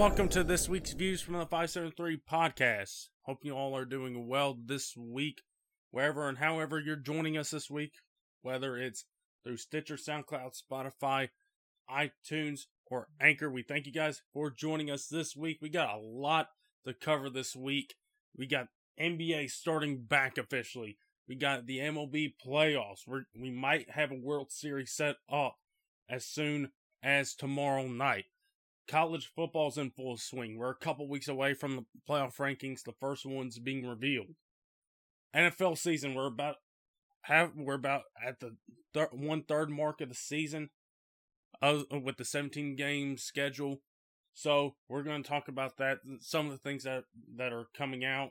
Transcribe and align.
welcome 0.00 0.30
to 0.30 0.42
this 0.42 0.66
week's 0.66 0.94
Views 0.94 1.20
from 1.20 1.34
the 1.34 1.44
573 1.44 2.22
podcast. 2.26 3.08
Hope 3.24 3.40
you 3.42 3.52
all 3.52 3.76
are 3.76 3.84
doing 3.84 4.26
well 4.26 4.56
this 4.64 4.96
week, 4.96 5.42
wherever 5.90 6.26
and 6.26 6.38
however 6.38 6.80
you're 6.80 6.96
joining 6.96 7.36
us 7.36 7.50
this 7.50 7.68
week, 7.68 7.92
whether 8.40 8.78
it's 8.78 9.04
through 9.44 9.58
Stitcher, 9.58 9.96
SoundCloud, 9.96 10.58
Spotify, 10.58 11.28
iTunes, 11.90 12.60
or 12.86 13.08
Anchor. 13.20 13.50
We 13.50 13.62
thank 13.62 13.84
you 13.84 13.92
guys 13.92 14.22
for 14.32 14.50
joining 14.50 14.90
us 14.90 15.06
this 15.06 15.36
week. 15.36 15.58
We 15.60 15.68
got 15.68 15.94
a 15.94 16.00
lot 16.00 16.46
to 16.86 16.94
cover 16.94 17.28
this 17.28 17.54
week. 17.54 17.94
We 18.34 18.46
got 18.46 18.68
NBA 18.98 19.50
starting 19.50 20.04
back 20.04 20.38
officially. 20.38 20.96
We 21.28 21.34
got 21.34 21.66
the 21.66 21.76
MLB 21.76 22.32
playoffs. 22.42 23.06
We're, 23.06 23.24
we 23.38 23.50
might 23.50 23.90
have 23.90 24.12
a 24.12 24.18
World 24.18 24.50
Series 24.50 24.92
set 24.92 25.16
up 25.30 25.56
as 26.08 26.24
soon 26.24 26.70
as 27.02 27.34
tomorrow 27.34 27.86
night. 27.86 28.24
College 28.90 29.30
football's 29.36 29.78
in 29.78 29.90
full 29.90 30.16
swing. 30.16 30.58
We're 30.58 30.70
a 30.70 30.74
couple 30.74 31.08
weeks 31.08 31.28
away 31.28 31.54
from 31.54 31.76
the 31.76 31.84
playoff 32.08 32.36
rankings, 32.38 32.82
the 32.82 32.94
first 32.98 33.24
ones 33.24 33.58
being 33.60 33.86
revealed. 33.86 34.34
NFL 35.34 35.78
season, 35.78 36.14
we're 36.14 36.26
about 36.26 36.56
have 37.22 37.52
we're 37.54 37.74
about 37.74 38.02
at 38.26 38.40
the 38.40 38.56
thir- 38.92 39.10
one 39.12 39.44
third 39.44 39.70
mark 39.70 40.00
of 40.00 40.08
the 40.08 40.14
season, 40.14 40.70
uh, 41.62 41.82
with 42.02 42.16
the 42.16 42.24
17 42.24 42.74
game 42.74 43.16
schedule. 43.16 43.80
So 44.34 44.74
we're 44.88 45.02
going 45.04 45.22
to 45.22 45.28
talk 45.28 45.46
about 45.46 45.76
that. 45.76 45.98
Some 46.20 46.46
of 46.46 46.52
the 46.52 46.58
things 46.58 46.82
that 46.82 47.04
that 47.36 47.52
are 47.52 47.66
coming 47.76 48.04
out 48.04 48.30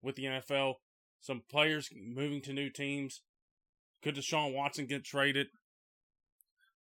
with 0.00 0.14
the 0.14 0.24
NFL. 0.24 0.74
Some 1.20 1.42
players 1.50 1.90
moving 1.92 2.40
to 2.42 2.52
new 2.52 2.70
teams. 2.70 3.22
Could 4.02 4.14
Deshaun 4.14 4.54
Watson 4.54 4.86
get 4.86 5.04
traded? 5.04 5.48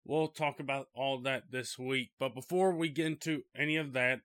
We'll 0.04 0.28
talk 0.28 0.58
about 0.58 0.88
all 0.94 1.18
that 1.20 1.50
this 1.50 1.78
week. 1.78 2.10
But 2.18 2.34
before 2.34 2.74
we 2.74 2.88
get 2.88 3.06
into 3.06 3.42
any 3.56 3.76
of 3.76 3.92
that, 3.92 4.20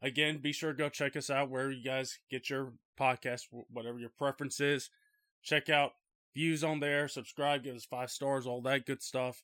again, 0.00 0.38
be 0.38 0.52
sure 0.52 0.72
to 0.72 0.78
go 0.78 0.88
check 0.88 1.16
us 1.16 1.28
out 1.28 1.50
where 1.50 1.70
you 1.70 1.82
guys 1.82 2.18
get 2.30 2.48
your 2.48 2.74
podcast, 2.98 3.46
whatever 3.50 3.98
your 3.98 4.12
preference 4.16 4.60
is. 4.60 4.90
Check 5.42 5.68
out 5.68 5.92
views 6.34 6.62
on 6.62 6.80
there, 6.80 7.08
subscribe, 7.08 7.64
give 7.64 7.74
us 7.74 7.84
five 7.84 8.10
stars, 8.10 8.46
all 8.46 8.62
that 8.62 8.86
good 8.86 9.02
stuff, 9.02 9.42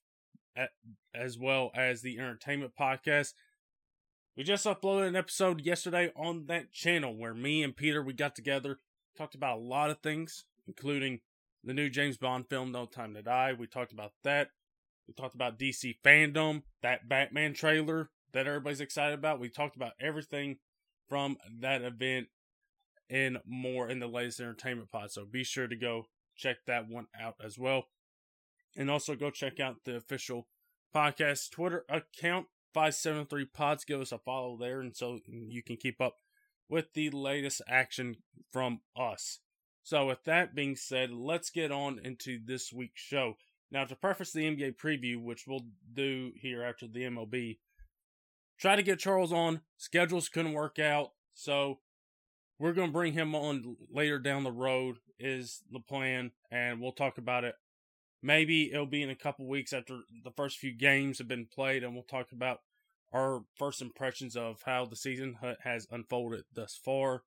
as 1.13 1.39
well 1.39 1.73
as 1.75 2.03
the 2.03 2.19
entertainment 2.19 2.73
podcast. 2.79 3.33
We 4.37 4.45
just 4.45 4.67
uploaded 4.67 5.09
an 5.09 5.17
episode 5.17 5.61
yesterday 5.61 6.13
on 6.17 6.47
that 6.47 6.73
channel 6.73 7.17
where 7.17 7.35
me 7.35 7.63
and 7.63 7.77
Peter 7.77 8.03
we 8.03 8.13
got 8.13 8.37
together, 8.37 8.79
talked 9.17 9.35
about 9.35 9.59
a 9.59 9.61
lot 9.61 9.91
of 9.91 10.01
things, 10.01 10.45
including 10.67 11.21
the 11.63 11.75
new 11.75 11.89
James 11.89 12.17
Bond 12.17 12.49
film, 12.49 12.71
No 12.71 12.87
Time 12.87 13.15
to 13.15 13.23
Die. 13.23 13.53
We 13.59 13.67
talked 13.67 13.93
about 13.93 14.13
that. 14.23 14.49
We 15.07 15.15
talked 15.15 15.35
about 15.35 15.59
DC 15.59 15.97
FanDome, 16.05 16.63
that 16.83 17.09
Batman 17.09 17.55
trailer 17.55 18.11
that 18.33 18.47
everybody's 18.47 18.81
excited 18.81 19.19
about. 19.19 19.41
We 19.41 19.49
talked 19.49 19.77
about 19.77 19.93
everything 20.01 20.59
from 21.09 21.37
that 21.61 21.83
event 21.83 22.29
and 23.11 23.39
more 23.47 23.89
in 23.89 24.01
the 24.01 24.07
latest 24.07 24.41
entertainment 24.41 24.91
pod. 24.91 25.11
So 25.11 25.25
be 25.25 25.45
sure 25.45 25.69
to 25.69 25.77
go 25.77 26.07
check 26.37 26.57
that 26.67 26.89
one 26.89 27.07
out 27.19 27.37
as 27.43 27.59
well. 27.59 27.85
And 28.77 28.91
also 28.91 29.15
go 29.15 29.31
check 29.31 29.61
out 29.61 29.85
the 29.85 29.97
official 29.97 30.49
podcast 30.95 31.51
Twitter 31.51 31.85
account, 31.89 32.47
573 32.73 33.45
Pods. 33.47 33.85
Give 33.85 34.01
us 34.01 34.11
a 34.11 34.19
follow 34.19 34.57
there, 34.57 34.81
and 34.81 34.97
so 34.97 35.21
you 35.27 35.63
can 35.63 35.77
keep 35.77 36.01
up 36.01 36.17
with 36.69 36.93
the 36.95 37.11
latest 37.11 37.63
action 37.69 38.17
from 38.53 38.81
us. 38.97 39.41
So, 39.85 40.07
with 40.07 40.25
that 40.25 40.55
being 40.55 40.77
said, 40.77 41.13
let's 41.13 41.51
get 41.51 41.71
on 41.71 42.01
into 42.03 42.41
this 42.45 42.73
week's 42.73 43.03
show. 43.03 43.35
Now, 43.75 43.85
to 43.87 43.97
preface 43.97 44.31
the 44.31 44.45
NBA 44.45 44.77
preview, 44.77 45.21
which 45.21 45.49
we'll 45.49 45.67
do 45.93 46.31
here 46.37 46.63
after 46.63 46.87
the 46.87 47.03
MLB, 47.03 47.59
try 48.57 48.77
to 48.77 48.85
get 48.85 49.01
Charles 49.01 49.33
on. 49.33 49.63
Schedules 49.77 50.29
couldn't 50.29 50.53
work 50.53 50.79
out, 50.79 51.11
so 51.35 51.81
we're 52.57 52.73
going 52.73 52.91
to 52.91 52.93
bring 52.93 53.15
him 53.15 53.35
on 53.35 53.77
later 53.91 54.21
down 54.21 54.45
the 54.45 54.53
road, 54.53 54.99
is 55.19 55.65
the 55.73 55.81
plan, 55.81 56.31
and 56.53 56.81
we'll 56.81 56.93
talk 56.93 57.19
about 57.19 57.43
it. 57.43 57.57
Maybe 58.23 58.71
it'll 58.73 58.87
be 58.87 59.03
in 59.03 59.11
a 59.11 59.17
couple 59.17 59.49
weeks 59.49 59.73
after 59.73 60.03
the 60.23 60.31
first 60.31 60.59
few 60.59 60.73
games 60.73 61.19
have 61.19 61.27
been 61.27 61.49
played, 61.53 61.83
and 61.83 61.95
we'll 61.95 62.05
talk 62.05 62.31
about 62.31 62.61
our 63.13 63.41
first 63.59 63.83
impressions 63.83 64.37
of 64.37 64.63
how 64.67 64.85
the 64.85 64.95
season 64.95 65.37
has 65.65 65.89
unfolded 65.91 66.45
thus 66.55 66.79
far. 66.83 67.25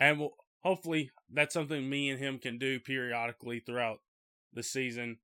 And 0.00 0.18
we'll, 0.18 0.34
hopefully, 0.64 1.12
that's 1.32 1.54
something 1.54 1.88
me 1.88 2.10
and 2.10 2.18
him 2.18 2.40
can 2.40 2.58
do 2.58 2.80
periodically 2.80 3.60
throughout 3.60 4.00
the 4.52 4.64
season 4.64 5.18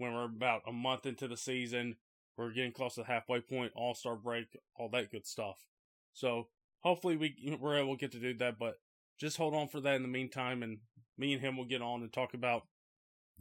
when 0.00 0.14
we're 0.14 0.24
about 0.24 0.62
a 0.66 0.72
month 0.72 1.04
into 1.04 1.28
the 1.28 1.36
season. 1.36 1.96
We're 2.36 2.52
getting 2.52 2.72
close 2.72 2.94
to 2.94 3.02
the 3.02 3.06
halfway 3.06 3.40
point, 3.40 3.72
all 3.76 3.94
star 3.94 4.16
break, 4.16 4.46
all 4.74 4.88
that 4.90 5.12
good 5.12 5.26
stuff. 5.26 5.66
So 6.14 6.48
hopefully 6.80 7.16
we 7.16 7.58
we're 7.60 7.78
able 7.78 7.96
to 7.96 8.00
get 8.00 8.12
to 8.12 8.18
do 8.18 8.32
that, 8.38 8.58
but 8.58 8.76
just 9.18 9.36
hold 9.36 9.54
on 9.54 9.68
for 9.68 9.80
that 9.80 9.96
in 9.96 10.02
the 10.02 10.08
meantime, 10.08 10.62
and 10.62 10.78
me 11.18 11.34
and 11.34 11.42
him 11.42 11.58
will 11.58 11.66
get 11.66 11.82
on 11.82 12.00
and 12.00 12.10
talk 12.10 12.32
about 12.32 12.62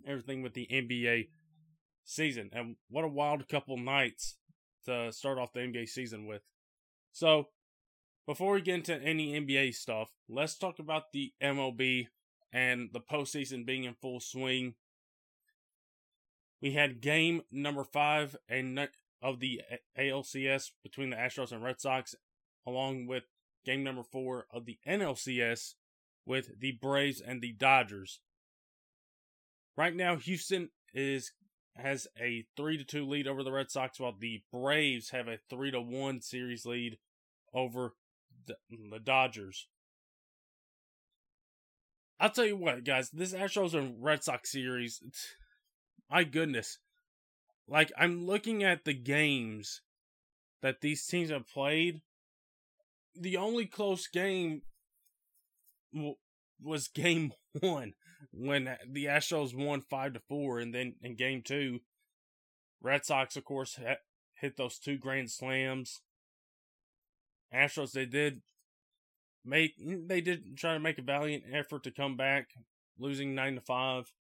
everything 0.06 0.42
with 0.44 0.54
the 0.54 0.68
NBA 0.70 1.30
season. 2.04 2.50
And 2.52 2.76
what 2.90 3.06
a 3.06 3.08
wild 3.08 3.48
couple 3.48 3.78
nights 3.78 4.36
to 4.86 5.14
start 5.14 5.38
off 5.38 5.54
the 5.54 5.62
NBA 5.62 5.88
season 5.88 6.28
with. 6.28 6.42
So 7.14 7.48
before 8.28 8.54
we 8.54 8.62
get 8.62 8.76
into 8.76 9.02
any 9.02 9.40
NBA 9.40 9.76
stuff, 9.76 10.10
let's 10.28 10.58
talk 10.58 10.80
about 10.80 11.14
the 11.14 11.32
MLB 11.42 12.08
and 12.52 12.90
the 12.92 13.00
postseason 13.00 13.66
being 13.66 13.86
in 13.86 13.94
full 13.94 14.20
swing. 14.20 14.74
We 16.62 16.72
had 16.72 17.02
game 17.02 17.42
number 17.52 17.84
five 17.84 18.36
and 18.48 18.90
of 19.22 19.40
the 19.40 19.62
ALCS 19.98 20.72
between 20.84 21.10
the 21.10 21.16
Astros 21.16 21.52
and 21.52 21.64
Red 21.64 21.80
Sox, 21.80 22.16
along 22.66 23.08
with 23.08 23.24
game 23.66 23.84
number 23.84 24.04
four 24.04 24.46
of 24.52 24.66
the 24.66 24.78
NLCS 24.88 25.76
with 26.26 26.60
the 26.60 26.74
Braves 26.74 27.22
and 27.22 27.42
the 27.42 27.54
Dodgers. 27.54 28.20
Right 29.78 29.96
now, 29.96 30.16
Houston 30.18 30.70
is 30.94 31.32
has 31.76 32.08
a 32.20 32.46
three 32.58 32.78
to 32.78 32.84
two 32.84 33.06
lead 33.06 33.28
over 33.28 33.44
the 33.44 33.52
Red 33.52 33.72
Sox, 33.72 34.00
while 34.00 34.16
the 34.18 34.42
Braves 34.52 35.12
have 35.12 35.28
a 35.28 35.40
three 35.50 35.72
to 35.72 35.82
one 35.82 36.22
series 36.22 36.66
lead 36.66 36.98
over 37.54 37.94
the, 38.46 38.56
the 38.92 39.00
Dodgers. 39.00 39.68
I'll 42.20 42.30
tell 42.30 42.46
you 42.46 42.58
what, 42.58 42.84
guys, 42.84 43.10
this 43.12 43.34
Astros 43.34 43.74
and 43.74 44.04
Red 44.04 44.24
Sox 44.24 44.52
series, 44.52 45.02
my 46.10 46.24
goodness. 46.24 46.80
Like, 47.68 47.92
I'm 47.98 48.26
looking 48.26 48.64
at 48.64 48.84
the 48.84 48.94
games 48.94 49.82
that 50.62 50.82
these 50.82 51.06
teams 51.06 51.30
have 51.30 51.48
played. 51.48 52.02
The 53.16 53.38
only 53.38 53.66
close 53.66 54.08
game 54.08 54.64
w- 55.94 56.16
was 56.62 56.88
game 56.88 57.34
one 57.60 57.94
when 58.32 58.76
the 58.88 59.06
Astros 59.06 59.56
won 59.56 59.82
5 59.82 60.14
to 60.14 60.20
4. 60.28 60.60
And 60.60 60.74
then 60.74 60.96
in 61.02 61.16
game 61.16 61.42
two, 61.44 61.80
Red 62.82 63.06
Sox, 63.06 63.36
of 63.36 63.46
course, 63.46 63.80
hit 64.36 64.58
those 64.58 64.80
two 64.80 64.98
grand 64.98 65.30
slams. 65.32 66.02
Astros, 67.54 67.92
they 67.92 68.06
did 68.06 68.42
make, 69.46 69.74
they 69.78 70.22
did 70.22 70.58
try 70.58 70.74
to 70.74 70.80
make 70.80 70.98
a 70.98 71.04
valiant 71.04 71.44
effort 71.52 71.84
to 71.84 71.92
come 71.92 72.16
back, 72.16 72.50
losing 72.98 73.36
9 73.36 73.56
to 73.56 73.62
5. 73.62 74.12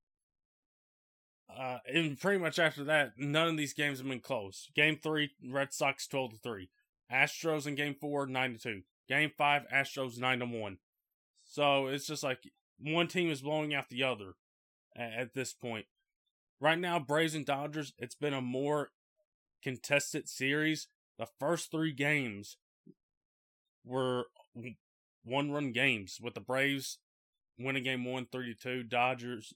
Uh, 1.54 1.78
and 1.92 2.18
pretty 2.20 2.38
much 2.38 2.58
after 2.58 2.84
that, 2.84 3.12
none 3.16 3.48
of 3.48 3.56
these 3.56 3.72
games 3.72 3.98
have 3.98 4.08
been 4.08 4.20
close. 4.20 4.68
Game 4.74 4.98
three, 5.02 5.30
Red 5.44 5.72
Sox 5.72 6.06
twelve 6.06 6.32
to 6.32 6.36
three. 6.36 6.68
Astros 7.12 7.66
in 7.66 7.74
game 7.74 7.96
four, 7.98 8.26
nine 8.26 8.52
to 8.52 8.58
two. 8.58 8.82
Game 9.08 9.32
five, 9.36 9.62
Astros 9.72 10.18
nine 10.18 10.40
to 10.40 10.46
one. 10.46 10.78
So 11.44 11.86
it's 11.86 12.06
just 12.06 12.22
like 12.22 12.50
one 12.78 13.08
team 13.08 13.30
is 13.30 13.40
blowing 13.40 13.74
out 13.74 13.88
the 13.88 14.02
other 14.02 14.34
at, 14.94 15.12
at 15.12 15.34
this 15.34 15.54
point. 15.54 15.86
Right 16.60 16.78
now, 16.78 16.98
Braves 16.98 17.34
and 17.34 17.46
Dodgers, 17.46 17.94
it's 17.98 18.14
been 18.14 18.34
a 18.34 18.42
more 18.42 18.90
contested 19.62 20.28
series. 20.28 20.88
The 21.18 21.26
first 21.38 21.70
three 21.70 21.92
games 21.92 22.56
were 23.84 24.26
one 25.24 25.50
run 25.50 25.72
games 25.72 26.18
with 26.20 26.34
the 26.34 26.40
Braves 26.40 26.98
winning 27.58 27.84
game 27.84 28.04
one, 28.04 28.26
32, 28.26 28.84
Dodgers 28.84 29.54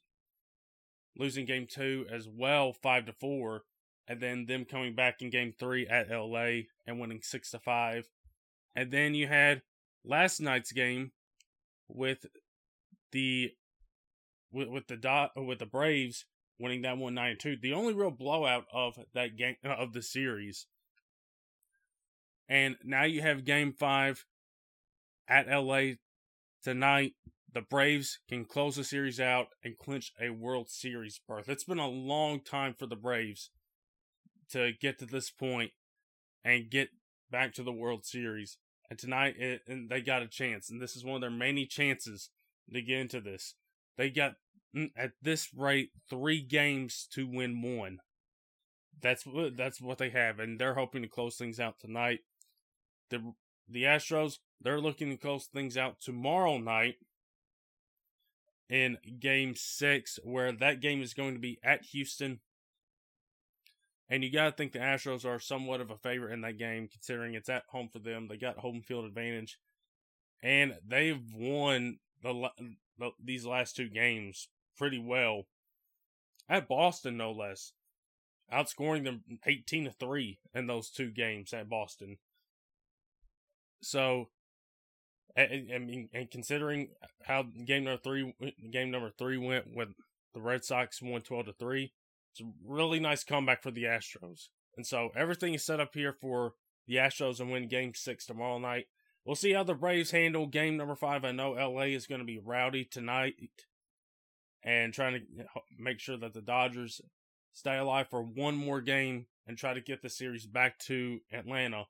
losing 1.17 1.47
game 1.47 1.67
two 1.69 2.07
as 2.11 2.29
well, 2.29 2.73
five 2.73 3.07
to 3.07 3.13
four, 3.13 3.63
and 4.09 4.21
then 4.21 4.47
them 4.47 4.65
coming 4.65 4.95
back 4.95 5.23
in 5.23 5.31
game 5.31 5.53
three 5.59 5.87
at 5.87 6.11
LA 6.11 6.63
and 6.87 6.99
winning 6.99 7.21
six 7.23 7.51
to 7.51 7.59
five. 7.59 8.09
And 8.75 8.91
then 8.91 9.15
you 9.15 9.29
had 9.29 9.63
last 10.05 10.41
night's 10.41 10.73
game 10.73 11.13
with 11.89 12.27
the 13.13 13.51
with, 14.53 14.69
with 14.69 14.87
the 14.87 14.97
dot 14.97 15.33
uh, 15.37 15.43
with 15.43 15.59
the 15.59 15.67
Braves 15.67 16.25
winning 16.59 16.83
that 16.83 16.99
one 16.99 17.15
nine 17.15 17.37
two. 17.39 17.57
The 17.61 17.75
only 17.75 17.95
real 17.95 18.11
blowout 18.11 18.65
of 18.73 18.99
that 19.15 19.37
game 19.37 19.57
uh, 19.65 19.71
of 19.71 19.93
the 19.93 20.03
series. 20.03 20.67
And 22.49 22.77
now 22.85 23.05
you 23.05 23.23
have 23.23 23.45
game 23.45 23.73
five 23.73 24.25
at 25.29 25.49
LA 25.49 25.93
tonight 26.63 27.15
the 27.53 27.61
Braves 27.61 28.19
can 28.29 28.45
close 28.45 28.77
the 28.77 28.85
series 28.85 29.21
out 29.21 29.49
and 29.63 29.77
clinch 29.77 30.13
a 30.21 30.31
World 30.31 30.71
Series 30.71 31.21
berth. 31.27 31.49
It's 31.49 31.65
been 31.65 31.79
a 31.79 31.89
long 31.89 32.41
time 32.41 32.75
for 32.79 32.87
the 32.87 32.97
Braves 32.97 33.51
to 34.51 34.73
get 34.81 34.99
to 34.99 35.07
this 35.07 35.31
point 35.31 35.73
and 36.45 36.71
get 36.71 36.89
back 37.31 37.53
to 37.55 37.63
the 37.63 37.73
World 37.73 38.07
Series. 38.07 38.59
And 38.89 38.99
tonight, 38.99 39.35
it, 39.39 39.63
and 39.69 39.91
they 39.91 40.01
got 40.01 40.23
a 40.23 40.29
chance, 40.29 40.71
and 40.71 40.81
this 40.81 40.97
is 40.97 41.05
one 41.05 41.17
of 41.17 41.21
their 41.21 41.31
many 41.31 41.67
chances 41.67 42.31
to 42.73 42.81
get 42.81 42.99
into 42.99 43.21
this. 43.21 43.55
They 43.97 44.11
got 44.11 44.35
mm, 44.77 44.91
at 44.97 45.13
this 45.21 45.49
rate 45.55 45.91
three 46.09 46.43
games 46.43 47.07
to 47.13 47.27
win 47.27 47.61
one. 47.63 47.99
That's 49.01 49.27
what 49.27 49.57
that's 49.57 49.81
what 49.81 49.99
they 49.99 50.11
have, 50.11 50.39
and 50.39 50.59
they're 50.59 50.75
hoping 50.75 51.03
to 51.03 51.09
close 51.09 51.37
things 51.37 51.59
out 51.59 51.81
tonight. 51.81 52.21
The 53.11 53.33
the 53.69 53.85
Astros 53.85 54.39
they're 54.61 54.81
looking 54.81 55.11
to 55.11 55.17
close 55.17 55.47
things 55.47 55.77
out 55.77 56.01
tomorrow 56.01 56.59
night 56.59 56.97
in 58.73 58.97
Game 59.21 59.55
Six, 59.55 60.19
where 60.25 60.51
that 60.51 60.81
game 60.81 61.03
is 61.03 61.13
going 61.13 61.35
to 61.35 61.41
be 61.41 61.59
at 61.63 61.85
Houston. 61.93 62.41
And 64.09 64.25
you 64.25 64.33
got 64.33 64.45
to 64.47 64.53
think 64.53 64.73
the 64.73 64.79
Astros 64.79 65.25
are 65.25 65.39
somewhat 65.39 65.81
of 65.81 65.91
a 65.91 65.97
favorite 65.97 66.33
in 66.33 66.41
that 66.41 66.59
game, 66.59 66.89
considering 66.89 67.35
it's 67.35 67.49
at 67.49 67.65
home 67.69 67.89
for 67.93 67.99
them. 67.99 68.29
They 68.29 68.37
got 68.37 68.59
home 68.59 68.83
field 68.83 69.05
advantage, 69.05 69.59
and 70.43 70.75
they've 70.87 71.23
won 71.35 71.99
the, 72.23 72.51
the 72.99 73.11
these 73.23 73.45
last 73.45 73.77
two 73.77 73.89
games 73.89 74.49
pretty 74.77 74.99
well 74.99 75.45
at 76.49 76.69
Boston, 76.69 77.17
no 77.17 77.33
less 77.33 77.73
outscoring 78.53 79.05
them 79.05 79.23
18 79.47 79.85
to 79.85 79.91
3 79.91 80.39
in 80.55 80.67
those 80.67 80.91
two 80.91 81.11
games 81.11 81.53
at 81.53 81.69
Boston. 81.69 82.19
So, 83.81 84.29
I, 85.37 85.79
mean, 85.79 86.09
and 86.13 86.31
considering 86.31 86.89
how 87.25 87.45
game 87.65 87.85
number 87.85 88.01
three, 88.03 88.35
game 88.71 88.91
number 88.91 89.11
three 89.11 89.39
went 89.39 89.75
with 89.75 89.89
the 90.35 90.41
Red 90.41 90.65
Sox 90.65 91.01
won 91.01 91.23
12 91.23 91.47
to 91.47 91.53
3, 91.53 91.93
it's 92.33 92.41
a 92.41 92.51
really 92.67 93.01
nice 93.01 93.25
comeback 93.25 93.63
for 93.63 93.71
the 93.71 93.85
Astros. 93.85 94.49
And 94.77 94.87
so 94.87 95.11
everything 95.17 95.55
is 95.55 95.65
set 95.65 95.81
up 95.81 95.95
here 95.95 96.15
for 96.21 96.53
the 96.87 96.97
Astros 96.97 97.39
to 97.39 97.45
win 97.45 97.69
game 97.69 97.93
six 97.95 98.27
tomorrow 98.27 98.59
night. 98.59 98.87
We'll 99.25 99.37
see 99.37 99.53
how 99.53 99.63
the 99.63 99.75
Braves 99.75 100.11
handle 100.11 100.47
game 100.47 100.77
number 100.77 100.97
five. 100.97 101.25
I 101.25 101.33
know 101.33 101.53
LA 101.53 101.83
is 101.83 102.07
going 102.07 102.21
to 102.21 102.27
be 102.27 102.41
rowdy 102.43 102.85
tonight 102.85 103.35
and 104.65 104.93
trying 104.93 105.15
to 105.15 105.45
make 105.79 106.01
sure 106.01 106.17
that 106.17 106.35
the 106.35 106.41
Dodgers 106.41 107.01
stay 107.53 107.79
alive 107.79 108.09
for 108.11 108.23
one 108.23 108.57
more 108.57 108.81
game 108.81 109.27
and 109.47 109.57
try 109.57 109.75
to 109.75 109.81
get 109.81 110.03
the 110.03 110.09
series 110.09 110.47
back 110.47 110.79
to 110.81 111.21
Atlanta 111.33 111.85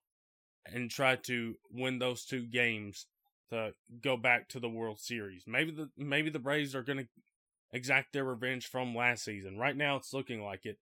and 0.66 0.90
try 0.90 1.16
to 1.16 1.54
win 1.70 1.98
those 1.98 2.24
two 2.24 2.46
games 2.46 3.06
to 3.52 3.74
go 4.02 4.16
back 4.16 4.48
to 4.48 4.60
the 4.60 4.68
World 4.68 4.98
Series. 4.98 5.44
Maybe 5.46 5.70
the 5.70 5.90
maybe 5.96 6.30
the 6.30 6.38
Braves 6.38 6.74
are 6.74 6.82
going 6.82 6.98
to 6.98 7.08
exact 7.72 8.12
their 8.12 8.24
revenge 8.24 8.66
from 8.66 8.94
last 8.94 9.24
season. 9.24 9.58
Right 9.58 9.76
now 9.76 9.96
it's 9.96 10.12
looking 10.12 10.42
like 10.42 10.64
it. 10.64 10.78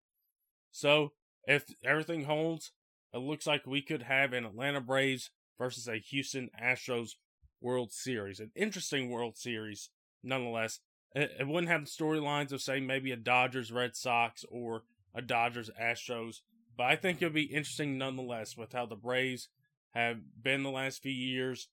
So, 0.71 1.11
if 1.45 1.65
everything 1.83 2.23
holds, 2.23 2.71
it 3.13 3.19
looks 3.19 3.45
like 3.45 3.67
we 3.67 3.81
could 3.81 4.03
have 4.03 4.33
an 4.33 4.45
Atlanta 4.45 4.81
Braves 4.81 5.29
versus 5.57 5.87
a 5.87 5.97
Houston 5.97 6.49
Astros 6.61 7.11
World 7.59 7.91
Series. 7.91 8.39
An 8.39 8.51
interesting 8.55 9.09
World 9.09 9.37
Series 9.37 9.89
nonetheless 10.23 10.79
it, 11.13 11.31
it 11.39 11.47
wouldn't 11.47 11.71
have 11.71 11.85
the 11.85 11.91
storylines 11.91 12.51
of 12.51 12.61
say 12.61 12.79
maybe 12.79 13.11
a 13.11 13.17
Dodgers 13.17 13.71
Red 13.71 13.95
Sox 13.95 14.45
or 14.49 14.83
a 15.13 15.21
Dodgers 15.21 15.69
Astros, 15.81 16.37
but 16.77 16.85
I 16.85 16.95
think 16.95 17.21
it'll 17.21 17.33
be 17.33 17.43
interesting 17.43 17.97
nonetheless 17.97 18.55
with 18.55 18.73
how 18.73 18.85
the 18.85 18.95
Braves 18.95 19.49
have 19.93 20.19
been 20.41 20.63
the 20.63 20.71
last 20.71 21.01
few 21.01 21.11
years 21.11 21.67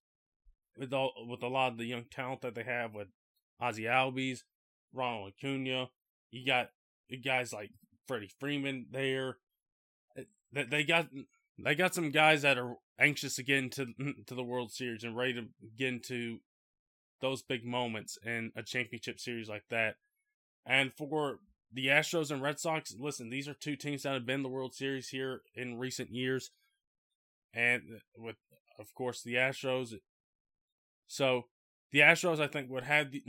with 0.78 0.92
all 0.92 1.12
with 1.28 1.42
a 1.42 1.48
lot 1.48 1.72
of 1.72 1.78
the 1.78 1.86
young 1.86 2.04
talent 2.10 2.42
that 2.42 2.54
they 2.54 2.62
have 2.62 2.94
with 2.94 3.08
Ozzy 3.60 3.84
Albies, 3.84 4.42
Ronald 4.92 5.32
Acuna. 5.36 5.90
You 6.30 6.46
got 6.46 6.70
guys 7.24 7.52
like 7.52 7.70
Freddie 8.06 8.30
Freeman 8.38 8.86
there. 8.90 9.38
That 10.52 10.70
they 10.70 10.84
got 10.84 11.08
they 11.58 11.74
got 11.74 11.94
some 11.94 12.10
guys 12.10 12.42
that 12.42 12.58
are 12.58 12.76
anxious 12.98 13.36
to 13.36 13.42
get 13.42 13.58
into 13.58 13.86
to 14.26 14.34
the 14.34 14.44
World 14.44 14.72
Series 14.72 15.04
and 15.04 15.16
ready 15.16 15.34
to 15.34 15.46
get 15.76 15.88
into 15.88 16.38
those 17.20 17.42
big 17.42 17.64
moments 17.64 18.16
in 18.24 18.52
a 18.56 18.62
championship 18.62 19.18
series 19.18 19.48
like 19.48 19.64
that. 19.70 19.96
And 20.64 20.92
for 20.96 21.40
the 21.72 21.86
Astros 21.86 22.30
and 22.30 22.40
Red 22.40 22.60
Sox, 22.60 22.94
listen, 22.98 23.30
these 23.30 23.48
are 23.48 23.54
two 23.54 23.76
teams 23.76 24.02
that 24.02 24.14
have 24.14 24.26
been 24.26 24.42
the 24.42 24.48
World 24.48 24.74
Series 24.74 25.08
here 25.08 25.42
in 25.54 25.78
recent 25.78 26.10
years. 26.10 26.50
And 27.52 28.00
with, 28.16 28.36
of 28.78 28.94
course, 28.94 29.22
the 29.22 29.34
Astros. 29.34 29.94
So 31.08 31.46
the 31.90 32.00
Astros, 32.00 32.40
I 32.40 32.46
think, 32.46 32.70
would 32.70 32.84
have 32.84 33.10
the, 33.10 33.24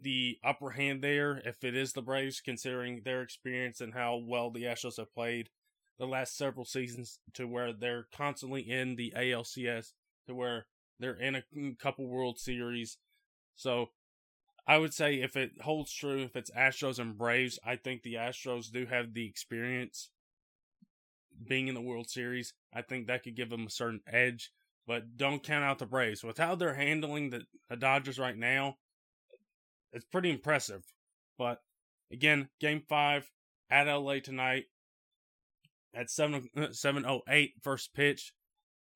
the 0.00 0.38
upper 0.42 0.70
hand 0.70 1.02
there 1.02 1.40
if 1.44 1.62
it 1.62 1.76
is 1.76 1.92
the 1.92 2.02
Braves, 2.02 2.40
considering 2.40 3.02
their 3.04 3.22
experience 3.22 3.80
and 3.80 3.94
how 3.94 4.16
well 4.16 4.50
the 4.50 4.64
Astros 4.64 4.96
have 4.96 5.14
played 5.14 5.50
the 5.98 6.06
last 6.06 6.36
several 6.36 6.64
seasons 6.64 7.20
to 7.34 7.46
where 7.46 7.72
they're 7.72 8.06
constantly 8.12 8.62
in 8.62 8.96
the 8.96 9.12
ALCS, 9.16 9.92
to 10.26 10.34
where 10.34 10.66
they're 10.98 11.14
in 11.14 11.36
a 11.36 11.42
mm, 11.56 11.78
couple 11.78 12.08
World 12.08 12.38
Series 12.38 12.98
so 13.58 13.90
I 14.68 14.78
would 14.78 14.94
say 14.94 15.16
if 15.16 15.36
it 15.36 15.60
holds 15.62 15.92
true, 15.92 16.22
if 16.22 16.36
it's 16.36 16.50
Astros 16.52 17.00
and 17.00 17.18
Braves, 17.18 17.58
I 17.66 17.74
think 17.74 18.02
the 18.02 18.14
Astros 18.14 18.70
do 18.70 18.86
have 18.86 19.12
the 19.12 19.26
experience 19.26 20.10
being 21.46 21.66
in 21.66 21.74
the 21.74 21.80
World 21.80 22.08
Series. 22.08 22.54
I 22.72 22.82
think 22.82 23.06
that 23.06 23.24
could 23.24 23.34
give 23.34 23.50
them 23.50 23.66
a 23.66 23.70
certain 23.70 24.00
edge, 24.06 24.52
but 24.88 25.18
don't 25.18 25.42
count 25.44 25.64
out 25.64 25.78
the 25.78 25.86
Braves. 25.86 26.24
With 26.24 26.38
how 26.38 26.54
they're 26.54 26.72
handling 26.72 27.28
the, 27.28 27.42
the 27.68 27.76
Dodgers 27.76 28.18
right 28.18 28.36
now, 28.36 28.78
it's 29.92 30.06
pretty 30.06 30.30
impressive. 30.30 30.82
But 31.36 31.60
again, 32.10 32.48
game 32.58 32.82
five 32.88 33.30
at 33.70 33.84
LA 33.86 34.20
tonight 34.20 34.64
at 35.94 36.10
7 36.10 36.48
uh, 36.56 36.72
708 36.72 37.52
first 37.62 37.92
pitch. 37.92 38.32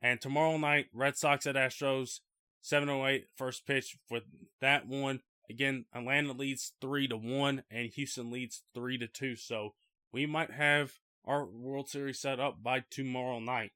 And 0.01 0.19
tomorrow 0.19 0.57
night, 0.57 0.87
Red 0.95 1.19
Sox 1.19 1.47
at 1.47 1.57
Astros, 1.57 2.21
708 2.63 3.27
first 3.37 3.67
pitch 3.67 3.97
for 4.09 4.21
that 4.63 4.89
one. 4.89 5.21
Again, 5.51 5.85
Atlanta 5.95 6.33
leads 6.33 6.73
3 6.81 7.07
to 7.09 7.19
1 7.19 7.65
and 7.71 7.91
Houston 7.91 8.31
leads 8.31 8.63
3 8.75 8.97
to 8.97 9.07
2. 9.07 9.37
So 9.37 9.75
we 10.11 10.25
might 10.25 10.53
have 10.53 10.93
our 11.27 11.45
World 11.45 11.91
Series 11.91 12.19
set 12.19 12.41
up 12.41 12.63
by 12.63 12.85
tomorrow 12.91 13.41
night. 13.41 13.73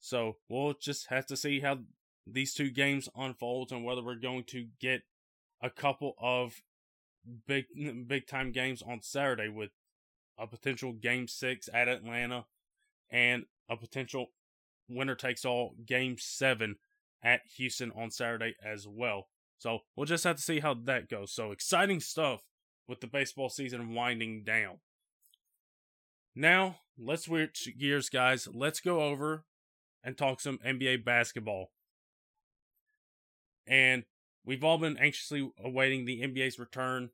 So 0.00 0.36
we'll 0.48 0.74
just 0.74 1.08
have 1.08 1.26
to 1.26 1.36
see 1.36 1.60
how 1.60 1.78
these 2.26 2.54
two 2.54 2.70
games 2.70 3.08
unfold 3.16 3.72
and 3.72 3.84
whether 3.84 4.02
we're 4.02 4.16
going 4.16 4.44
to 4.44 4.66
get 4.80 5.02
a 5.62 5.70
couple 5.70 6.14
of 6.20 6.62
big 7.46 7.64
big 8.06 8.26
time 8.26 8.52
games 8.52 8.82
on 8.82 9.02
Saturday 9.02 9.48
with 9.48 9.70
a 10.38 10.46
potential 10.46 10.92
game 10.92 11.26
6 11.26 11.68
at 11.72 11.88
Atlanta 11.88 12.44
and 13.10 13.44
a 13.68 13.76
potential 13.76 14.26
winner 14.88 15.14
takes 15.14 15.44
all 15.44 15.74
game 15.86 16.16
7 16.18 16.76
at 17.22 17.40
Houston 17.56 17.90
on 17.96 18.10
Saturday 18.10 18.54
as 18.64 18.86
well. 18.86 19.28
So 19.58 19.80
we'll 19.96 20.06
just 20.06 20.24
have 20.24 20.36
to 20.36 20.42
see 20.42 20.60
how 20.60 20.74
that 20.84 21.08
goes. 21.08 21.32
So 21.32 21.50
exciting 21.50 22.00
stuff 22.00 22.42
with 22.86 23.00
the 23.00 23.06
baseball 23.06 23.48
season 23.48 23.94
winding 23.94 24.44
down. 24.44 24.78
Now, 26.34 26.76
let's 26.98 27.24
switch 27.24 27.68
gears, 27.78 28.10
guys. 28.10 28.46
Let's 28.52 28.80
go 28.80 29.02
over 29.02 29.44
and 30.06 30.16
talk 30.16 30.40
some 30.40 30.60
NBA 30.64 31.04
basketball. 31.04 31.72
And 33.66 34.04
we've 34.44 34.62
all 34.62 34.78
been 34.78 34.96
anxiously 34.96 35.50
awaiting 35.62 36.04
the 36.04 36.22
NBA's 36.22 36.60
return. 36.60 37.10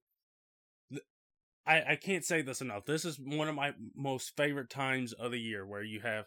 I, 1.66 1.82
I 1.88 1.96
can't 1.96 2.24
say 2.24 2.42
this 2.42 2.60
enough. 2.60 2.84
This 2.84 3.06
is 3.06 3.18
one 3.18 3.48
of 3.48 3.54
my 3.54 3.72
most 3.96 4.36
favorite 4.36 4.68
times 4.68 5.14
of 5.14 5.30
the 5.30 5.40
year 5.40 5.64
where 5.64 5.82
you 5.82 6.00
have 6.00 6.26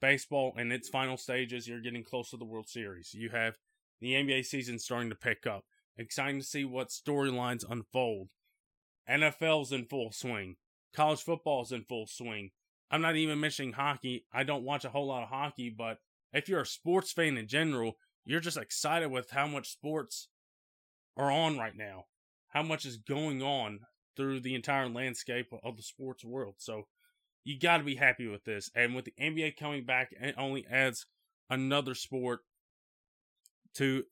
baseball 0.00 0.54
in 0.56 0.72
its 0.72 0.88
final 0.88 1.18
stages. 1.18 1.68
You're 1.68 1.82
getting 1.82 2.04
close 2.04 2.30
to 2.30 2.38
the 2.38 2.46
World 2.46 2.70
Series. 2.70 3.12
You 3.12 3.28
have 3.28 3.58
the 4.00 4.14
NBA 4.14 4.46
season 4.46 4.78
starting 4.78 5.10
to 5.10 5.14
pick 5.14 5.46
up. 5.46 5.64
Exciting 5.98 6.40
to 6.40 6.46
see 6.46 6.64
what 6.64 6.88
storylines 6.88 7.68
unfold. 7.68 8.28
NFL's 9.10 9.72
in 9.72 9.84
full 9.84 10.12
swing. 10.12 10.56
College 10.94 11.20
football's 11.20 11.70
in 11.70 11.84
full 11.84 12.06
swing. 12.06 12.52
I'm 12.90 13.02
not 13.02 13.16
even 13.16 13.40
mentioning 13.40 13.72
hockey. 13.72 14.24
I 14.32 14.44
don't 14.44 14.64
watch 14.64 14.84
a 14.84 14.90
whole 14.90 15.06
lot 15.06 15.22
of 15.22 15.28
hockey, 15.28 15.68
but 15.70 15.98
if 16.32 16.48
you're 16.48 16.60
a 16.60 16.66
sports 16.66 17.12
fan 17.12 17.36
in 17.36 17.46
general, 17.46 17.94
you're 18.24 18.40
just 18.40 18.56
excited 18.56 19.10
with 19.10 19.30
how 19.30 19.46
much 19.46 19.70
sports 19.70 20.28
are 21.16 21.30
on 21.30 21.58
right 21.58 21.76
now. 21.76 22.04
How 22.48 22.62
much 22.62 22.86
is 22.86 22.96
going 22.96 23.42
on 23.42 23.80
through 24.16 24.40
the 24.40 24.54
entire 24.54 24.88
landscape 24.88 25.52
of 25.62 25.76
the 25.76 25.82
sports 25.82 26.24
world. 26.24 26.54
So 26.58 26.88
you 27.44 27.58
got 27.58 27.78
to 27.78 27.84
be 27.84 27.94
happy 27.94 28.26
with 28.26 28.44
this. 28.44 28.70
And 28.74 28.94
with 28.94 29.04
the 29.04 29.14
NBA 29.20 29.56
coming 29.56 29.84
back, 29.84 30.10
it 30.20 30.34
only 30.36 30.66
adds 30.70 31.06
another 31.48 31.94
sport 31.94 32.40
to 33.74 34.04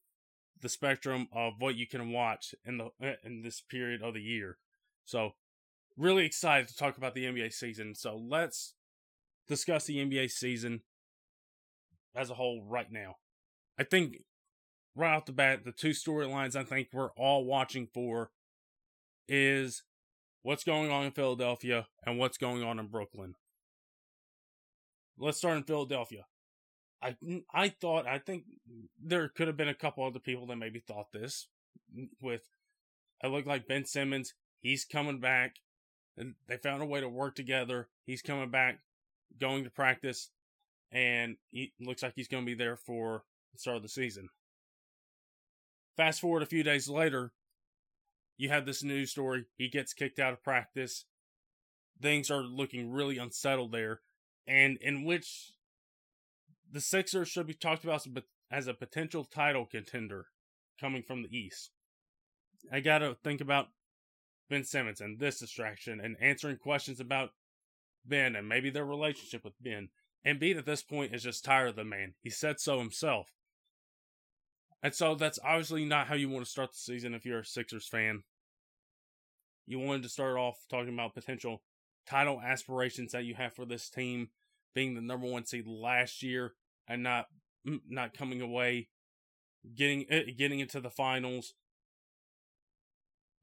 the 0.62 0.68
spectrum 0.68 1.28
of 1.32 1.54
what 1.58 1.74
you 1.74 1.86
can 1.86 2.12
watch 2.12 2.54
in 2.64 2.78
the 2.78 3.16
in 3.24 3.42
this 3.42 3.60
period 3.60 4.02
of 4.02 4.14
the 4.14 4.22
year. 4.22 4.58
So, 5.04 5.32
really 5.96 6.26
excited 6.26 6.68
to 6.68 6.76
talk 6.76 6.96
about 6.96 7.14
the 7.14 7.24
NBA 7.24 7.52
season. 7.52 7.94
So, 7.94 8.16
let's 8.16 8.74
discuss 9.48 9.86
the 9.86 9.98
NBA 9.98 10.30
season 10.30 10.82
as 12.14 12.30
a 12.30 12.34
whole 12.34 12.64
right 12.66 12.90
now. 12.90 13.16
I 13.78 13.84
think 13.84 14.22
right 14.94 15.14
off 15.14 15.26
the 15.26 15.32
bat, 15.32 15.64
the 15.64 15.72
two 15.72 15.90
storylines 15.90 16.56
I 16.56 16.64
think 16.64 16.88
we're 16.92 17.10
all 17.16 17.44
watching 17.44 17.88
for 17.92 18.30
is 19.28 19.82
what's 20.42 20.64
going 20.64 20.90
on 20.90 21.04
in 21.04 21.12
Philadelphia 21.12 21.86
and 22.04 22.18
what's 22.18 22.38
going 22.38 22.62
on 22.62 22.78
in 22.78 22.86
Brooklyn. 22.86 23.34
Let's 25.18 25.38
start 25.38 25.58
in 25.58 25.64
Philadelphia. 25.64 26.24
I 27.02 27.16
I 27.52 27.68
thought 27.68 28.06
I 28.06 28.18
think 28.18 28.44
there 29.02 29.28
could 29.28 29.48
have 29.48 29.56
been 29.56 29.68
a 29.68 29.74
couple 29.74 30.04
other 30.04 30.18
people 30.18 30.46
that 30.46 30.56
maybe 30.56 30.80
thought 30.80 31.12
this 31.12 31.48
with 32.20 32.48
it 33.22 33.28
looked 33.28 33.46
like 33.46 33.68
Ben 33.68 33.84
Simmons, 33.84 34.34
he's 34.60 34.84
coming 34.84 35.20
back 35.20 35.56
and 36.16 36.34
they 36.48 36.56
found 36.56 36.82
a 36.82 36.86
way 36.86 37.00
to 37.00 37.08
work 37.08 37.34
together. 37.34 37.88
He's 38.04 38.22
coming 38.22 38.50
back, 38.50 38.80
going 39.38 39.64
to 39.64 39.70
practice, 39.70 40.30
and 40.92 41.36
he 41.50 41.72
looks 41.80 42.02
like 42.02 42.14
he's 42.16 42.28
going 42.28 42.44
to 42.44 42.50
be 42.50 42.54
there 42.54 42.76
for 42.76 43.24
the 43.52 43.58
start 43.58 43.76
of 43.76 43.82
the 43.82 43.88
season. 43.88 44.28
Fast 45.96 46.20
forward 46.20 46.42
a 46.42 46.46
few 46.46 46.62
days 46.62 46.88
later, 46.88 47.32
you 48.36 48.48
have 48.50 48.66
this 48.66 48.82
news 48.82 49.10
story. 49.10 49.46
He 49.56 49.68
gets 49.68 49.94
kicked 49.94 50.18
out 50.18 50.32
of 50.32 50.42
practice. 50.42 51.04
Things 52.00 52.30
are 52.30 52.42
looking 52.42 52.90
really 52.90 53.16
unsettled 53.16 53.72
there, 53.72 54.00
and 54.46 54.76
in 54.82 55.04
which 55.04 55.52
the 56.70 56.80
Sixers 56.80 57.28
should 57.28 57.46
be 57.46 57.54
talked 57.54 57.84
about 57.84 58.06
as 58.50 58.66
a 58.66 58.74
potential 58.74 59.24
title 59.24 59.64
contender 59.64 60.26
coming 60.78 61.02
from 61.02 61.22
the 61.22 61.36
East. 61.36 61.70
I 62.70 62.80
got 62.80 62.98
to 62.98 63.16
think 63.24 63.40
about 63.40 63.68
Ben 64.48 64.64
Simmons 64.64 65.00
and 65.00 65.18
this 65.18 65.40
distraction 65.40 66.00
and 66.00 66.16
answering 66.20 66.56
questions 66.56 67.00
about 67.00 67.30
Ben 68.04 68.36
and 68.36 68.48
maybe 68.48 68.70
their 68.70 68.84
relationship 68.84 69.44
with 69.44 69.54
Ben. 69.60 69.88
Embiid 70.26 70.58
at 70.58 70.66
this 70.66 70.82
point 70.82 71.14
is 71.14 71.22
just 71.22 71.44
tired 71.44 71.68
of 71.70 71.76
the 71.76 71.84
man. 71.84 72.14
He 72.20 72.30
said 72.30 72.60
so 72.60 72.78
himself. 72.78 73.32
And 74.82 74.94
so 74.94 75.14
that's 75.14 75.38
obviously 75.44 75.84
not 75.84 76.06
how 76.06 76.14
you 76.14 76.28
want 76.28 76.44
to 76.44 76.50
start 76.50 76.72
the 76.72 76.78
season 76.78 77.14
if 77.14 77.24
you're 77.24 77.40
a 77.40 77.44
Sixers 77.44 77.88
fan. 77.88 78.22
You 79.66 79.78
wanted 79.78 80.02
to 80.04 80.08
start 80.08 80.36
off 80.36 80.58
talking 80.70 80.94
about 80.94 81.14
potential 81.14 81.62
title 82.08 82.40
aspirations 82.40 83.12
that 83.12 83.24
you 83.24 83.34
have 83.34 83.54
for 83.54 83.64
this 83.64 83.90
team 83.90 84.28
being 84.74 84.94
the 84.94 85.00
number 85.00 85.26
one 85.26 85.44
seed 85.44 85.66
last 85.66 86.22
year 86.22 86.52
and 86.86 87.02
not 87.02 87.26
not 87.88 88.16
coming 88.16 88.40
away 88.40 88.88
getting 89.74 90.04
eh, 90.08 90.30
getting 90.36 90.60
into 90.60 90.80
the 90.80 90.90
finals 90.90 91.54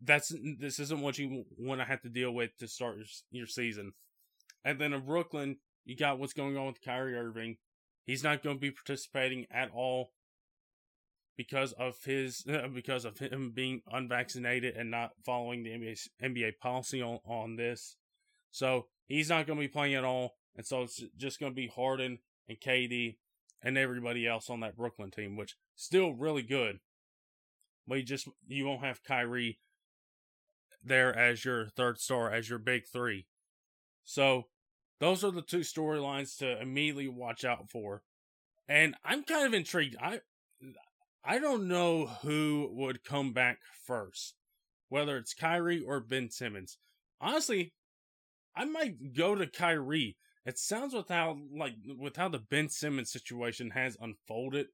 that's 0.04 0.34
this 0.60 0.80
isn't 0.80 1.02
what 1.02 1.18
you 1.18 1.46
want 1.58 1.82
to 1.82 1.86
have 1.86 2.02
to 2.02 2.10
deal 2.10 2.32
with 2.32 2.58
to 2.58 2.68
start 2.68 2.98
your, 3.32 3.48
season. 3.48 3.94
And 4.66 4.80
then 4.80 4.94
in 4.94 5.06
Brooklyn, 5.06 5.58
you 5.86 5.96
got 5.96 6.20
what's 6.20 6.34
going 6.34 6.58
on 6.58 6.68
with 6.68 6.82
Kyrie 6.82 7.16
Irving. 7.16 7.58
He's 8.06 8.24
not 8.24 8.44
going 8.44 8.58
to 8.58 8.62
be 8.62 8.72
participating 8.72 9.46
at 9.52 9.72
all 9.74 10.12
because 11.38 11.74
of 11.74 11.98
his 12.04 12.46
because 12.74 13.06
of 13.06 13.18
him 13.20 13.52
being 13.54 13.82
unvaccinated 13.92 14.76
and 14.76 14.92
not 14.92 15.12
following 15.26 15.64
the 15.64 15.72
NBA 15.72 16.08
NBA 16.22 16.58
policy 16.60 17.02
on 17.02 17.20
on 17.26 17.56
this. 17.56 17.96
So 18.52 18.88
he's 19.08 19.30
not 19.30 19.48
going 19.48 19.58
to 19.58 19.64
be 19.66 19.72
playing 19.72 19.96
at 19.96 20.04
all, 20.04 20.36
and 20.56 20.66
so 20.66 20.84
it's 20.84 21.02
just 21.18 21.40
going 21.40 21.52
to 21.52 21.56
be 21.56 21.68
Harden 21.68 22.20
and 22.48 22.60
KD 22.60 23.18
and 23.62 23.78
everybody 23.78 24.28
else 24.28 24.50
on 24.50 24.60
that 24.60 24.78
Brooklyn 24.78 25.12
team, 25.12 25.38
which 25.38 25.56
still 25.76 26.14
really 26.14 26.44
good. 26.44 26.80
But 27.88 28.00
you 28.00 28.04
just 28.04 28.28
you 28.48 28.66
won't 28.66 28.84
have 28.84 29.04
Kyrie 29.04 29.60
there 30.84 31.18
as 31.18 31.46
your 31.46 31.68
third 31.68 32.00
star, 32.00 32.32
as 32.32 32.50
your 32.50 32.60
big 32.60 32.84
three. 32.92 33.28
So 34.04 34.48
those 35.00 35.24
are 35.24 35.32
the 35.32 35.42
two 35.42 35.60
storylines 35.60 36.38
to 36.38 36.62
immediately 36.62 37.08
watch 37.08 37.44
out 37.44 37.70
for. 37.70 38.04
And 38.68 38.96
I'm 39.04 39.24
kind 39.24 39.46
of 39.46 39.54
intrigued. 39.54 39.96
I 40.02 40.22
I 41.24 41.40
don't 41.40 41.68
know 41.68 42.06
who 42.22 42.70
would 42.74 43.04
come 43.04 43.34
back 43.34 43.60
first, 43.86 44.36
whether 44.90 45.18
it's 45.18 45.34
Kyrie 45.34 45.82
or 45.82 46.00
Ben 46.00 46.30
Simmons. 46.30 46.78
Honestly, 47.20 47.74
I 48.56 48.66
might 48.66 49.14
go 49.14 49.36
to 49.36 49.48
Kyrie. 49.48 50.18
It 50.46 50.60
sounds 50.60 50.94
with 50.94 51.10
how 51.10 51.38
like 51.56 51.76
with 51.98 52.18
how 52.18 52.30
the 52.30 52.40
Ben 52.40 52.70
Simmons 52.70 53.12
situation 53.12 53.72
has 53.72 53.98
unfolded, 54.00 54.68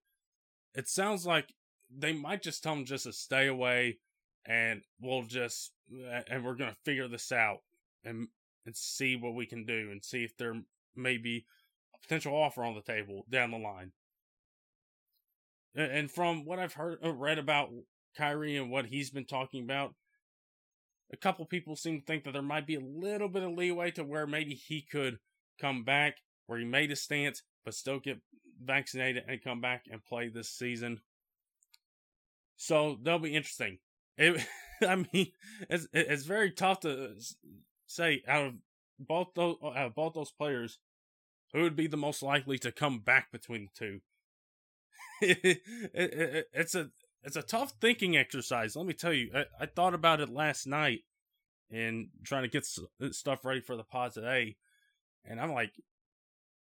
it 0.74 0.88
sounds 0.88 1.26
like 1.26 1.54
they 1.90 2.14
might 2.14 2.44
just 2.44 2.64
tell 2.64 2.74
him 2.74 2.86
just 2.86 3.06
to 3.06 3.14
stay 3.14 3.48
away 3.48 4.00
and 4.50 4.82
we'll 5.00 5.24
just 5.24 5.72
and 6.28 6.44
we're 6.44 6.56
gonna 6.56 6.76
figure 6.84 7.08
this 7.08 7.32
out 7.32 7.60
and 8.04 8.28
and 8.66 8.76
see 8.76 9.16
what 9.16 9.36
we 9.36 9.46
can 9.46 9.66
do 9.66 9.90
and 9.92 10.04
see 10.04 10.24
if 10.24 10.36
there 10.38 10.56
may 10.96 11.18
be 11.18 11.46
a 11.96 12.00
potential 12.00 12.36
offer 12.36 12.64
on 12.64 12.76
the 12.76 12.82
table 12.82 13.26
down 13.30 13.52
the 13.52 13.58
line. 13.58 13.92
And 15.76 16.12
from 16.12 16.46
what 16.46 16.60
I've 16.60 16.74
heard 16.74 16.98
uh, 17.06 17.14
read 17.14 17.38
about 17.38 17.70
Kyrie 18.18 18.58
and 18.58 18.72
what 18.72 18.88
he's 18.88 19.12
been 19.12 19.26
talking 19.26 19.64
about, 19.64 19.94
a 21.14 21.18
couple 21.18 21.46
people 21.46 21.76
seem 21.76 22.00
to 22.00 22.06
think 22.06 22.24
that 22.24 22.34
there 22.34 22.42
might 22.42 22.68
be 22.68 22.76
a 22.76 22.82
little 22.82 23.30
bit 23.30 23.44
of 23.44 23.52
leeway 23.52 23.92
to 23.92 24.04
where 24.04 24.28
maybe 24.28 24.56
he 24.56 24.82
could 24.82 25.20
come 25.62 25.84
back, 25.84 26.18
where 26.48 26.60
he 26.60 26.66
made 26.66 26.92
a 26.92 26.96
stance, 26.96 27.44
but 27.64 27.76
still 27.76 28.00
get 28.00 28.20
vaccinated 28.62 29.24
and 29.28 29.44
come 29.44 29.62
back 29.62 29.84
and 29.90 30.04
play 30.04 30.28
this 30.28 30.50
season. 30.50 31.00
So 32.58 32.98
that'll 33.02 33.20
be 33.20 33.36
interesting. 33.36 33.78
It, 34.20 34.46
I 34.88 34.96
mean, 34.96 35.32
it's 35.70 35.88
it's 35.94 36.26
very 36.26 36.52
tough 36.52 36.82
to 36.82 37.06
uh, 37.06 37.08
say 37.88 38.22
out 38.28 38.46
of 38.46 38.54
both 39.00 39.30
those 39.36 39.56
uh, 39.64 39.70
out 39.70 39.88
of 39.88 39.96
both 39.96 40.14
those 40.14 40.32
players, 40.32 40.78
who 41.54 41.64
would 41.64 41.76
be 41.76 41.88
the 41.88 41.98
most 41.98 42.22
likely 42.22 42.60
to 42.60 42.72
come 42.72 43.00
back 43.00 43.32
between 43.32 43.66
the 43.66 43.72
two. 43.86 44.00
it, 45.22 45.62
it, 45.94 46.50
it's 46.54 46.76
a 46.76 46.92
it's 47.24 47.36
a 47.36 47.42
tough 47.42 47.74
thinking 47.82 48.16
exercise. 48.16 48.76
Let 48.76 48.86
me 48.86 48.94
tell 48.94 49.14
you, 49.14 49.32
I, 49.34 49.46
I 49.62 49.66
thought 49.66 49.94
about 49.94 50.22
it 50.22 50.30
last 50.30 50.68
night 50.68 51.02
and 51.72 52.10
trying 52.24 52.44
to 52.44 52.50
get 52.50 52.68
uh, 53.02 53.12
stuff 53.12 53.46
ready 53.46 53.62
for 53.62 53.76
the 53.76 53.84
pod 53.84 54.14
today, 54.14 54.58
and 55.26 55.40
I'm 55.40 55.52
like, 55.52 55.74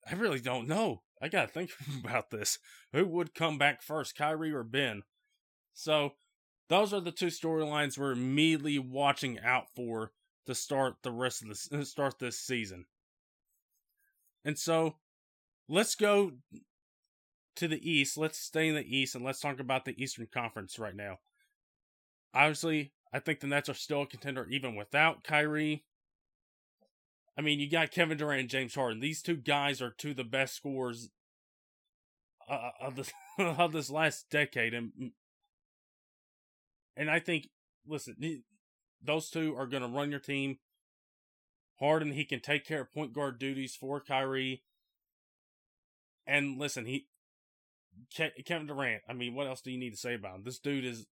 I 0.09 0.15
really 0.15 0.41
don't 0.41 0.69
know. 0.69 1.03
I 1.21 1.29
gotta 1.29 1.49
think 1.49 1.71
about 2.05 2.31
this. 2.31 2.59
Who 2.93 3.07
would 3.07 3.35
come 3.35 3.59
back 3.59 3.83
first, 3.83 4.17
Kyrie 4.17 4.53
or 4.53 4.65
Ben? 4.65 5.03
So 5.75 6.15
those 6.71 6.95
are 6.95 7.01
the 7.01 7.11
two 7.11 7.27
storylines 7.27 7.99
we're 7.99 8.13
immediately 8.13 8.79
watching 8.79 9.41
out 9.41 9.67
for 9.75 10.13
to 10.47 10.55
start 10.55 10.95
the 11.03 11.11
rest 11.11 11.43
of 11.43 11.49
this 11.49 11.91
start 11.91 12.19
this 12.19 12.39
season. 12.39 12.87
And 14.45 14.57
so 14.57 14.95
let's 15.69 15.97
go 15.97 16.33
to 17.57 17.69
the 17.69 17.91
East. 17.91 18.17
Let's 18.17 18.39
stay 18.39 18.69
in 18.69 18.77
the 18.77 18.97
East 18.97 19.15
and 19.15 19.25
let's 19.25 19.41
talk 19.41 19.59
about 19.61 19.85
the 19.85 20.01
Eastern 20.03 20.29
Conference 20.33 20.79
right 20.79 20.95
now. 20.95 21.19
Obviously, 22.33 22.93
I 23.13 23.19
think 23.19 23.41
the 23.41 23.49
Nets 23.49 23.69
are 23.69 23.75
still 23.75 24.03
a 24.03 24.07
contender 24.07 24.47
even 24.49 24.77
without 24.77 25.25
Kyrie. 25.25 25.85
I 27.37 27.43
mean, 27.43 27.59
you 27.59 27.69
got 27.69 27.91
Kevin 27.91 28.17
Durant 28.17 28.41
and 28.41 28.49
James 28.49 28.77
Harden. 28.77 29.01
These 29.01 29.23
two 29.23 29.37
guys 29.37 29.83
are 29.83 29.91
two 29.91 30.11
of 30.11 30.17
the 30.17 30.25
best 30.25 30.55
scorers 30.55 31.11
uh, 32.49 32.71
of 32.81 32.95
this 32.95 33.13
of 33.39 33.73
this 33.73 33.91
last 33.91 34.31
decade, 34.31 34.73
and 34.73 34.93
and 36.97 37.11
I 37.11 37.21
think, 37.21 37.49
listen, 37.87 38.43
those 39.03 39.31
two 39.31 39.55
are 39.57 39.67
going 39.67 39.83
to 39.83 39.89
run 39.89 40.11
your 40.11 40.21
team. 40.21 40.59
Harden, 41.79 42.13
he 42.13 42.25
can 42.25 42.41
take 42.41 42.67
care 42.67 42.83
of 42.83 42.93
point 42.93 43.13
guard 43.13 43.39
duties 43.39 43.75
for 43.75 44.01
Kyrie. 44.01 44.63
And 46.27 46.59
listen, 46.59 46.85
he 46.85 47.09
Kevin 48.45 48.67
Durant. 48.67 49.03
I 49.09 49.13
mean, 49.13 49.35
what 49.35 49.47
else 49.47 49.61
do 49.61 49.71
you 49.71 49.79
need 49.79 49.91
to 49.91 49.97
say 49.97 50.15
about 50.15 50.37
him? 50.37 50.43
This 50.45 50.59
dude 50.59 50.85
is 50.85 51.07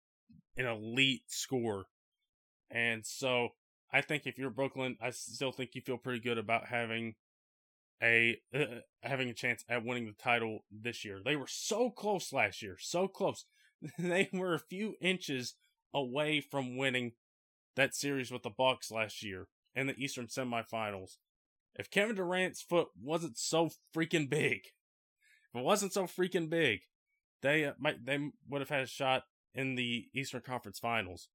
an 0.56 0.66
elite 0.66 1.24
scorer, 1.28 1.84
and 2.70 3.04
so 3.04 3.50
I 3.92 4.00
think 4.00 4.26
if 4.26 4.38
you're 4.38 4.50
Brooklyn, 4.50 4.96
I 5.00 5.10
still 5.10 5.52
think 5.52 5.74
you 5.74 5.80
feel 5.80 5.98
pretty 5.98 6.20
good 6.20 6.38
about 6.38 6.66
having 6.66 7.14
a 8.02 8.38
uh, 8.54 8.80
having 9.02 9.28
a 9.28 9.34
chance 9.34 9.64
at 9.68 9.84
winning 9.84 10.06
the 10.06 10.12
title 10.12 10.64
this 10.70 11.04
year. 11.04 11.20
They 11.24 11.36
were 11.36 11.46
so 11.48 11.90
close 11.90 12.32
last 12.32 12.62
year, 12.62 12.76
so 12.78 13.06
close. 13.08 13.44
they 13.98 14.28
were 14.32 14.54
a 14.54 14.58
few 14.58 14.94
inches 15.00 15.54
away 15.92 16.40
from 16.40 16.76
winning 16.76 17.12
that 17.76 17.94
series 17.94 18.30
with 18.30 18.42
the 18.42 18.50
Bucks 18.50 18.90
last 18.90 19.22
year 19.22 19.48
in 19.74 19.86
the 19.86 19.98
Eastern 19.98 20.26
semifinals. 20.26 21.16
If 21.76 21.90
Kevin 21.90 22.16
Durant's 22.16 22.62
foot 22.62 22.88
wasn't 23.00 23.36
so 23.36 23.70
freaking 23.94 24.30
big, 24.30 24.66
if 25.52 25.60
it 25.60 25.64
wasn't 25.64 25.92
so 25.92 26.04
freaking 26.04 26.48
big, 26.48 26.80
they 27.42 27.64
uh, 27.64 27.72
might 27.78 28.04
they 28.06 28.18
would 28.48 28.60
have 28.60 28.68
had 28.68 28.82
a 28.82 28.86
shot 28.86 29.24
in 29.54 29.74
the 29.74 30.08
Eastern 30.14 30.40
Conference 30.40 30.78
Finals. 30.78 31.28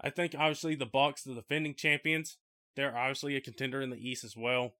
I 0.00 0.10
think 0.10 0.34
obviously 0.36 0.74
the 0.74 0.86
Bucks, 0.86 1.22
the 1.22 1.34
defending 1.34 1.74
champions, 1.74 2.38
they're 2.76 2.96
obviously 2.96 3.36
a 3.36 3.40
contender 3.40 3.82
in 3.82 3.90
the 3.90 4.08
East 4.08 4.24
as 4.24 4.36
well. 4.36 4.74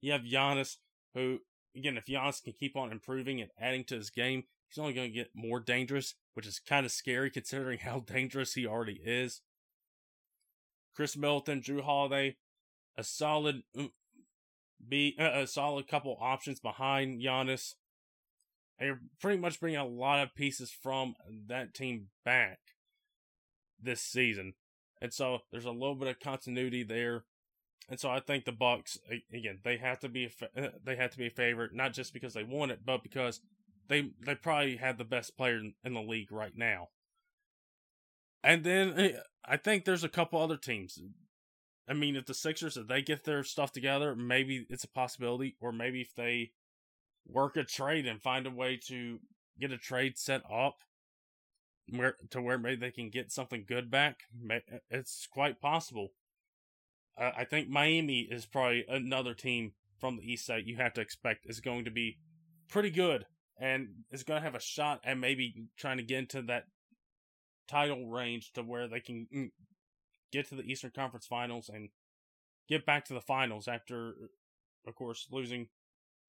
You 0.00 0.12
have 0.12 0.22
Giannis, 0.22 0.76
who 1.14 1.40
again, 1.76 1.96
if 1.96 2.06
Giannis 2.06 2.42
can 2.42 2.54
keep 2.54 2.76
on 2.76 2.92
improving 2.92 3.40
and 3.40 3.50
adding 3.60 3.84
to 3.84 3.96
his 3.96 4.10
game, 4.10 4.44
he's 4.68 4.78
only 4.78 4.92
going 4.92 5.10
to 5.10 5.14
get 5.14 5.30
more 5.34 5.60
dangerous, 5.60 6.14
which 6.34 6.46
is 6.46 6.58
kind 6.58 6.86
of 6.86 6.92
scary 6.92 7.30
considering 7.30 7.78
how 7.82 8.00
dangerous 8.00 8.54
he 8.54 8.66
already 8.66 9.00
is. 9.04 9.42
Khris 10.94 11.16
Middleton, 11.16 11.60
Jrue 11.60 11.82
Holiday, 11.82 12.36
a 12.96 13.04
solid 13.04 13.62
mm, 13.76 13.90
be 14.88 15.16
a 15.18 15.46
solid 15.46 15.88
couple 15.88 16.16
options 16.20 16.60
behind 16.60 17.20
Giannis. 17.20 17.74
They're 18.78 19.00
pretty 19.20 19.38
much 19.38 19.60
bringing 19.60 19.78
a 19.78 19.86
lot 19.86 20.22
of 20.22 20.34
pieces 20.34 20.70
from 20.70 21.14
that 21.48 21.74
team 21.74 22.08
back 22.24 22.58
this 23.80 24.02
season. 24.02 24.54
And 25.00 25.12
so 25.12 25.40
there's 25.50 25.64
a 25.64 25.70
little 25.70 25.94
bit 25.94 26.08
of 26.08 26.20
continuity 26.20 26.82
there. 26.82 27.24
And 27.88 28.00
so 28.00 28.10
I 28.10 28.20
think 28.20 28.44
the 28.44 28.52
Bucks 28.52 28.98
again 29.32 29.60
they 29.62 29.76
have 29.76 30.00
to 30.00 30.08
be 30.08 30.24
a, 30.26 30.64
uh, 30.64 30.68
they 30.84 30.96
have 30.96 31.10
to 31.12 31.18
be 31.18 31.26
a 31.26 31.30
favorite 31.30 31.74
not 31.74 31.92
just 31.92 32.12
because 32.12 32.34
they 32.34 32.42
won 32.42 32.70
it 32.70 32.80
but 32.84 33.02
because 33.02 33.40
they 33.88 34.10
they 34.24 34.34
probably 34.34 34.76
have 34.76 34.98
the 34.98 35.04
best 35.04 35.36
player 35.36 35.56
in, 35.56 35.74
in 35.84 35.94
the 35.94 36.00
league 36.00 36.32
right 36.32 36.56
now. 36.56 36.88
And 38.42 38.64
then 38.64 38.94
eh, 38.98 39.12
I 39.44 39.56
think 39.56 39.84
there's 39.84 40.04
a 40.04 40.08
couple 40.08 40.40
other 40.40 40.56
teams. 40.56 40.98
I 41.88 41.94
mean, 41.94 42.16
if 42.16 42.26
the 42.26 42.34
Sixers 42.34 42.76
if 42.76 42.88
they 42.88 43.02
get 43.02 43.24
their 43.24 43.42
stuff 43.44 43.72
together, 43.72 44.14
maybe 44.16 44.66
it's 44.68 44.84
a 44.84 44.88
possibility, 44.88 45.56
or 45.60 45.72
maybe 45.72 46.00
if 46.00 46.14
they 46.14 46.52
work 47.26 47.56
a 47.56 47.64
trade 47.64 48.06
and 48.06 48.22
find 48.22 48.46
a 48.46 48.50
way 48.50 48.78
to 48.88 49.20
get 49.58 49.72
a 49.72 49.78
trade 49.78 50.18
set 50.18 50.42
up 50.52 50.76
where 51.88 52.16
to 52.30 52.42
where 52.42 52.58
maybe 52.58 52.80
they 52.80 52.90
can 52.90 53.10
get 53.10 53.32
something 53.32 53.64
good 53.66 53.90
back. 53.90 54.20
It's 54.90 55.26
quite 55.30 55.60
possible. 55.60 56.12
I 57.18 57.44
think 57.44 57.68
Miami 57.68 58.28
is 58.30 58.44
probably 58.44 58.84
another 58.88 59.32
team 59.32 59.72
from 59.98 60.16
the 60.16 60.30
East 60.30 60.44
side 60.44 60.64
you 60.66 60.76
have 60.76 60.92
to 60.94 61.00
expect 61.00 61.46
is 61.46 61.60
going 61.60 61.84
to 61.86 61.90
be 61.90 62.18
pretty 62.68 62.90
good 62.90 63.24
and 63.58 63.88
is 64.10 64.22
going 64.22 64.40
to 64.40 64.44
have 64.44 64.54
a 64.54 64.60
shot 64.60 65.00
at 65.04 65.18
maybe 65.18 65.68
trying 65.76 65.96
to 65.96 66.02
get 66.02 66.18
into 66.18 66.42
that 66.42 66.64
title 67.68 68.06
range 68.06 68.52
to 68.52 68.62
where 68.62 68.88
they 68.88 69.00
can 69.00 69.26
mm, 69.34 69.50
get 70.32 70.48
to 70.48 70.54
the 70.54 70.62
Eastern 70.62 70.90
Conference 70.94 71.26
Finals 71.26 71.68
and 71.72 71.88
get 72.68 72.86
back 72.86 73.04
to 73.06 73.14
the 73.14 73.20
finals 73.20 73.68
after, 73.68 74.14
of 74.86 74.94
course, 74.94 75.26
losing 75.30 75.68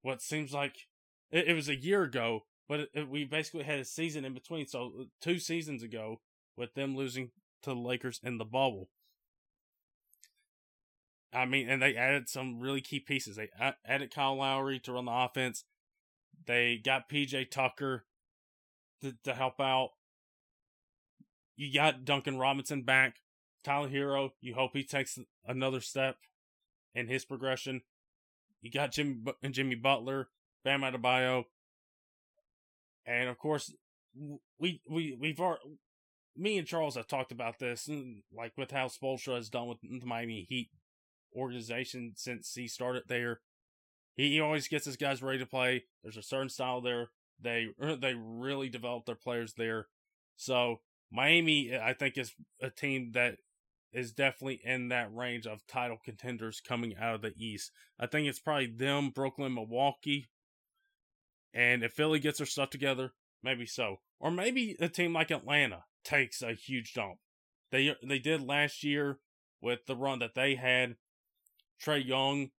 what 0.02 0.22
seems 0.22 0.54
like 0.54 0.76
it, 1.32 1.50
it 1.50 1.54
was 1.54 1.70
a 1.70 1.76
year 1.76 2.04
ago, 2.04 2.46
but 2.68 2.82
it, 2.82 2.90
it, 2.94 3.10
we 3.10 3.26
basically 3.26 3.64
had 3.64 3.80
a 3.80 3.86
season 3.86 4.26
in 4.26 4.34
between. 4.34 4.68
So 4.68 4.92
uh, 5.00 5.04
two 5.22 5.40
seasons 5.40 5.84
ago, 5.84 6.22
with 6.56 6.74
them 6.74 6.96
losing 6.96 7.32
to 7.62 7.70
the 7.70 7.76
Lakers 7.76 8.20
in 8.24 8.38
the 8.38 8.46
bubble. 8.46 8.90
I 11.34 11.46
mean, 11.46 11.70
and 11.70 11.82
they 11.82 11.96
added 11.96 12.30
some 12.30 12.60
really 12.60 12.82
key 12.82 13.00
pieces. 13.00 13.36
They 13.36 13.50
added 13.86 14.14
Kyle 14.14 14.38
Lowry 14.38 14.80
to 14.80 14.94
run 14.94 15.06
the 15.06 15.12
offense. 15.12 15.66
They 16.48 16.80
got 16.84 17.10
PJ 17.10 17.52
Tucker 17.52 18.06
to, 19.02 19.14
to 19.24 19.34
help 19.34 19.60
out. 19.60 19.90
You 21.56 21.74
got 21.74 22.06
Duncan 22.06 22.38
Robinson 22.38 22.84
back. 22.84 23.18
Tyler 23.64 23.90
Herro, 23.90 24.32
you 24.40 24.54
hope 24.54 24.72
he 24.74 24.84
takes 24.84 25.20
another 25.46 25.82
step 25.82 26.16
in 26.96 27.08
his 27.08 27.26
progression. 27.26 27.82
You 28.62 28.72
got 28.72 28.92
Jimmy 28.92 29.18
and 29.44 29.54
Jimmy 29.54 29.76
Butler, 29.76 30.30
Bam 30.64 30.82
Adebayo, 30.82 31.46
and 33.06 33.30
of 33.30 33.38
course, 33.38 33.74
we 34.60 34.82
we 34.88 35.16
we've 35.20 35.40
already, 35.40 35.62
me 36.36 36.58
and 36.58 36.68
Charles 36.68 36.96
have 36.96 37.08
talked 37.08 37.32
about 37.32 37.60
this, 37.60 37.90
like 38.36 38.54
with 38.58 38.72
how 38.72 38.88
Spoelstra 38.88 39.36
has 39.36 39.50
done 39.50 39.68
with 39.68 39.80
the 39.82 40.06
Miami 40.06 40.46
Heat 40.48 40.70
organization 41.36 42.14
since 42.16 42.54
he 42.54 42.68
started 42.68 43.04
there. 43.08 43.40
He, 44.18 44.32
he 44.32 44.42
always 44.42 44.68
gets 44.68 44.86
his 44.86 44.98
guys 44.98 45.22
ready 45.22 45.40
to 45.40 45.46
play. 45.46 45.86
There's 46.04 46.18
a 46.18 46.24
certain 46.24 46.50
style 46.50 46.82
there. 46.82 47.12
They 47.40 47.68
they 47.80 48.16
really 48.16 48.68
develop 48.68 49.06
their 49.06 49.16
players 49.16 49.54
there. 49.54 49.88
So 50.36 50.82
Miami, 51.12 51.72
eh, 51.72 51.80
I 51.82 51.94
think, 51.94 52.18
is 52.18 52.34
a 52.62 52.70
team 52.70 53.12
that 53.14 53.38
is 53.94 54.12
definitely 54.12 54.60
in 54.64 54.90
that 54.90 55.16
range 55.16 55.48
of 55.48 55.66
title 55.68 55.98
contenders 56.04 56.62
coming 56.62 56.98
out 56.98 57.16
of 57.16 57.22
the 57.22 57.34
East. 57.38 57.72
I 57.98 58.08
think 58.08 58.28
it's 58.28 58.40
probably 58.40 58.68
them, 58.68 59.12
Brooklyn, 59.12 59.54
Milwaukee. 59.54 60.28
And 61.54 61.84
if 61.84 61.94
Philly 61.94 62.20
gets 62.20 62.40
their 62.40 62.46
stuff 62.46 62.70
together, 62.70 63.14
maybe 63.42 63.66
so. 63.66 63.98
Or 64.20 64.30
maybe 64.30 64.76
a 64.80 64.90
team 64.90 65.14
like 65.14 65.32
Atlanta 65.32 65.86
takes 66.04 66.42
a 66.42 66.54
huge 66.54 66.94
jump. 66.94 67.20
They 67.72 67.96
they 68.04 68.20
did 68.20 68.42
last 68.42 68.84
year 68.84 69.20
with 69.62 69.86
the 69.86 69.96
run 69.96 70.20
that 70.20 70.36
they 70.36 70.56
had. 70.56 70.96
Trae 71.84 72.06
Young 72.06 72.50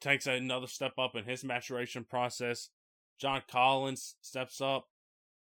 takes 0.00 0.26
another 0.26 0.66
step 0.66 0.98
up 0.98 1.14
in 1.14 1.24
his 1.24 1.44
maturation 1.44 2.04
process. 2.04 2.70
John 3.18 3.42
Collins 3.50 4.16
steps 4.20 4.60
up. 4.60 4.88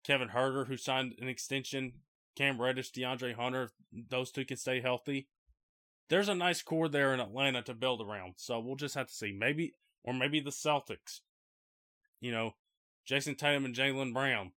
Kevin 0.03 0.29
Huerter, 0.29 0.67
who 0.67 0.77
signed 0.77 1.15
an 1.19 1.27
extension. 1.27 1.93
Cam 2.35 2.61
Reddish, 2.61 2.91
DeAndre 2.91 3.35
Hunter, 3.35 3.71
those 3.91 4.31
two 4.31 4.45
can 4.45 4.57
stay 4.57 4.79
healthy. 4.81 5.27
There's 6.09 6.29
a 6.29 6.35
nice 6.35 6.61
core 6.61 6.87
there 6.87 7.13
in 7.13 7.19
Atlanta 7.19 7.61
to 7.63 7.73
build 7.73 8.01
around. 8.01 8.35
So 8.37 8.59
we'll 8.59 8.75
just 8.75 8.95
have 8.95 9.07
to 9.07 9.13
see. 9.13 9.35
Maybe, 9.37 9.73
or 10.03 10.13
maybe 10.13 10.39
the 10.39 10.49
Celtics. 10.49 11.19
You 12.21 12.31
know, 12.31 12.55
Jayson 13.07 13.35
Tatum 13.35 13.65
and 13.65 13.75
Jaylen 13.75 14.13
Brown. 14.13 14.53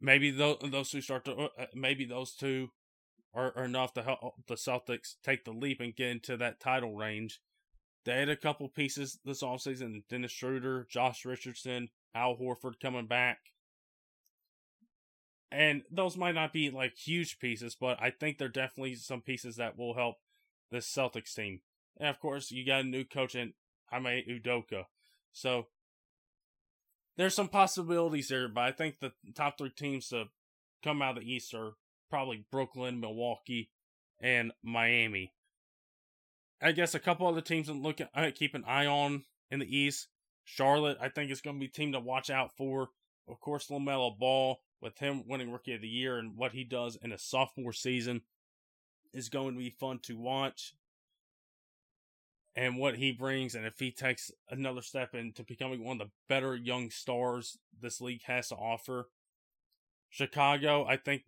Maybe 0.00 0.30
those, 0.30 0.58
those 0.62 0.90
two 0.90 1.00
start 1.00 1.24
to, 1.24 1.34
uh, 1.34 1.48
uh, 1.58 1.66
maybe 1.74 2.04
those 2.04 2.34
two 2.34 2.70
are, 3.34 3.52
are 3.56 3.64
enough 3.64 3.94
to 3.94 4.02
help 4.02 4.34
the 4.46 4.54
Celtics 4.54 5.14
take 5.22 5.44
the 5.44 5.52
leap 5.52 5.80
and 5.80 5.94
get 5.94 6.08
into 6.08 6.36
that 6.36 6.60
title 6.60 6.94
range. 6.94 7.40
They 8.08 8.20
had 8.20 8.30
a 8.30 8.36
couple 8.36 8.66
pieces 8.70 9.18
this 9.22 9.42
offseason 9.42 10.02
Dennis 10.08 10.32
Schroeder, 10.32 10.86
Josh 10.88 11.26
Richardson, 11.26 11.90
Al 12.14 12.38
Horford 12.38 12.80
coming 12.80 13.06
back. 13.06 13.36
And 15.52 15.82
those 15.90 16.16
might 16.16 16.34
not 16.34 16.54
be 16.54 16.70
like 16.70 16.96
huge 16.96 17.38
pieces, 17.38 17.76
but 17.78 18.00
I 18.00 18.08
think 18.08 18.38
they're 18.38 18.48
definitely 18.48 18.94
some 18.94 19.20
pieces 19.20 19.56
that 19.56 19.76
will 19.76 19.92
help 19.92 20.16
the 20.70 20.78
Celtics 20.78 21.34
team. 21.34 21.60
And 21.98 22.08
of 22.08 22.18
course, 22.18 22.50
you 22.50 22.64
got 22.64 22.80
a 22.80 22.84
new 22.84 23.04
coach 23.04 23.34
in 23.34 23.52
Ime 23.92 24.22
Udoka. 24.26 24.84
So 25.34 25.66
there's 27.18 27.34
some 27.34 27.48
possibilities 27.48 28.28
there, 28.28 28.48
but 28.48 28.62
I 28.62 28.72
think 28.72 29.00
the 29.00 29.12
top 29.34 29.58
three 29.58 29.68
teams 29.68 30.08
to 30.08 30.28
come 30.82 31.02
out 31.02 31.18
of 31.18 31.24
the 31.24 31.30
East 31.30 31.52
are 31.52 31.72
probably 32.08 32.46
Brooklyn, 32.50 33.00
Milwaukee, 33.00 33.68
and 34.18 34.52
Miami. 34.62 35.34
I 36.60 36.72
guess 36.72 36.94
a 36.94 37.00
couple 37.00 37.26
other 37.26 37.40
teams 37.40 37.68
to 37.68 37.72
look 37.72 38.00
at, 38.00 38.10
uh, 38.14 38.30
keep 38.34 38.54
an 38.54 38.64
eye 38.66 38.86
on 38.86 39.24
in 39.50 39.60
the 39.60 39.76
East. 39.76 40.08
Charlotte, 40.44 40.98
I 41.00 41.08
think, 41.08 41.30
is 41.30 41.40
going 41.40 41.56
to 41.56 41.60
be 41.60 41.66
a 41.66 41.70
team 41.70 41.92
to 41.92 42.00
watch 42.00 42.30
out 42.30 42.56
for. 42.56 42.90
Of 43.28 43.40
course, 43.40 43.68
LaMelo 43.68 44.18
Ball, 44.18 44.60
with 44.80 44.98
him 44.98 45.24
winning 45.26 45.52
Rookie 45.52 45.74
of 45.74 45.82
the 45.82 45.88
Year 45.88 46.18
and 46.18 46.36
what 46.36 46.52
he 46.52 46.64
does 46.64 46.96
in 47.02 47.12
a 47.12 47.18
sophomore 47.18 47.72
season, 47.72 48.22
is 49.12 49.28
going 49.28 49.54
to 49.54 49.58
be 49.58 49.70
fun 49.70 50.00
to 50.04 50.16
watch. 50.16 50.74
And 52.56 52.76
what 52.76 52.96
he 52.96 53.12
brings, 53.12 53.54
and 53.54 53.66
if 53.66 53.78
he 53.78 53.92
takes 53.92 54.32
another 54.50 54.82
step 54.82 55.14
into 55.14 55.44
becoming 55.44 55.84
one 55.84 56.00
of 56.00 56.08
the 56.08 56.12
better 56.28 56.56
young 56.56 56.90
stars 56.90 57.58
this 57.80 58.00
league 58.00 58.22
has 58.24 58.48
to 58.48 58.56
offer, 58.56 59.10
Chicago, 60.10 60.84
I 60.84 60.96
think 60.96 61.22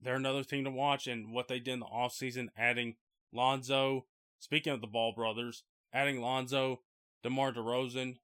they're 0.00 0.14
another 0.14 0.44
team 0.44 0.64
to 0.64 0.70
watch. 0.70 1.06
And 1.06 1.32
what 1.32 1.48
they 1.48 1.58
did 1.58 1.72
in 1.72 1.80
the 1.80 1.86
offseason, 1.86 2.48
adding 2.56 2.96
Lonzo, 3.32 4.06
speaking 4.40 4.72
of 4.72 4.80
the 4.80 4.86
Ball 4.88 5.12
brothers, 5.14 5.62
adding 5.92 6.20
Lonzo, 6.20 6.80
DeMar 7.22 7.52
DeRozan 7.52 8.16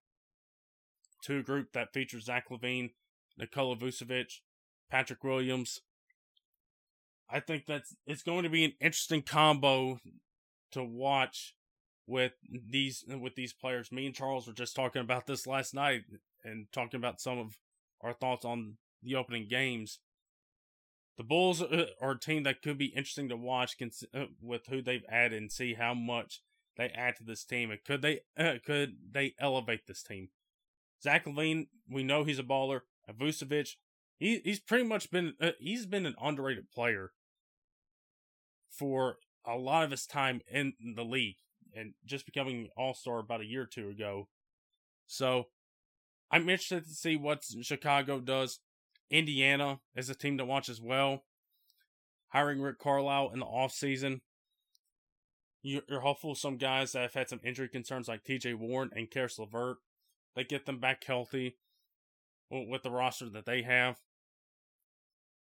to 1.22 1.38
a 1.38 1.42
group 1.42 1.72
that 1.72 1.92
features 1.92 2.24
Zach 2.24 2.46
LaVine, 2.50 2.90
Nikola 3.38 3.76
Vucevic, 3.76 4.40
Patrick 4.90 5.22
Williams. 5.22 5.81
I 7.31 7.40
think 7.40 7.66
that's 7.66 7.94
it's 8.07 8.22
going 8.22 8.44
to 8.44 8.48
be 8.48 8.64
an 8.64 8.72
interesting 8.81 9.22
combo 9.22 9.98
to 10.72 10.85
watch 10.85 11.55
with 12.07 12.33
these 12.70 13.05
with 13.09 13.35
these 13.35 13.52
players. 13.52 13.90
Me 13.90 14.07
and 14.07 14.14
Charles 14.14 14.46
were 14.46 14.52
just 14.52 14.76
talking 14.76 15.02
about 15.02 15.26
this 15.26 15.46
last 15.46 15.74
night 15.74 16.02
and 16.44 16.66
talking 16.72 16.98
about 16.98 17.20
some 17.20 17.38
of 17.38 17.57
our 18.00 18.12
thoughts 18.12 18.44
on 18.44 18.76
the 19.02 19.16
opening 19.16 19.48
games. 19.48 19.98
The 21.16 21.24
Bulls 21.24 21.62
are 21.62 22.11
a 22.11 22.18
team 22.18 22.42
that 22.42 22.61
could 22.62 22.76
be 22.76 22.87
interesting 22.87 23.29
to 23.31 23.37
watch 23.37 23.76
uh, 24.14 24.24
with 24.42 24.66
who 24.66 24.83
they've 24.83 25.05
added 25.09 25.40
and 25.40 25.50
see 25.50 25.74
how 25.74 25.94
much 25.94 26.42
they 26.76 26.88
add 26.88 27.16
to 27.16 27.24
this 27.24 27.44
team. 27.44 27.70
And 27.70 27.83
could 27.83 28.02
they 28.02 28.20
uh, 28.37 28.55
could 28.64 28.96
they 29.11 29.35
elevate 29.38 29.87
this 29.87 30.02
team? 30.02 30.29
Zach 31.02 31.24
LaVine, 31.24 31.68
we 31.90 32.02
know 32.02 32.24
he's 32.24 32.38
a 32.38 32.42
baller. 32.42 32.81
And 33.09 33.18
Vucevic, 33.18 33.76
he 34.18 34.40
he's 34.44 34.61
pretty 34.61 34.85
much 34.85 35.11
been 35.11 35.35
uh, 35.40 35.52
he's 35.59 35.87
been 35.87 36.07
an 36.07 36.16
underrated 36.20 36.70
player 36.70 37.12
for 38.70 39.16
a 39.46 39.57
lot 39.57 39.85
of 39.85 39.90
his 39.90 40.07
time 40.07 40.40
in 40.50 40.74
the 40.96 41.05
league 41.05 41.37
and 41.74 41.94
just 42.05 42.26
becoming 42.26 42.57
an 42.57 42.68
all 42.76 42.94
star 42.94 43.20
about 43.20 43.40
a 43.40 43.46
year 43.46 43.62
or 43.62 43.66
two 43.66 43.88
ago. 43.88 44.29
So 45.07 45.46
I'm 46.31 46.42
interested 46.42 46.85
to 46.85 46.94
see 46.94 47.16
what 47.16 47.44
Chicago 47.62 48.20
does. 48.20 48.59
Indiana 49.10 49.80
is 49.94 50.10
a 50.10 50.14
team 50.14 50.38
to 50.38 50.44
watch 50.44 50.68
as 50.68 50.80
well. 50.80 51.24
Hiring 52.28 52.60
Rick 52.60 52.78
Carlisle 52.78 53.30
in 53.32 53.40
the 53.40 53.46
offseason. 53.46 54.20
You're 55.62 56.00
hopeful 56.00 56.34
some 56.34 56.58
guys 56.58 56.92
that 56.92 57.02
have 57.02 57.14
had 57.14 57.28
some 57.28 57.40
injury 57.44 57.68
concerns 57.68 58.08
like 58.08 58.24
TJ 58.24 58.54
Warren 58.54 58.90
and 58.94 59.10
Caris 59.10 59.38
LeVert, 59.38 59.78
they 60.36 60.44
get 60.44 60.66
them 60.66 60.78
back 60.78 61.02
healthy 61.02 61.56
with 62.50 62.82
the 62.82 62.90
roster 62.90 63.28
that 63.30 63.46
they 63.46 63.62
have. 63.62 63.96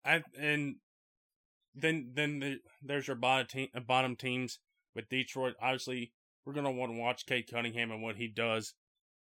And 0.04 0.78
then 1.76 2.12
then 2.14 2.40
the, 2.40 2.60
there's 2.82 3.08
your 3.08 3.18
bottom 3.18 4.16
teams 4.16 4.60
with 4.96 5.10
Detroit. 5.10 5.56
Obviously, 5.62 6.14
we're 6.46 6.54
going 6.54 6.66
to 6.66 6.72
want 6.72 6.92
to 6.92 6.98
watch 6.98 7.26
Cade 7.26 7.50
Cunningham 7.52 7.92
and 7.92 8.02
what 8.02 8.16
he 8.16 8.28
does. 8.28 8.74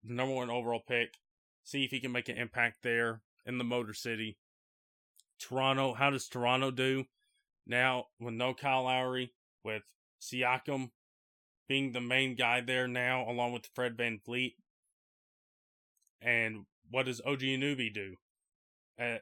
Number 0.04 0.34
one 0.34 0.50
overall 0.50 0.82
pick. 0.86 1.14
See 1.64 1.84
if 1.84 1.90
he 1.90 2.00
can 2.00 2.12
make 2.12 2.28
an 2.28 2.38
impact 2.38 2.78
there 2.82 3.22
in 3.48 3.58
the 3.58 3.64
Motor 3.64 3.94
City. 3.94 4.36
Toronto, 5.40 5.94
how 5.94 6.10
does 6.10 6.28
Toronto 6.28 6.70
do? 6.70 7.06
Now, 7.66 8.04
with 8.20 8.34
no 8.34 8.54
Kyle 8.54 8.84
Lowry, 8.84 9.32
with 9.64 9.82
Siakam 10.20 10.90
being 11.68 11.92
the 11.92 12.00
main 12.00 12.36
guy 12.36 12.60
there 12.60 12.86
now, 12.86 13.28
along 13.28 13.52
with 13.52 13.68
Fred 13.74 13.96
Van 13.96 14.20
VanVleet. 14.26 14.54
And 16.20 16.66
what 16.90 17.06
does 17.06 17.20
OG 17.24 17.40
Anunoby 17.40 17.92
do 17.92 18.16
uh, 19.00 19.18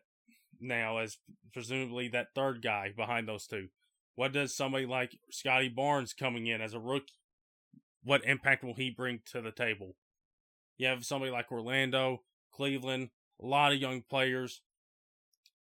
now 0.60 0.98
as 0.98 1.18
presumably 1.52 2.08
that 2.08 2.28
third 2.34 2.62
guy 2.62 2.92
behind 2.96 3.28
those 3.28 3.46
two? 3.46 3.68
What 4.14 4.32
does 4.32 4.56
somebody 4.56 4.86
like 4.86 5.18
Scottie 5.30 5.68
Barnes 5.68 6.14
coming 6.14 6.46
in 6.46 6.60
as 6.60 6.72
a 6.74 6.80
rookie? 6.80 7.12
What 8.02 8.24
impact 8.24 8.64
will 8.64 8.74
he 8.74 8.90
bring 8.90 9.20
to 9.32 9.42
the 9.42 9.50
table? 9.50 9.96
You 10.78 10.88
have 10.88 11.04
somebody 11.04 11.30
like 11.30 11.52
Orlando, 11.52 12.22
Cleveland, 12.52 13.10
a 13.42 13.46
lot 13.46 13.72
of 13.72 13.78
young 13.78 14.02
players. 14.02 14.62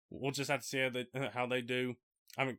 We'll 0.09 0.31
just 0.31 0.49
have 0.49 0.61
to 0.61 0.67
see 0.67 0.79
how 0.79 0.89
they, 0.89 1.05
how 1.33 1.45
they 1.45 1.61
do. 1.61 1.95
I 2.37 2.45
mean, 2.45 2.57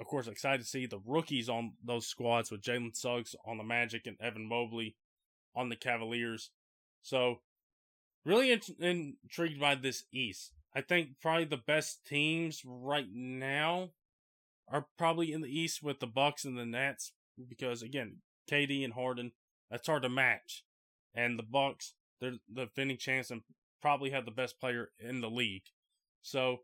of 0.00 0.06
course, 0.06 0.26
excited 0.26 0.62
to 0.62 0.68
see 0.68 0.86
the 0.86 1.00
rookies 1.04 1.48
on 1.48 1.72
those 1.84 2.06
squads 2.06 2.50
with 2.50 2.62
Jalen 2.62 2.96
Suggs 2.96 3.34
on 3.44 3.58
the 3.58 3.64
Magic 3.64 4.06
and 4.06 4.16
Evan 4.20 4.48
Mobley 4.48 4.96
on 5.56 5.68
the 5.68 5.76
Cavaliers. 5.76 6.50
So, 7.02 7.40
really 8.24 8.52
int- 8.52 8.78
intrigued 8.80 9.60
by 9.60 9.74
this 9.74 10.04
East. 10.12 10.52
I 10.74 10.82
think 10.82 11.20
probably 11.20 11.44
the 11.44 11.56
best 11.56 12.06
teams 12.06 12.62
right 12.64 13.08
now 13.12 13.90
are 14.70 14.86
probably 14.98 15.32
in 15.32 15.40
the 15.40 15.48
East 15.48 15.82
with 15.82 15.98
the 15.98 16.06
Bucks 16.06 16.44
and 16.44 16.56
the 16.56 16.66
Nets 16.66 17.12
because 17.48 17.82
again, 17.82 18.18
KD 18.50 18.84
and 18.84 18.92
Harden, 18.94 19.32
that's 19.70 19.86
hard 19.86 20.02
to 20.02 20.08
match. 20.08 20.64
And 21.14 21.38
the 21.38 21.44
Bucks, 21.44 21.94
they're 22.20 22.34
the 22.52 22.66
defending 22.66 22.98
champs 22.98 23.30
and 23.30 23.42
probably 23.80 24.10
have 24.10 24.24
the 24.24 24.30
best 24.30 24.60
player 24.60 24.90
in 24.98 25.20
the 25.20 25.30
league. 25.30 25.64
So 26.22 26.60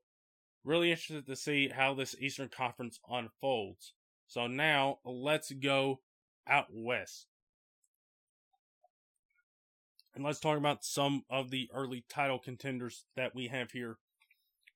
really 0.65 0.91
interested 0.91 1.27
to 1.27 1.37
see 1.37 1.69
how 1.69 1.95
this 1.95 2.17
Eastern 2.21 2.49
Conference 2.49 2.99
unfolds. 3.09 3.93
So 4.27 4.47
now 4.47 4.99
let's 5.05 5.53
go 5.53 6.01
out 6.47 6.67
west. 6.73 7.27
And 10.15 10.25
let's 10.25 10.41
talk 10.41 10.57
about 10.57 10.85
some 10.85 11.25
of 11.29 11.51
the 11.51 11.69
early 11.75 12.05
title 12.09 12.39
contenders 12.39 13.05
that 13.17 13.35
we 13.35 13.49
have 13.49 13.73
here 13.73 13.99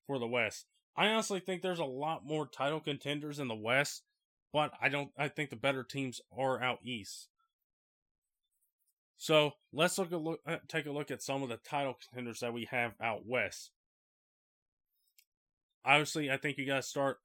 for 0.06 0.18
the 0.18 0.26
West. 0.26 0.66
I 0.96 1.06
honestly 1.06 1.38
think 1.38 1.62
there's 1.62 1.78
a 1.78 1.84
lot 1.84 2.26
more 2.26 2.46
title 2.46 2.80
contenders 2.80 3.38
in 3.38 3.46
the 3.46 3.54
West, 3.54 4.02
but 4.52 4.72
I 4.80 4.88
don't 4.88 5.10
I 5.16 5.28
think 5.28 5.50
the 5.50 5.56
better 5.56 5.84
teams 5.84 6.20
are 6.36 6.60
out 6.60 6.80
east. 6.84 7.28
So 9.18 9.52
let's 9.72 9.98
look 9.98 10.10
look 10.12 10.40
uh, 10.46 10.56
take 10.68 10.86
a 10.86 10.92
look 10.92 11.10
at 11.10 11.22
some 11.22 11.42
of 11.42 11.48
the 11.48 11.58
title 11.58 11.96
contenders 12.00 12.40
that 12.40 12.52
we 12.52 12.68
have 12.70 12.92
out 13.02 13.26
west 13.26 13.72
obviously, 15.88 16.30
I 16.30 16.36
think 16.36 16.58
you 16.58 16.66
got 16.66 16.76
to 16.76 16.82
start 16.82 17.18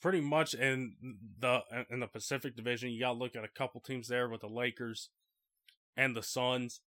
pretty 0.00 0.20
much 0.20 0.54
in 0.54 0.94
the 1.38 1.60
in 1.90 2.00
the 2.00 2.06
Pacific 2.06 2.56
Division. 2.56 2.90
You 2.90 3.00
got 3.00 3.12
to 3.12 3.18
look 3.18 3.36
at 3.36 3.44
a 3.44 3.48
couple 3.48 3.80
teams 3.80 4.08
there 4.08 4.28
with 4.28 4.40
the 4.40 4.48
Lakers 4.48 5.10
and 5.96 6.16
the 6.16 6.22
Suns. 6.22 6.80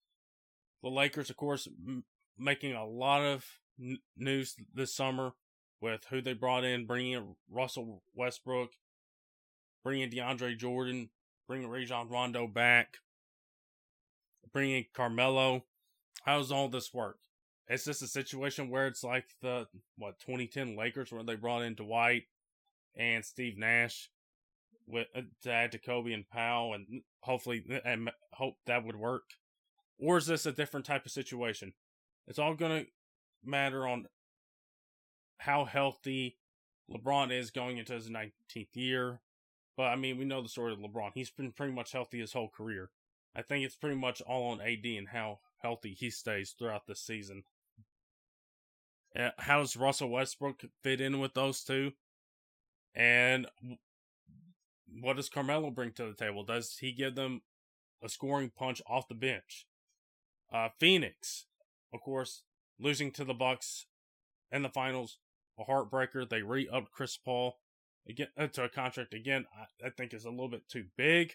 The 0.82 0.88
Lakers, 0.88 1.30
of 1.30 1.36
course, 1.36 1.68
m- 1.86 2.04
making 2.38 2.74
a 2.74 2.86
lot 2.86 3.22
of 3.22 3.44
n- 3.80 3.98
news 4.16 4.54
this 4.72 4.94
summer 4.94 5.32
with 5.80 6.04
who 6.10 6.22
they 6.22 6.32
brought 6.32 6.64
in, 6.64 6.86
bringing 6.86 7.12
in 7.12 7.36
Russell 7.50 8.02
Westbrook, 8.14 8.70
bringing 9.84 10.10
DeAndre 10.10 10.56
Jordan, 10.56 11.10
bringing 11.46 11.68
Rajon 11.68 12.08
Rondo 12.08 12.46
back, 12.46 12.98
bringing 14.52 14.86
Carmelo. 14.94 15.64
How 16.24 16.38
does 16.38 16.52
all 16.52 16.68
this 16.68 16.92
work? 16.94 17.18
It's 17.68 17.84
just 17.84 18.02
a 18.02 18.06
situation 18.08 18.68
where 18.68 18.86
it's 18.86 19.04
like 19.04 19.26
the 19.40 19.66
what 19.96 20.18
2010 20.20 20.76
Lakers 20.76 21.12
where 21.12 21.22
they 21.22 21.36
brought 21.36 21.62
in 21.62 21.74
Dwight 21.74 22.24
and 22.96 23.24
Steve 23.24 23.56
Nash 23.56 24.10
with 24.86 25.06
uh, 25.16 25.22
to 25.42 25.50
add 25.50 25.72
to 25.72 25.78
Kobe 25.78 26.12
and 26.12 26.28
Powell 26.28 26.74
and 26.74 27.02
hopefully 27.20 27.64
and 27.84 28.10
hope 28.32 28.56
that 28.66 28.84
would 28.84 28.96
work. 28.96 29.24
Or 29.98 30.18
is 30.18 30.26
this 30.26 30.46
a 30.46 30.52
different 30.52 30.86
type 30.86 31.06
of 31.06 31.12
situation? 31.12 31.72
It's 32.26 32.38
all 32.38 32.56
to 32.56 32.86
matter 33.44 33.86
on 33.86 34.06
how 35.38 35.64
healthy 35.64 36.36
LeBron 36.90 37.36
is 37.36 37.50
going 37.50 37.78
into 37.78 37.94
his 37.94 38.08
19th 38.08 38.74
year. 38.74 39.20
But 39.76 39.84
I 39.84 39.96
mean, 39.96 40.18
we 40.18 40.24
know 40.24 40.42
the 40.42 40.48
story 40.48 40.72
of 40.72 40.78
LeBron. 40.78 41.10
He's 41.14 41.30
been 41.30 41.52
pretty 41.52 41.72
much 41.72 41.92
healthy 41.92 42.20
his 42.20 42.32
whole 42.32 42.48
career. 42.48 42.90
I 43.34 43.42
think 43.42 43.64
it's 43.64 43.76
pretty 43.76 43.96
much 43.96 44.20
all 44.22 44.50
on 44.50 44.60
AD 44.60 44.84
and 44.84 45.08
how 45.08 45.40
healthy 45.62 45.94
he 45.94 46.10
stays 46.10 46.54
throughout 46.56 46.86
the 46.86 46.94
season. 46.94 47.44
Uh, 49.18 49.30
how 49.38 49.60
does 49.60 49.76
Russell 49.76 50.10
Westbrook 50.10 50.62
fit 50.82 51.00
in 51.00 51.20
with 51.20 51.34
those 51.34 51.62
two? 51.62 51.92
And 52.94 53.46
what 55.00 55.16
does 55.16 55.28
Carmelo 55.28 55.70
bring 55.70 55.92
to 55.92 56.06
the 56.06 56.14
table? 56.14 56.44
Does 56.44 56.76
he 56.80 56.92
give 56.92 57.14
them 57.14 57.42
a 58.02 58.08
scoring 58.08 58.50
punch 58.56 58.82
off 58.86 59.08
the 59.08 59.14
bench? 59.14 59.66
Uh, 60.52 60.68
Phoenix, 60.78 61.46
of 61.92 62.00
course, 62.00 62.42
losing 62.78 63.10
to 63.12 63.24
the 63.24 63.34
Bucks 63.34 63.86
in 64.50 64.62
the 64.62 64.68
finals, 64.68 65.18
a 65.58 65.64
heartbreaker. 65.64 66.28
They 66.28 66.42
re-upped 66.42 66.92
Chris 66.92 67.16
Paul 67.16 67.58
again 68.08 68.28
uh, 68.36 68.48
to 68.48 68.64
a 68.64 68.68
contract 68.68 69.14
again. 69.14 69.46
I, 69.56 69.86
I 69.86 69.90
think 69.90 70.12
is 70.12 70.24
a 70.24 70.30
little 70.30 70.48
bit 70.48 70.68
too 70.68 70.86
big, 70.96 71.34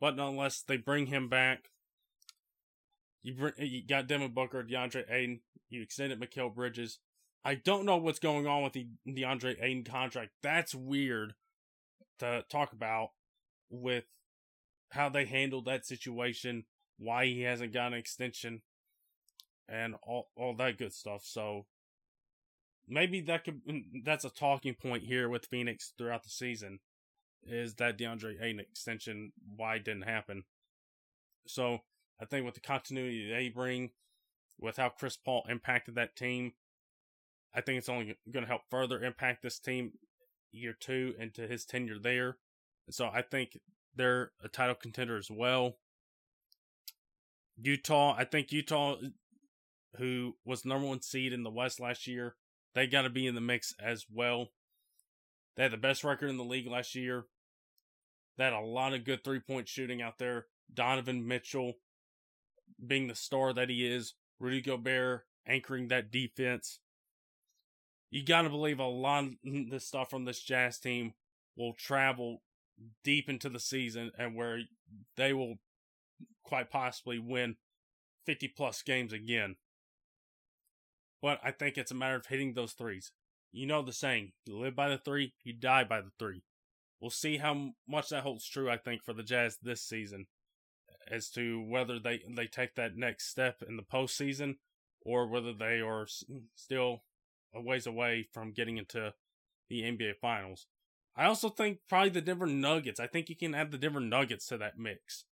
but 0.00 0.18
unless 0.18 0.62
they 0.62 0.76
bring 0.76 1.06
him 1.06 1.28
back. 1.28 1.70
You, 3.22 3.34
bring, 3.34 3.54
you 3.58 3.84
got 3.84 4.06
Devin 4.06 4.32
Booker, 4.32 4.62
DeAndre 4.62 5.10
Ayton. 5.10 5.40
You 5.68 5.82
extended 5.82 6.20
Mikal 6.20 6.54
Bridges. 6.54 6.98
I 7.44 7.54
don't 7.54 7.86
know 7.86 7.96
what's 7.96 8.18
going 8.18 8.46
on 8.46 8.62
with 8.62 8.72
the 8.72 8.86
DeAndre 9.08 9.62
Ayton 9.62 9.84
contract. 9.84 10.30
That's 10.42 10.74
weird 10.74 11.34
to 12.18 12.44
talk 12.50 12.72
about 12.72 13.10
with 13.70 14.04
how 14.90 15.08
they 15.08 15.24
handled 15.24 15.64
that 15.66 15.84
situation, 15.84 16.64
why 16.98 17.26
he 17.26 17.42
hasn't 17.42 17.72
got 17.72 17.92
an 17.92 17.98
extension, 17.98 18.62
and 19.68 19.96
all 20.02 20.30
all 20.36 20.54
that 20.56 20.78
good 20.78 20.92
stuff. 20.92 21.22
So 21.24 21.66
maybe 22.88 23.20
that 23.22 23.44
could 23.44 23.60
that's 24.04 24.24
a 24.24 24.30
talking 24.30 24.74
point 24.74 25.04
here 25.04 25.28
with 25.28 25.46
Phoenix 25.46 25.92
throughout 25.96 26.22
the 26.22 26.30
season 26.30 26.80
is 27.48 27.74
that 27.74 27.98
DeAndre 27.98 28.42
Ayton 28.42 28.60
extension 28.60 29.32
why 29.56 29.78
didn't 29.78 30.02
happen. 30.02 30.44
So 31.46 31.78
I 32.20 32.24
think 32.24 32.44
with 32.44 32.54
the 32.54 32.60
continuity 32.60 33.30
they 33.30 33.48
bring, 33.48 33.90
with 34.58 34.76
how 34.76 34.88
Chris 34.88 35.16
Paul 35.16 35.44
impacted 35.48 35.94
that 35.94 36.16
team, 36.16 36.52
I 37.54 37.60
think 37.60 37.78
it's 37.78 37.88
only 37.88 38.16
going 38.30 38.44
to 38.44 38.48
help 38.48 38.62
further 38.70 39.02
impact 39.02 39.42
this 39.42 39.58
team 39.58 39.92
year 40.52 40.74
two 40.78 41.14
into 41.18 41.46
his 41.46 41.64
tenure 41.64 41.98
there. 41.98 42.38
So 42.90 43.06
I 43.12 43.22
think 43.22 43.58
they're 43.94 44.32
a 44.42 44.48
title 44.48 44.74
contender 44.74 45.16
as 45.16 45.30
well. 45.30 45.76
Utah, 47.56 48.14
I 48.16 48.24
think 48.24 48.52
Utah, 48.52 48.96
who 49.96 50.36
was 50.44 50.64
number 50.64 50.86
one 50.86 51.00
seed 51.00 51.32
in 51.32 51.42
the 51.42 51.50
West 51.50 51.80
last 51.80 52.06
year, 52.06 52.36
they 52.74 52.86
got 52.86 53.02
to 53.02 53.10
be 53.10 53.26
in 53.26 53.34
the 53.34 53.40
mix 53.40 53.74
as 53.82 54.04
well. 54.12 54.48
They 55.56 55.62
had 55.62 55.72
the 55.72 55.78
best 55.78 56.04
record 56.04 56.28
in 56.28 56.36
the 56.36 56.44
league 56.44 56.68
last 56.68 56.94
year. 56.94 57.24
They 58.36 58.44
had 58.44 58.52
a 58.52 58.60
lot 58.60 58.94
of 58.94 59.04
good 59.04 59.24
three 59.24 59.40
point 59.40 59.68
shooting 59.68 60.02
out 60.02 60.18
there. 60.18 60.46
Donovan 60.72 61.26
Mitchell, 61.26 61.74
being 62.84 63.06
the 63.06 63.14
star 63.14 63.52
that 63.52 63.70
he 63.70 63.86
is, 63.86 64.14
Rudy 64.38 64.60
Gobert 64.60 65.24
anchoring 65.46 65.88
that 65.88 66.10
defense. 66.10 66.80
You 68.10 68.24
got 68.24 68.42
to 68.42 68.50
believe 68.50 68.80
a 68.80 68.84
lot 68.84 69.24
of 69.24 69.30
the 69.70 69.80
stuff 69.80 70.10
from 70.10 70.24
this 70.24 70.42
Jazz 70.42 70.78
team 70.78 71.14
will 71.56 71.72
travel 71.72 72.42
deep 73.02 73.28
into 73.28 73.48
the 73.48 73.60
season 73.60 74.10
and 74.18 74.34
where 74.34 74.60
they 75.16 75.32
will 75.32 75.56
quite 76.44 76.70
possibly 76.70 77.18
win 77.18 77.56
50 78.26 78.48
plus 78.48 78.82
games 78.82 79.12
again. 79.12 79.56
But 81.22 81.40
I 81.42 81.50
think 81.50 81.78
it's 81.78 81.90
a 81.90 81.94
matter 81.94 82.16
of 82.16 82.26
hitting 82.26 82.52
those 82.52 82.72
threes. 82.72 83.12
You 83.52 83.66
know 83.66 83.82
the 83.82 83.92
saying, 83.92 84.32
you 84.44 84.58
live 84.58 84.76
by 84.76 84.90
the 84.90 84.98
three, 84.98 85.32
you 85.42 85.54
die 85.54 85.84
by 85.84 86.02
the 86.02 86.10
three. 86.18 86.42
We'll 87.00 87.10
see 87.10 87.36
how 87.36 87.72
much 87.86 88.08
that 88.08 88.22
holds 88.22 88.48
true, 88.48 88.70
I 88.70 88.78
think, 88.78 89.02
for 89.02 89.12
the 89.12 89.22
Jazz 89.22 89.58
this 89.62 89.82
season 89.82 90.26
as 91.10 91.28
to 91.30 91.62
whether 91.68 91.98
they 91.98 92.22
they 92.28 92.46
take 92.46 92.74
that 92.74 92.96
next 92.96 93.28
step 93.28 93.62
in 93.66 93.76
the 93.76 93.82
postseason 93.82 94.56
or 95.02 95.28
whether 95.28 95.52
they 95.52 95.80
are 95.80 96.06
still 96.54 97.02
a 97.54 97.60
ways 97.60 97.86
away 97.86 98.28
from 98.32 98.52
getting 98.52 98.76
into 98.76 99.14
the 99.68 99.82
NBA 99.82 100.16
Finals. 100.20 100.66
I 101.16 101.26
also 101.26 101.48
think 101.48 101.78
probably 101.88 102.10
the 102.10 102.20
Denver 102.20 102.46
Nuggets. 102.46 103.00
I 103.00 103.06
think 103.06 103.28
you 103.28 103.36
can 103.36 103.54
add 103.54 103.70
the 103.70 103.78
Denver 103.78 104.00
Nuggets 104.00 104.46
to 104.48 104.58
that 104.58 104.78
mix. 104.78 105.24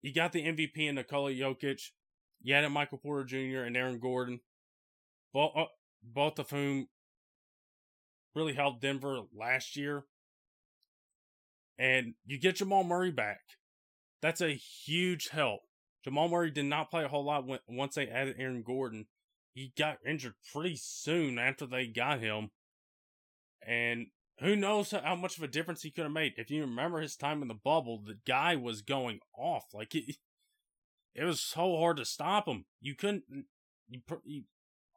You 0.00 0.12
got 0.12 0.32
the 0.32 0.44
MVP 0.44 0.78
in 0.78 0.96
Nikola 0.96 1.30
Jokic. 1.30 1.90
You 2.42 2.54
added 2.54 2.70
Michael 2.70 2.98
Porter 2.98 3.24
Jr. 3.24 3.62
and 3.62 3.76
Aaron 3.76 4.00
Gordon, 4.00 4.40
both 5.32 5.52
uh, 5.56 5.64
both 6.02 6.40
of 6.40 6.50
whom 6.50 6.88
really 8.34 8.54
helped 8.54 8.80
Denver 8.80 9.20
last 9.34 9.76
year 9.76 10.04
and 11.78 12.14
you 12.24 12.38
get 12.38 12.56
Jamal 12.56 12.84
Murray 12.84 13.10
back. 13.10 13.40
That's 14.20 14.40
a 14.40 14.54
huge 14.54 15.28
help. 15.28 15.62
Jamal 16.04 16.28
Murray 16.28 16.50
did 16.50 16.66
not 16.66 16.90
play 16.90 17.04
a 17.04 17.08
whole 17.08 17.24
lot 17.24 17.46
when, 17.46 17.58
once 17.68 17.96
they 17.96 18.06
added 18.06 18.36
Aaron 18.38 18.62
Gordon. 18.62 19.06
He 19.52 19.72
got 19.76 19.98
injured 20.06 20.34
pretty 20.52 20.76
soon 20.76 21.38
after 21.38 21.66
they 21.66 21.86
got 21.86 22.20
him. 22.20 22.50
And 23.66 24.06
who 24.38 24.56
knows 24.56 24.92
how 24.92 25.14
much 25.16 25.36
of 25.36 25.42
a 25.42 25.48
difference 25.48 25.82
he 25.82 25.90
could 25.90 26.04
have 26.04 26.12
made. 26.12 26.34
If 26.36 26.50
you 26.50 26.62
remember 26.62 27.00
his 27.00 27.16
time 27.16 27.42
in 27.42 27.48
the 27.48 27.54
bubble, 27.54 28.00
the 28.04 28.18
guy 28.26 28.56
was 28.56 28.82
going 28.82 29.18
off. 29.36 29.64
Like 29.72 29.94
it, 29.94 30.16
it 31.14 31.24
was 31.24 31.40
so 31.40 31.76
hard 31.78 31.96
to 31.98 32.04
stop 32.04 32.46
him. 32.46 32.64
You 32.80 32.94
couldn't. 32.94 33.24
You, 33.88 34.00
you 34.24 34.42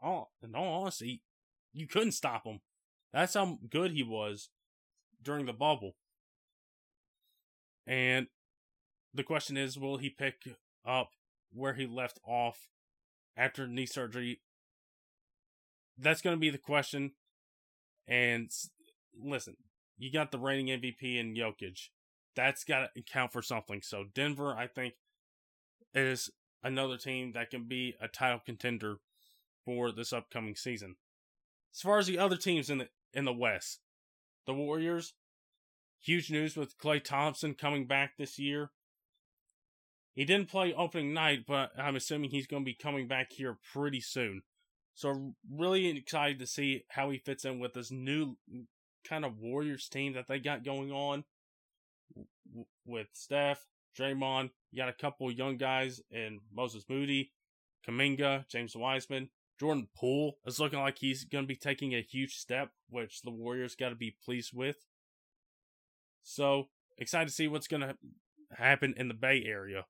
oh, 0.03 0.29
in 0.41 0.55
all 0.55 0.83
honesty, 0.83 1.23
you 1.73 1.87
couldn't 1.87 2.13
stop 2.13 2.45
him. 2.45 2.59
That's 3.15 3.34
how 3.34 3.60
good 3.69 3.91
he 3.93 4.04
was 4.04 4.49
during 5.23 5.45
the 5.45 5.54
bubble. 5.54 5.95
And 7.88 8.28
the 9.13 9.23
question 9.23 9.56
is, 9.56 9.80
will 9.80 9.95
he 9.97 10.10
pick 10.10 10.41
up 10.86 11.12
where 11.54 11.75
he 11.75 11.88
left 11.88 12.19
off 12.28 12.67
after 13.38 13.69
knee 13.69 13.86
surgery? 13.86 14.41
That's 15.97 16.21
going 16.21 16.36
to 16.36 16.39
be 16.39 16.49
the 16.49 16.58
question. 16.58 17.12
And 18.06 18.51
listen, 19.17 19.56
you 19.97 20.12
got 20.12 20.32
the 20.32 20.38
reigning 20.38 20.82
MVP 20.82 21.17
in 21.17 21.36
Jokic. 21.36 21.88
That's 22.36 22.65
got 22.65 22.93
to 22.93 23.01
count 23.01 23.32
for 23.32 23.41
something. 23.41 23.80
So 23.82 24.04
Denver, 24.13 24.54
I 24.54 24.67
think, 24.67 24.95
is 25.93 26.30
another 26.62 26.97
team 26.97 27.32
that 27.32 27.49
can 27.49 27.63
be 27.63 27.95
a 28.01 28.10
title 28.10 28.41
contender 28.45 28.97
for 29.63 29.93
this 29.93 30.12
upcoming 30.12 30.58
season. 30.58 30.97
As 31.73 31.80
far 31.82 31.97
as 31.97 32.08
the 32.08 32.19
other 32.19 32.38
teams 32.38 32.69
in 32.69 32.80
the 32.80 32.89
in 33.15 33.25
the 33.25 33.34
West, 33.34 33.80
the 34.45 34.54
Warriors, 34.54 35.13
huge 36.01 36.30
news 36.30 36.56
with 36.56 36.78
Klay 36.78 37.04
Thompson 37.04 37.56
coming 37.56 37.88
back 37.88 38.17
this 38.17 38.38
year. 38.38 38.69
He 40.13 40.23
didn't 40.23 40.49
play 40.49 40.73
opening 40.73 41.13
night, 41.13 41.45
but 41.47 41.71
I'm 41.78 41.95
assuming 41.95 42.30
he's 42.30 42.47
going 42.47 42.63
to 42.63 42.65
be 42.65 42.75
coming 42.75 43.08
back 43.08 43.34
here 43.34 43.58
pretty 43.73 44.01
soon. 44.01 44.43
So 44.93 45.34
really 45.51 45.88
excited 45.88 46.39
to 46.39 46.47
see 46.47 46.86
how 46.89 47.10
he 47.10 47.17
fits 47.17 47.43
in 47.43 47.60
with 47.60 47.73
this 47.73 47.91
new 47.91 48.38
kind 49.08 49.25
of 49.25 49.39
Warriors 49.39 49.89
team 49.89 50.13
that 50.13 50.28
they 50.28 50.39
got 50.39 50.63
going 50.63 50.91
on 50.91 51.25
with 52.86 53.08
Steph, 53.12 53.65
Draymond. 53.99 54.51
You 54.71 54.78
got 54.78 54.89
a 54.89 54.93
couple 54.93 55.30
young 55.32 55.58
guys 55.58 56.01
in 56.10 56.39
Moses 56.54 56.86
Moody, 56.88 57.34
Kuminga, 57.86 58.47
James 58.47 58.75
Wiseman. 58.75 59.30
Jordan 59.59 59.87
Poole 59.95 60.37
is 60.45 60.59
looking 60.59 60.79
like 60.79 60.97
he's 60.97 61.23
going 61.23 61.43
to 61.43 61.47
be 61.47 61.55
taking 61.55 61.93
a 61.93 62.01
huge 62.01 62.35
step, 62.35 62.71
which 62.89 63.21
the 63.21 63.31
Warriors 63.31 63.75
got 63.75 63.89
to 63.89 63.95
be 63.95 64.15
pleased 64.23 64.51
with. 64.53 64.77
So 66.23 66.69
excited 66.97 67.27
to 67.27 67.33
see 67.33 67.47
what's 67.47 67.67
going 67.67 67.81
to 67.81 67.95
happen 68.51 68.93
in 68.97 69.07
the 69.07 69.13
Bay 69.13 69.43
Area. 69.45 69.85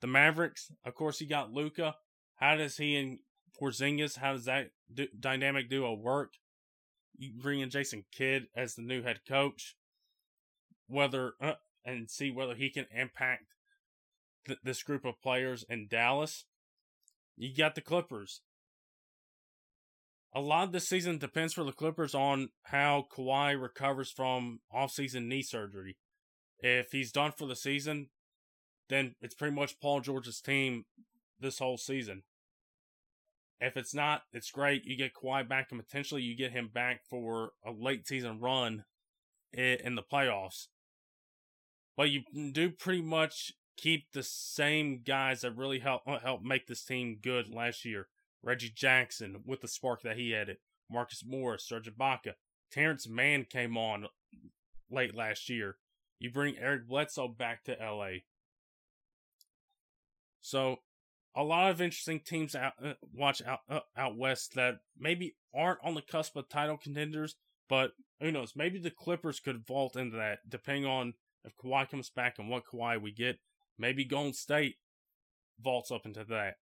The 0.00 0.06
Mavericks, 0.06 0.70
of 0.84 0.94
course, 0.94 1.20
you 1.20 1.28
got 1.28 1.52
Luka. 1.52 1.94
How 2.36 2.56
does 2.56 2.76
he 2.76 2.96
and 2.96 3.20
Porzingis? 3.58 4.18
How 4.18 4.32
does 4.32 4.46
that 4.46 4.70
do, 4.92 5.06
dynamic 5.18 5.70
duo 5.70 5.94
work? 5.94 6.34
You 7.16 7.32
bring 7.40 7.60
in 7.60 7.70
Jason 7.70 8.04
Kidd 8.10 8.48
as 8.56 8.74
the 8.74 8.82
new 8.82 9.02
head 9.02 9.20
coach, 9.28 9.76
whether 10.88 11.34
uh, 11.40 11.54
and 11.84 12.10
see 12.10 12.30
whether 12.30 12.54
he 12.54 12.68
can 12.68 12.86
impact 12.92 13.44
th- 14.46 14.58
this 14.64 14.82
group 14.82 15.04
of 15.04 15.20
players 15.22 15.64
in 15.68 15.86
Dallas. 15.88 16.46
You 17.36 17.54
got 17.54 17.74
the 17.74 17.80
Clippers. 17.80 18.42
A 20.34 20.40
lot 20.40 20.64
of 20.64 20.72
this 20.72 20.88
season 20.88 21.18
depends 21.18 21.52
for 21.52 21.64
the 21.64 21.72
Clippers 21.72 22.14
on 22.14 22.50
how 22.64 23.06
Kawhi 23.14 23.60
recovers 23.60 24.10
from 24.10 24.60
offseason 24.74 25.26
knee 25.26 25.42
surgery. 25.42 25.96
If 26.58 26.92
he's 26.92 27.12
done 27.12 27.32
for 27.32 27.46
the 27.46 27.56
season, 27.56 28.08
then 28.88 29.14
it's 29.20 29.34
pretty 29.34 29.54
much 29.54 29.80
Paul 29.80 30.00
George's 30.00 30.40
team 30.40 30.84
this 31.38 31.58
whole 31.58 31.76
season. 31.76 32.22
If 33.60 33.76
it's 33.76 33.94
not, 33.94 34.22
it's 34.32 34.50
great. 34.50 34.84
You 34.84 34.96
get 34.96 35.14
Kawhi 35.14 35.48
back, 35.48 35.68
and 35.70 35.80
potentially 35.80 36.22
you 36.22 36.36
get 36.36 36.52
him 36.52 36.70
back 36.72 37.02
for 37.08 37.52
a 37.64 37.70
late 37.70 38.06
season 38.06 38.40
run 38.40 38.84
in 39.52 39.94
the 39.94 40.02
playoffs. 40.02 40.68
But 41.96 42.10
you 42.10 42.22
do 42.52 42.70
pretty 42.70 43.02
much 43.02 43.52
keep 43.76 44.12
the 44.12 44.22
same 44.22 45.02
guys 45.04 45.40
that 45.40 45.56
really 45.56 45.80
help 45.80 46.02
uh, 46.06 46.18
help 46.18 46.42
make 46.42 46.66
this 46.66 46.84
team 46.84 47.18
good 47.22 47.48
last 47.48 47.84
year. 47.84 48.08
Reggie 48.42 48.72
Jackson 48.74 49.42
with 49.46 49.60
the 49.60 49.68
spark 49.68 50.02
that 50.02 50.16
he 50.16 50.34
added, 50.34 50.58
Marcus 50.90 51.22
Morris, 51.24 51.64
Serge 51.66 51.88
Ibaka, 51.88 52.34
Terrence 52.72 53.08
Mann 53.08 53.44
came 53.44 53.76
on 53.76 54.06
late 54.90 55.14
last 55.14 55.48
year. 55.48 55.76
You 56.18 56.30
bring 56.30 56.58
Eric 56.58 56.88
Bledsoe 56.88 57.28
back 57.28 57.64
to 57.64 57.76
LA. 57.80 58.20
So, 60.40 60.78
a 61.36 61.42
lot 61.42 61.70
of 61.70 61.80
interesting 61.80 62.20
teams 62.20 62.54
out 62.54 62.72
uh, 62.84 62.94
watch 63.14 63.42
out 63.42 63.60
uh, 63.68 63.80
out 63.96 64.16
west 64.16 64.54
that 64.54 64.80
maybe 64.98 65.36
aren't 65.54 65.84
on 65.84 65.94
the 65.94 66.02
cusp 66.02 66.36
of 66.36 66.48
title 66.48 66.76
contenders, 66.76 67.36
but 67.68 67.92
who 68.20 68.32
knows? 68.32 68.54
Maybe 68.54 68.78
the 68.78 68.90
Clippers 68.90 69.40
could 69.40 69.66
vault 69.66 69.96
into 69.96 70.16
that, 70.16 70.40
depending 70.48 70.86
on 70.86 71.14
if 71.44 71.56
Kawhi 71.56 71.90
comes 71.90 72.10
back 72.10 72.38
and 72.38 72.48
what 72.48 72.66
Kawhi 72.66 73.00
we 73.00 73.12
get. 73.12 73.38
Maybe 73.82 74.04
Golden 74.04 74.32
State 74.32 74.76
vaults 75.60 75.90
up 75.90 76.06
into 76.06 76.22
that. 76.28 76.54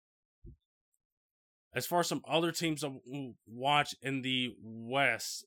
As 1.75 1.85
far 1.85 1.99
as 1.99 2.07
some 2.07 2.23
other 2.25 2.53
teams 2.53 2.79
to 2.79 3.01
watch 3.45 3.93
in 4.01 4.21
the 4.21 4.55
West, 4.63 5.45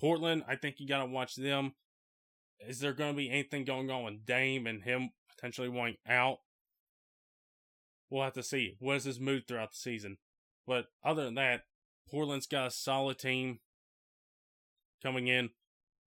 Portland, 0.00 0.42
I 0.48 0.56
think 0.56 0.80
you 0.80 0.88
got 0.88 0.98
to 0.98 1.06
watch 1.06 1.36
them. 1.36 1.74
Is 2.58 2.80
there 2.80 2.94
going 2.94 3.12
to 3.12 3.16
be 3.16 3.30
anything 3.30 3.64
going 3.64 3.92
on 3.92 4.02
with 4.02 4.26
Dame 4.26 4.66
and 4.66 4.82
him 4.82 5.10
potentially 5.30 5.68
wanting 5.68 5.98
out? 6.08 6.38
We'll 8.10 8.24
have 8.24 8.32
to 8.32 8.42
see. 8.42 8.74
What 8.80 8.96
is 8.96 9.04
his 9.04 9.20
mood 9.20 9.46
throughout 9.46 9.70
the 9.70 9.78
season? 9.78 10.16
But 10.66 10.86
other 11.04 11.24
than 11.24 11.36
that, 11.36 11.60
Portland's 12.10 12.48
got 12.48 12.66
a 12.66 12.70
solid 12.72 13.20
team 13.20 13.60
coming 15.00 15.28
in. 15.28 15.50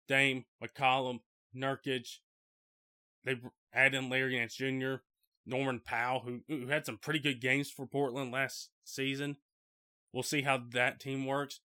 Dame, 0.07 0.45
McCollum, 0.59 1.19
Nurkic. 1.55 2.07
They 3.23 3.35
add 3.75 3.93
in 3.93 4.09
Larry 4.09 4.37
Nance 4.37 4.55
Jr., 4.55 4.95
Norman 5.45 5.81
Powell, 5.83 6.21
who, 6.21 6.41
who 6.47 6.67
had 6.67 6.85
some 6.85 6.97
pretty 6.97 7.19
good 7.19 7.39
games 7.39 7.69
for 7.69 7.85
Portland 7.85 8.31
last 8.31 8.69
season. 8.83 9.37
We'll 10.11 10.23
see 10.23 10.41
how 10.41 10.61
that 10.71 10.99
team 10.99 11.25
works. 11.25 11.59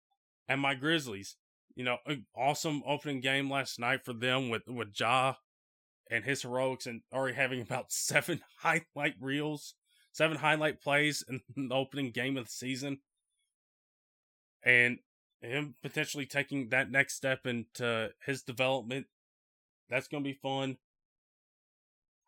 And 0.49 0.61
my 0.61 0.75
Grizzlies, 0.75 1.37
you 1.75 1.85
know, 1.85 1.99
awesome 2.37 2.83
opening 2.87 3.20
game 3.20 3.49
last 3.49 3.79
night 3.79 4.05
for 4.05 4.12
them 4.12 4.51
with 4.51 4.62
with 4.66 4.88
Ja 4.99 5.35
and 6.11 6.25
his 6.25 6.42
heroics, 6.42 6.87
and 6.87 7.03
already 7.12 7.37
having 7.37 7.61
about 7.62 7.92
seven 7.92 8.40
highlight 8.59 9.14
reels, 9.20 9.75
seven 10.12 10.37
highlight 10.37 10.83
plays 10.83 11.25
in 11.29 11.40
the 11.68 11.75
opening 11.75 12.11
game 12.11 12.37
of 12.37 12.44
the 12.44 12.51
season, 12.51 12.99
and 14.64 14.99
him 15.40 15.75
potentially 15.83 16.27
taking 16.27 16.68
that 16.68 16.90
next 16.90 17.14
step 17.14 17.46
into 17.46 18.11
his 18.27 18.42
development. 18.42 19.07
That's 19.88 20.09
gonna 20.09 20.25
be 20.25 20.35
fun. 20.35 20.77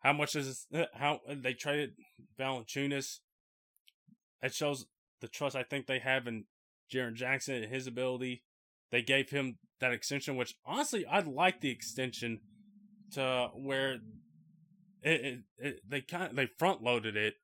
How 0.03 0.13
much 0.13 0.35
is 0.35 0.67
eh, 0.73 0.85
how 0.93 1.21
eh, 1.27 1.35
they 1.39 1.53
traded 1.53 1.93
Valanciunas? 2.37 3.19
It 4.41 4.53
shows 4.53 4.85
the 5.21 5.29
trust 5.29 5.55
I 5.55 5.63
think 5.63 5.87
they 5.87 5.99
have 5.99 6.27
in 6.27 6.45
Jaren 6.93 7.13
Jackson 7.15 7.55
and 7.55 7.73
his 7.73 7.87
ability. 7.87 8.43
They 8.91 9.01
gave 9.01 9.29
him 9.29 9.57
that 9.79 9.93
extension, 9.93 10.35
which 10.35 10.55
honestly 10.65 11.05
I 11.05 11.19
like 11.19 11.61
the 11.61 11.71
extension 11.71 12.41
to 13.13 13.49
where 13.55 13.93
it, 15.01 15.21
it, 15.21 15.39
it 15.57 15.79
they 15.87 16.01
kind 16.01 16.23
of, 16.23 16.35
they 16.35 16.47
front 16.57 16.83
loaded 16.83 17.15
it 17.15 17.35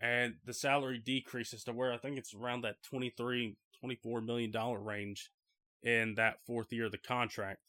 and 0.00 0.34
the 0.44 0.54
salary 0.54 0.98
decreases 1.04 1.64
to 1.64 1.72
where 1.72 1.92
I 1.92 1.98
think 1.98 2.16
it's 2.16 2.34
around 2.34 2.62
that 2.62 2.82
23 2.88 3.56
24 3.80 4.20
million 4.20 4.50
dollar 4.50 4.80
range 4.80 5.30
in 5.82 6.14
that 6.14 6.38
fourth 6.46 6.72
year 6.72 6.86
of 6.86 6.92
the 6.92 6.98
contract. 6.98 7.60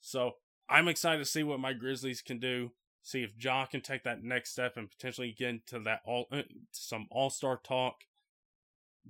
So 0.00 0.32
I'm 0.68 0.88
excited 0.88 1.18
to 1.18 1.24
see 1.24 1.42
what 1.42 1.60
my 1.60 1.72
Grizzlies 1.72 2.22
can 2.22 2.38
do 2.38 2.70
see 3.08 3.22
if 3.22 3.32
Ja 3.42 3.64
can 3.64 3.80
take 3.80 4.04
that 4.04 4.22
next 4.22 4.50
step 4.50 4.76
and 4.76 4.90
potentially 4.90 5.34
get 5.36 5.48
into 5.48 5.80
that 5.80 6.00
all 6.04 6.26
uh, 6.30 6.42
some 6.72 7.06
All 7.10 7.30
Star 7.30 7.58
talk 7.64 7.94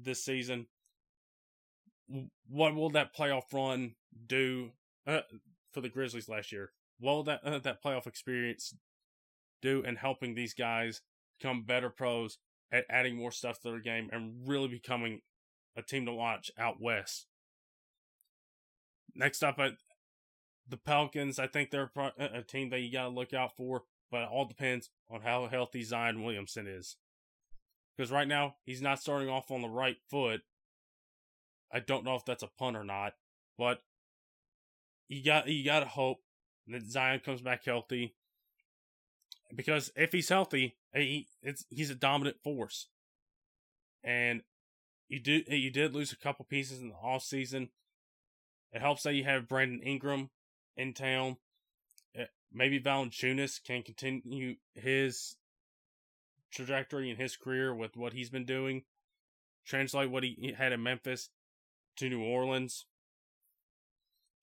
this 0.01 0.25
season. 0.25 0.67
What 2.49 2.77
will 2.77 2.91
that 2.91 3.15
playoff 3.15 3.53
run 3.53 3.97
do 4.27 4.71
uh, 5.05 5.23
for 5.73 5.81
the 5.81 5.89
Grizzlies 5.89 6.29
last 6.29 6.53
year? 6.53 6.71
What 7.01 7.13
will 7.13 7.23
that 7.25 7.41
uh, 7.45 7.59
that 7.59 7.83
playoff 7.83 8.07
experience 8.07 8.73
do 9.61 9.83
in 9.83 9.97
helping 9.97 10.35
these 10.35 10.55
guys 10.55 11.03
become 11.41 11.65
better 11.65 11.91
pros 11.91 12.39
at 12.71 12.85
adding 12.89 13.17
more 13.17 13.33
stuff 13.33 13.61
to 13.61 13.71
their 13.71 13.81
game 13.81 14.11
and 14.13 14.47
really 14.47 14.69
becoming 14.69 15.23
a 15.77 15.83
team 15.83 16.07
to 16.07 16.13
watch 16.13 16.53
out 16.57 16.81
west? 16.81 17.27
Next 19.17 19.43
up, 19.43 19.59
the 20.69 20.77
Pelicans, 20.77 21.39
I 21.39 21.47
think 21.47 21.71
they're 21.71 21.91
a 22.19 22.43
team 22.43 22.71
that 22.71 22.81
you 22.81 22.93
got 22.93 23.05
to 23.05 23.09
look 23.09 23.33
out 23.33 23.57
for, 23.57 23.85
but 24.11 24.23
it 24.23 24.29
all 24.31 24.45
depends 24.45 24.91
on 25.11 25.23
how 25.23 25.47
healthy 25.47 25.83
Zion 25.83 26.23
Williamson 26.23 26.67
is. 26.67 26.97
Because 27.97 28.13
right 28.13 28.29
now, 28.29 28.57
he's 28.65 28.83
not 28.83 29.01
starting 29.01 29.29
off 29.29 29.51
on 29.51 29.63
the 29.63 29.69
right 29.69 29.97
foot. 30.09 30.43
I 31.73 31.81
don't 31.81 32.05
know 32.05 32.15
if 32.15 32.25
that's 32.25 32.43
a 32.43 32.51
pun 32.59 32.77
or 32.77 32.85
not, 32.85 33.15
but 33.59 33.83
you 35.09 35.25
got 35.25 35.49
you 35.49 35.65
got 35.65 35.81
to 35.81 35.87
hope 35.87 36.19
that 36.69 36.91
Zion 36.91 37.21
comes 37.21 37.41
back 37.41 37.65
healthy. 37.65 38.15
Because 39.55 39.91
if 39.97 40.13
he's 40.13 40.29
healthy, 40.29 40.77
eh, 40.95 41.01
he 41.01 41.29
it's 41.43 41.65
he's 41.71 41.91
a 41.91 41.95
dominant 41.95 42.39
force. 42.43 42.89
And 44.05 44.43
you 45.09 45.21
do 45.21 45.43
you 45.49 45.71
did 45.71 45.95
lose 45.95 46.13
a 46.13 46.17
couple 46.17 46.45
pieces 46.45 46.81
in 46.81 46.91
the 46.91 46.95
off 46.95 47.23
season 47.23 47.71
It 48.73 48.81
helps 48.81 49.03
that 49.03 49.15
you 49.15 49.25
have 49.25 49.49
Brandon 49.49 49.83
Ingram 49.83 50.31
in 50.79 50.95
town. 50.95 51.37
Eh, 52.15 52.25
maybe 52.51 52.81
Valanciunas 52.81 53.63
can 53.63 53.83
continue 53.83 54.55
his 54.73 55.37
trajectory 56.51 57.11
in 57.11 57.17
his 57.17 57.37
career 57.37 57.75
with 57.75 57.97
what 57.97 58.15
he's 58.15 58.31
been 58.31 58.47
doing. 58.47 58.85
Translate 59.67 60.11
what 60.11 60.23
he 60.23 60.55
had 60.57 60.73
in 60.73 60.83
Memphis 60.83 61.29
to 61.97 62.09
New 62.09 62.23
Orleans. 62.23 62.87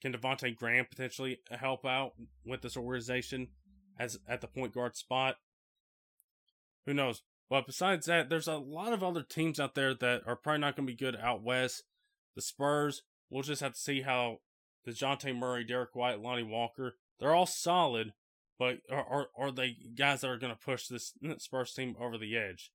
Can 0.02 0.14
Devonte 0.14 0.56
Graham 0.56 0.86
potentially 0.86 1.40
help 1.50 1.86
out 1.86 2.14
with 2.46 2.62
this 2.62 2.78
organization 2.78 3.48
as 3.98 4.20
at 4.28 4.42
the 4.42 4.48
point 4.48 4.74
guard 4.74 4.96
spot? 4.96 5.38
Who 6.86 6.94
knows? 6.94 7.24
But 7.50 7.66
besides 7.66 8.06
that, 8.06 8.30
there's 8.30 8.48
a 8.48 8.58
lot 8.58 8.94
of 8.94 9.04
other 9.04 9.24
teams 9.24 9.60
out 9.60 9.74
there 9.74 9.96
that 9.96 10.22
are 10.28 10.36
probably 10.36 10.60
not 10.60 10.76
going 10.76 10.86
to 10.86 10.94
be 10.94 10.98
good 10.98 11.16
out 11.16 11.42
west. 11.42 11.84
The 12.36 12.42
Spurs, 12.42 13.04
we'll 13.30 13.44
just 13.44 13.62
have 13.62 13.74
to 13.74 13.80
see 13.80 14.02
how 14.02 14.40
Dejounte 14.88 15.36
Murray, 15.36 15.64
Derrick 15.64 15.96
White, 15.96 16.22
Lonnie 16.22 16.44
Walker, 16.44 16.96
they're 17.20 17.34
all 17.34 17.46
solid, 17.46 18.14
but 18.60 18.80
are, 18.92 19.06
are, 19.06 19.28
are 19.38 19.52
they 19.52 19.76
guys 19.96 20.22
that 20.22 20.30
are 20.30 20.38
going 20.38 20.54
to 20.54 20.60
push 20.60 20.88
this 20.88 21.14
Spurs 21.38 21.74
team 21.74 21.96
over 22.00 22.18
the 22.18 22.38
edge? 22.38 22.72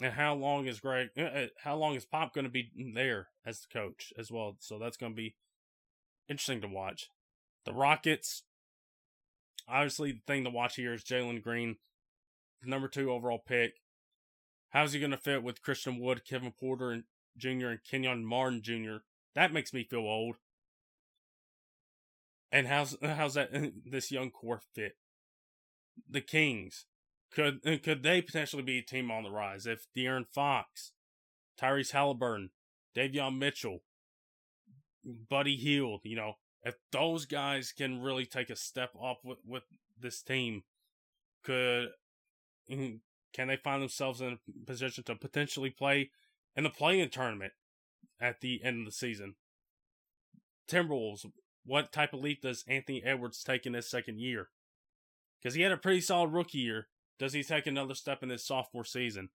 And 0.00 0.14
how 0.14 0.34
long 0.34 0.66
is 0.66 0.80
Greg, 0.80 1.10
uh, 1.16 1.22
uh, 1.22 1.46
how 1.62 1.76
long 1.76 1.94
is 1.94 2.04
Pop 2.04 2.34
going 2.34 2.44
to 2.44 2.50
be 2.50 2.70
there 2.94 3.28
as 3.46 3.60
the 3.60 3.68
coach 3.72 4.12
as 4.18 4.30
well? 4.30 4.56
So 4.58 4.78
that's 4.78 4.96
going 4.96 5.12
to 5.12 5.16
be 5.16 5.36
interesting 6.28 6.60
to 6.62 6.68
watch. 6.68 7.08
The 7.64 7.72
Rockets, 7.72 8.42
obviously, 9.68 10.12
the 10.12 10.20
thing 10.26 10.44
to 10.44 10.50
watch 10.50 10.76
here 10.76 10.92
is 10.92 11.04
Jalen 11.04 11.42
Green, 11.42 11.76
number 12.64 12.88
two 12.88 13.10
overall 13.10 13.38
pick. 13.38 13.74
How's 14.70 14.92
he 14.92 14.98
going 14.98 15.12
to 15.12 15.16
fit 15.16 15.44
with 15.44 15.62
Christian 15.62 16.00
Wood, 16.00 16.22
Kevin 16.28 16.52
Porter 16.52 16.90
and 16.90 17.04
Jr., 17.36 17.68
and 17.68 17.84
Kenyon 17.88 18.24
Martin 18.24 18.62
Jr.? 18.62 18.96
That 19.36 19.52
makes 19.52 19.72
me 19.72 19.84
feel 19.84 20.00
old. 20.00 20.36
And 22.54 22.68
how's 22.68 22.96
how's 23.02 23.34
that 23.34 23.50
this 23.84 24.12
young 24.12 24.30
core 24.30 24.60
fit? 24.76 24.92
The 26.08 26.20
Kings 26.20 26.86
could 27.32 27.60
could 27.82 28.04
they 28.04 28.22
potentially 28.22 28.62
be 28.62 28.78
a 28.78 28.82
team 28.82 29.10
on 29.10 29.24
the 29.24 29.30
rise 29.32 29.66
if 29.66 29.88
De'Aaron 29.96 30.28
Fox, 30.32 30.92
Tyrese 31.60 31.90
Halliburton, 31.90 32.50
Davion 32.96 33.38
Mitchell, 33.38 33.80
Buddy 35.04 35.56
Hield, 35.56 36.02
you 36.04 36.14
know, 36.14 36.34
if 36.62 36.76
those 36.92 37.26
guys 37.26 37.72
can 37.72 38.00
really 38.00 38.24
take 38.24 38.50
a 38.50 38.56
step 38.56 38.90
up 39.04 39.18
with, 39.24 39.38
with 39.44 39.64
this 39.98 40.22
team, 40.22 40.62
could 41.42 41.88
mm, 42.70 43.00
can 43.32 43.48
they 43.48 43.56
find 43.56 43.82
themselves 43.82 44.20
in 44.20 44.38
a 44.38 44.64
position 44.64 45.02
to 45.04 45.16
potentially 45.16 45.70
play 45.70 46.12
in 46.54 46.62
the 46.62 46.70
play-in 46.70 47.10
tournament 47.10 47.54
at 48.20 48.40
the 48.40 48.62
end 48.62 48.78
of 48.78 48.86
the 48.86 48.92
season? 48.92 49.34
Timberwolves, 50.70 51.26
what 51.64 51.92
type 51.92 52.12
of 52.12 52.20
leap 52.20 52.42
does 52.42 52.64
Anthony 52.68 53.02
Edwards 53.04 53.42
take 53.42 53.66
in 53.66 53.74
his 53.74 53.88
second 53.88 54.18
year? 54.20 54.48
Because 55.42 55.54
he 55.54 55.62
had 55.62 55.72
a 55.72 55.76
pretty 55.76 56.00
solid 56.00 56.32
rookie 56.32 56.58
year. 56.58 56.88
Does 57.18 57.32
he 57.32 57.42
take 57.42 57.66
another 57.66 57.94
step 57.94 58.22
in 58.22 58.28
his 58.28 58.44
sophomore 58.44 58.84
season? 58.84 59.30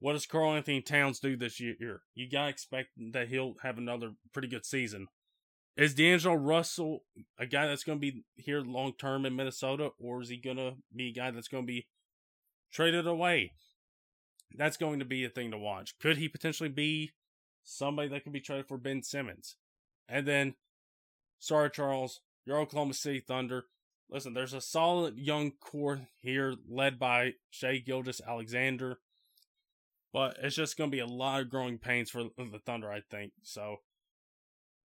What 0.00 0.14
does 0.14 0.26
Karl-Anthony 0.26 0.80
Towns 0.82 1.20
do 1.20 1.36
this 1.36 1.60
year? 1.60 2.02
You 2.14 2.28
gotta 2.28 2.50
expect 2.50 2.90
that 3.12 3.28
he'll 3.28 3.54
have 3.62 3.78
another 3.78 4.12
pretty 4.32 4.48
good 4.48 4.66
season. 4.66 5.06
Is 5.76 5.94
D'Angelo 5.94 6.34
Russell 6.34 7.04
a 7.38 7.46
guy 7.46 7.66
that's 7.66 7.84
going 7.84 7.98
to 7.98 8.00
be 8.00 8.24
here 8.34 8.60
long 8.60 8.92
term 8.92 9.24
in 9.24 9.34
Minnesota, 9.34 9.90
or 9.98 10.20
is 10.20 10.28
he 10.28 10.36
going 10.36 10.58
to 10.58 10.74
be 10.94 11.08
a 11.08 11.12
guy 11.12 11.30
that's 11.30 11.48
going 11.48 11.64
to 11.64 11.66
be 11.66 11.86
traded 12.70 13.06
away? 13.06 13.52
That's 14.54 14.76
going 14.76 14.98
to 14.98 15.06
be 15.06 15.24
a 15.24 15.30
thing 15.30 15.50
to 15.50 15.58
watch. 15.58 15.98
Could 15.98 16.18
he 16.18 16.28
potentially 16.28 16.68
be 16.68 17.12
somebody 17.64 18.08
that 18.08 18.22
could 18.22 18.34
be 18.34 18.40
traded 18.40 18.68
for 18.68 18.76
Ben 18.76 19.02
Simmons? 19.02 19.56
And 20.08 20.28
then 20.28 20.56
Sorry, 21.42 21.70
Charles. 21.70 22.20
Your 22.46 22.60
Oklahoma 22.60 22.94
City 22.94 23.18
Thunder. 23.18 23.64
Listen, 24.08 24.32
there's 24.32 24.54
a 24.54 24.60
solid 24.60 25.18
young 25.18 25.50
core 25.50 26.02
here 26.20 26.54
led 26.70 27.00
by 27.00 27.32
Shai 27.50 27.78
Gilgeous-Alexander. 27.78 29.00
But 30.12 30.36
it's 30.40 30.54
just 30.54 30.76
going 30.76 30.88
to 30.88 30.94
be 30.94 31.00
a 31.00 31.06
lot 31.06 31.40
of 31.40 31.50
growing 31.50 31.78
pains 31.78 32.10
for 32.10 32.22
the 32.22 32.60
Thunder, 32.64 32.92
I 32.92 33.00
think. 33.10 33.32
So 33.42 33.78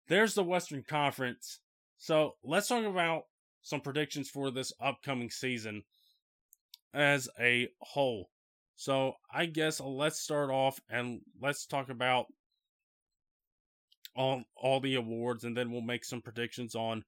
there's 0.09 0.33
the 0.33 0.43
Western 0.43 0.83
Conference. 0.83 1.59
So 1.97 2.33
let's 2.43 2.67
talk 2.67 2.83
about 2.83 3.23
some 3.61 3.79
predictions 3.79 4.29
for 4.29 4.51
this 4.51 4.73
upcoming 4.81 5.29
season 5.29 5.83
as 6.93 7.29
a 7.39 7.69
whole. 7.79 8.31
So 8.75 9.13
I 9.33 9.45
guess 9.45 9.79
let's 9.79 10.19
start 10.19 10.49
off 10.49 10.81
and 10.89 11.21
let's 11.41 11.65
talk 11.65 11.89
about 11.89 12.25
all 14.15 14.43
all 14.55 14.79
the 14.79 14.95
awards, 14.95 15.43
and 15.43 15.55
then 15.55 15.71
we'll 15.71 15.81
make 15.81 16.05
some 16.05 16.21
predictions 16.21 16.75
on 16.75 17.03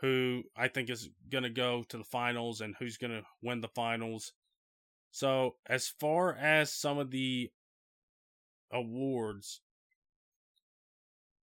who 0.00 0.42
I 0.56 0.68
think 0.68 0.90
is 0.90 1.10
going 1.30 1.44
to 1.44 1.50
go 1.50 1.84
to 1.88 1.98
the 1.98 2.04
finals 2.04 2.60
and 2.60 2.74
who's 2.78 2.96
going 2.96 3.12
to 3.12 3.22
win 3.42 3.60
the 3.60 3.68
finals. 3.68 4.32
So, 5.10 5.56
as 5.66 5.88
far 5.88 6.34
as 6.34 6.72
some 6.72 6.98
of 6.98 7.10
the 7.10 7.50
awards, 8.72 9.60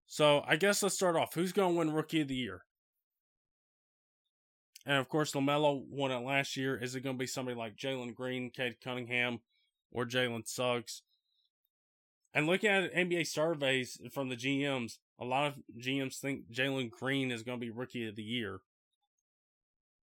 so 0.07 0.43
I 0.47 0.57
guess 0.57 0.83
let's 0.83 0.95
start 0.95 1.17
off. 1.17 1.35
Who's 1.35 1.53
going 1.53 1.75
to 1.75 1.79
win 1.79 1.93
Rookie 1.93 2.23
of 2.23 2.29
the 2.29 2.35
Year? 2.35 2.63
And 4.87 4.99
of 4.99 5.09
course, 5.09 5.33
LaMelo 5.33 5.85
won 5.89 6.13
it 6.13 6.19
last 6.19 6.57
year. 6.57 6.77
Is 6.77 6.95
it 6.95 7.01
going 7.01 7.17
to 7.17 7.21
be 7.21 7.27
somebody 7.27 7.57
like 7.57 7.77
Jalen 7.77 8.15
Green, 8.15 8.51
Cade 8.51 8.77
Cunningham, 8.83 9.41
or 9.91 10.07
Jalen 10.07 10.47
Suggs? 10.47 11.03
And 12.37 12.47
looking 12.47 12.69
at 12.69 12.93
NBA 12.93 13.29
surveys 13.29 13.99
from 14.13 14.29
the 14.29 14.37
GMs, 14.37 14.99
a 15.19 15.25
lot 15.25 15.47
of 15.47 15.55
GMs 15.81 16.19
think 16.19 16.53
Jalen 16.53 16.91
Green 16.91 17.31
is 17.31 17.43
going 17.43 17.59
to 17.59 17.65
be 17.65 17.71
rookie 17.71 18.07
of 18.07 18.15
the 18.15 18.23
year. 18.23 18.61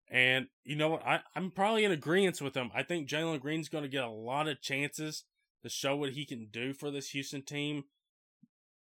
And 0.09 0.47
you 0.63 0.77
know 0.77 0.87
what? 0.87 1.05
I, 1.05 1.19
I'm 1.35 1.51
probably 1.51 1.83
in 1.83 1.91
agreement 1.91 2.41
with 2.41 2.53
them. 2.53 2.71
I 2.73 2.81
think 2.81 3.09
Jalen 3.09 3.41
Green's 3.41 3.67
going 3.67 3.83
to 3.83 3.89
get 3.89 4.05
a 4.05 4.09
lot 4.09 4.47
of 4.47 4.61
chances 4.61 5.25
to 5.63 5.69
show 5.69 5.97
what 5.97 6.11
he 6.11 6.23
can 6.23 6.47
do 6.49 6.71
for 6.71 6.89
this 6.89 7.09
Houston 7.09 7.41
team. 7.41 7.83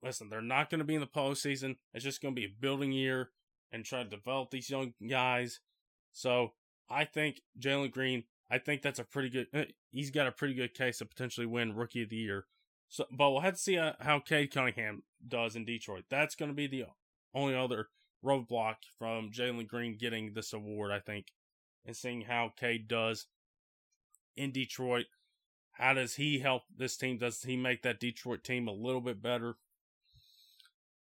Listen, 0.04 0.28
they're 0.30 0.42
not 0.42 0.70
going 0.70 0.80
to 0.80 0.86
be 0.86 0.96
in 0.96 1.00
the 1.00 1.08
postseason. 1.08 1.78
It's 1.94 2.04
just 2.04 2.22
going 2.22 2.36
to 2.36 2.42
be 2.42 2.48
a 2.48 2.60
building 2.60 2.92
year 2.92 3.30
and 3.72 3.86
try 3.86 4.04
to 4.04 4.10
develop 4.10 4.52
these 4.52 4.70
young 4.70 4.92
guys. 5.10 5.62
So 6.12 6.52
I 6.90 7.06
think 7.06 7.40
Jalen 7.58 7.92
Green, 7.92 8.26
I 8.50 8.58
think 8.58 8.82
that's 8.82 9.00
a 9.00 9.06
pretty 9.06 9.30
good, 9.30 9.48
uh, 9.54 9.72
he's 9.90 10.12
got 10.12 10.28
a 10.28 10.34
pretty 10.34 10.54
good 10.54 10.74
case 10.74 10.98
to 10.98 11.06
potentially 11.06 11.48
win 11.48 11.78
Rookie 11.78 12.04
of 12.04 12.10
the 12.10 12.18
Year. 12.18 12.48
So, 12.92 13.06
but 13.10 13.32
we'll 13.32 13.40
have 13.40 13.54
to 13.54 13.60
see 13.60 13.78
uh, 13.78 13.94
how 14.02 14.20
Cade 14.20 14.54
Cunningham 14.54 15.04
does 15.26 15.56
in 15.56 15.64
Detroit. 15.64 16.04
That's 16.10 16.36
going 16.36 16.52
to 16.52 16.56
be 16.56 16.68
the 16.68 16.86
only 17.34 17.56
other 17.56 17.88
roadblock 18.24 18.76
from 19.00 19.32
Jalen 19.32 19.70
Green 19.70 19.98
getting 19.98 20.34
this 20.34 20.52
award, 20.52 20.92
I 20.92 21.00
think, 21.00 21.28
and 21.86 21.96
seeing 21.96 22.24
how 22.24 22.52
Cade 22.60 22.90
does 22.90 23.28
in 24.36 24.52
Detroit. 24.52 25.06
How 25.72 25.94
does 25.94 26.16
he 26.16 26.40
help 26.40 26.64
this 26.76 26.98
team? 26.98 27.18
Does 27.18 27.42
he 27.42 27.56
make 27.56 27.82
that 27.84 28.02
Detroit 28.02 28.44
team 28.44 28.68
a 28.68 28.74
little 28.74 29.00
bit 29.00 29.22
better? 29.22 29.56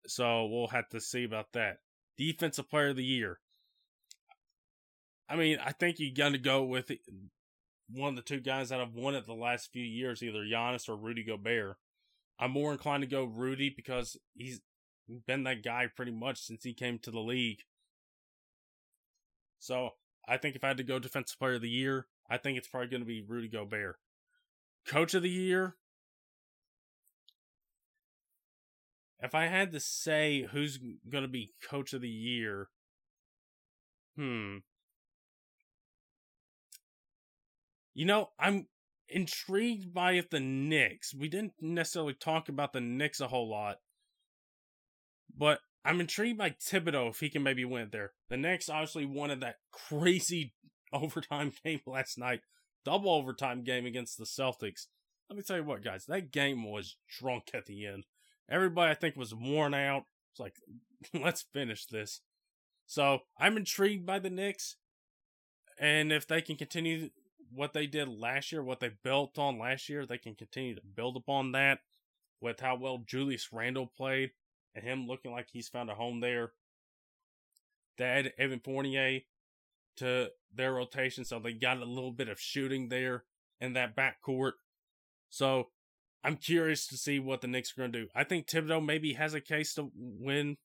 So 0.06 0.48
we'll 0.48 0.68
have 0.68 0.90
to 0.90 1.00
see 1.00 1.24
about 1.24 1.54
that. 1.54 1.78
Defensive 2.18 2.70
Player 2.70 2.90
of 2.90 2.98
the 2.98 3.06
Year. 3.06 3.40
I 5.30 5.38
mean, 5.38 5.60
I 5.64 5.72
think 5.72 5.98
you 5.98 6.14
got 6.14 6.34
to 6.34 6.38
go 6.38 6.62
with 6.62 6.92
one 7.92 8.10
of 8.10 8.16
the 8.16 8.22
two 8.22 8.40
guys 8.40 8.70
that 8.70 8.80
have 8.80 8.94
won 8.94 9.16
it 9.16 9.26
the 9.26 9.34
last 9.34 9.72
few 9.72 9.84
years, 9.84 10.22
either 10.22 10.44
Giannis 10.44 10.88
or 10.88 10.96
Rudy 10.96 11.24
Gobert. 11.24 11.78
I'm 12.40 12.52
more 12.52 12.72
inclined 12.72 13.02
to 13.02 13.08
go 13.08 13.26
Rudy 13.26 13.70
because 13.70 14.18
he's 14.34 14.62
been 15.28 15.44
that 15.44 15.64
guy 15.64 15.88
pretty 15.94 16.12
much 16.12 16.40
since 16.40 16.64
he 16.64 16.74
came 16.74 17.00
to 17.00 17.12
the 17.12 17.20
league. 17.20 17.64
So 19.60 19.92
I 20.28 20.38
think 20.38 20.56
if 20.56 20.64
I 20.64 20.68
had 20.68 20.78
to 20.78 20.84
go 20.84 21.00
defensive 21.00 21.40
player 21.40 21.56
of 21.56 21.62
the 21.62 21.70
year, 21.70 22.08
I 22.30 22.38
think 22.38 22.58
it's 22.58 22.68
probably 22.68 22.90
going 22.90 23.02
to 23.02 23.08
be 23.08 23.26
Rudy 23.28 23.48
Gobert. 23.48 23.98
Coach 24.88 25.14
of 25.14 25.24
the 25.24 25.30
year. 25.30 25.76
If 29.22 29.36
I 29.36 29.48
had 29.48 29.74
to 29.74 29.80
say 29.82 30.48
who's 30.52 30.78
going 30.78 31.24
to 31.24 31.28
be 31.28 31.54
coach 31.68 31.92
of 31.92 32.02
the 32.02 32.08
year, 32.08 32.70
hmm, 34.16 34.58
You 37.94 38.06
know, 38.06 38.30
I'm 38.40 38.68
intrigued 39.08 39.94
by 39.94 40.22
the 40.30 40.40
Knicks. 40.40 41.14
We 41.14 41.28
didn't 41.28 41.54
necessarily 41.62 42.14
talk 42.14 42.50
about 42.50 42.74
the 42.74 42.82
Knicks 42.82 43.20
a 43.20 43.28
whole 43.28 43.50
lot, 43.50 43.78
but 45.36 45.60
I'm 45.84 46.00
intrigued 46.00 46.38
by 46.38 46.52
Thibodeau 46.52 47.10
if 47.10 47.20
he 47.20 47.30
can 47.30 47.44
maybe 47.44 47.66
win 47.66 47.84
it 47.84 47.92
there. 47.92 48.12
The 48.30 48.38
Knicks 48.38 48.70
obviously 48.70 49.06
wanted 49.06 49.42
that 49.42 49.56
crazy 49.72 50.54
overtime 50.94 51.52
game 51.64 51.82
last 51.86 52.18
night, 52.18 52.42
double 52.86 53.12
overtime 53.12 53.64
game 53.64 53.86
against 53.86 54.18
the 54.18 54.26
Celtics. 54.26 54.88
Let 55.30 55.38
me 55.38 55.44
tell 55.44 55.58
you 55.58 55.64
what, 55.64 55.84
guys, 55.84 56.06
that 56.06 56.32
game 56.32 56.70
was 56.70 56.98
drunk 57.20 57.52
at 57.54 57.66
the 57.66 57.86
end. 57.86 58.06
Everybody, 58.50 58.92
I 58.92 58.96
think, 58.96 59.16
was 59.16 59.34
worn 59.34 59.74
out. 59.74 60.04
It's 60.32 60.40
like, 60.40 60.56
let's 61.24 61.46
finish 61.54 61.86
this. 61.86 62.22
So 62.88 63.20
I'm 63.38 63.58
intrigued 63.58 64.06
by 64.06 64.20
the 64.20 64.32
Knicks. 64.32 64.76
And 65.80 66.12
if 66.12 66.28
they 66.28 66.42
can 66.42 66.56
continue 66.56 67.10
what 67.54 67.74
they 67.74 67.88
did 67.88 68.08
last 68.08 68.52
year, 68.52 68.64
what 68.64 68.80
they 68.80 68.92
built 69.04 69.38
on 69.40 69.60
last 69.60 69.90
year, 69.90 70.06
they 70.06 70.18
can 70.18 70.36
continue 70.36 70.76
to 70.76 70.82
build 70.82 71.16
upon 71.18 71.52
that 71.54 71.80
with 72.42 72.60
how 72.60 72.76
well 72.76 73.04
Julius 73.06 73.50
Randle 73.52 73.88
played. 73.88 74.32
and 74.76 74.84
him 74.84 75.08
looking 75.08 75.32
like 75.32 75.48
he's 75.52 75.68
found 75.68 75.90
a 75.90 75.96
home 75.96 76.20
there. 76.20 76.54
They 77.98 78.06
added 78.06 78.34
Evan 78.38 78.60
Fournier 78.60 79.22
to 79.98 80.30
their 80.54 80.74
rotation, 80.74 81.26
so 81.26 81.40
they 81.40 81.54
got 81.54 81.78
a 81.78 81.86
little 81.86 82.12
bit 82.12 82.30
of 82.30 82.40
shooting 82.40 82.90
there 82.90 83.26
in 83.60 83.74
that 83.74 83.96
backcourt. 83.96 84.54
So 85.30 85.70
I'm 86.24 86.38
curious 86.38 86.88
to 86.88 86.98
see 86.98 87.20
what 87.20 87.42
the 87.42 87.48
Knicks 87.48 87.74
are 87.74 87.82
going 87.82 87.92
to 87.92 88.02
do. 88.04 88.08
I 88.16 88.24
think 88.24 88.48
Thibodeau 88.48 88.86
maybe 88.86 89.14
has 89.14 89.34
a 89.34 89.42
case 89.42 89.74
to 89.76 89.92
win 89.96 90.58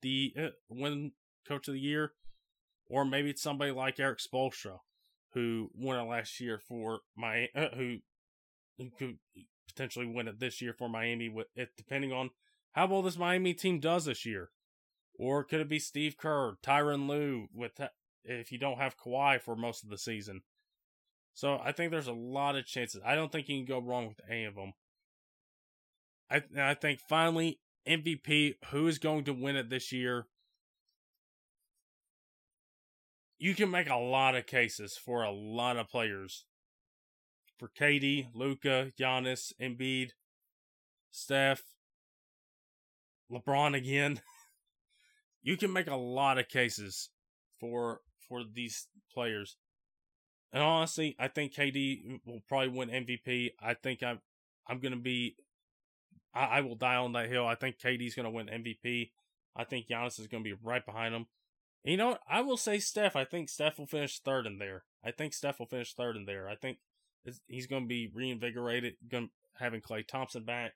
the 0.00 0.34
uh, 0.38 0.48
win 0.68 1.12
Coach 1.46 1.68
of 1.68 1.74
the 1.74 1.80
Year, 1.80 2.12
or 2.86 3.04
maybe 3.04 3.30
it's 3.30 3.42
somebody 3.42 3.70
like 3.70 4.00
Erik 4.00 4.18
Spoelstra, 4.18 4.78
who 5.34 5.70
won 5.74 5.98
it 5.98 6.08
last 6.08 6.40
year 6.40 6.58
for 6.58 7.00
my 7.16 7.48
uh, 7.54 7.68
who, 7.76 7.98
who 8.78 8.90
could 8.98 9.18
potentially 9.66 10.06
win 10.06 10.28
it 10.28 10.40
this 10.40 10.60
year 10.60 10.72
for 10.72 10.88
Miami. 10.88 11.28
With 11.28 11.48
it 11.54 11.70
depending 11.76 12.12
on 12.12 12.30
how 12.72 12.86
well 12.86 13.02
this 13.02 13.18
Miami 13.18 13.54
team 13.54 13.80
does 13.80 14.04
this 14.04 14.24
year, 14.24 14.50
or 15.18 15.44
could 15.44 15.60
it 15.60 15.68
be 15.68 15.78
Steve 15.78 16.16
Kerr, 16.16 16.56
Tyronn 16.62 17.08
Lue 17.08 17.48
with 17.54 17.80
if 18.24 18.52
you 18.52 18.58
don't 18.58 18.78
have 18.78 18.98
Kawhi 18.98 19.40
for 19.40 19.56
most 19.56 19.84
of 19.84 19.90
the 19.90 19.98
season? 19.98 20.42
So 21.34 21.58
I 21.62 21.72
think 21.72 21.90
there's 21.90 22.08
a 22.08 22.12
lot 22.12 22.56
of 22.56 22.66
chances. 22.66 23.00
I 23.04 23.14
don't 23.14 23.32
think 23.32 23.48
you 23.48 23.56
can 23.56 23.64
go 23.64 23.80
wrong 23.80 24.08
with 24.08 24.20
any 24.28 24.44
of 24.44 24.54
them. 24.54 24.74
I 26.30 26.42
I 26.58 26.74
think 26.74 27.00
finally 27.00 27.60
MVP, 27.88 28.56
who 28.70 28.86
is 28.86 28.98
going 28.98 29.24
to 29.24 29.32
win 29.32 29.56
it 29.56 29.70
this 29.70 29.92
year? 29.92 30.26
You 33.42 33.56
can 33.56 33.72
make 33.72 33.90
a 33.90 33.96
lot 33.96 34.36
of 34.36 34.46
cases 34.46 34.96
for 34.96 35.24
a 35.24 35.32
lot 35.32 35.76
of 35.76 35.88
players. 35.88 36.44
For 37.58 37.68
KD, 37.68 38.28
Luka, 38.32 38.92
Giannis, 38.96 39.52
Embiid, 39.60 40.10
Steph, 41.10 41.60
LeBron 43.32 43.76
again. 43.76 44.20
you 45.42 45.56
can 45.56 45.72
make 45.72 45.88
a 45.88 45.96
lot 45.96 46.38
of 46.38 46.46
cases 46.46 47.10
for 47.58 48.02
for 48.28 48.42
these 48.44 48.86
players. 49.12 49.56
And 50.52 50.62
honestly, 50.62 51.16
I 51.18 51.26
think 51.26 51.52
KD 51.52 52.20
will 52.24 52.42
probably 52.46 52.68
win 52.68 52.90
MVP. 52.90 53.54
I 53.60 53.74
think 53.74 54.04
I'm 54.04 54.20
I'm 54.68 54.78
gonna 54.78 54.94
be 54.94 55.34
I, 56.32 56.44
I 56.44 56.60
will 56.60 56.76
die 56.76 56.94
on 56.94 57.12
that 57.14 57.28
hill. 57.28 57.48
I 57.48 57.56
think 57.56 57.80
KD's 57.80 58.14
gonna 58.14 58.30
win 58.30 58.46
MVP. 58.46 59.10
I 59.56 59.64
think 59.64 59.88
Giannis 59.88 60.20
is 60.20 60.28
gonna 60.28 60.44
be 60.44 60.54
right 60.62 60.86
behind 60.86 61.12
him. 61.12 61.26
You 61.84 61.96
know? 61.96 62.18
I 62.28 62.40
will 62.42 62.56
say 62.56 62.78
Steph. 62.78 63.16
I 63.16 63.24
think 63.24 63.48
Steph 63.48 63.78
will 63.78 63.86
finish 63.86 64.20
third 64.20 64.46
in 64.46 64.58
there. 64.58 64.84
I 65.04 65.10
think 65.10 65.34
Steph 65.34 65.58
will 65.58 65.66
finish 65.66 65.94
third 65.94 66.16
in 66.16 66.26
there. 66.26 66.48
I 66.48 66.54
think 66.54 66.78
he's 67.46 67.66
gonna 67.66 67.86
be 67.86 68.10
reinvigorated. 68.12 68.94
Going 69.08 69.30
having 69.58 69.80
Klay 69.80 70.06
Thompson 70.06 70.44
back. 70.44 70.72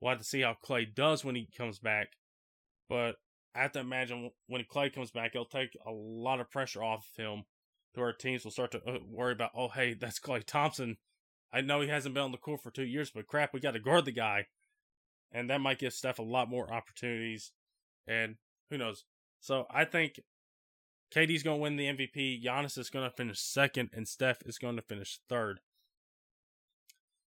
We'll 0.00 0.10
have 0.10 0.18
to 0.18 0.24
see 0.24 0.42
how 0.42 0.56
Klay 0.64 0.92
does 0.92 1.24
when 1.24 1.34
he 1.34 1.48
comes 1.56 1.78
back. 1.78 2.08
But 2.88 3.16
I 3.54 3.62
have 3.62 3.72
to 3.72 3.80
imagine 3.80 4.30
when 4.46 4.62
Klay 4.64 4.92
comes 4.92 5.10
back, 5.10 5.32
it'll 5.34 5.46
take 5.46 5.76
a 5.86 5.90
lot 5.90 6.40
of 6.40 6.50
pressure 6.50 6.82
off 6.82 7.08
of 7.10 7.24
him 7.24 7.44
to 7.94 8.02
our 8.02 8.12
teams 8.12 8.44
will 8.44 8.50
start 8.50 8.72
to 8.72 8.82
uh, 8.86 8.98
worry 9.08 9.32
about, 9.32 9.52
oh, 9.56 9.68
hey, 9.68 9.94
that's 10.00 10.20
Klay 10.20 10.44
Thompson. 10.44 10.96
I 11.52 11.62
know 11.62 11.80
he 11.80 11.88
hasn't 11.88 12.14
been 12.14 12.24
on 12.24 12.32
the 12.32 12.38
court 12.38 12.62
for 12.62 12.70
two 12.70 12.84
years, 12.84 13.10
but 13.10 13.26
crap, 13.26 13.54
we 13.54 13.60
got 13.60 13.72
to 13.72 13.80
guard 13.80 14.04
the 14.04 14.12
guy. 14.12 14.46
And 15.32 15.50
that 15.50 15.60
might 15.60 15.78
give 15.78 15.92
Steph 15.92 16.18
a 16.18 16.22
lot 16.22 16.50
more 16.50 16.72
opportunities. 16.72 17.52
And 18.06 18.36
who 18.70 18.78
knows? 18.78 19.04
So 19.40 19.66
I 19.70 19.84
think 19.84 20.20
KD's 21.14 21.42
going 21.42 21.58
to 21.58 21.62
win 21.62 21.76
the 21.76 21.86
MVP. 21.86 22.42
Giannis 22.42 22.78
is 22.78 22.90
going 22.90 23.08
to 23.08 23.16
finish 23.16 23.40
second, 23.40 23.90
and 23.92 24.08
Steph 24.08 24.42
is 24.44 24.58
going 24.58 24.76
to 24.76 24.82
finish 24.82 25.20
third. 25.28 25.60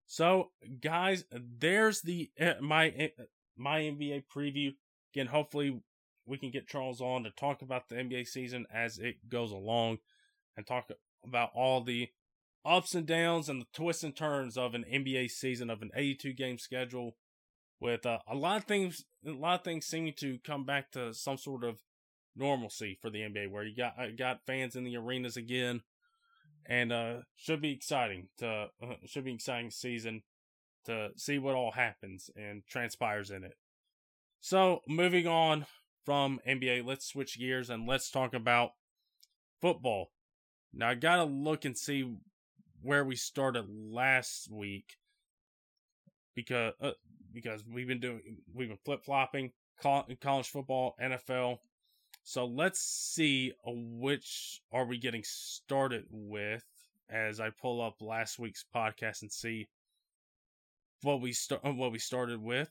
So, 0.07 0.51
guys, 0.81 1.25
there's 1.31 2.01
the 2.01 2.31
uh, 2.41 2.55
my 2.61 2.89
uh, 2.89 3.25
my 3.57 3.81
NBA 3.81 4.25
preview. 4.35 4.75
Again, 5.15 5.27
hopefully 5.27 5.83
we 6.27 6.39
can 6.39 6.51
get 6.51 6.69
Charles 6.69 7.01
on 7.01 7.25
to 7.25 7.31
talk 7.31 7.63
about 7.63 7.89
the 7.89 7.97
NBA 7.97 8.27
season 8.27 8.67
as 8.73 8.99
it 8.99 9.29
goes 9.29 9.51
along 9.51 9.99
and 10.57 10.67
talk 10.67 10.91
about 11.25 11.51
all 11.55 11.83
the 11.83 12.09
ups 12.65 12.95
and 12.95 13.07
downs 13.07 13.49
and 13.49 13.63
the 13.63 13.67
twists 13.73 14.05
and 14.05 14.15
turns 14.15 14.57
of 14.57 14.75
an 14.75 14.85
NBA 14.93 15.31
season 15.31 15.71
of 15.71 15.83
an 15.83 15.91
82 15.95 16.33
game 16.35 16.59
schedule 16.59 17.17
with 17.81 18.05
uh, 18.05 18.19
a 18.27 18.35
lot 18.35 18.59
of 18.59 18.65
things 18.65 19.05
a 19.27 19.31
lot 19.31 19.61
of 19.61 19.65
things 19.65 19.87
seeming 19.87 20.13
to 20.19 20.39
come 20.45 20.65
back 20.65 20.91
to 20.93 21.15
some 21.15 21.39
sort 21.39 21.65
of 21.65 21.79
normalcy 22.39 22.99
for 23.01 23.11
the 23.11 23.21
NBA 23.21 23.51
where 23.51 23.65
you 23.65 23.77
got 23.77 23.95
uh, 23.99 24.07
got 24.17 24.47
fans 24.47 24.77
in 24.77 24.85
the 24.85 24.97
arenas 24.97 25.37
again 25.37 25.83
and 26.67 26.93
uh 26.93 27.17
should 27.37 27.61
be 27.61 27.73
exciting 27.73 28.29
to 28.39 28.67
uh, 28.83 28.95
should 29.07 29.25
be 29.25 29.35
exciting 29.35 29.71
season 29.71 30.23
to 30.85 31.11
see 31.17 31.39
what 31.39 31.55
all 31.55 31.73
happens 31.73 32.31
and 32.35 32.63
transpires 32.67 33.31
in 33.31 33.45
it. 33.45 33.55
So, 34.41 34.81
moving 34.89 35.27
on 35.27 35.67
from 36.05 36.41
NBA, 36.49 36.87
let's 36.87 37.07
switch 37.07 37.39
gears 37.39 37.69
and 37.69 37.87
let's 37.87 38.11
talk 38.11 38.33
about 38.33 38.71
football. 39.61 40.11
Now 40.73 40.91
I 40.91 40.95
gotta 40.95 41.25
look 41.25 41.65
and 41.65 41.77
see 41.77 42.15
where 42.83 43.05
we 43.05 43.17
started 43.17 43.67
last 43.69 44.51
week 44.51 44.97
because 46.35 46.73
uh, 46.81 46.93
because 47.33 47.65
we've 47.67 47.89
been 47.89 48.01
doing 48.01 48.21
we've 48.55 48.69
been 48.69 48.79
flip 48.85 49.05
flopping 49.05 49.53
college 49.83 50.49
football, 50.49 50.97
NFL. 51.03 51.59
So 52.29 52.45
let's 52.45 52.81
see 52.81 53.53
uh, 53.67 53.73
which 53.75 54.61
are 54.73 54.85
we 54.85 54.99
getting 54.99 55.23
started 55.25 56.05
with 56.11 56.65
as 57.09 57.41
I 57.41 57.51
pull 57.51 57.81
up 57.81 58.03
last 58.03 58.39
week's 58.39 58.65
podcast 58.75 59.23
and 59.23 59.33
see 59.33 59.69
what 61.03 61.21
we 61.23 61.33
start 61.33 61.63
uh, 61.65 61.73
what 61.73 61.93
we 61.93 61.99
started 61.99 62.43
with. 62.43 62.71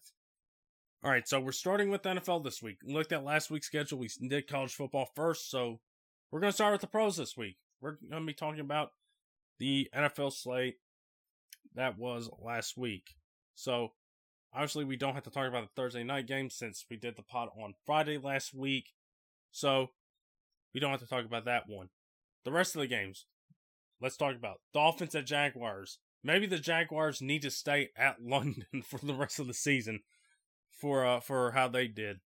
All 1.04 1.12
right, 1.12 1.28
so 1.28 1.40
we're 1.40 1.52
starting 1.52 1.90
with 1.90 2.04
NFL 2.04 2.44
this 2.44 2.62
week. 2.62 2.78
Looked 2.84 3.12
at 3.12 3.24
last 3.24 3.50
week's 3.50 3.68
schedule. 3.68 4.00
We 4.00 4.10
did 4.28 4.48
college 4.48 4.74
football 4.74 5.10
first, 5.16 5.50
so 5.50 5.80
we're 6.32 6.40
going 6.40 6.52
to 6.52 6.56
start 6.56 6.74
with 6.74 6.82
the 6.82 6.88
pros 6.88 7.18
this 7.18 7.36
week 7.38 7.58
we're 7.82 7.98
going 8.10 8.22
to 8.22 8.28
be 8.28 8.34
talking 8.34 8.60
about 8.60 8.92
the 9.60 9.90
NFL 9.96 10.34
slate 10.34 10.76
that 11.76 11.98
was 11.98 12.30
last 12.42 12.78
week. 12.78 13.16
So, 13.56 13.94
obviously, 14.54 14.86
we 14.86 14.98
don't 14.98 15.14
have 15.14 15.24
to 15.24 15.30
talk 15.30 15.48
about 15.48 15.64
the 15.64 15.82
Thursday 15.82 16.04
night 16.04 16.28
game 16.28 16.50
since 16.50 16.86
we 16.90 16.98
did 16.98 17.16
the 17.16 17.24
pod 17.24 17.50
on 17.62 17.74
Friday 17.86 18.18
last 18.18 18.54
week. 18.54 18.94
So, 19.52 19.92
we 20.74 20.80
don't 20.80 20.92
have 20.92 21.00
to 21.00 21.08
talk 21.08 21.26
about 21.26 21.46
that 21.46 21.64
one. 21.68 21.90
The 22.46 22.52
rest 22.52 22.76
of 22.76 22.82
the 22.82 22.88
games, 22.88 23.26
let's 24.02 24.18
talk 24.18 24.36
about 24.36 24.62
Dolphins 24.74 25.16
at 25.16 25.26
Jaguars. 25.26 26.00
Maybe 26.24 26.46
the 26.46 26.60
Jaguars 26.60 27.22
need 27.22 27.42
to 27.44 27.52
stay 27.52 27.90
at 27.98 28.22
London 28.24 28.84
for 28.84 29.00
the 29.04 29.14
rest 29.14 29.40
of 29.40 29.48
the 29.48 29.54
season 29.54 30.02
for 30.72 31.06
uh, 31.06 31.20
for 31.20 31.52
how 31.52 31.68
they 31.68 31.88
did. 31.88 32.20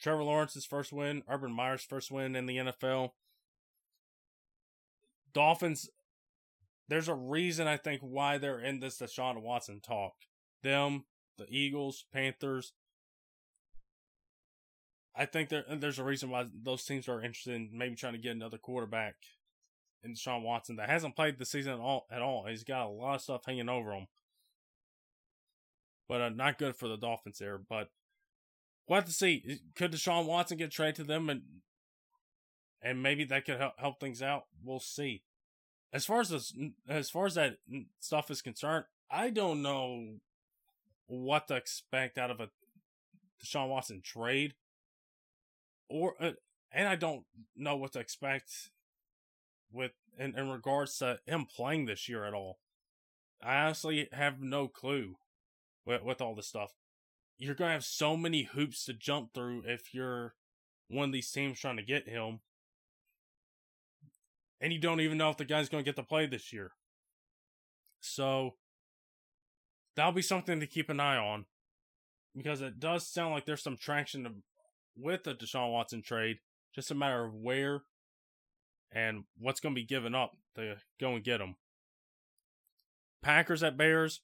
Trevor 0.00 0.24
Lawrence's 0.24 0.64
first 0.64 0.92
win, 0.92 1.22
Urban 1.28 1.52
Meyer's 1.52 1.82
first 1.82 2.10
win 2.10 2.34
in 2.34 2.46
the 2.46 2.56
NFL. 2.56 3.10
Dolphins, 5.32 5.90
there's 6.88 7.08
a 7.08 7.14
reason 7.14 7.66
I 7.66 7.76
think 7.76 8.00
why 8.02 8.38
they're 8.38 8.58
in 8.58 8.80
this 8.80 8.98
Deshaun 8.98 9.42
Watson 9.42 9.80
talk. 9.80 10.14
Them, 10.62 11.04
the 11.36 11.46
Eagles, 11.48 12.04
Panthers. 12.12 12.72
I 15.20 15.26
think 15.26 15.50
there 15.50 15.64
there's 15.68 15.98
a 15.98 16.04
reason 16.04 16.30
why 16.30 16.46
those 16.62 16.82
teams 16.84 17.06
are 17.06 17.20
interested 17.20 17.54
in 17.54 17.68
maybe 17.74 17.94
trying 17.94 18.14
to 18.14 18.18
get 18.18 18.34
another 18.34 18.56
quarterback 18.56 19.16
in 20.02 20.14
Deshaun 20.14 20.42
Watson 20.42 20.76
that 20.76 20.88
hasn't 20.88 21.14
played 21.14 21.38
the 21.38 21.44
season 21.44 21.74
at 21.74 21.78
all. 21.78 22.06
At 22.10 22.22
all. 22.22 22.46
He's 22.46 22.64
got 22.64 22.86
a 22.86 22.88
lot 22.88 23.16
of 23.16 23.20
stuff 23.20 23.42
hanging 23.44 23.68
over 23.68 23.92
him. 23.92 24.06
But 26.08 26.22
uh, 26.22 26.28
not 26.30 26.58
good 26.58 26.74
for 26.74 26.88
the 26.88 26.96
Dolphins 26.96 27.36
there. 27.38 27.58
But 27.58 27.90
we'll 28.88 28.96
have 28.96 29.04
to 29.04 29.12
see. 29.12 29.60
Could 29.76 29.92
Deshaun 29.92 30.24
Watson 30.24 30.56
get 30.56 30.70
traded 30.70 30.96
to 30.96 31.04
them 31.04 31.28
and 31.28 31.42
and 32.80 33.02
maybe 33.02 33.24
that 33.24 33.44
could 33.44 33.58
help, 33.58 33.74
help 33.78 34.00
things 34.00 34.22
out. 34.22 34.46
We'll 34.64 34.80
see. 34.80 35.22
As 35.92 36.06
far 36.06 36.20
as 36.20 36.30
this, 36.30 36.54
as 36.88 37.10
far 37.10 37.26
as 37.26 37.34
that 37.34 37.58
stuff 37.98 38.30
is 38.30 38.40
concerned, 38.40 38.86
I 39.10 39.28
don't 39.28 39.60
know 39.60 40.14
what 41.08 41.46
to 41.48 41.56
expect 41.56 42.16
out 42.16 42.30
of 42.30 42.40
a 42.40 42.48
Deshaun 43.44 43.68
Watson 43.68 44.00
trade, 44.02 44.54
or 45.90 46.14
uh, 46.20 46.32
and 46.72 46.88
I 46.88 46.96
don't 46.96 47.24
know 47.56 47.76
what 47.76 47.92
to 47.92 47.98
expect 47.98 48.70
with 49.72 49.92
in, 50.18 50.38
in 50.38 50.48
regards 50.48 50.96
to 50.98 51.18
him 51.26 51.44
playing 51.44 51.86
this 51.86 52.08
year 52.08 52.24
at 52.24 52.34
all. 52.34 52.58
I 53.42 53.56
honestly 53.56 54.08
have 54.12 54.40
no 54.40 54.68
clue 54.68 55.16
with, 55.84 56.02
with 56.02 56.20
all 56.20 56.34
this 56.34 56.46
stuff. 56.46 56.72
You're 57.38 57.54
gonna 57.54 57.72
have 57.72 57.84
so 57.84 58.16
many 58.16 58.44
hoops 58.44 58.84
to 58.84 58.92
jump 58.92 59.34
through 59.34 59.64
if 59.66 59.92
you're 59.92 60.34
one 60.88 61.08
of 61.08 61.12
these 61.12 61.30
teams 61.30 61.58
trying 61.58 61.76
to 61.76 61.82
get 61.82 62.08
him 62.08 62.40
and 64.60 64.72
you 64.72 64.78
don't 64.78 65.00
even 65.00 65.18
know 65.18 65.30
if 65.30 65.36
the 65.36 65.44
guy's 65.44 65.68
to 65.68 65.82
get 65.82 65.96
to 65.96 66.02
play 66.02 66.26
this 66.26 66.52
year. 66.52 66.72
So 68.00 68.56
that'll 69.96 70.12
be 70.12 70.22
something 70.22 70.60
to 70.60 70.66
keep 70.66 70.90
an 70.90 71.00
eye 71.00 71.16
on 71.16 71.46
because 72.36 72.60
it 72.60 72.78
does 72.78 73.06
sound 73.06 73.32
like 73.32 73.46
there's 73.46 73.62
some 73.62 73.76
traction 73.76 74.42
with 75.00 75.24
the 75.24 75.34
Deshaun 75.34 75.72
Watson 75.72 76.02
trade. 76.02 76.38
Just 76.74 76.90
a 76.90 76.94
matter 76.94 77.24
of 77.24 77.34
where 77.34 77.82
and 78.92 79.24
what's 79.38 79.60
going 79.60 79.74
to 79.74 79.80
be 79.80 79.86
given 79.86 80.14
up 80.14 80.32
to 80.54 80.76
go 81.00 81.14
and 81.14 81.24
get 81.24 81.40
him. 81.40 81.56
Packers 83.22 83.62
at 83.62 83.76
Bears. 83.76 84.20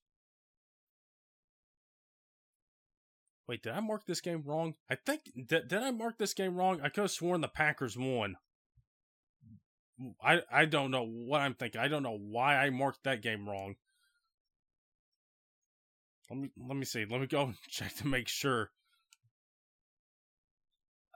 Wait, 3.49 3.63
did 3.63 3.73
I 3.73 3.81
mark 3.81 4.07
this 4.07 4.21
game 4.21 4.43
wrong? 4.45 4.75
I 4.91 4.97
think 4.97 5.21
did, 5.35 5.69
did 5.69 5.83
I 5.83 5.93
mark 5.93 6.19
this 6.19 6.35
game 6.35 6.57
wrong? 6.57 6.81
I 6.83 6.89
could 6.89 7.03
have 7.03 7.11
sworn 7.11 7.41
the 7.41 7.49
Packers 7.49 7.97
won. 7.97 8.37
I 10.23 10.41
I 10.51 10.65
don't 10.65 10.91
know 10.91 11.07
what 11.07 11.41
I'm 11.41 11.55
thinking. 11.55 11.81
I 11.81 11.89
don't 11.89 12.03
know 12.03 12.19
why 12.19 12.57
I 12.57 12.71
marked 12.71 13.05
that 13.05 13.23
game 13.23 13.49
wrong. 13.49 13.77
Let 16.29 16.39
me 16.41 16.51
let 16.57 16.77
me 16.77 16.85
see. 16.85 17.05
Let 17.09 17.21
me 17.21 17.27
go 17.27 17.53
check 17.69 17.95
to 17.97 18.07
make 18.07 18.29
sure. 18.29 18.71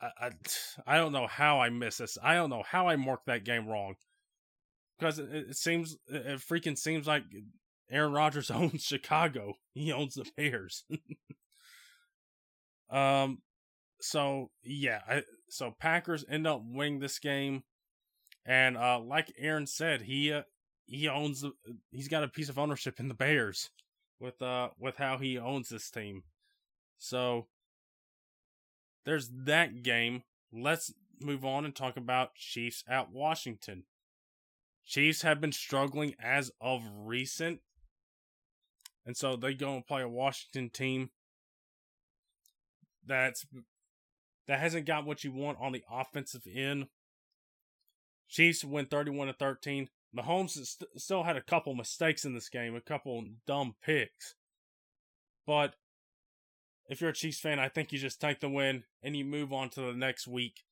I, 0.01 0.31
I, 0.87 0.97
don't 0.97 1.13
know 1.13 1.27
how 1.27 1.61
I 1.61 1.71
missed 1.71 1.99
this. 1.99 2.19
I 2.23 2.35
don't 2.35 2.51
know 2.51 2.65
how 2.67 2.89
I 2.89 2.97
marked 2.97 3.27
that 3.27 3.45
game 3.45 3.67
wrong. 3.67 3.95
Because 4.99 5.19
it, 5.19 5.29
it 5.33 5.57
seems 5.57 5.97
it 6.09 6.41
freaking 6.41 6.77
seems 6.77 7.07
like 7.07 7.25
Aaron 7.91 8.13
Rodgers 8.13 8.51
owns 8.51 8.83
Chicago. 8.83 9.55
He 9.73 9.93
owns 9.93 10.15
the 10.15 10.27
Bears. 10.37 10.85
um 12.91 13.39
so 14.01 14.51
yeah, 14.63 15.01
I, 15.09 15.23
so 15.49 15.75
Packers 15.79 16.25
end 16.29 16.47
up 16.47 16.63
winning 16.65 17.01
this 17.01 17.19
game 17.19 17.63
and 18.45 18.77
uh 18.77 19.01
like 19.01 19.33
Aaron 19.39 19.67
said, 19.67 20.03
he 20.03 20.33
uh, 20.33 20.43
he 20.87 21.09
owns 21.09 21.43
the, 21.43 21.53
he's 21.91 22.09
got 22.09 22.25
a 22.25 22.29
piece 22.29 22.49
of 22.49 22.59
ownership 22.59 22.99
in 22.99 23.09
the 23.09 23.15
Bears 23.15 23.71
with 24.19 24.41
uh 24.43 24.71
with 24.79 24.97
how 24.97 25.19
he 25.19 25.39
owns 25.39 25.69
this 25.69 25.91
team. 25.91 26.25
So 26.99 27.47
there's 29.05 29.31
that 29.45 29.83
game. 29.83 30.23
Let's 30.53 30.93
move 31.21 31.45
on 31.45 31.65
and 31.65 31.75
talk 31.75 31.97
about 31.97 32.35
Chiefs 32.35 32.85
at 32.89 33.11
Washington. 33.13 33.85
Chiefs 34.87 35.23
have 35.23 35.41
been 35.41 35.53
struggling 35.53 36.15
as 36.23 36.51
of 36.61 36.83
recent. 37.05 37.61
And 39.07 39.17
so 39.17 39.37
they 39.37 39.55
go 39.55 39.75
and 39.75 39.87
play 39.87 40.03
a 40.03 40.09
Washington 40.09 40.71
team 40.71 41.11
that's 43.07 43.47
that 44.47 44.61
hasn't 44.61 44.87
got 44.87 45.07
what 45.07 45.25
you 45.25 45.33
want 45.33 45.59
on 45.61 45.73
the 45.73 45.85
offensive 45.91 46.43
end. 46.53 46.89
Chiefs 48.29 48.65
win 48.65 48.87
31 48.87 49.29
to 49.29 49.33
13. 49.33 49.89
Mahomes 50.17 50.51
st- 50.51 50.91
still 50.97 51.23
had 51.23 51.37
a 51.37 51.43
couple 51.43 51.75
mistakes 51.75 52.25
in 52.25 52.35
this 52.35 52.49
game, 52.49 52.75
a 52.75 52.81
couple 52.81 53.25
dumb 53.47 53.75
picks. 53.83 54.35
But 55.47 55.75
if 56.91 57.01
you're 57.01 57.11
a 57.11 57.15
Chiefs 57.15 57.39
fan, 57.39 57.61
I 57.61 57.69
think 57.69 57.93
you 57.93 57.99
just 57.99 58.21
take 58.21 58.41
the 58.41 58.51
win 58.51 58.83
and 59.03 59.17
you 59.17 59.25
move 59.25 59.53
on 59.53 59.71
to 59.71 59.81
the 59.81 59.95
next 59.95 60.27
week 60.27 60.65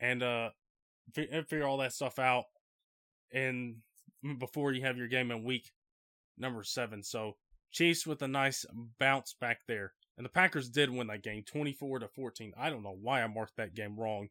and 0.00 0.22
uh 0.22 0.48
figure 1.12 1.64
all 1.64 1.76
that 1.76 1.92
stuff 1.92 2.18
out 2.18 2.46
and 3.32 3.76
before 4.38 4.72
you 4.72 4.82
have 4.82 4.96
your 4.96 5.06
game 5.06 5.30
in 5.30 5.44
week 5.44 5.70
number 6.36 6.64
7. 6.64 7.02
So, 7.02 7.36
Chiefs 7.70 8.06
with 8.06 8.22
a 8.22 8.28
nice 8.28 8.64
bounce 8.98 9.34
back 9.38 9.60
there. 9.68 9.92
And 10.16 10.24
the 10.24 10.30
Packers 10.30 10.70
did 10.70 10.90
win 10.90 11.08
that 11.08 11.22
game 11.22 11.44
24 11.46 12.00
to 12.00 12.08
14. 12.08 12.54
I 12.58 12.70
don't 12.70 12.82
know 12.82 12.96
why 13.00 13.22
I 13.22 13.26
marked 13.26 13.56
that 13.58 13.74
game 13.74 13.96
wrong. 13.96 14.28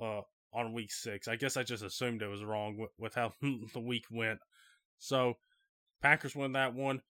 Uh 0.00 0.22
on 0.52 0.72
week 0.72 0.92
six. 0.92 1.26
I 1.26 1.34
guess 1.36 1.56
I 1.56 1.64
just 1.64 1.82
assumed 1.82 2.22
it 2.22 2.28
was 2.28 2.44
wrong 2.44 2.76
with, 2.76 2.90
with 2.96 3.14
how 3.14 3.32
the 3.72 3.80
week 3.80 4.04
went. 4.10 4.38
So, 4.98 5.34
Packers 6.02 6.36
win 6.36 6.52
that 6.52 6.74
one. 6.74 7.02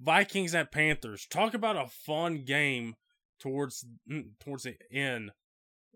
Vikings 0.00 0.54
at 0.54 0.72
Panthers. 0.72 1.26
Talk 1.26 1.54
about 1.54 1.76
a 1.76 1.86
fun 1.86 2.44
game 2.44 2.94
towards 3.38 3.84
mm, 4.10 4.30
towards 4.40 4.64
the 4.64 4.76
end 4.90 5.32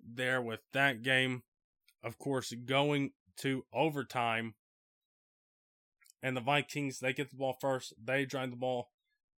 there 0.07 0.43
with 0.43 0.61
that 0.73 1.03
game. 1.03 1.43
Of 2.03 2.19
course, 2.19 2.53
going 2.53 3.13
to 3.39 3.65
overtime. 3.73 4.55
And 6.23 6.37
the 6.37 6.43
Vikings, 6.43 7.01
they 7.01 7.13
get 7.13 7.31
the 7.31 7.37
ball 7.37 7.57
first. 7.61 7.95
They 8.03 8.25
drive 8.25 8.51
the 8.51 8.57
ball 8.57 8.91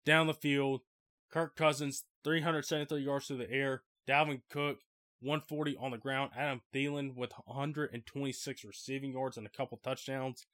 down 0.04 0.26
the 0.26 0.34
field. 0.34 0.82
Kirk 1.30 1.56
Cousins, 1.56 2.04
373 2.24 3.00
yards 3.00 3.26
through 3.26 3.38
the 3.38 3.50
air. 3.50 3.82
Dalvin 4.08 4.42
Cook, 4.50 4.78
140 5.20 5.76
on 5.78 5.90
the 5.90 5.98
ground. 5.98 6.30
Adam 6.36 6.60
Thielen 6.72 7.16
with 7.16 7.32
126 7.44 8.64
receiving 8.64 9.12
yards 9.12 9.36
and 9.36 9.46
a 9.46 9.50
couple 9.50 9.78
touchdowns 9.78 10.46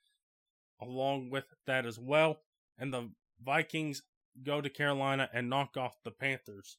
along 0.80 1.30
with 1.30 1.44
that 1.66 1.86
as 1.86 1.98
well. 1.98 2.40
And 2.78 2.92
the 2.92 3.10
Vikings 3.44 4.02
go 4.42 4.60
to 4.60 4.70
Carolina 4.70 5.28
and 5.32 5.50
knock 5.50 5.76
off 5.76 5.96
the 6.04 6.10
Panthers. 6.10 6.78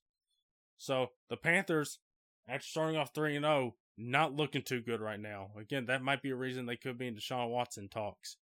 So 0.77 1.11
the 1.29 1.37
Panthers, 1.37 1.99
after 2.47 2.67
starting 2.67 2.97
off 2.97 3.13
3 3.13 3.35
and 3.35 3.45
0, 3.45 3.75
not 3.97 4.35
looking 4.35 4.63
too 4.63 4.81
good 4.81 5.01
right 5.01 5.19
now. 5.19 5.51
Again, 5.59 5.85
that 5.85 6.01
might 6.01 6.21
be 6.21 6.31
a 6.31 6.35
reason 6.35 6.65
they 6.65 6.75
could 6.75 6.97
be 6.97 7.07
in 7.07 7.15
Deshaun 7.15 7.49
Watson 7.49 7.89
talks. 7.89 8.37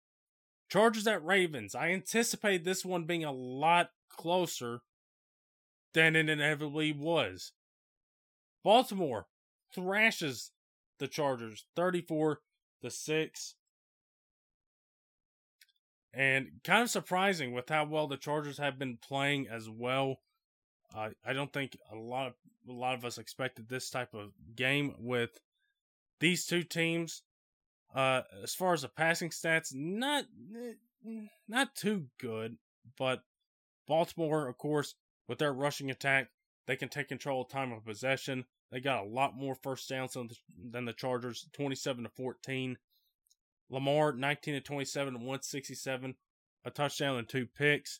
Chargers 0.69 1.07
at 1.07 1.25
Ravens. 1.25 1.73
I 1.73 1.89
anticipate 1.89 2.63
this 2.63 2.85
one 2.85 3.05
being 3.05 3.23
a 3.23 3.31
lot 3.31 3.89
closer 4.09 4.81
than 5.93 6.15
it 6.15 6.29
inevitably 6.29 6.91
was. 6.91 7.53
Baltimore 8.63 9.27
thrashes 9.73 10.51
the 10.99 11.07
Chargers 11.07 11.65
34 11.75 12.39
to 12.83 12.91
6. 12.91 13.55
And 16.13 16.47
kind 16.63 16.81
of 16.83 16.89
surprising 16.89 17.53
with 17.53 17.69
how 17.69 17.85
well 17.85 18.07
the 18.07 18.17
Chargers 18.17 18.57
have 18.57 18.79
been 18.79 18.97
playing 18.97 19.47
as 19.47 19.69
well. 19.69 20.17
Uh, 20.95 21.09
I 21.23 21.33
don't 21.33 21.53
think 21.53 21.77
a 21.91 21.95
lot 21.95 22.27
of 22.27 22.33
a 22.67 22.73
lot 22.73 22.95
of 22.95 23.05
us 23.05 23.17
expected 23.17 23.69
this 23.69 23.89
type 23.89 24.13
of 24.13 24.31
game 24.55 24.95
with 24.99 25.39
these 26.19 26.45
two 26.45 26.63
teams. 26.63 27.21
Uh, 27.93 28.21
as 28.43 28.53
far 28.53 28.73
as 28.73 28.81
the 28.81 28.87
passing 28.87 29.29
stats, 29.29 29.73
not 29.73 30.25
not 31.47 31.75
too 31.75 32.05
good, 32.19 32.57
but 32.97 33.23
Baltimore, 33.87 34.47
of 34.47 34.57
course, 34.57 34.95
with 35.27 35.39
their 35.39 35.53
rushing 35.53 35.89
attack, 35.89 36.29
they 36.67 36.75
can 36.75 36.89
take 36.89 37.07
control 37.07 37.41
of 37.41 37.49
time 37.49 37.71
of 37.71 37.85
possession. 37.85 38.45
They 38.71 38.79
got 38.79 39.03
a 39.03 39.09
lot 39.09 39.35
more 39.35 39.55
first 39.55 39.89
downs 39.89 40.13
than 40.13 40.27
the, 40.27 40.35
than 40.71 40.85
the 40.85 40.93
Chargers, 40.93 41.47
27 41.53 42.03
to 42.03 42.09
14. 42.09 42.77
Lamar, 43.69 44.13
19 44.13 44.55
to 44.55 44.61
27 44.61 45.13
167, 45.13 46.15
a 46.65 46.71
touchdown 46.71 47.17
and 47.17 47.29
two 47.29 47.45
picks. 47.45 47.99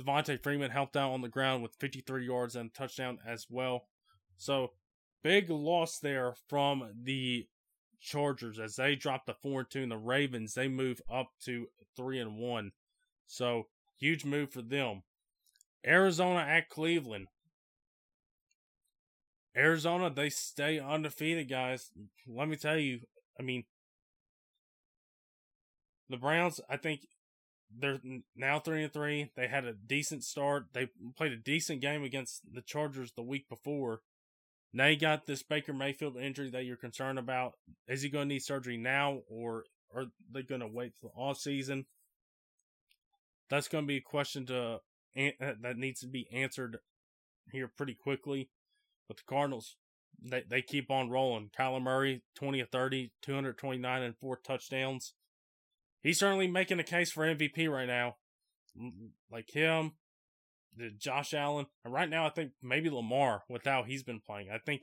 Devonta 0.00 0.42
Freeman 0.42 0.70
helped 0.70 0.96
out 0.96 1.12
on 1.12 1.20
the 1.20 1.28
ground 1.28 1.62
with 1.62 1.76
53 1.78 2.26
yards 2.26 2.56
and 2.56 2.70
a 2.70 2.78
touchdown 2.78 3.18
as 3.26 3.46
well. 3.48 3.86
So, 4.36 4.72
big 5.22 5.50
loss 5.50 5.98
there 6.00 6.34
from 6.48 6.90
the 7.02 7.46
Chargers 8.00 8.58
as 8.58 8.76
they 8.76 8.96
drop 8.96 9.26
to 9.26 9.34
4 9.34 9.60
and 9.60 9.70
2 9.70 9.82
and 9.84 9.92
the 9.92 9.96
Ravens 9.96 10.54
they 10.54 10.68
move 10.68 11.00
up 11.10 11.30
to 11.44 11.68
3 11.96 12.18
and 12.18 12.38
1. 12.38 12.72
So, 13.26 13.68
huge 13.98 14.24
move 14.24 14.50
for 14.50 14.62
them. 14.62 15.02
Arizona 15.86 16.40
at 16.40 16.68
Cleveland. 16.68 17.28
Arizona, 19.56 20.10
they 20.10 20.30
stay 20.30 20.80
undefeated, 20.80 21.48
guys. 21.48 21.90
Let 22.26 22.48
me 22.48 22.56
tell 22.56 22.76
you, 22.76 23.00
I 23.38 23.42
mean, 23.42 23.64
the 26.08 26.16
Browns, 26.16 26.60
I 26.68 26.76
think 26.76 27.06
they're 27.76 28.00
now 28.36 28.58
three 28.58 28.84
and 28.84 28.92
three. 28.92 29.30
They 29.36 29.48
had 29.48 29.64
a 29.64 29.72
decent 29.72 30.24
start. 30.24 30.66
They 30.72 30.88
played 31.16 31.32
a 31.32 31.36
decent 31.36 31.80
game 31.80 32.04
against 32.04 32.42
the 32.52 32.62
Chargers 32.62 33.12
the 33.12 33.22
week 33.22 33.48
before. 33.48 34.00
Now 34.72 34.86
you 34.86 34.98
got 34.98 35.26
this 35.26 35.42
Baker 35.42 35.72
Mayfield 35.72 36.16
injury 36.16 36.50
that 36.50 36.64
you're 36.64 36.76
concerned 36.76 37.18
about. 37.18 37.54
Is 37.88 38.02
he 38.02 38.08
going 38.08 38.28
to 38.28 38.34
need 38.34 38.42
surgery 38.42 38.76
now, 38.76 39.20
or 39.28 39.64
are 39.94 40.06
they 40.32 40.42
going 40.42 40.60
to 40.60 40.66
wait 40.66 40.92
for 41.00 41.08
the 41.08 41.20
off 41.20 41.38
season? 41.38 41.86
That's 43.48 43.68
going 43.68 43.84
to 43.84 43.88
be 43.88 43.98
a 43.98 44.02
question 44.02 44.46
to 44.46 44.80
uh, 45.16 45.30
that 45.62 45.76
needs 45.76 46.00
to 46.00 46.08
be 46.08 46.26
answered 46.32 46.78
here 47.52 47.68
pretty 47.68 47.94
quickly. 47.94 48.50
But 49.06 49.18
the 49.18 49.22
Cardinals, 49.28 49.76
they, 50.20 50.42
they 50.48 50.62
keep 50.62 50.90
on 50.90 51.10
rolling. 51.10 51.50
Kyler 51.56 51.82
Murray, 51.82 52.22
20 52.34 52.60
of 52.60 52.70
30, 52.70 53.12
229 53.22 54.02
and 54.02 54.16
four 54.16 54.36
touchdowns. 54.44 55.14
He's 56.04 56.20
certainly 56.20 56.46
making 56.46 56.78
a 56.78 56.84
case 56.84 57.10
for 57.10 57.24
MVP 57.24 57.68
right 57.68 57.88
now. 57.88 58.16
Like 59.32 59.50
him, 59.50 59.92
Josh 60.98 61.34
Allen, 61.34 61.66
and 61.84 61.92
right 61.92 62.08
now 62.08 62.26
I 62.26 62.30
think 62.30 62.52
maybe 62.62 62.90
Lamar 62.90 63.42
with 63.48 63.64
how 63.64 63.82
he's 63.82 64.04
been 64.04 64.20
playing. 64.20 64.48
I 64.52 64.58
think 64.58 64.82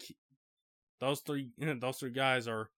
those 0.99 1.21
three 1.21 1.51
those 1.79 1.97
three 1.97 2.11
guys 2.11 2.47
are 2.47 2.69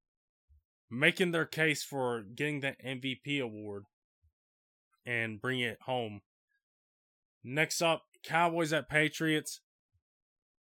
making 0.90 1.30
their 1.30 1.46
case 1.46 1.82
for 1.82 2.22
getting 2.22 2.60
that 2.60 2.82
MVP 2.84 3.40
award 3.40 3.84
and 5.06 5.40
bringing 5.40 5.64
it 5.64 5.78
home. 5.82 6.20
Next 7.42 7.80
up, 7.80 8.02
Cowboys 8.22 8.72
at 8.72 8.88
Patriots 8.88 9.60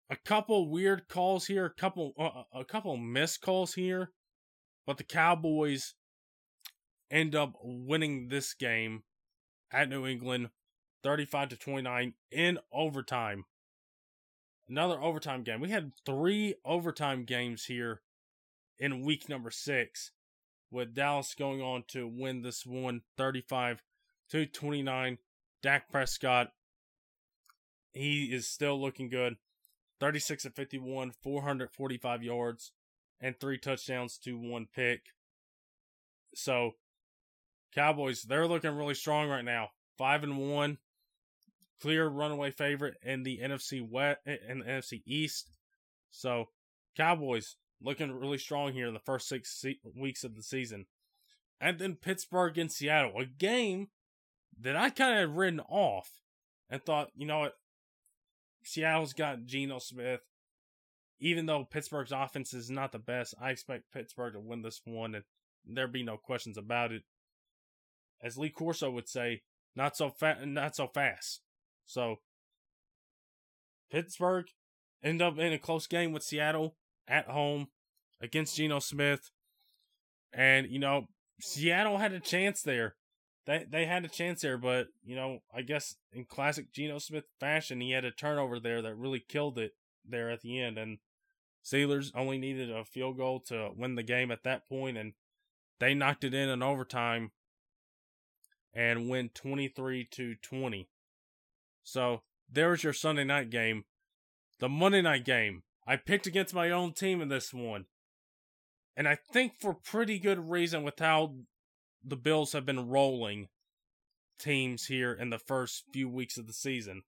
a 0.09 0.15
couple 0.15 0.70
weird 0.70 1.07
calls 1.07 1.47
here, 1.47 1.65
a 1.65 1.74
couple 1.74 2.13
uh, 2.18 2.43
a 2.57 2.63
couple 2.63 2.95
missed 2.97 3.41
calls 3.41 3.74
here, 3.74 4.11
but 4.86 4.97
the 4.97 5.03
Cowboys 5.03 5.95
end 7.10 7.36
up 7.36 7.53
winning 7.62 8.28
this 8.30 8.53
game 8.53 9.03
at 9.72 9.89
New 9.89 10.05
England 10.05 10.49
35 11.03 11.49
to 11.49 11.58
29 11.58 12.14
in 12.32 12.60
overtime. 12.72 13.45
Another 14.70 15.01
overtime 15.01 15.43
game. 15.43 15.62
We 15.62 15.70
had 15.70 15.93
3 16.05 16.55
overtime 16.66 17.24
games 17.24 17.66
here 17.66 18.01
in 18.78 19.03
week 19.03 19.30
number 19.30 19.51
6 19.51 20.12
with 20.70 20.93
Dallas 20.93 21.34
going 21.34 21.62
on 21.62 21.84
to 21.89 22.08
win 22.08 22.41
this 22.41 22.66
one 22.66 23.01
35 23.18 23.82
to 24.32 24.45
29. 24.45 25.18
Dak 25.62 25.89
Prescott 25.89 26.51
he 27.97 28.26
is 28.26 28.47
still 28.47 28.80
looking 28.80 29.10
good. 29.10 29.38
36 29.99 30.45
of 30.45 30.53
51, 30.53 31.12
445 31.24 32.24
yards, 32.24 32.72
and 33.20 33.39
three 33.39 33.58
touchdowns 33.58 34.20
to 34.20 34.38
one 34.38 34.68
pick. 34.74 35.08
So, 36.36 36.74
Cowboys, 37.74 38.24
they're 38.24 38.47
looking 38.47 38.76
really 38.76 38.93
strong 38.93 39.30
right 39.30 39.45
now. 39.45 39.70
Five 39.97 40.24
and 40.24 40.38
one, 40.38 40.78
clear 41.82 42.07
runaway 42.07 42.51
favorite 42.51 42.95
in 43.03 43.24
the 43.24 43.39
NFC 43.39 43.88
West 43.88 44.20
and 44.26 44.61
the 44.61 44.65
NFC 44.65 45.01
East. 45.05 45.49
So, 46.11 46.49
Cowboys 46.95 47.55
looking 47.82 48.11
really 48.11 48.38
strong 48.38 48.74
here 48.74 48.88
in 48.88 48.93
the 48.93 48.99
first 48.99 49.28
six 49.28 49.63
weeks 49.95 50.24
of 50.24 50.36
the 50.36 50.43
season. 50.43 50.86
And 51.59 51.80
then 51.80 51.95
Pittsburgh 51.95 52.57
and 52.57 52.72
Seattle, 52.72 53.20
a 53.20 53.26
game 53.26 53.89
that 54.59 54.76
I 54.76 54.89
kind 54.89 55.13
of 55.13 55.30
had 55.30 55.38
written 55.38 55.59
off 55.59 56.09
and 56.70 56.84
thought, 56.84 57.09
you 57.15 57.26
know 57.26 57.39
what, 57.39 57.53
Seattle's 58.63 59.13
got 59.13 59.45
Geno 59.45 59.80
Smith. 59.80 60.22
Even 61.20 61.47
though 61.47 61.63
Pittsburgh's 61.63 62.11
offense 62.11 62.53
is 62.53 62.70
not 62.70 62.91
the 62.91 62.99
best, 62.99 63.34
I 63.41 63.49
expect 63.49 63.91
Pittsburgh 63.91 64.34
to 64.34 64.39
win 64.39 64.61
this 64.61 64.82
one, 64.86 65.15
and 65.15 65.24
there 65.65 65.88
be 65.88 66.03
no 66.03 66.15
questions 66.15 66.57
about 66.57 66.91
it. 66.91 67.01
As 68.22 68.38
Lee 68.38 68.49
Corso 68.49 68.89
would 68.89 69.07
say, 69.07 69.41
not 69.76 69.95
so 69.95 70.09
fa- 70.09 70.45
not 70.45 70.76
so 70.76 70.88
fast. 70.88 71.41
So 71.86 72.18
Pittsburgh 73.91 74.47
end 75.03 75.22
up 75.22 75.38
in 75.38 75.53
a 75.53 75.59
close 75.59 75.88
game 75.88 76.11
with 76.11 76.24
Seattle 76.24 76.76
at 77.07 77.28
home 77.28 77.68
against 78.22 78.57
Geno 78.57 78.80
Smith. 78.80 79.32
And, 80.34 80.68
you 80.68 80.80
know, 80.80 81.07
Seattle 81.39 81.97
had 81.97 82.13
a 82.13 82.20
chance 82.20 82.61
there. 82.61 82.95
They 83.45 83.65
they 83.70 83.86
had 83.86 84.03
a 84.03 84.09
chance 84.09 84.41
there, 84.41 84.57
but, 84.57 84.88
you 85.05 85.15
know, 85.15 85.39
I 85.53 85.61
guess 85.61 85.95
in 86.11 86.26
classic 86.26 86.74
Geno 86.74 86.99
Smith 86.99 87.26
fashion, 87.39 87.80
he 87.80 87.91
had 87.91 88.03
a 88.03 88.11
turnover 88.11 88.59
there 88.59 88.82
that 88.82 88.95
really 88.95 89.24
killed 89.26 89.57
it 89.57 89.72
there 90.03 90.30
at 90.30 90.41
the 90.41 90.59
end. 90.59 90.78
And 90.78 90.97
Steelers 91.63 92.11
only 92.13 92.38
needed 92.38 92.70
a 92.70 92.84
field 92.84 93.18
goal 93.18 93.39
to 93.47 93.70
win 93.76 93.95
the 93.95 94.03
game 94.03 94.32
at 94.32 94.43
that 94.43 94.68
point, 94.68 94.97
and 94.97 95.13
they 95.80 95.93
knocked 95.93 96.24
it 96.24 96.34
in 96.34 96.49
in 96.49 96.61
overtime 96.61 97.32
and 98.78 99.09
win 99.09 99.30
23 99.34 100.05
to 100.05 100.36
20. 100.36 100.88
So 101.84 102.21
there's 102.47 102.84
your 102.84 102.93
Sunday 102.93 103.23
night 103.23 103.49
game. 103.49 103.86
The 104.59 104.69
Monday 104.69 105.01
night 105.01 105.25
game. 105.25 105.63
I 105.88 105.95
picked 105.95 106.28
against 106.28 106.53
my 106.53 106.69
own 106.69 106.93
team 106.93 107.19
in 107.19 107.28
this 107.28 107.51
one. 107.51 107.86
And 108.95 109.07
I 109.07 109.17
think 109.34 109.53
for 109.59 109.73
pretty 109.73 110.19
good 110.19 110.49
reason 110.49 110.84
with 110.84 110.99
how 110.99 111.34
the 112.03 112.15
Bills 112.15 112.53
have 112.53 112.65
been 112.67 112.88
rolling 112.88 113.47
teams 114.39 114.86
here 114.86 115.11
in 115.11 115.32
the 115.32 115.39
first 115.39 115.86
few 115.91 116.07
weeks 116.07 116.38
of 116.38 116.45
the 116.45 116.53
season, 116.53 117.01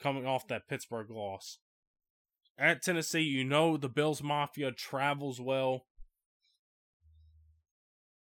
coming 0.00 0.26
off 0.26 0.48
that 0.48 0.68
Pittsburgh 0.68 1.10
loss. 1.10 1.58
At 2.58 2.82
Tennessee, 2.82 3.20
you 3.20 3.44
know 3.44 3.76
the 3.76 3.90
Bills 3.90 4.22
Mafia 4.22 4.72
travels 4.72 5.40
well. 5.40 5.84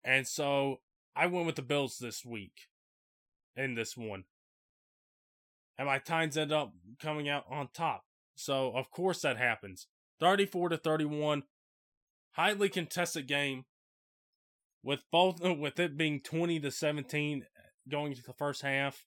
And 0.03 0.27
so 0.27 0.79
I 1.15 1.27
went 1.27 1.45
with 1.45 1.55
the 1.55 1.61
Bills 1.61 1.97
this 1.97 2.25
week 2.25 2.67
in 3.55 3.75
this 3.75 3.97
one 3.97 4.23
and 5.79 5.87
my 5.87 5.97
Titans 5.97 6.37
end 6.37 6.51
up 6.51 6.73
coming 7.01 7.29
out 7.29 7.45
on 7.49 7.69
top. 7.73 8.03
So 8.35 8.73
of 8.75 8.91
course 8.91 9.21
that 9.21 9.37
happens. 9.37 9.87
34 10.19 10.69
to 10.69 10.77
31, 10.77 11.43
highly 12.33 12.67
contested 12.67 13.27
game 13.27 13.63
with 14.83 15.05
both 15.09 15.39
with 15.57 15.79
it 15.79 15.97
being 15.97 16.19
20 16.19 16.59
to 16.59 16.69
17 16.69 17.45
going 17.87 18.11
into 18.11 18.23
the 18.23 18.33
first 18.33 18.61
half. 18.61 19.05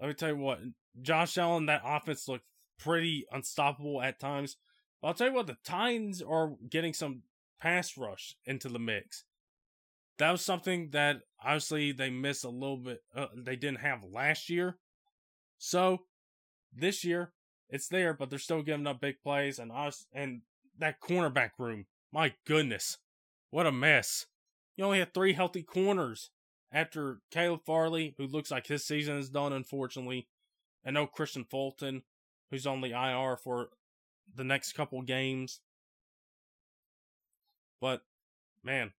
Let 0.00 0.08
me 0.08 0.14
tell 0.14 0.30
you 0.30 0.36
what, 0.36 0.60
Josh 1.00 1.36
Allen, 1.36 1.66
that 1.66 1.82
offense 1.84 2.26
looked 2.26 2.46
pretty 2.78 3.26
unstoppable 3.30 4.00
at 4.00 4.18
times. 4.18 4.56
But 5.00 5.08
I'll 5.08 5.14
tell 5.14 5.28
you 5.28 5.34
what, 5.34 5.46
the 5.46 5.58
Titans 5.62 6.22
are 6.22 6.54
getting 6.70 6.94
some 6.94 7.22
pass 7.60 7.98
rush 7.98 8.34
into 8.46 8.70
the 8.70 8.78
mix 8.78 9.24
that 10.18 10.30
was 10.30 10.42
something 10.42 10.90
that 10.90 11.22
obviously 11.42 11.92
they 11.92 12.10
missed 12.10 12.44
a 12.44 12.48
little 12.50 12.76
bit. 12.76 13.02
Uh, 13.14 13.26
they 13.36 13.56
didn't 13.56 13.80
have 13.80 14.04
last 14.04 14.48
year. 14.48 14.78
So 15.58 16.02
this 16.72 17.04
year 17.04 17.32
it's 17.68 17.88
there, 17.88 18.14
but 18.14 18.30
they're 18.30 18.38
still 18.38 18.62
giving 18.62 18.86
up 18.86 19.00
big 19.00 19.20
plays. 19.22 19.58
And 19.58 19.72
us 19.72 20.06
and 20.12 20.42
that 20.78 21.00
cornerback 21.00 21.50
room, 21.58 21.86
my 22.12 22.34
goodness, 22.46 22.98
what 23.50 23.66
a 23.66 23.72
mess! 23.72 24.26
You 24.76 24.84
only 24.84 24.98
had 24.98 25.14
three 25.14 25.32
healthy 25.32 25.62
corners 25.62 26.30
after 26.72 27.20
Caleb 27.30 27.60
Farley, 27.64 28.14
who 28.18 28.26
looks 28.26 28.50
like 28.50 28.66
his 28.66 28.84
season 28.84 29.16
is 29.16 29.30
done, 29.30 29.52
unfortunately, 29.52 30.28
and 30.84 30.94
no 30.94 31.06
Kristian 31.06 31.48
Fulton, 31.48 32.02
who's 32.50 32.66
on 32.66 32.80
the 32.80 32.90
IR 32.90 33.36
for 33.36 33.68
the 34.34 34.44
next 34.44 34.72
couple 34.72 35.00
games. 35.02 35.60
But 37.80 38.02
man, 38.64 38.92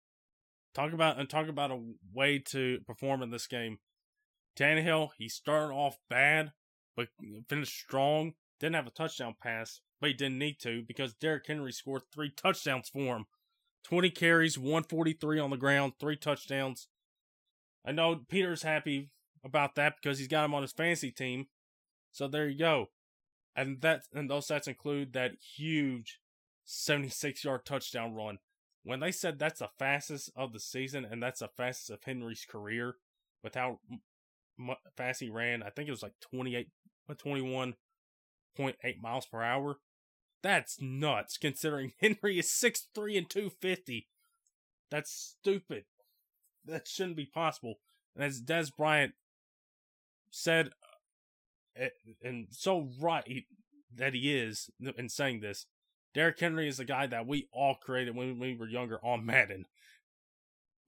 Talk 0.74 0.92
about 0.92 1.20
and 1.20 1.30
talk 1.30 1.48
about 1.48 1.70
a 1.70 1.80
way 2.12 2.40
to 2.50 2.80
perform 2.86 3.22
in 3.22 3.30
this 3.30 3.46
game. 3.46 3.78
Tannehill, 4.58 5.10
he 5.18 5.28
started 5.28 5.72
off 5.72 5.98
bad, 6.10 6.52
but 6.96 7.08
finished 7.48 7.78
strong. 7.78 8.32
Didn't 8.60 8.74
have 8.74 8.86
a 8.86 8.90
touchdown 8.90 9.34
pass, 9.40 9.80
but 10.00 10.08
he 10.08 10.14
didn't 10.14 10.38
need 10.38 10.58
to 10.62 10.82
because 10.86 11.14
Derrick 11.14 11.44
Henry 11.46 11.72
scored 11.72 12.02
three 12.12 12.30
touchdowns 12.30 12.88
for 12.88 13.16
him. 13.16 13.26
20 13.84 14.10
carries, 14.10 14.58
143 14.58 15.38
on 15.38 15.50
the 15.50 15.56
ground, 15.56 15.92
three 16.00 16.16
touchdowns. 16.16 16.88
I 17.84 17.92
know 17.92 18.22
Peter's 18.28 18.62
happy 18.62 19.10
about 19.44 19.74
that 19.74 19.94
because 20.00 20.18
he's 20.18 20.28
got 20.28 20.44
him 20.44 20.54
on 20.54 20.62
his 20.62 20.72
fantasy 20.72 21.10
team. 21.10 21.46
So 22.10 22.26
there 22.26 22.48
you 22.48 22.58
go. 22.58 22.86
And 23.54 23.80
that 23.82 24.02
and 24.12 24.28
those 24.28 24.48
stats 24.48 24.66
include 24.66 25.12
that 25.12 25.32
huge 25.56 26.18
76 26.64 27.44
yard 27.44 27.64
touchdown 27.64 28.14
run 28.14 28.38
when 28.84 29.00
they 29.00 29.10
said 29.10 29.38
that's 29.38 29.60
the 29.60 29.70
fastest 29.78 30.30
of 30.36 30.52
the 30.52 30.60
season 30.60 31.04
and 31.04 31.22
that's 31.22 31.40
the 31.40 31.48
fastest 31.48 31.90
of 31.90 32.04
Henry's 32.04 32.46
career 32.48 32.96
with 33.42 33.54
how 33.54 33.80
fast 34.96 35.20
he 35.20 35.28
ran, 35.28 35.62
I 35.62 35.70
think 35.70 35.88
it 35.88 35.92
was 35.92 36.02
like 36.02 36.14
28, 36.20 36.68
21.8 37.10 37.74
miles 39.00 39.26
per 39.26 39.42
hour. 39.42 39.78
That's 40.42 40.80
nuts 40.80 41.38
considering 41.38 41.92
Henry 42.00 42.38
is 42.38 42.48
6'3 42.48 43.18
and 43.18 43.28
250. 43.28 44.08
That's 44.90 45.10
stupid. 45.10 45.84
That 46.64 46.86
shouldn't 46.86 47.16
be 47.16 47.26
possible. 47.26 47.76
And 48.14 48.24
as 48.24 48.42
Dez 48.42 48.70
Bryant 48.76 49.14
said, 50.30 50.70
eh, 51.76 51.88
and 52.22 52.48
so 52.50 52.90
right 53.00 53.44
that 53.96 54.14
he 54.14 54.34
is 54.34 54.70
in 54.96 55.08
saying 55.08 55.40
this, 55.40 55.66
Derrick 56.14 56.38
Henry 56.38 56.68
is 56.68 56.76
the 56.76 56.84
guy 56.84 57.06
that 57.08 57.26
we 57.26 57.48
all 57.52 57.74
created 57.74 58.14
when 58.14 58.38
we 58.38 58.56
were 58.56 58.68
younger 58.68 58.98
on 59.04 59.26
Madden. 59.26 59.66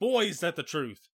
Boy, 0.01 0.27
is 0.27 0.41
that 0.41 0.57
the 0.57 0.63
truth. 0.63 1.09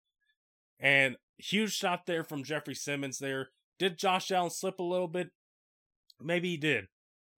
And 0.79 1.17
huge 1.39 1.73
shot 1.73 2.07
there 2.07 2.23
from 2.23 2.45
Jeffery 2.45 2.75
Simmons 2.75 3.19
there. 3.19 3.49
Did 3.79 3.99
Josh 3.99 4.31
Allen 4.31 4.51
slip 4.51 4.79
a 4.79 4.85
little 4.85 5.09
bit? 5.09 5.31
Maybe 6.21 6.51
he 6.51 6.57
did. 6.57 6.89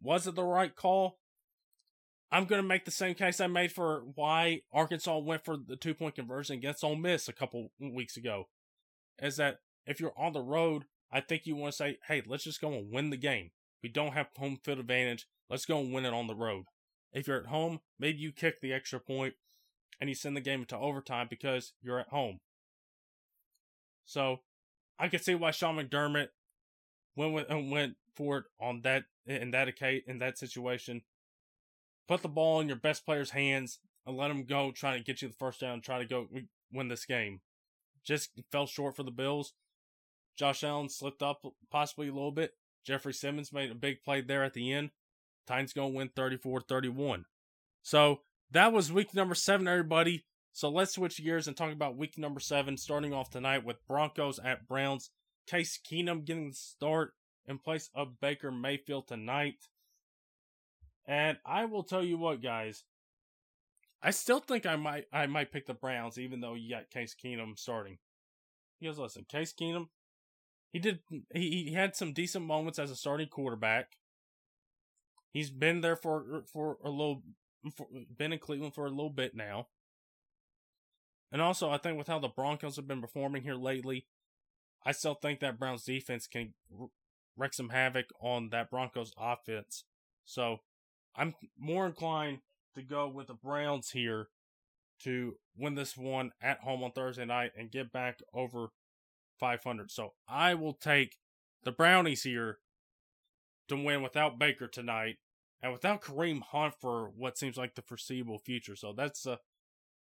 Was 0.02 0.26
it 0.26 0.34
the 0.34 0.44
right 0.44 0.74
call? 0.74 1.18
I'm 2.32 2.46
going 2.46 2.60
to 2.60 2.66
make 2.66 2.84
the 2.84 2.90
same 2.90 3.14
case 3.14 3.40
I 3.40 3.46
made 3.46 3.70
for 3.70 4.02
why 4.14 4.62
Arkansas 4.72 5.18
went 5.18 5.44
for 5.44 5.56
the 5.56 5.76
two 5.76 5.94
point 5.94 6.16
conversion 6.16 6.56
against 6.56 6.82
Ole 6.82 6.96
Miss 6.96 7.28
a 7.28 7.32
couple 7.32 7.70
weeks 7.78 8.16
ago. 8.16 8.48
Is 9.22 9.36
that 9.36 9.58
if 9.86 10.00
you're 10.00 10.18
on 10.18 10.32
the 10.32 10.40
road, 10.40 10.86
I 11.12 11.20
think 11.20 11.46
you 11.46 11.54
want 11.54 11.72
to 11.72 11.76
say, 11.76 11.98
hey, 12.08 12.22
let's 12.26 12.42
just 12.44 12.60
go 12.60 12.72
and 12.72 12.90
win 12.90 13.10
the 13.10 13.16
game. 13.16 13.52
We 13.82 13.88
don't 13.88 14.14
have 14.14 14.26
home 14.36 14.58
field 14.64 14.80
advantage. 14.80 15.26
Let's 15.50 15.66
go 15.66 15.78
and 15.78 15.92
win 15.92 16.04
it 16.04 16.14
on 16.14 16.26
the 16.26 16.34
road. 16.34 16.64
If 17.12 17.28
you're 17.28 17.40
at 17.40 17.46
home, 17.46 17.80
maybe 17.98 18.18
you 18.18 18.32
kick 18.32 18.60
the 18.60 18.72
extra 18.72 18.98
point 18.98 19.34
and 20.00 20.08
you 20.08 20.14
send 20.14 20.36
the 20.36 20.40
game 20.40 20.60
into 20.60 20.76
overtime 20.76 21.26
because 21.30 21.72
you're 21.82 22.00
at 22.00 22.08
home. 22.08 22.40
So 24.04 24.40
I 24.98 25.08
can 25.08 25.20
see 25.20 25.34
why 25.34 25.50
Sean 25.50 25.76
McDermott 25.76 26.28
went 27.16 27.32
with, 27.32 27.50
uh, 27.50 27.58
went 27.58 27.96
for 28.14 28.38
it 28.38 28.44
on 28.60 28.82
that 28.82 29.04
in 29.26 29.50
that 29.52 29.68
in 30.06 30.18
that 30.18 30.38
situation. 30.38 31.02
Put 32.06 32.22
the 32.22 32.28
ball 32.28 32.60
in 32.60 32.68
your 32.68 32.76
best 32.76 33.04
player's 33.04 33.30
hands 33.30 33.78
and 34.06 34.16
let 34.16 34.30
him 34.30 34.44
go 34.44 34.70
trying 34.70 34.98
to 34.98 35.04
get 35.04 35.22
you 35.22 35.28
the 35.28 35.34
first 35.34 35.60
down, 35.60 35.80
try 35.80 35.98
to 35.98 36.04
go 36.04 36.28
win 36.72 36.88
this 36.88 37.06
game. 37.06 37.40
Just 38.04 38.30
fell 38.52 38.66
short 38.66 38.96
for 38.96 39.02
the 39.02 39.10
Bills. 39.10 39.54
Josh 40.36 40.62
Allen 40.62 40.88
slipped 40.88 41.22
up 41.22 41.42
possibly 41.70 42.08
a 42.08 42.12
little 42.12 42.32
bit. 42.32 42.52
Jeffery 42.84 43.14
Simmons 43.14 43.52
made 43.52 43.70
a 43.70 43.74
big 43.74 44.02
play 44.02 44.20
there 44.20 44.44
at 44.44 44.52
the 44.52 44.72
end. 44.72 44.90
Titans 45.46 45.72
going 45.72 45.92
to 45.92 45.96
win 45.96 46.10
34 46.14 46.62
31. 46.62 47.24
So 47.82 48.20
that 48.50 48.72
was 48.72 48.92
week 48.92 49.14
number 49.14 49.34
seven, 49.34 49.68
everybody. 49.68 50.24
So 50.52 50.68
let's 50.68 50.94
switch 50.94 51.22
gears 51.22 51.48
and 51.48 51.56
talk 51.56 51.72
about 51.72 51.96
week 51.96 52.16
number 52.16 52.40
seven, 52.40 52.76
starting 52.76 53.12
off 53.12 53.30
tonight 53.30 53.64
with 53.64 53.84
Broncos 53.86 54.38
at 54.38 54.68
Browns. 54.68 55.10
Case 55.46 55.78
Keenum 55.84 56.24
getting 56.24 56.50
the 56.50 56.54
start 56.54 57.12
in 57.46 57.58
place 57.58 57.90
of 57.94 58.20
Baker 58.20 58.50
Mayfield 58.50 59.08
tonight. 59.08 59.66
And 61.06 61.38
I 61.44 61.66
will 61.66 61.82
tell 61.82 62.02
you 62.02 62.16
what, 62.16 62.42
guys. 62.42 62.84
I 64.02 64.10
still 64.10 64.40
think 64.40 64.66
I 64.66 64.76
might 64.76 65.06
I 65.12 65.26
might 65.26 65.50
pick 65.50 65.66
the 65.66 65.74
Browns, 65.74 66.18
even 66.18 66.40
though 66.40 66.54
you 66.54 66.70
got 66.70 66.90
Case 66.90 67.14
Keenum 67.14 67.58
starting. 67.58 67.98
Because 68.80 68.98
listen, 68.98 69.24
Case 69.28 69.52
Keenum, 69.52 69.88
he 70.72 70.78
did 70.78 71.00
he, 71.34 71.64
he 71.68 71.72
had 71.72 71.96
some 71.96 72.12
decent 72.12 72.44
moments 72.44 72.78
as 72.78 72.90
a 72.90 72.96
starting 72.96 73.28
quarterback. 73.28 73.92
He's 75.34 75.50
been 75.50 75.80
there 75.80 75.96
for 75.96 76.44
for 76.46 76.78
a 76.82 76.88
little 76.88 77.24
for, 77.76 77.88
been 78.16 78.32
in 78.32 78.38
Cleveland 78.38 78.74
for 78.74 78.86
a 78.86 78.90
little 78.90 79.10
bit 79.10 79.34
now. 79.34 79.66
And 81.32 81.42
also, 81.42 81.70
I 81.70 81.78
think 81.78 81.98
with 81.98 82.06
how 82.06 82.20
the 82.20 82.28
Broncos 82.28 82.76
have 82.76 82.86
been 82.86 83.00
performing 83.00 83.42
here 83.42 83.56
lately, 83.56 84.06
I 84.86 84.92
still 84.92 85.14
think 85.14 85.40
that 85.40 85.58
Browns 85.58 85.82
defense 85.82 86.28
can 86.28 86.54
wreak 87.36 87.52
some 87.52 87.70
havoc 87.70 88.06
on 88.20 88.50
that 88.50 88.70
Broncos 88.70 89.12
offense. 89.18 89.82
So 90.24 90.58
I'm 91.16 91.34
more 91.58 91.84
inclined 91.86 92.38
to 92.76 92.82
go 92.82 93.08
with 93.08 93.26
the 93.26 93.34
Browns 93.34 93.90
here 93.90 94.28
to 95.00 95.34
win 95.56 95.74
this 95.74 95.96
one 95.96 96.30
at 96.40 96.60
home 96.60 96.84
on 96.84 96.92
Thursday 96.92 97.24
night 97.24 97.50
and 97.58 97.72
get 97.72 97.90
back 97.90 98.20
over 98.32 98.68
500. 99.40 99.90
So 99.90 100.12
I 100.28 100.54
will 100.54 100.74
take 100.74 101.16
the 101.64 101.72
Brownies 101.72 102.22
here 102.22 102.58
to 103.68 103.76
win 103.76 104.00
without 104.00 104.38
Baker 104.38 104.68
tonight 104.68 105.16
and 105.64 105.72
without 105.72 106.02
Kareem 106.02 106.42
Hunt 106.42 106.74
for 106.78 107.10
what 107.16 107.38
seems 107.38 107.56
like 107.56 107.74
the 107.74 107.80
foreseeable 107.80 108.38
future. 108.38 108.76
So 108.76 108.92
that's 108.92 109.24
a 109.24 109.38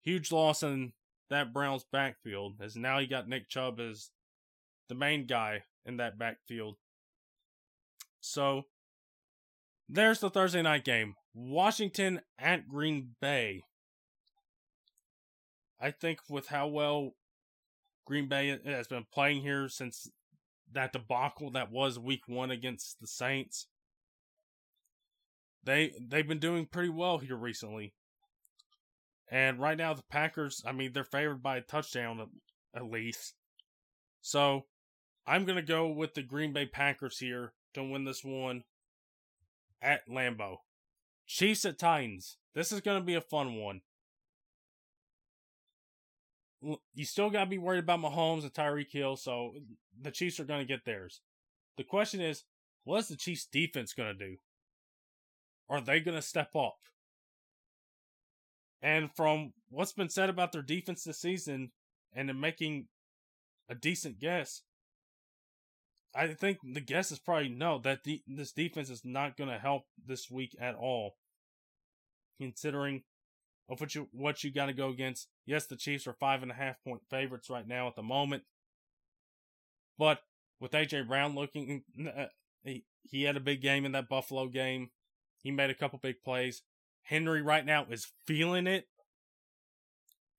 huge 0.03 0.32
loss 0.32 0.64
in 0.64 0.92
that 1.30 1.53
Browns 1.53 1.86
backfield 1.90 2.57
as 2.61 2.74
now 2.74 2.99
you 2.99 3.07
got 3.07 3.28
Nick 3.28 3.49
Chubb 3.49 3.78
as 3.78 4.11
the 4.88 4.97
main 4.97 5.24
guy 5.26 5.62
in 5.84 5.99
that 5.99 6.18
backfield. 6.18 6.74
So 8.20 8.64
there's 9.88 10.18
the 10.18 10.30
Thursday 10.30 10.62
night 10.62 10.84
game. 10.84 11.14
Washington 11.32 12.22
at 12.40 12.66
Green 12.66 13.14
Bay. 13.20 13.62
I 15.80 15.92
think 15.92 16.18
with 16.28 16.49
how 16.49 16.66
well 16.66 17.12
Green 18.05 18.26
Bay 18.26 18.59
has 18.64 18.88
been 18.88 19.07
playing 19.12 19.42
here 19.42 19.68
since 19.68 20.11
that 20.72 20.92
debacle 20.92 21.53
that 21.53 21.70
was 21.70 22.01
week 22.01 22.22
one 22.26 22.51
against 22.51 23.01
the 23.01 23.07
Saints. 23.07 23.68
They 25.67 25.93
they've 26.01 26.27
been 26.27 26.39
doing 26.39 26.64
pretty 26.67 26.89
well 26.89 27.19
here 27.19 27.37
recently. 27.37 27.93
And 29.29 29.61
right 29.61 29.77
now 29.77 29.93
the 29.93 30.05
Packers, 30.09 30.62
I 30.64 30.73
mean, 30.73 30.93
they're 30.93 31.05
favored 31.05 31.43
by 31.43 31.59
a 31.59 31.61
touchdown 31.61 32.27
at, 32.75 32.85
least. 32.85 33.35
So 34.23 34.67
I'm 35.27 35.45
gonna 35.45 35.62
go 35.62 35.89
with 35.89 36.14
the 36.14 36.23
Green 36.23 36.55
Bay 36.55 36.64
Packers 36.64 37.19
here 37.19 37.53
to 37.75 37.83
win 37.83 38.05
this 38.05 38.25
one 38.25 38.64
at 39.83 40.09
Lambeau. 40.09 40.59
Chiefs 41.27 41.64
at 41.64 41.79
Titans. 41.79 42.39
This 42.55 42.73
is 42.73 42.81
gonna 42.81 43.03
be 43.03 43.14
a 43.14 43.21
fun 43.21 43.57
one 43.57 43.83
you 46.95 47.05
still 47.05 47.31
got 47.31 47.45
to 47.45 47.51
be 47.51 47.59
worried 47.59 47.81
about 47.81 48.01
Mahomes 48.01 48.43
and 48.43 48.53
Tyreek 48.53 48.91
Hill, 48.91 49.17
so 49.17 49.55
the 50.01 50.11
Chiefs 50.11 50.41
are 50.41 50.45
going 50.45 50.61
to 50.61 50.67
get 50.67 50.85
theirs. 50.85 51.21
The 51.77 51.85
question 51.85 52.21
is, 52.21 52.45
what 52.85 52.99
is 52.99 53.09
the 53.09 53.17
Chiefs 53.17 53.47
defense 53.47 53.93
going 53.93 54.17
to 54.17 54.27
do? 54.27 54.37
Are 55.69 55.81
they 55.81 56.01
going 56.01 56.17
to 56.17 56.23
step 56.23 56.55
up? 56.55 56.77
And 58.83 59.11
from 59.14 59.53
what's 59.69 59.93
been 59.93 60.09
said 60.09 60.29
about 60.29 60.53
their 60.53 60.62
defense 60.62 61.05
this 61.05 61.21
season 61.21 61.73
and 62.14 62.31
in 62.31 62.39
making 62.39 62.87
a 63.69 63.75
decent 63.75 64.21
guess, 64.21 64.62
I 66.14 66.29
think 66.29 66.59
the 66.62 66.81
guess 66.81 67.11
is 67.11 67.19
probably 67.19 67.49
no, 67.49 67.79
that 67.81 68.05
de- 68.05 68.23
this 68.27 68.53
defense 68.53 68.91
is 68.91 69.05
not 69.05 69.37
going 69.37 69.51
to 69.51 69.59
help 69.59 69.83
this 70.05 70.31
week 70.31 70.57
at 70.61 70.75
all. 70.75 71.17
Considering 72.39 73.03
of 73.69 73.81
what 73.81 73.95
you 73.95 74.09
what 74.12 74.45
you 74.45 74.53
got 74.53 74.67
to 74.67 74.73
go 74.73 74.89
against. 74.89 75.29
Yes, 75.45 75.67
the 75.67 75.77
Chiefs 75.77 76.07
are 76.07 76.12
five 76.12 76.43
and 76.43 76.51
a 76.51 76.55
half 76.55 76.83
point 76.85 77.03
favorites 77.11 77.51
right 77.51 77.67
now 77.67 77.89
at 77.89 77.97
the 77.97 78.03
moment, 78.03 78.45
but 79.99 80.21
with 80.61 80.73
AJ 80.73 81.09
Brown 81.09 81.35
looking, 81.35 81.83
uh, 82.17 82.27
he 82.62 82.85
he 83.03 83.25
had 83.25 83.37
a 83.37 83.41
big 83.41 83.61
game 83.61 83.85
in 83.85 83.93
that 83.93 84.09
Buffalo 84.09 84.49
game. 84.49 84.91
He 85.43 85.51
made 85.51 85.70
a 85.70 85.74
couple 85.74 85.99
big 86.03 86.22
plays. 86.24 86.62
Henry 87.03 87.41
right 87.41 87.64
now 87.64 87.87
is 87.91 88.12
feeling 88.26 88.66
it, 88.66 88.89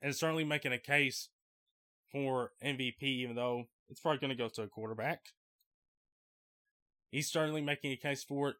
and 0.02 0.16
certainly 0.16 0.43
making 0.43 0.74
a 0.74 0.78
case 0.78 1.30
for 2.12 2.52
MVP, 2.64 3.04
even 3.04 3.36
though 3.36 3.66
it's 3.89 4.02
probably 4.02 4.20
going 4.20 4.30
to 4.30 4.36
go 4.36 4.50
to 4.50 4.64
a 4.64 4.68
quarterback. 4.68 5.22
He's 7.10 7.32
certainly 7.32 7.62
making 7.62 7.91
a 7.91 7.95
case 7.95 8.24
for 8.24 8.50
it. 8.50 8.56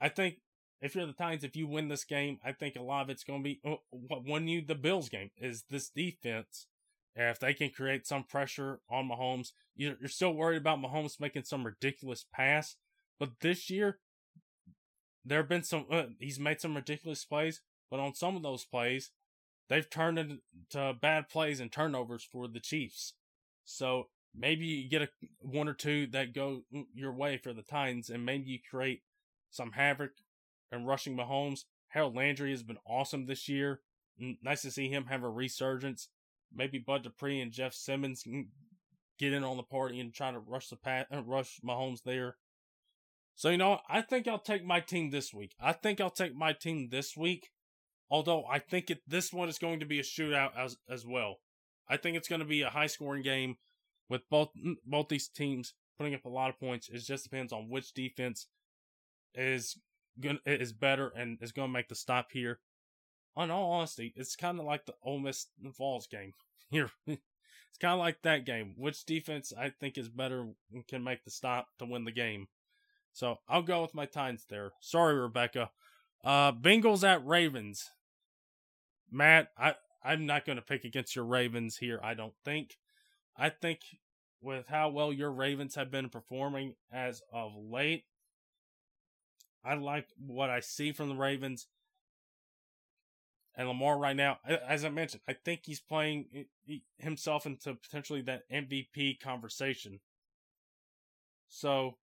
I 0.00 0.08
think 0.08 0.38
if 0.80 0.94
you're 0.94 1.06
the 1.06 1.12
Titans, 1.12 1.44
if 1.44 1.56
you 1.56 1.66
win 1.66 1.88
this 1.88 2.04
game, 2.04 2.38
I 2.44 2.52
think 2.52 2.74
a 2.74 2.82
lot 2.82 3.02
of 3.02 3.10
it's 3.10 3.24
going 3.24 3.40
to 3.40 3.44
be 3.44 3.60
oh, 3.64 3.82
what 3.90 4.24
won 4.24 4.48
you 4.48 4.62
the 4.64 4.74
Bills 4.74 5.08
game 5.08 5.30
is 5.36 5.64
this 5.70 5.88
defense. 5.88 6.66
If 7.14 7.40
they 7.40 7.54
can 7.54 7.70
create 7.70 8.06
some 8.06 8.24
pressure 8.24 8.80
on 8.88 9.08
Mahomes, 9.08 9.48
you're 9.76 9.96
still 10.06 10.32
worried 10.32 10.58
about 10.58 10.78
Mahomes 10.78 11.20
making 11.20 11.42
some 11.44 11.64
ridiculous 11.64 12.24
pass. 12.32 12.76
But 13.18 13.40
this 13.40 13.68
year, 13.68 13.98
there 15.24 15.38
have 15.38 15.48
been 15.48 15.62
some. 15.62 15.86
Uh, 15.90 16.04
he's 16.18 16.38
made 16.38 16.60
some 16.60 16.76
ridiculous 16.76 17.24
plays, 17.24 17.60
but 17.90 18.00
on 18.00 18.14
some 18.14 18.36
of 18.36 18.42
those 18.42 18.64
plays, 18.64 19.10
they've 19.68 19.88
turned 19.88 20.18
into 20.18 20.94
bad 21.00 21.28
plays 21.28 21.60
and 21.60 21.70
turnovers 21.70 22.24
for 22.24 22.48
the 22.48 22.60
Chiefs. 22.60 23.14
So 23.64 24.08
maybe 24.34 24.66
you 24.66 24.88
get 24.88 25.02
a 25.02 25.08
one 25.40 25.68
or 25.68 25.74
two 25.74 26.06
that 26.08 26.34
go 26.34 26.62
your 26.94 27.12
way 27.12 27.36
for 27.36 27.52
the 27.52 27.62
Titans, 27.62 28.10
and 28.10 28.24
maybe 28.24 28.50
you 28.50 28.58
create 28.68 29.02
some 29.50 29.72
havoc 29.72 30.12
and 30.72 30.86
rushing 30.86 31.16
Mahomes. 31.16 31.64
Harold 31.88 32.16
Landry 32.16 32.52
has 32.52 32.62
been 32.62 32.78
awesome 32.86 33.26
this 33.26 33.48
year. 33.48 33.80
Nice 34.42 34.62
to 34.62 34.70
see 34.70 34.88
him 34.88 35.06
have 35.06 35.22
a 35.22 35.28
resurgence. 35.28 36.08
Maybe 36.54 36.78
Bud 36.78 37.02
Dupree 37.02 37.40
and 37.40 37.52
Jeff 37.52 37.74
Simmons 37.74 38.24
get 39.18 39.32
in 39.32 39.44
on 39.44 39.56
the 39.56 39.62
party 39.62 40.00
and 40.00 40.12
try 40.12 40.30
to 40.30 40.38
rush 40.38 40.68
the 40.68 40.76
pat, 40.76 41.06
uh, 41.12 41.22
rush 41.22 41.60
Mahomes 41.64 42.02
there. 42.04 42.36
So 43.40 43.48
you 43.48 43.56
know, 43.56 43.78
I 43.88 44.02
think 44.02 44.28
I'll 44.28 44.38
take 44.38 44.66
my 44.66 44.80
team 44.80 45.08
this 45.08 45.32
week. 45.32 45.54
I 45.58 45.72
think 45.72 45.98
I'll 45.98 46.10
take 46.10 46.36
my 46.36 46.52
team 46.52 46.90
this 46.90 47.16
week. 47.16 47.48
Although 48.10 48.44
I 48.44 48.58
think 48.58 48.90
it, 48.90 49.00
this 49.06 49.32
one 49.32 49.48
is 49.48 49.58
going 49.58 49.80
to 49.80 49.86
be 49.86 49.98
a 49.98 50.02
shootout 50.02 50.50
as 50.54 50.76
as 50.90 51.06
well. 51.06 51.36
I 51.88 51.96
think 51.96 52.18
it's 52.18 52.28
going 52.28 52.42
to 52.42 52.46
be 52.46 52.60
a 52.60 52.68
high 52.68 52.86
scoring 52.86 53.22
game 53.22 53.56
with 54.10 54.28
both 54.28 54.50
mm, 54.54 54.74
both 54.84 55.08
these 55.08 55.26
teams 55.26 55.72
putting 55.96 56.14
up 56.14 56.26
a 56.26 56.28
lot 56.28 56.50
of 56.50 56.60
points. 56.60 56.90
It 56.90 56.98
just 56.98 57.24
depends 57.24 57.50
on 57.50 57.70
which 57.70 57.94
defense 57.94 58.46
is 59.34 59.78
gonna 60.20 60.40
is 60.44 60.74
better 60.74 61.08
and 61.08 61.38
is 61.40 61.52
gonna 61.52 61.72
make 61.72 61.88
the 61.88 61.94
stop 61.94 62.32
here. 62.32 62.60
On 63.36 63.50
all 63.50 63.70
honesty, 63.70 64.12
it's 64.16 64.36
kind 64.36 64.60
of 64.60 64.66
like 64.66 64.84
the 64.84 64.92
Ole 65.02 65.18
Miss 65.18 65.46
Vols 65.78 66.06
game 66.06 66.34
here. 66.70 66.90
it's 67.06 67.78
kind 67.80 67.94
of 67.94 68.00
like 68.00 68.20
that 68.20 68.44
game. 68.44 68.74
Which 68.76 69.06
defense 69.06 69.50
I 69.58 69.70
think 69.70 69.96
is 69.96 70.10
better 70.10 70.50
can 70.88 71.02
make 71.02 71.24
the 71.24 71.30
stop 71.30 71.68
to 71.78 71.86
win 71.86 72.04
the 72.04 72.12
game. 72.12 72.48
So 73.12 73.38
I'll 73.48 73.62
go 73.62 73.82
with 73.82 73.94
my 73.94 74.06
Titans 74.06 74.46
there. 74.48 74.72
Sorry, 74.80 75.14
Rebecca. 75.14 75.70
Uh, 76.24 76.52
Bengals 76.52 77.02
at 77.02 77.24
Ravens. 77.26 77.90
Matt, 79.10 79.48
I 79.58 79.74
I'm 80.02 80.26
not 80.26 80.46
going 80.46 80.56
to 80.56 80.62
pick 80.62 80.84
against 80.84 81.14
your 81.14 81.24
Ravens 81.24 81.76
here. 81.76 82.00
I 82.02 82.14
don't 82.14 82.34
think. 82.44 82.76
I 83.36 83.50
think 83.50 83.80
with 84.40 84.66
how 84.68 84.88
well 84.88 85.12
your 85.12 85.30
Ravens 85.30 85.74
have 85.74 85.90
been 85.90 86.08
performing 86.08 86.74
as 86.90 87.22
of 87.32 87.52
late, 87.54 88.04
I 89.64 89.74
like 89.74 90.08
what 90.18 90.48
I 90.48 90.60
see 90.60 90.92
from 90.92 91.08
the 91.08 91.14
Ravens. 91.14 91.66
And 93.54 93.68
Lamar 93.68 93.98
right 93.98 94.16
now, 94.16 94.38
as 94.46 94.84
I 94.84 94.88
mentioned, 94.88 95.22
I 95.28 95.34
think 95.34 95.62
he's 95.64 95.80
playing 95.80 96.46
himself 96.96 97.44
into 97.44 97.74
potentially 97.74 98.22
that 98.22 98.50
MVP 98.50 99.20
conversation. 99.20 100.00
So 101.48 101.96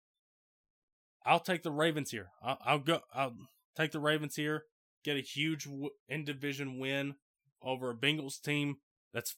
I'll 1.25 1.41
take 1.41 1.63
the 1.63 1.71
Ravens 1.71 2.11
here. 2.11 2.29
I'll, 2.43 2.59
I'll 2.65 2.79
go. 2.79 3.01
I'll 3.15 3.35
take 3.77 3.93
the 3.93 4.01
Ravens 4.01 4.37
here. 4.37 4.65
Get 5.05 5.17
a 5.17 5.21
huge 5.21 5.69
in 6.09 6.25
division 6.25 6.79
win 6.79 7.17
over 7.63 7.91
a 7.91 7.95
Bengals 7.95 8.41
team 8.41 8.77
that's 9.13 9.37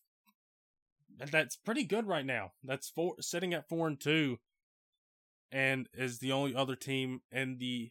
that's 1.19 1.57
pretty 1.57 1.85
good 1.85 2.07
right 2.07 2.27
now. 2.27 2.53
That's 2.63 2.89
four 2.89 3.15
sitting 3.21 3.55
at 3.55 3.69
four 3.69 3.87
and 3.87 3.99
two, 3.99 4.39
and 5.51 5.89
is 5.95 6.19
the 6.19 6.33
only 6.33 6.55
other 6.55 6.77
team 6.77 7.21
in 7.31 7.59
the 7.59 7.91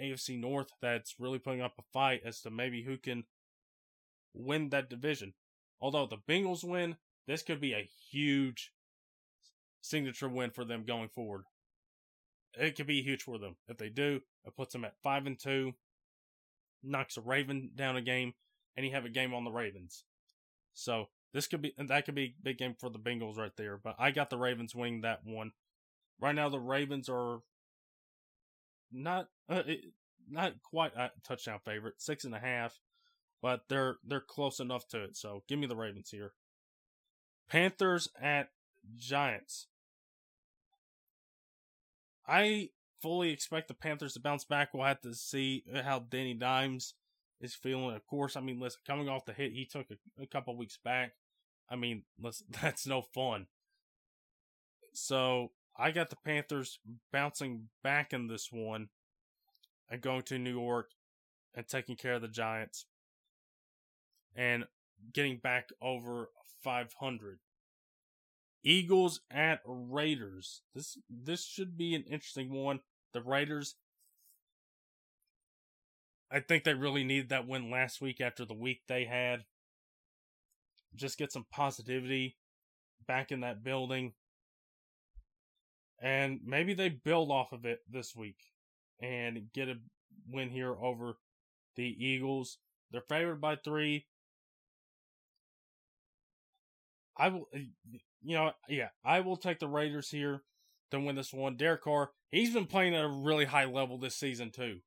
AFC 0.00 0.38
North 0.38 0.70
that's 0.80 1.16
really 1.18 1.38
putting 1.38 1.60
up 1.60 1.74
a 1.78 1.82
fight 1.92 2.22
as 2.24 2.40
to 2.42 2.50
maybe 2.50 2.82
who 2.84 2.96
can 2.96 3.24
win 4.34 4.70
that 4.70 4.90
division. 4.90 5.34
Although 5.80 6.06
the 6.06 6.18
Bengals 6.28 6.64
win, 6.64 6.96
this 7.26 7.42
could 7.42 7.60
be 7.60 7.72
a 7.72 7.88
huge 8.10 8.72
signature 9.80 10.28
win 10.28 10.50
for 10.50 10.64
them 10.64 10.84
going 10.84 11.08
forward. 11.08 11.44
It 12.56 12.76
could 12.76 12.86
be 12.86 13.02
huge 13.02 13.22
for 13.22 13.38
them. 13.38 13.56
If 13.68 13.76
they 13.76 13.88
do, 13.88 14.20
it 14.44 14.56
puts 14.56 14.72
them 14.72 14.84
at 14.84 15.00
five 15.02 15.26
and 15.26 15.38
two, 15.38 15.74
knocks 16.82 17.16
a 17.16 17.20
Raven 17.20 17.70
down 17.74 17.96
a 17.96 18.02
game, 18.02 18.34
and 18.76 18.86
you 18.86 18.92
have 18.92 19.04
a 19.04 19.10
game 19.10 19.34
on 19.34 19.44
the 19.44 19.50
Ravens. 19.50 20.04
So 20.74 21.08
this 21.32 21.46
could 21.46 21.62
be 21.62 21.74
that 21.78 22.04
could 22.04 22.14
be 22.14 22.34
big 22.42 22.58
game 22.58 22.74
for 22.78 22.90
the 22.90 22.98
Bengals 22.98 23.36
right 23.36 23.56
there. 23.56 23.76
But 23.76 23.96
I 23.98 24.10
got 24.10 24.30
the 24.30 24.38
Ravens 24.38 24.74
winning 24.74 25.02
that 25.02 25.20
one. 25.24 25.52
Right 26.20 26.34
now, 26.34 26.48
the 26.48 26.58
Ravens 26.58 27.08
are 27.08 27.40
not 28.90 29.28
uh, 29.48 29.62
not 30.30 30.62
quite 30.62 30.94
a 30.96 31.10
touchdown 31.22 31.60
favorite, 31.64 31.94
six 31.98 32.24
and 32.24 32.34
a 32.34 32.38
half, 32.38 32.80
but 33.42 33.62
they're 33.68 33.96
they're 34.04 34.20
close 34.20 34.60
enough 34.60 34.88
to 34.88 35.04
it. 35.04 35.16
So 35.16 35.42
give 35.48 35.58
me 35.58 35.66
the 35.66 35.76
Ravens 35.76 36.10
here. 36.10 36.32
Panthers 37.48 38.08
at 38.20 38.50
Giants. 38.96 39.66
I 42.26 42.70
fully 43.00 43.30
expect 43.30 43.68
the 43.68 43.74
Panthers 43.74 44.14
to 44.14 44.20
bounce 44.20 44.44
back. 44.44 44.72
We'll 44.72 44.86
have 44.86 45.00
to 45.02 45.14
see 45.14 45.64
how 45.84 46.00
Danny 46.00 46.34
Dimes 46.34 46.94
is 47.40 47.54
feeling. 47.54 47.94
Of 47.94 48.06
course, 48.06 48.36
I 48.36 48.40
mean, 48.40 48.60
listen, 48.60 48.80
coming 48.86 49.08
off 49.08 49.24
the 49.24 49.32
hit 49.32 49.52
he 49.52 49.64
took 49.64 49.86
a, 49.90 50.22
a 50.22 50.26
couple 50.26 50.56
weeks 50.56 50.78
back, 50.82 51.12
I 51.68 51.76
mean, 51.76 52.02
listen, 52.20 52.46
that's 52.62 52.86
no 52.86 53.02
fun. 53.02 53.46
So 54.92 55.52
I 55.76 55.90
got 55.90 56.10
the 56.10 56.16
Panthers 56.24 56.78
bouncing 57.12 57.68
back 57.82 58.12
in 58.12 58.28
this 58.28 58.48
one 58.50 58.88
and 59.90 60.00
going 60.00 60.22
to 60.22 60.38
New 60.38 60.58
York 60.58 60.90
and 61.54 61.66
taking 61.68 61.96
care 61.96 62.14
of 62.14 62.22
the 62.22 62.28
Giants 62.28 62.86
and 64.34 64.64
getting 65.12 65.36
back 65.36 65.68
over 65.82 66.30
500. 66.62 67.38
Eagles 68.66 69.20
at 69.30 69.60
Raiders. 69.64 70.62
This 70.74 70.98
this 71.08 71.46
should 71.46 71.78
be 71.78 71.94
an 71.94 72.02
interesting 72.02 72.52
one. 72.52 72.80
The 73.12 73.22
Raiders 73.22 73.76
I 76.30 76.40
think 76.40 76.64
they 76.64 76.74
really 76.74 77.04
needed 77.04 77.28
that 77.28 77.46
win 77.46 77.70
last 77.70 78.00
week 78.00 78.20
after 78.20 78.44
the 78.44 78.54
week 78.54 78.82
they 78.88 79.04
had. 79.04 79.44
Just 80.96 81.18
get 81.18 81.32
some 81.32 81.46
positivity 81.52 82.36
back 83.06 83.30
in 83.30 83.40
that 83.40 83.62
building. 83.62 84.14
And 86.00 86.40
maybe 86.44 86.74
they 86.74 86.88
build 86.88 87.30
off 87.30 87.52
of 87.52 87.64
it 87.64 87.80
this 87.88 88.14
week 88.16 88.38
and 89.00 89.52
get 89.54 89.68
a 89.68 89.76
win 90.28 90.50
here 90.50 90.74
over 90.74 91.16
the 91.76 91.84
Eagles. 91.84 92.58
They're 92.90 93.02
favored 93.08 93.40
by 93.40 93.56
three. 93.56 94.06
I 97.16 97.28
will, 97.28 97.48
you 98.26 98.36
know, 98.36 98.52
yeah, 98.68 98.88
I 99.04 99.20
will 99.20 99.36
take 99.36 99.60
the 99.60 99.68
Raiders 99.68 100.10
here 100.10 100.42
to 100.90 100.98
win 100.98 101.14
this 101.14 101.32
one. 101.32 101.56
Derek 101.56 101.82
Carr, 101.82 102.10
he's 102.30 102.52
been 102.52 102.66
playing 102.66 102.94
at 102.94 103.04
a 103.04 103.08
really 103.08 103.44
high 103.44 103.64
level 103.64 103.98
this 103.98 104.16
season 104.16 104.50
too. 104.50 104.80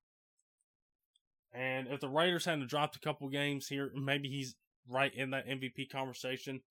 And 1.53 1.87
if 1.87 2.01
the 2.01 2.09
Raiders 2.09 2.45
hadn't 2.45 2.69
dropped 2.69 2.97
a 2.97 2.99
couple 2.99 3.27
games 3.29 3.67
here, 3.67 3.91
maybe 3.95 4.29
he's 4.29 4.55
right 4.87 5.13
in 5.15 5.31
that 5.31 5.47
MVP 5.47 5.89
conversation. 5.89 6.61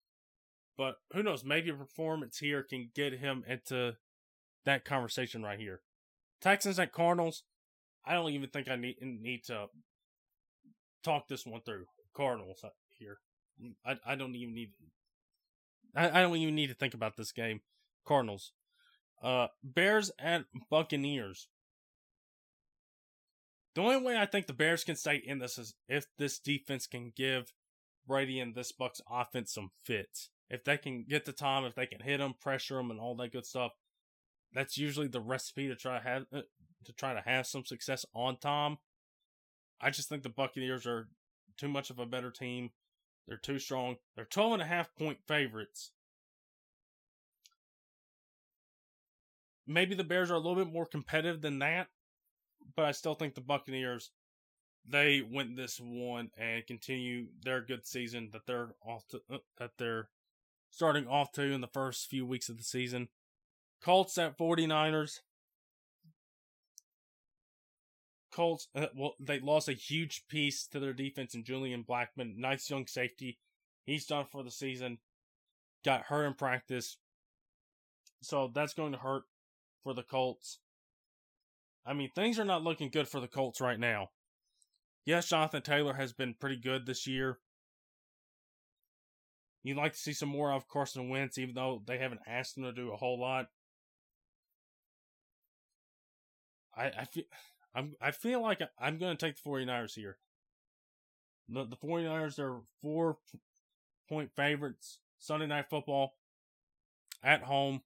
But 0.76 0.96
who 1.12 1.22
knows? 1.22 1.42
Maybe 1.42 1.70
a 1.70 1.74
performance 1.74 2.38
here 2.38 2.62
can 2.62 2.90
get 2.94 3.14
him 3.14 3.44
into 3.48 3.96
that 4.66 4.84
conversation 4.84 5.42
right 5.42 5.58
here. 5.58 5.80
Texans 6.40 6.78
at 6.78 6.92
Cardinals. 6.92 7.44
I 8.04 8.12
don't 8.12 8.30
even 8.30 8.50
think 8.50 8.68
I 8.68 8.76
need 8.76 8.96
need 9.00 9.44
to 9.46 9.66
talk 11.02 11.28
this 11.28 11.46
one 11.46 11.62
through. 11.62 11.86
Cardinals 12.14 12.60
uh, 12.62 12.68
here. 12.98 13.18
I 13.84 13.96
I 14.06 14.14
don't 14.14 14.36
even 14.36 14.54
need. 14.54 14.70
I, 15.94 16.08
I 16.10 16.22
don't 16.22 16.36
even 16.36 16.54
need 16.54 16.68
to 16.68 16.74
think 16.74 16.94
about 16.94 17.16
this 17.16 17.32
game. 17.32 17.60
Cardinals. 18.06 18.52
Uh, 19.22 19.48
Bears 19.62 20.10
at 20.18 20.44
Buccaneers. 20.70 21.48
The 23.74 23.82
only 23.82 24.02
way 24.02 24.16
I 24.16 24.26
think 24.26 24.46
the 24.46 24.52
Bears 24.52 24.84
can 24.84 24.96
stay 24.96 25.22
in 25.24 25.38
this 25.38 25.58
is 25.58 25.74
if 25.88 26.06
this 26.18 26.38
defense 26.38 26.86
can 26.86 27.12
give 27.14 27.52
Brady 28.06 28.40
and 28.40 28.54
this 28.54 28.72
Bucks 28.72 29.00
offense 29.10 29.52
some 29.52 29.70
fits. 29.84 30.30
If 30.50 30.64
they 30.64 30.78
can 30.78 31.04
get 31.08 31.26
the 31.26 31.32
Tom, 31.32 31.64
if 31.64 31.74
they 31.74 31.86
can 31.86 32.00
hit 32.00 32.20
him, 32.20 32.34
pressure 32.40 32.78
him, 32.78 32.90
and 32.90 32.98
all 32.98 33.14
that 33.16 33.32
good 33.32 33.44
stuff, 33.46 33.72
that's 34.52 34.78
usually 34.78 35.08
the 35.08 35.20
recipe 35.20 35.68
to 35.68 35.76
try 35.76 35.98
to 35.98 36.02
have 36.02 36.22
uh, 36.32 36.40
to 36.86 36.92
try 36.92 37.12
to 37.12 37.20
have 37.20 37.46
some 37.46 37.64
success 37.66 38.06
on 38.14 38.38
Tom. 38.38 38.78
I 39.80 39.90
just 39.90 40.08
think 40.08 40.22
the 40.22 40.30
Buccaneers 40.30 40.86
are 40.86 41.08
too 41.58 41.68
much 41.68 41.90
of 41.90 41.98
a 41.98 42.06
better 42.06 42.30
team. 42.30 42.70
They're 43.28 43.36
too 43.36 43.58
strong. 43.58 43.96
They're 44.16 44.24
12 44.24 44.54
and 44.54 44.62
a 44.62 44.66
half 44.66 44.94
point 44.96 45.18
favorites. 45.28 45.92
Maybe 49.66 49.94
the 49.94 50.02
Bears 50.02 50.30
are 50.30 50.34
a 50.34 50.38
little 50.38 50.56
bit 50.56 50.72
more 50.72 50.86
competitive 50.86 51.42
than 51.42 51.58
that, 51.58 51.88
but 52.74 52.86
I 52.86 52.92
still 52.92 53.14
think 53.14 53.34
the 53.34 53.42
Buccaneers 53.42 54.10
they 54.90 55.20
win 55.20 55.54
this 55.54 55.78
one 55.78 56.30
and 56.38 56.66
continue 56.66 57.26
their 57.42 57.60
good 57.60 57.86
season 57.86 58.30
that 58.32 58.46
they're 58.46 58.70
off 58.82 59.06
to, 59.08 59.20
uh, 59.30 59.38
that 59.58 59.72
they're 59.76 60.08
starting 60.70 61.06
off 61.06 61.30
to 61.32 61.42
in 61.42 61.60
the 61.60 61.66
first 61.66 62.08
few 62.08 62.24
weeks 62.24 62.48
of 62.48 62.56
the 62.56 62.64
season. 62.64 63.08
Colts 63.82 64.16
at 64.16 64.38
49ers. 64.38 65.20
Colts, 68.38 68.68
uh, 68.76 68.86
well, 68.94 69.14
they 69.18 69.40
lost 69.40 69.68
a 69.68 69.72
huge 69.72 70.22
piece 70.28 70.68
to 70.68 70.78
their 70.78 70.92
defense 70.92 71.34
in 71.34 71.42
Julian 71.42 71.82
Blackmon. 71.82 72.36
Nice 72.36 72.70
young 72.70 72.86
safety. 72.86 73.36
He's 73.84 74.06
done 74.06 74.26
for 74.30 74.44
the 74.44 74.50
season. 74.52 74.98
Got 75.84 76.02
hurt 76.02 76.24
in 76.24 76.34
practice. 76.34 76.98
So 78.22 78.48
that's 78.54 78.74
going 78.74 78.92
to 78.92 78.98
hurt 78.98 79.24
for 79.82 79.92
the 79.92 80.04
Colts. 80.04 80.60
I 81.84 81.94
mean, 81.94 82.10
things 82.14 82.38
are 82.38 82.44
not 82.44 82.62
looking 82.62 82.90
good 82.90 83.08
for 83.08 83.18
the 83.18 83.26
Colts 83.26 83.60
right 83.60 83.80
now. 83.80 84.10
Yes, 85.04 85.28
Jonathan 85.28 85.62
Taylor 85.62 85.94
has 85.94 86.12
been 86.12 86.36
pretty 86.38 86.58
good 86.58 86.86
this 86.86 87.08
year. 87.08 87.40
You'd 89.64 89.78
like 89.78 89.94
to 89.94 89.98
see 89.98 90.12
some 90.12 90.28
more 90.28 90.52
of 90.52 90.68
Carson 90.68 91.08
Wentz, 91.08 91.38
even 91.38 91.56
though 91.56 91.82
they 91.84 91.98
haven't 91.98 92.20
asked 92.24 92.56
him 92.56 92.62
to 92.62 92.72
do 92.72 92.92
a 92.92 92.96
whole 92.96 93.18
lot. 93.18 93.46
I, 96.76 96.92
I 97.00 97.04
feel 97.04 97.24
I'm 97.78 97.94
I 98.00 98.10
feel 98.10 98.42
like 98.42 98.60
I'm 98.78 98.98
going 98.98 99.16
to 99.16 99.26
take 99.26 99.40
the 99.40 99.48
49ers 99.48 99.94
here. 99.94 100.18
The 101.48 101.64
the 101.64 101.76
49ers 101.76 102.38
are 102.40 102.60
4 102.82 103.16
point 104.08 104.30
favorites 104.34 104.98
Sunday 105.18 105.46
night 105.46 105.66
football 105.70 106.14
at 107.22 107.44
home. 107.44 107.82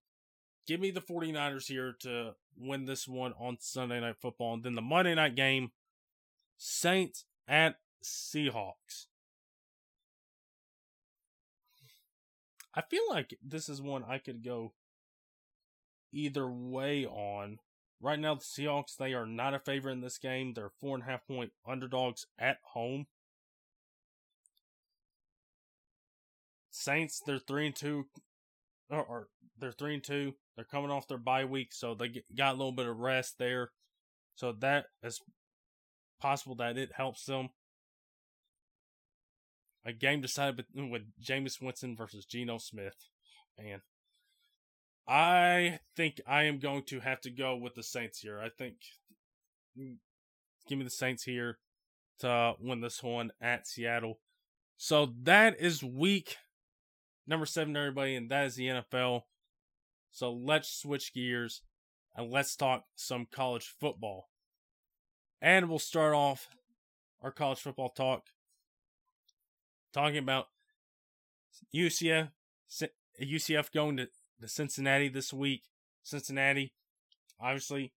Give 0.66 0.80
me 0.80 0.90
the 0.90 1.00
49ers 1.00 1.66
here 1.66 1.94
to 2.00 2.34
win 2.56 2.86
this 2.86 3.06
one 3.08 3.34
on 3.38 3.56
Sunday 3.60 4.00
Night 4.00 4.16
Football. 4.20 4.54
And 4.54 4.62
then 4.62 4.74
the 4.74 4.82
Monday 4.82 5.14
night 5.14 5.34
game, 5.34 5.72
Saints 6.56 7.24
at 7.48 7.76
Seahawks. 8.04 9.06
I 12.74 12.82
feel 12.82 13.02
like 13.10 13.36
this 13.44 13.68
is 13.68 13.82
one 13.82 14.04
I 14.08 14.18
could 14.18 14.44
go 14.44 14.72
either 16.12 16.48
way 16.48 17.04
on. 17.04 17.58
Right 18.02 18.18
now, 18.18 18.34
the 18.34 18.40
Seahawks, 18.40 18.96
they 18.96 19.14
are 19.14 19.26
not 19.26 19.54
a 19.54 19.60
favorite 19.60 19.92
in 19.92 20.00
this 20.00 20.18
game. 20.18 20.54
They're 20.54 20.72
four 20.80 20.96
and 20.96 21.04
a 21.04 21.06
half 21.06 21.24
point 21.24 21.52
underdogs 21.66 22.26
at 22.36 22.56
home. 22.72 23.06
Saints, 26.72 27.22
they're 27.24 27.38
three 27.38 27.66
and 27.66 27.76
two, 27.76 28.06
or, 28.90 29.04
or 29.04 29.28
they're 29.56 29.70
three 29.70 29.94
and 29.94 30.02
two. 30.02 30.34
They're 30.56 30.64
coming 30.64 30.90
off 30.90 31.06
their 31.06 31.16
bye 31.16 31.44
week, 31.44 31.68
so 31.72 31.94
they 31.94 32.24
got 32.36 32.54
a 32.54 32.58
little 32.58 32.72
bit 32.72 32.88
of 32.88 32.98
rest 32.98 33.36
there. 33.38 33.70
So 34.34 34.50
that 34.60 34.86
is 35.04 35.20
possible 36.20 36.56
that 36.56 36.76
it 36.76 36.90
helps 36.96 37.24
them. 37.24 37.50
A 39.86 39.92
game 39.92 40.20
decided 40.20 40.64
with 40.74 41.02
Jameis 41.22 41.62
Winston 41.62 41.94
versus 41.94 42.24
Geno 42.24 42.58
Smith. 42.58 42.96
Man, 43.56 43.82
I 45.06 45.80
think 45.96 46.20
I 46.26 46.44
am 46.44 46.58
going 46.58 46.84
to 46.84 47.00
have 47.00 47.20
to 47.22 47.30
go 47.30 47.56
with 47.56 47.74
the 47.74 47.82
Saints 47.82 48.20
here. 48.20 48.40
I 48.40 48.48
think 48.48 48.76
mm, 49.78 49.96
give 50.68 50.78
me 50.78 50.84
the 50.84 50.90
Saints 50.90 51.24
here 51.24 51.58
to 52.20 52.54
win 52.60 52.80
this 52.80 53.02
one 53.02 53.32
at 53.40 53.66
Seattle. 53.66 54.20
So 54.76 55.12
that 55.22 55.60
is 55.60 55.82
week 55.82 56.36
number 57.26 57.46
seven, 57.46 57.76
everybody, 57.76 58.14
and 58.14 58.30
that 58.30 58.46
is 58.46 58.54
the 58.54 58.68
NFL. 58.68 59.22
So 60.12 60.32
let's 60.32 60.68
switch 60.68 61.14
gears 61.14 61.62
and 62.14 62.30
let's 62.30 62.56
talk 62.56 62.84
some 62.94 63.26
college 63.30 63.74
football. 63.80 64.28
And 65.40 65.68
we'll 65.68 65.78
start 65.78 66.14
off 66.14 66.48
our 67.20 67.30
college 67.30 67.58
football 67.58 67.88
talk 67.88 68.26
talking 69.92 70.18
about 70.18 70.46
UCF 71.74 72.30
UCF 73.20 73.72
going 73.72 73.98
to, 73.98 74.08
to 74.42 74.48
Cincinnati 74.48 75.08
this 75.08 75.32
week. 75.32 75.62
Cincinnati, 76.02 76.72
obviously, 77.40 77.92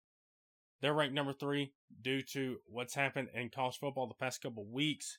they're 0.82 0.94
ranked 0.94 1.16
number 1.16 1.34
three 1.34 1.72
due 2.02 2.22
to 2.22 2.58
what's 2.68 2.96
happened 2.96 3.30
in 3.34 3.50
college 3.50 3.78
football 3.78 4.08
the 4.08 4.14
past 4.14 4.42
couple 4.42 4.66
weeks 4.66 5.18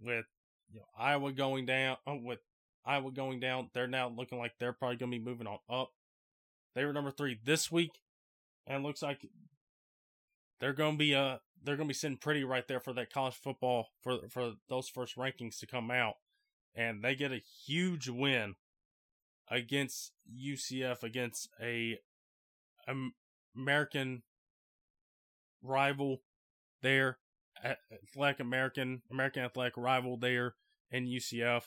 with 0.00 0.26
you 0.72 0.80
know, 0.80 0.86
Iowa 0.98 1.32
going 1.32 1.66
down, 1.66 1.96
uh, 2.06 2.16
with 2.16 2.40
Iowa 2.84 3.10
going 3.12 3.40
down. 3.40 3.70
They're 3.72 3.86
now 3.86 4.08
looking 4.08 4.38
like 4.38 4.52
they're 4.58 4.72
probably 4.72 4.96
going 4.96 5.12
to 5.12 5.18
be 5.18 5.24
moving 5.24 5.46
on 5.46 5.58
up. 5.70 5.90
They 6.74 6.84
were 6.84 6.92
number 6.92 7.10
three 7.10 7.38
this 7.42 7.70
week, 7.70 7.92
and 8.66 8.82
looks 8.82 9.02
like 9.02 9.26
they're 10.60 10.72
going 10.72 10.94
to 10.94 10.98
be 10.98 11.14
uh 11.14 11.38
they're 11.62 11.76
going 11.76 11.88
to 11.88 11.92
be 11.92 11.94
sitting 11.94 12.18
pretty 12.18 12.44
right 12.44 12.66
there 12.68 12.80
for 12.80 12.92
that 12.92 13.12
college 13.12 13.34
football 13.34 13.88
for 14.02 14.18
for 14.28 14.54
those 14.68 14.88
first 14.88 15.16
rankings 15.16 15.58
to 15.60 15.66
come 15.66 15.90
out, 15.90 16.14
and 16.74 17.02
they 17.02 17.14
get 17.14 17.32
a 17.32 17.42
huge 17.64 18.08
win 18.08 18.56
against 19.50 20.12
UCF 20.32 21.02
against 21.02 21.48
a 21.60 21.98
American 23.56 24.22
rival 25.62 26.22
there, 26.82 27.18
athletic 27.64 28.40
American 28.40 29.02
American 29.10 29.42
athletic 29.44 29.76
rival 29.76 30.16
there 30.16 30.54
in 30.90 31.06
UCF. 31.06 31.64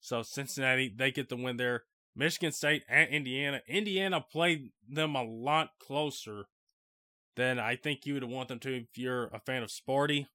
So 0.00 0.22
Cincinnati, 0.22 0.92
they 0.94 1.10
get 1.10 1.28
the 1.28 1.36
win 1.36 1.56
there. 1.56 1.84
Michigan 2.14 2.52
State 2.52 2.84
and 2.88 3.08
Indiana. 3.08 3.62
Indiana 3.66 4.20
played 4.20 4.70
them 4.88 5.14
a 5.14 5.22
lot 5.22 5.70
closer 5.80 6.44
than 7.36 7.58
I 7.58 7.76
think 7.76 8.04
you 8.04 8.14
would 8.14 8.24
want 8.24 8.48
them 8.48 8.58
to 8.60 8.76
if 8.76 8.98
you're 8.98 9.28
a 9.28 9.40
fan 9.40 9.62
of 9.62 9.70
Sparty. 9.70 10.26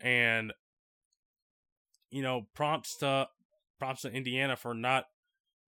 And 0.00 0.52
you 2.10 2.22
know, 2.22 2.46
prompts 2.54 2.96
to 2.98 3.28
props 3.78 4.02
to 4.02 4.10
Indiana 4.10 4.56
for 4.56 4.74
not 4.74 5.06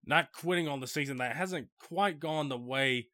not 0.05 0.33
quitting 0.33 0.67
on 0.67 0.79
the 0.79 0.87
season. 0.87 1.17
That 1.17 1.35
hasn't 1.35 1.67
quite 1.79 2.19
gone 2.19 2.49
the 2.49 2.57
way 2.57 3.07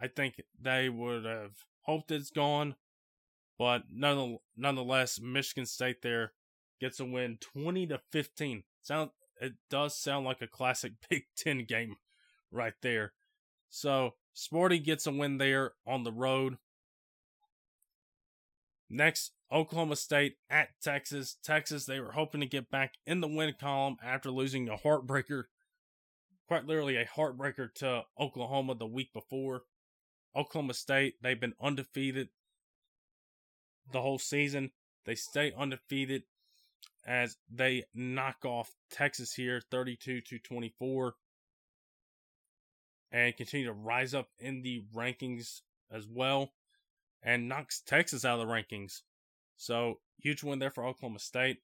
I 0.00 0.08
think 0.08 0.40
they 0.60 0.88
would 0.88 1.24
have 1.24 1.52
hoped 1.82 2.10
it's 2.10 2.30
gone. 2.30 2.76
But 3.58 3.84
nonetheless, 3.92 5.20
Michigan 5.20 5.66
State 5.66 6.02
there 6.02 6.32
gets 6.80 6.98
a 6.98 7.04
win 7.04 7.38
20 7.40 7.86
to 7.88 8.00
15. 8.10 8.62
Sound 8.82 9.10
it 9.40 9.54
does 9.70 9.96
sound 9.96 10.26
like 10.26 10.42
a 10.42 10.46
classic 10.46 10.92
Big 11.10 11.24
10 11.36 11.64
game 11.64 11.96
right 12.50 12.74
there. 12.82 13.12
So, 13.68 14.14
Sparty 14.34 14.82
gets 14.82 15.06
a 15.06 15.12
win 15.12 15.38
there 15.38 15.72
on 15.86 16.04
the 16.04 16.12
road. 16.12 16.58
Next, 18.88 19.32
Oklahoma 19.52 19.96
State 19.96 20.36
at 20.48 20.68
Texas. 20.82 21.36
Texas, 21.42 21.86
they 21.86 22.00
were 22.00 22.12
hoping 22.12 22.40
to 22.40 22.46
get 22.46 22.70
back 22.70 22.94
in 23.06 23.20
the 23.20 23.28
win 23.28 23.54
column 23.58 23.96
after 24.02 24.30
losing 24.30 24.68
a 24.68 24.76
heartbreaker, 24.76 25.44
quite 26.50 26.66
literally 26.66 26.96
a 26.96 27.04
heartbreaker 27.04 27.72
to 27.72 28.02
Oklahoma 28.18 28.74
the 28.74 28.84
week 28.84 29.12
before. 29.12 29.62
Oklahoma 30.34 30.74
State, 30.74 31.14
they've 31.22 31.38
been 31.38 31.54
undefeated 31.62 32.30
the 33.92 34.02
whole 34.02 34.18
season. 34.18 34.72
They 35.06 35.14
stay 35.14 35.52
undefeated 35.56 36.24
as 37.06 37.36
they 37.48 37.84
knock 37.94 38.44
off 38.44 38.74
Texas 38.90 39.32
here 39.32 39.62
32 39.70 40.22
to 40.22 40.38
24 40.40 41.14
and 43.12 43.36
continue 43.36 43.66
to 43.66 43.72
rise 43.72 44.12
up 44.12 44.30
in 44.40 44.62
the 44.62 44.82
rankings 44.92 45.60
as 45.88 46.08
well 46.08 46.50
and 47.22 47.48
knocks 47.48 47.80
Texas 47.80 48.24
out 48.24 48.40
of 48.40 48.48
the 48.48 48.52
rankings. 48.52 49.02
So 49.56 50.00
huge 50.18 50.42
win 50.42 50.58
there 50.58 50.70
for 50.70 50.84
Oklahoma 50.84 51.20
State. 51.20 51.58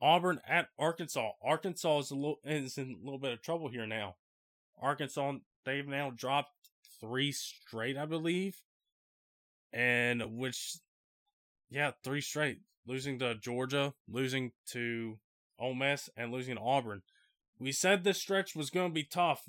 Auburn 0.00 0.40
at 0.46 0.68
Arkansas. 0.78 1.30
Arkansas 1.42 1.98
is 1.98 2.10
a 2.10 2.14
little 2.14 2.38
is 2.44 2.78
in 2.78 2.98
a 3.00 3.04
little 3.04 3.18
bit 3.18 3.32
of 3.32 3.42
trouble 3.42 3.68
here 3.68 3.86
now. 3.86 4.16
Arkansas 4.80 5.34
they've 5.64 5.86
now 5.86 6.10
dropped 6.10 6.52
three 7.00 7.32
straight, 7.32 7.96
I 7.96 8.06
believe, 8.06 8.62
and 9.72 10.36
which, 10.36 10.78
yeah, 11.70 11.92
three 12.02 12.20
straight, 12.20 12.60
losing 12.86 13.18
to 13.18 13.34
Georgia, 13.34 13.94
losing 14.08 14.52
to 14.70 15.18
Ole 15.58 15.74
Miss, 15.74 16.08
and 16.16 16.32
losing 16.32 16.56
to 16.56 16.62
Auburn. 16.62 17.02
We 17.58 17.72
said 17.72 18.04
this 18.04 18.20
stretch 18.20 18.54
was 18.54 18.70
going 18.70 18.90
to 18.90 18.94
be 18.94 19.04
tough 19.04 19.42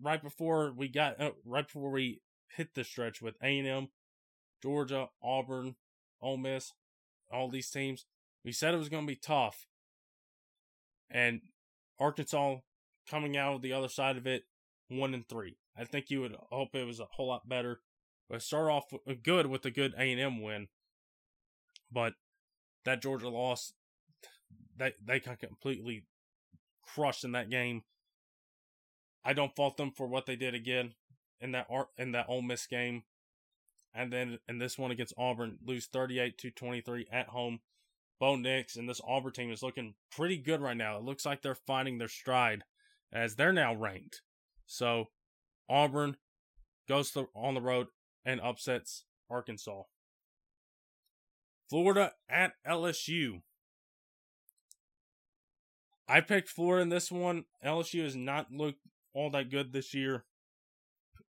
right 0.00 0.22
before 0.22 0.72
we 0.76 0.88
got 0.88 1.18
uh, 1.20 1.30
right 1.46 1.66
before 1.66 1.90
we 1.90 2.20
hit 2.56 2.74
the 2.74 2.84
stretch 2.84 3.22
with 3.22 3.36
A 3.42 3.58
and 3.58 3.66
M, 3.66 3.88
Georgia, 4.62 5.08
Auburn, 5.22 5.76
Ole 6.20 6.36
Miss, 6.36 6.72
all 7.32 7.48
these 7.48 7.70
teams. 7.70 8.04
We 8.44 8.52
said 8.52 8.74
it 8.74 8.78
was 8.78 8.90
going 8.90 9.04
to 9.06 9.10
be 9.10 9.16
tough. 9.16 9.66
And 11.14 11.40
Arkansas 11.98 12.56
coming 13.08 13.36
out 13.36 13.62
the 13.62 13.72
other 13.72 13.88
side 13.88 14.18
of 14.18 14.26
it, 14.26 14.42
one 14.88 15.14
and 15.14 15.26
three. 15.26 15.56
I 15.76 15.84
think 15.84 16.10
you 16.10 16.20
would 16.20 16.36
hope 16.50 16.74
it 16.74 16.86
was 16.86 17.00
a 17.00 17.06
whole 17.12 17.28
lot 17.28 17.48
better. 17.48 17.80
But 18.28 18.42
start 18.42 18.70
off 18.70 18.84
uh, 18.92 19.14
good 19.22 19.46
with 19.46 19.64
a 19.64 19.70
good 19.70 19.94
A 19.96 20.12
and 20.12 20.20
M 20.20 20.42
win. 20.42 20.68
But 21.90 22.14
that 22.84 23.00
Georgia 23.00 23.28
loss, 23.28 23.72
they 24.76 24.92
they 25.02 25.20
got 25.20 25.38
completely 25.38 26.04
crushed 26.82 27.24
in 27.24 27.32
that 27.32 27.50
game. 27.50 27.82
I 29.24 29.32
don't 29.32 29.56
fault 29.56 29.76
them 29.76 29.92
for 29.92 30.06
what 30.06 30.26
they 30.26 30.36
did 30.36 30.54
again 30.54 30.94
in 31.40 31.52
that 31.52 31.66
art 31.70 31.88
in 31.96 32.12
that 32.12 32.26
Ole 32.28 32.42
Miss 32.42 32.66
game 32.66 33.04
and 33.94 34.12
then 34.12 34.38
in 34.48 34.58
this 34.58 34.76
one 34.76 34.90
against 34.90 35.14
Auburn, 35.16 35.58
lose 35.64 35.86
38 35.86 36.36
to 36.38 36.50
23 36.50 37.06
at 37.12 37.28
home. 37.28 37.60
Bo 38.24 38.36
Nix 38.36 38.76
and 38.76 38.88
this 38.88 39.02
Auburn 39.06 39.32
team 39.32 39.52
is 39.52 39.62
looking 39.62 39.92
pretty 40.10 40.38
good 40.38 40.62
right 40.62 40.78
now. 40.78 40.96
It 40.96 41.04
looks 41.04 41.26
like 41.26 41.42
they're 41.42 41.54
finding 41.54 41.98
their 41.98 42.08
stride 42.08 42.64
as 43.12 43.36
they're 43.36 43.52
now 43.52 43.74
ranked. 43.74 44.22
So 44.64 45.08
Auburn 45.68 46.16
goes 46.88 47.10
to, 47.10 47.28
on 47.36 47.52
the 47.52 47.60
road 47.60 47.88
and 48.24 48.40
upsets 48.40 49.04
Arkansas. 49.28 49.82
Florida 51.68 52.12
at 52.26 52.52
LSU. 52.66 53.42
I 56.08 56.22
picked 56.22 56.48
Florida 56.48 56.80
in 56.80 56.88
this 56.88 57.12
one. 57.12 57.44
LSU 57.62 58.04
has 58.04 58.16
not 58.16 58.50
looked 58.50 58.80
all 59.12 59.28
that 59.32 59.50
good 59.50 59.74
this 59.74 59.92
year. 59.92 60.24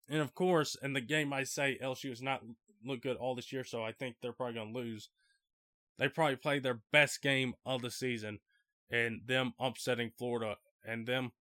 And 0.08 0.22
of 0.22 0.34
course, 0.34 0.78
in 0.82 0.94
the 0.94 1.02
game, 1.02 1.34
I 1.34 1.44
say 1.44 1.78
LSU 1.84 2.12
has 2.12 2.22
not 2.22 2.42
looked 2.86 3.04
good 3.04 3.18
all 3.18 3.36
this 3.36 3.52
year, 3.52 3.66
so 3.66 3.84
I 3.84 3.92
think 3.92 4.16
they're 4.22 4.32
probably 4.32 4.56
going 4.56 4.72
to 4.74 4.80
lose. 4.80 5.10
They 5.98 6.10
probably 6.10 6.36
played 6.36 6.64
their 6.64 6.82
best 6.92 7.22
game 7.22 7.54
of 7.66 7.82
the 7.82 7.92
season, 7.92 8.40
and 8.90 9.22
them 9.26 9.54
upsetting 9.60 10.12
Florida 10.18 10.58
and 10.86 11.08
them 11.08 11.32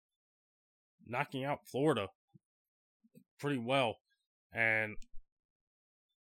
knocking 1.05 1.43
out 1.43 1.67
Florida 1.67 2.09
pretty 3.39 3.57
well. 3.59 3.97
And 4.51 4.95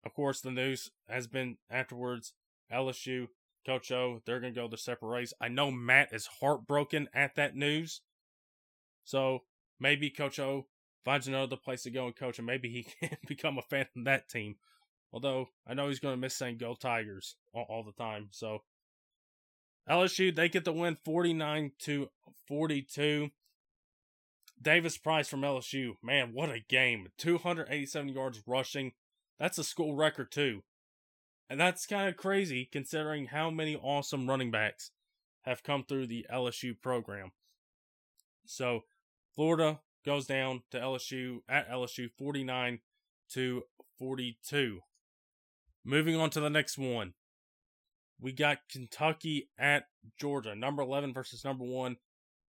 of 0.05 0.13
course, 0.13 0.41
the 0.41 0.51
news 0.51 0.89
has 1.07 1.27
been 1.27 1.57
afterwards 1.69 2.33
LSU, 2.71 3.27
Coach 3.65 3.91
O, 3.91 4.21
they're 4.25 4.39
going 4.39 4.53
to 4.53 4.59
go 4.59 4.67
the 4.67 4.77
separate 4.77 5.09
ways. 5.09 5.33
I 5.39 5.47
know 5.47 5.71
Matt 5.71 6.13
is 6.13 6.29
heartbroken 6.39 7.09
at 7.13 7.35
that 7.35 7.55
news. 7.55 8.01
So 9.03 9.43
maybe 9.79 10.09
Coach 10.09 10.39
O 10.39 10.67
finds 11.05 11.27
another 11.27 11.55
place 11.55 11.83
to 11.83 11.91
go 11.91 12.07
and 12.07 12.15
coach, 12.15 12.37
and 12.37 12.45
maybe 12.45 12.69
he 12.69 12.83
can 13.07 13.17
become 13.27 13.57
a 13.57 13.61
fan 13.61 13.87
of 13.95 14.05
that 14.05 14.29
team. 14.29 14.55
Although 15.11 15.49
I 15.65 15.73
know 15.73 15.87
he's 15.87 15.99
going 15.99 16.13
to 16.13 16.21
miss 16.21 16.35
saying 16.35 16.57
"Go 16.57 16.75
Tigers" 16.75 17.35
all, 17.53 17.65
all 17.69 17.83
the 17.83 17.91
time. 17.91 18.29
So 18.31 18.63
LSU 19.89 20.35
they 20.35 20.49
get 20.49 20.65
the 20.65 20.73
win, 20.73 20.97
forty 21.03 21.33
nine 21.33 21.71
to 21.79 22.09
forty 22.47 22.81
two. 22.81 23.29
Davis 24.59 24.97
Price 24.97 25.27
from 25.27 25.41
LSU, 25.41 25.93
man, 26.01 26.31
what 26.33 26.49
a 26.49 26.59
game! 26.59 27.09
Two 27.17 27.37
hundred 27.37 27.67
eighty 27.69 27.85
seven 27.85 28.09
yards 28.09 28.41
rushing. 28.47 28.93
That's 29.39 29.59
a 29.59 29.63
school 29.63 29.95
record 29.95 30.31
too, 30.31 30.63
and 31.49 31.59
that's 31.59 31.85
kind 31.85 32.09
of 32.09 32.17
crazy 32.17 32.67
considering 32.71 33.27
how 33.27 33.49
many 33.49 33.75
awesome 33.75 34.27
running 34.27 34.51
backs 34.51 34.91
have 35.43 35.63
come 35.63 35.83
through 35.83 36.07
the 36.07 36.25
LSU 36.31 36.79
program. 36.79 37.31
So 38.45 38.81
Florida 39.35 39.79
goes 40.05 40.25
down 40.25 40.63
to 40.71 40.79
LSU 40.79 41.39
at 41.47 41.69
LSU 41.69 42.09
49 42.17 42.79
to 43.33 43.63
42. 43.99 44.81
Moving 45.87 46.17
on 46.17 46.29
to 46.31 46.41
the 46.41 46.49
next 46.49 46.77
one. 46.77 47.13
We 48.19 48.33
got 48.33 48.57
Kentucky 48.69 49.49
at 49.57 49.85
Georgia, 50.19 50.53
number 50.53 50.81
11 50.81 51.13
versus 51.13 51.45
number 51.45 51.63
1, 51.63 51.95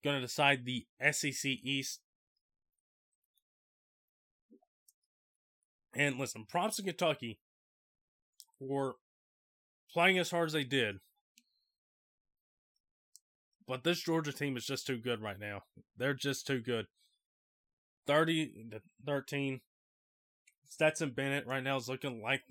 going 0.04 0.16
to 0.16 0.22
decide 0.22 0.64
the 0.64 0.86
SEC 1.10 1.44
East. 1.44 1.98
And 5.96 6.16
listen, 6.16 6.46
props 6.48 6.76
to 6.76 6.84
Kentucky 6.84 7.40
for 8.60 8.94
playing 9.92 10.16
as 10.20 10.30
hard 10.30 10.50
as 10.50 10.52
they 10.52 10.62
did. 10.62 11.00
But 13.66 13.82
this 13.82 14.00
Georgia 14.00 14.32
team 14.32 14.56
is 14.56 14.64
just 14.64 14.86
too 14.86 14.98
good 14.98 15.20
right 15.20 15.40
now. 15.40 15.62
They're 15.96 16.14
just 16.14 16.46
too 16.46 16.60
good. 16.60 16.86
30 18.06 18.68
to 18.70 18.80
13. 19.04 19.60
Stetson 20.68 21.10
Bennett 21.10 21.48
right 21.48 21.64
now 21.64 21.76
is 21.76 21.88
looking 21.88 22.22
like 22.22 22.42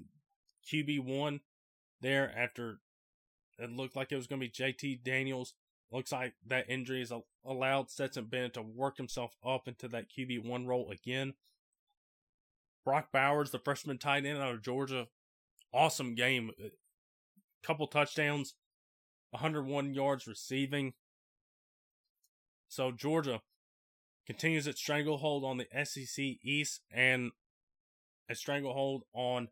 QB1 0.71 1.41
there 2.01 2.33
after 2.37 2.79
it 3.57 3.71
looked 3.71 3.95
like 3.95 4.11
it 4.11 4.15
was 4.15 4.27
going 4.27 4.41
to 4.41 4.47
be 4.47 4.51
JT 4.51 5.03
Daniels. 5.03 5.53
Looks 5.91 6.11
like 6.11 6.33
that 6.47 6.69
injury 6.69 6.99
has 6.99 7.13
allowed 7.45 7.91
Stetson 7.91 8.25
Bennett 8.25 8.55
to 8.55 8.61
work 8.61 8.97
himself 8.97 9.35
up 9.45 9.67
into 9.67 9.87
that 9.89 10.07
QB1 10.09 10.65
role 10.65 10.91
again. 10.91 11.33
Brock 12.83 13.09
Bowers, 13.13 13.51
the 13.51 13.59
freshman 13.59 13.97
tight 13.97 14.25
end 14.25 14.39
out 14.39 14.53
of 14.55 14.63
Georgia, 14.63 15.07
awesome 15.71 16.15
game. 16.15 16.51
Uh, 16.59 16.69
couple 17.63 17.87
touchdowns, 17.87 18.55
101 19.31 19.93
yards 19.93 20.27
receiving. 20.27 20.93
So 22.67 22.91
Georgia 22.91 23.41
continues 24.25 24.67
its 24.67 24.81
stranglehold 24.81 25.45
on 25.45 25.57
the 25.57 25.85
SEC 25.85 26.23
East 26.43 26.81
and 26.91 27.31
a 28.29 28.35
stranglehold 28.35 29.03
on 29.13 29.49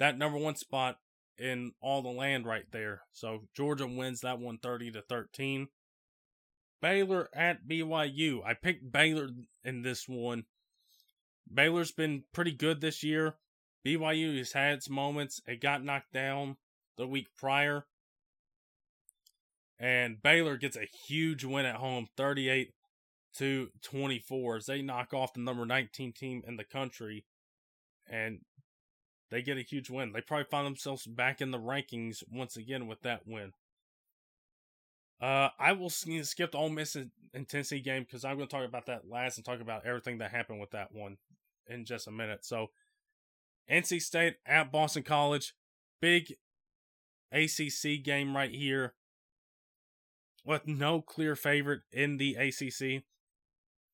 that 0.00 0.18
number 0.18 0.38
one 0.38 0.56
spot 0.56 0.96
in 1.38 1.72
all 1.80 2.02
the 2.02 2.08
land 2.08 2.46
right 2.46 2.64
there. 2.72 3.02
So 3.12 3.42
Georgia 3.54 3.86
wins 3.86 4.22
that 4.22 4.40
one 4.40 4.58
30 4.58 4.90
to 4.92 5.02
13. 5.02 5.68
Baylor 6.82 7.28
at 7.34 7.68
BYU. 7.68 8.44
I 8.44 8.54
picked 8.54 8.90
Baylor 8.90 9.28
in 9.62 9.82
this 9.82 10.08
one. 10.08 10.44
Baylor's 11.52 11.92
been 11.92 12.24
pretty 12.32 12.52
good 12.52 12.80
this 12.80 13.02
year. 13.02 13.34
BYU 13.86 14.38
has 14.38 14.52
had 14.52 14.74
its 14.74 14.90
moments. 14.90 15.40
It 15.46 15.60
got 15.60 15.84
knocked 15.84 16.12
down 16.12 16.56
the 16.96 17.06
week 17.06 17.28
prior. 17.38 17.84
And 19.78 20.22
Baylor 20.22 20.56
gets 20.56 20.76
a 20.76 20.88
huge 21.06 21.44
win 21.44 21.66
at 21.66 21.76
home, 21.76 22.06
38 22.16 22.72
to 23.36 23.68
24 23.82 24.56
as 24.56 24.66
they 24.66 24.82
knock 24.82 25.12
off 25.12 25.34
the 25.34 25.40
number 25.40 25.64
19 25.64 26.12
team 26.12 26.42
in 26.46 26.56
the 26.56 26.64
country 26.64 27.24
and 28.10 28.40
they 29.30 29.42
get 29.42 29.58
a 29.58 29.62
huge 29.62 29.90
win. 29.90 30.12
They 30.12 30.20
probably 30.20 30.46
find 30.50 30.66
themselves 30.66 31.06
back 31.06 31.40
in 31.40 31.50
the 31.50 31.58
rankings 31.58 32.22
once 32.30 32.56
again 32.56 32.86
with 32.86 33.02
that 33.02 33.22
win. 33.26 33.52
Uh, 35.20 35.50
I 35.58 35.72
will 35.72 35.90
skip 35.90 36.52
the 36.52 36.58
Ole 36.58 36.70
Miss 36.70 36.96
Tennessee 37.48 37.80
game 37.80 38.04
because 38.04 38.24
I'm 38.24 38.36
going 38.36 38.48
to 38.48 38.54
talk 38.54 38.66
about 38.66 38.86
that 38.86 39.08
last 39.08 39.36
and 39.36 39.44
talk 39.44 39.60
about 39.60 39.84
everything 39.86 40.18
that 40.18 40.30
happened 40.30 40.60
with 40.60 40.70
that 40.70 40.92
one 40.92 41.18
in 41.66 41.84
just 41.84 42.06
a 42.06 42.10
minute. 42.10 42.44
So, 42.44 42.68
NC 43.70 44.00
State 44.00 44.36
at 44.46 44.72
Boston 44.72 45.02
College, 45.02 45.54
big 46.00 46.34
ACC 47.32 48.02
game 48.02 48.34
right 48.34 48.50
here 48.50 48.94
with 50.44 50.66
no 50.66 51.02
clear 51.02 51.36
favorite 51.36 51.82
in 51.92 52.16
the 52.16 52.34
ACC. 52.34 53.04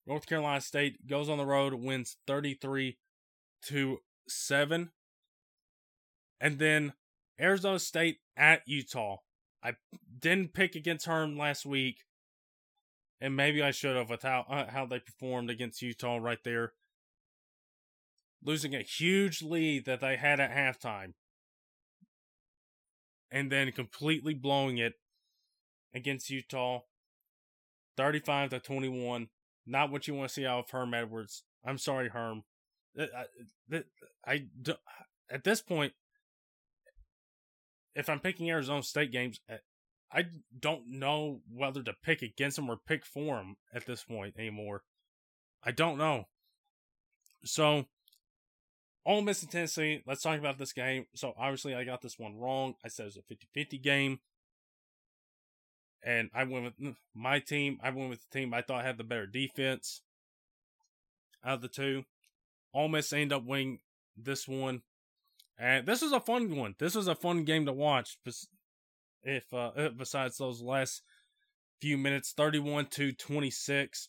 North 0.07 0.26
Carolina 0.26 0.61
State 0.61 1.07
goes 1.09 1.28
on 1.28 1.39
the 1.39 1.45
road, 1.45 1.74
wins 1.74 2.16
33 2.26 2.97
to 3.62 3.99
7. 4.28 4.91
And 6.41 6.59
then 6.59 6.93
Arizona 7.41 7.78
State 7.78 8.18
at 8.37 8.62
Utah. 8.66 9.18
I 9.62 9.74
didn't 10.18 10.55
pick 10.55 10.74
against 10.74 11.07
Herm 11.07 11.37
last 11.37 11.66
week, 11.66 12.05
and 13.20 13.34
maybe 13.34 13.62
I 13.62 13.70
should 13.70 13.97
have 13.97 14.11
with 14.11 14.22
how 14.22 14.45
uh, 14.49 14.70
how 14.70 14.87
they 14.87 15.01
performed 15.01 15.51
against 15.51 15.82
Utah 15.82 16.18
right 16.18 16.39
there, 16.45 16.72
losing 18.45 18.74
a 18.74 18.82
huge 18.82 19.43
lead 19.43 19.87
that 19.87 20.01
they 20.01 20.16
had 20.16 20.39
at 20.39 20.53
halftime, 20.53 21.14
and 23.30 23.51
then 23.51 23.72
completely 23.72 24.34
blowing 24.34 24.78
it 24.78 24.95
against 25.95 26.30
Utah, 26.30 26.82
thirty-five 27.97 28.51
to 28.51 28.61
twenty-one. 28.61 29.28
Not 29.66 29.91
what 29.91 30.07
you 30.07 30.14
want 30.14 30.28
to 30.28 30.34
see 30.34 30.47
out 30.47 30.61
of 30.61 30.70
Herm 30.70 30.95
Edwards. 30.95 31.43
I'm 31.64 31.78
sorry, 31.78 32.11
Herm. 32.11 32.45
I, 32.97 33.24
I, 33.72 33.82
I, 34.24 34.47
at 35.28 35.43
this 35.43 35.61
point, 35.61 35.95
if 37.97 38.09
I'm 38.11 38.20
picking 38.20 38.51
Arizona 38.51 38.82
State 38.82 39.11
games, 39.11 39.40
eh, 39.49 39.57
I 40.12 40.26
don't 40.59 40.86
know 40.88 41.40
whether 41.53 41.82
to 41.82 41.94
pick 42.05 42.22
against 42.22 42.57
them 42.57 42.70
or 42.70 42.76
pick 42.76 43.05
for 43.05 43.36
them 43.36 43.57
at 43.74 43.86
this 43.86 44.05
point 44.05 44.34
anymore. 44.38 44.82
I 45.64 45.72
don't 45.72 45.99
know. 45.99 46.28
So, 47.44 47.86
Ole 49.05 49.22
Miss 49.22 49.42
and 49.42 49.51
Tennessee, 49.51 50.03
let's 50.07 50.22
talk 50.22 50.38
about 50.38 50.59
this 50.59 50.72
game. 50.72 51.07
So, 51.14 51.32
obviously, 51.38 51.74
I 51.74 51.84
got 51.84 52.03
this 52.03 52.18
one 52.18 52.36
wrong. 52.36 52.74
I 52.84 52.88
said 52.88 53.05
it 53.05 53.07
was 53.07 53.16
a 53.16 53.22
50 53.22 53.49
50 53.53 53.78
game. 53.78 54.20
And 56.05 56.30
I 56.34 56.44
went 56.44 56.64
with 56.64 56.78
mm, 56.78 56.97
my 57.14 57.40
team. 57.40 57.78
I 57.82 57.90
went 57.90 58.11
with 58.11 58.20
the 58.20 58.38
team 58.38 58.55
I 58.55 58.62
thought 58.62 58.84
had 58.84 58.99
the 58.99 59.05
better 59.05 59.26
defense 59.26 60.03
out 61.44 61.55
of 61.55 61.62
the 61.62 61.68
two. 61.68 62.05
Ole 62.74 62.88
Miss 62.88 63.12
ended 63.12 63.32
up 63.32 63.44
winning 63.44 63.80
this 64.16 64.47
one 64.47 64.82
and 65.59 65.86
this 65.86 66.02
was 66.02 66.12
a 66.12 66.20
fun 66.20 66.54
one. 66.57 66.74
This 66.78 66.94
was 66.94 67.09
a 67.09 67.14
fun 67.14 67.44
game 67.44 67.66
to 67.66 67.72
watch. 67.72 68.18
If 69.22 69.52
uh, 69.52 69.90
besides 69.96 70.36
those 70.38 70.62
last 70.62 71.02
few 71.80 71.98
minutes, 71.98 72.32
thirty-one 72.36 72.86
to 72.92 73.12
twenty-six, 73.12 74.09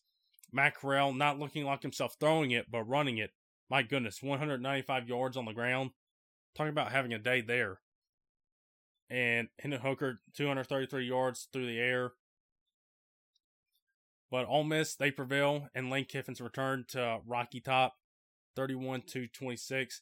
Matt 0.52 0.76
Corral 0.76 1.14
not 1.14 1.40
looking 1.40 1.66
like 1.66 1.82
himself 1.82 2.16
throwing 2.20 2.52
it, 2.52 2.72
but 2.72 2.84
running 2.84 3.18
it. 3.18 3.32
My 3.70 3.84
goodness, 3.84 4.22
one 4.22 4.40
hundred 4.40 4.62
ninety-five 4.62 5.08
yards 5.10 5.36
on 5.36 5.46
the 5.46 5.54
ground. 5.54 5.92
Talking 6.56 6.72
about 6.72 6.92
having 6.92 7.14
a 7.14 7.20
day 7.20 7.42
there. 7.42 7.80
And 9.10 9.48
Hendon 9.60 9.82
Hooker, 9.82 10.22
two 10.36 10.48
hundred 10.48 10.68
thirty-three 10.68 11.08
yards 11.08 11.48
through 11.52 11.68
the 11.68 11.80
air. 11.80 12.12
But 14.30 14.48
Ole 14.48 14.66
Miss 14.66 14.96
they 14.96 15.12
prevail, 15.12 15.70
and 15.74 15.90
Lane 15.90 16.06
Kiffin's 16.06 16.42
return 16.42 16.86
to 16.90 17.20
Rocky 17.26 17.60
Top, 17.62 17.96
thirty-one 18.56 19.04
to 19.08 19.28
twenty-six. 19.28 20.02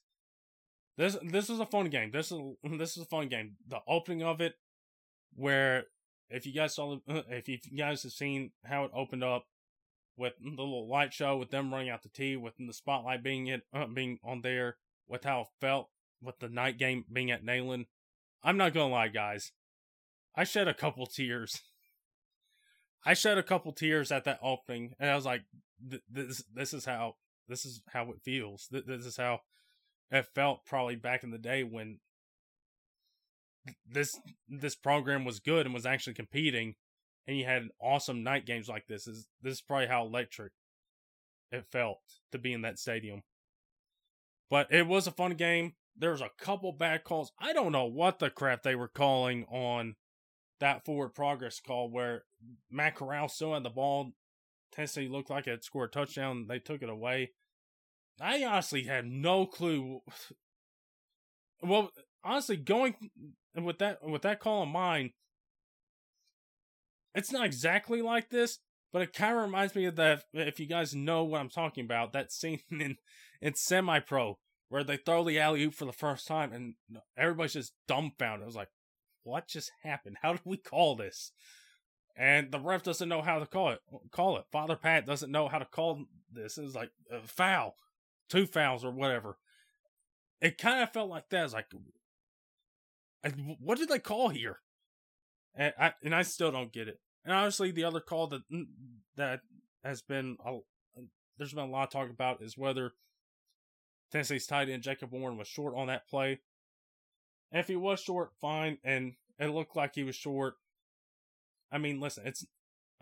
This 0.97 1.17
this 1.23 1.49
is 1.49 1.59
a 1.59 1.65
fun 1.65 1.89
game. 1.89 2.11
This 2.11 2.31
is 2.31 2.39
this 2.77 2.97
is 2.97 3.03
a 3.03 3.07
fun 3.07 3.27
game. 3.27 3.57
The 3.67 3.79
opening 3.87 4.23
of 4.23 4.41
it, 4.41 4.55
where 5.35 5.85
if 6.29 6.45
you 6.45 6.53
guys 6.53 6.75
saw, 6.75 6.97
if 7.07 7.47
you 7.47 7.57
guys 7.77 8.03
have 8.03 8.11
seen 8.11 8.51
how 8.63 8.85
it 8.85 8.91
opened 8.93 9.23
up 9.23 9.45
with 10.17 10.33
the 10.41 10.49
little 10.49 10.87
light 10.87 11.13
show, 11.13 11.37
with 11.37 11.51
them 11.51 11.73
running 11.73 11.89
out 11.89 12.03
the 12.03 12.09
tee, 12.09 12.35
with 12.35 12.53
the 12.57 12.73
spotlight 12.73 13.23
being 13.23 13.47
it 13.47 13.63
uh, 13.73 13.85
being 13.93 14.19
on 14.23 14.41
there, 14.41 14.77
with 15.07 15.23
how 15.23 15.41
it 15.41 15.47
felt 15.59 15.89
with 16.21 16.39
the 16.39 16.49
night 16.49 16.77
game 16.77 17.05
being 17.11 17.31
at 17.31 17.45
Neyland. 17.45 17.85
I'm 18.43 18.57
not 18.57 18.73
gonna 18.73 18.93
lie, 18.93 19.09
guys. 19.09 19.51
I 20.35 20.43
shed 20.43 20.67
a 20.67 20.73
couple 20.73 21.05
tears. 21.05 21.61
I 23.05 23.13
shed 23.13 23.37
a 23.37 23.43
couple 23.43 23.71
tears 23.71 24.11
at 24.11 24.23
that 24.23 24.39
opening, 24.41 24.95
and 24.99 25.09
I 25.09 25.15
was 25.15 25.25
like, 25.25 25.43
"This, 26.09 26.43
this 26.51 26.73
is 26.73 26.85
how, 26.85 27.15
this 27.47 27.65
is 27.65 27.81
how 27.91 28.09
it 28.11 28.21
feels. 28.23 28.67
This 28.71 29.05
is 29.05 29.17
how 29.17 29.41
it 30.11 30.27
felt 30.33 30.65
probably 30.65 30.95
back 30.95 31.23
in 31.23 31.31
the 31.31 31.37
day 31.37 31.63
when 31.63 31.99
this 33.89 34.19
this 34.47 34.75
program 34.75 35.25
was 35.25 35.39
good 35.39 35.65
and 35.65 35.73
was 35.73 35.85
actually 35.85 36.13
competing 36.13 36.75
and 37.27 37.37
you 37.37 37.45
had 37.45 37.69
awesome 37.81 38.23
night 38.23 38.45
games 38.45 38.67
like 38.67 38.85
this 38.87 39.07
is 39.07 39.27
this 39.41 39.55
is 39.55 39.61
probably 39.61 39.87
how 39.87 40.05
electric 40.05 40.51
it 41.51 41.65
felt 41.71 41.99
to 42.31 42.37
be 42.37 42.53
in 42.53 42.61
that 42.61 42.79
stadium. 42.79 43.21
But 44.49 44.71
it 44.71 44.87
was 44.87 45.07
a 45.07 45.11
fun 45.11 45.33
game. 45.33 45.73
There 45.97 46.11
was 46.11 46.21
a 46.21 46.29
couple 46.37 46.71
bad 46.71 47.03
calls. 47.03 47.31
I 47.39 47.53
don't 47.53 47.71
know 47.71 47.85
what 47.85 48.19
the 48.19 48.29
crap 48.29 48.63
they 48.63 48.75
were 48.75 48.87
calling 48.87 49.45
on 49.45 49.95
that 50.59 50.85
forward 50.85 51.09
progress 51.09 51.59
call 51.59 51.89
where 51.89 52.23
matt 52.69 52.95
corral 52.95 53.27
still 53.27 53.53
had 53.53 53.63
the 53.63 53.69
ball. 53.69 54.11
Tennessee 54.71 55.07
looked 55.07 55.29
like 55.29 55.47
it 55.47 55.63
scored 55.63 55.89
a 55.89 55.91
touchdown. 55.91 56.47
They 56.47 56.59
took 56.59 56.81
it 56.81 56.89
away 56.89 57.31
I 58.19 58.43
honestly 58.43 58.83
had 58.83 59.05
no 59.05 59.45
clue. 59.45 60.01
Well, 61.61 61.91
honestly, 62.23 62.57
going 62.57 62.95
with 63.55 63.79
that 63.79 64.07
with 64.07 64.21
that 64.23 64.39
call 64.39 64.63
in 64.63 64.69
mind, 64.69 65.11
it's 67.13 67.31
not 67.31 67.45
exactly 67.45 68.01
like 68.01 68.29
this, 68.29 68.59
but 68.93 69.01
it 69.01 69.13
kind 69.13 69.35
of 69.35 69.43
reminds 69.43 69.75
me 69.75 69.85
of 69.85 69.95
that. 69.97 70.23
If 70.33 70.59
you 70.59 70.65
guys 70.65 70.95
know 70.95 71.23
what 71.23 71.41
I'm 71.41 71.49
talking 71.49 71.83
about, 71.83 72.13
that 72.13 72.31
scene 72.31 72.59
in 72.71 72.97
in 73.41 73.53
Semi 73.55 73.99
Pro 73.99 74.39
where 74.69 74.83
they 74.83 74.97
throw 74.97 75.23
the 75.23 75.39
alley 75.39 75.63
oop 75.63 75.73
for 75.73 75.85
the 75.85 75.93
first 75.93 76.27
time 76.27 76.51
and 76.51 76.73
everybody's 77.17 77.53
just 77.53 77.73
dumbfounded. 77.87 78.43
I 78.43 78.47
was 78.47 78.55
like, 78.55 78.71
"What 79.23 79.47
just 79.47 79.71
happened? 79.83 80.17
How 80.21 80.33
do 80.33 80.39
we 80.45 80.57
call 80.57 80.95
this?" 80.95 81.31
And 82.17 82.51
the 82.51 82.59
ref 82.59 82.83
doesn't 82.83 83.09
know 83.09 83.21
how 83.21 83.39
to 83.39 83.45
call 83.45 83.71
it. 83.71 83.79
Call 84.11 84.37
it. 84.37 84.45
Father 84.51 84.77
Pat 84.77 85.05
doesn't 85.05 85.31
know 85.31 85.49
how 85.49 85.59
to 85.59 85.65
call 85.65 86.05
this. 86.31 86.57
It's 86.57 86.73
like 86.73 86.91
a 87.11 87.19
foul 87.27 87.75
two 88.29 88.45
fouls 88.45 88.83
or 88.83 88.91
whatever. 88.91 89.37
It 90.41 90.57
kind 90.57 90.83
of 90.83 90.91
felt 90.91 91.09
like 91.09 91.29
that. 91.29 91.45
It's 91.45 91.53
like, 91.53 91.67
what 93.59 93.77
did 93.77 93.89
they 93.89 93.99
call 93.99 94.29
here? 94.29 94.59
And 95.55 95.73
I 95.79 95.93
and 96.03 96.13
I 96.13 96.23
still 96.23 96.51
don't 96.51 96.73
get 96.73 96.87
it. 96.87 96.99
And 97.23 97.33
obviously, 97.33 97.71
the 97.71 97.85
other 97.85 98.01
call 98.01 98.27
that 98.27 98.41
mm, 98.51 98.65
that 99.15 99.41
has 99.83 100.01
been 100.01 100.37
a, 100.45 100.57
there's 101.37 101.53
been 101.53 101.63
a 101.63 101.71
lot 101.71 101.87
of 101.87 101.89
talk 101.91 102.09
about 102.09 102.41
is 102.41 102.57
whether 102.57 102.93
Tennessee's 104.11 104.47
tight 104.47 104.69
end 104.69 104.83
Jacob 104.83 105.11
Warren 105.11 105.37
was 105.37 105.47
short 105.47 105.75
on 105.75 105.87
that 105.87 106.07
play. 106.07 106.39
And 107.51 107.59
if 107.59 107.67
he 107.67 107.75
was 107.75 107.99
short, 107.99 108.31
fine. 108.41 108.77
And 108.83 109.13
it 109.39 109.47
looked 109.47 109.75
like 109.75 109.95
he 109.95 110.03
was 110.03 110.15
short. 110.15 110.55
I 111.71 111.77
mean, 111.77 111.99
listen, 111.99 112.27
it's 112.27 112.45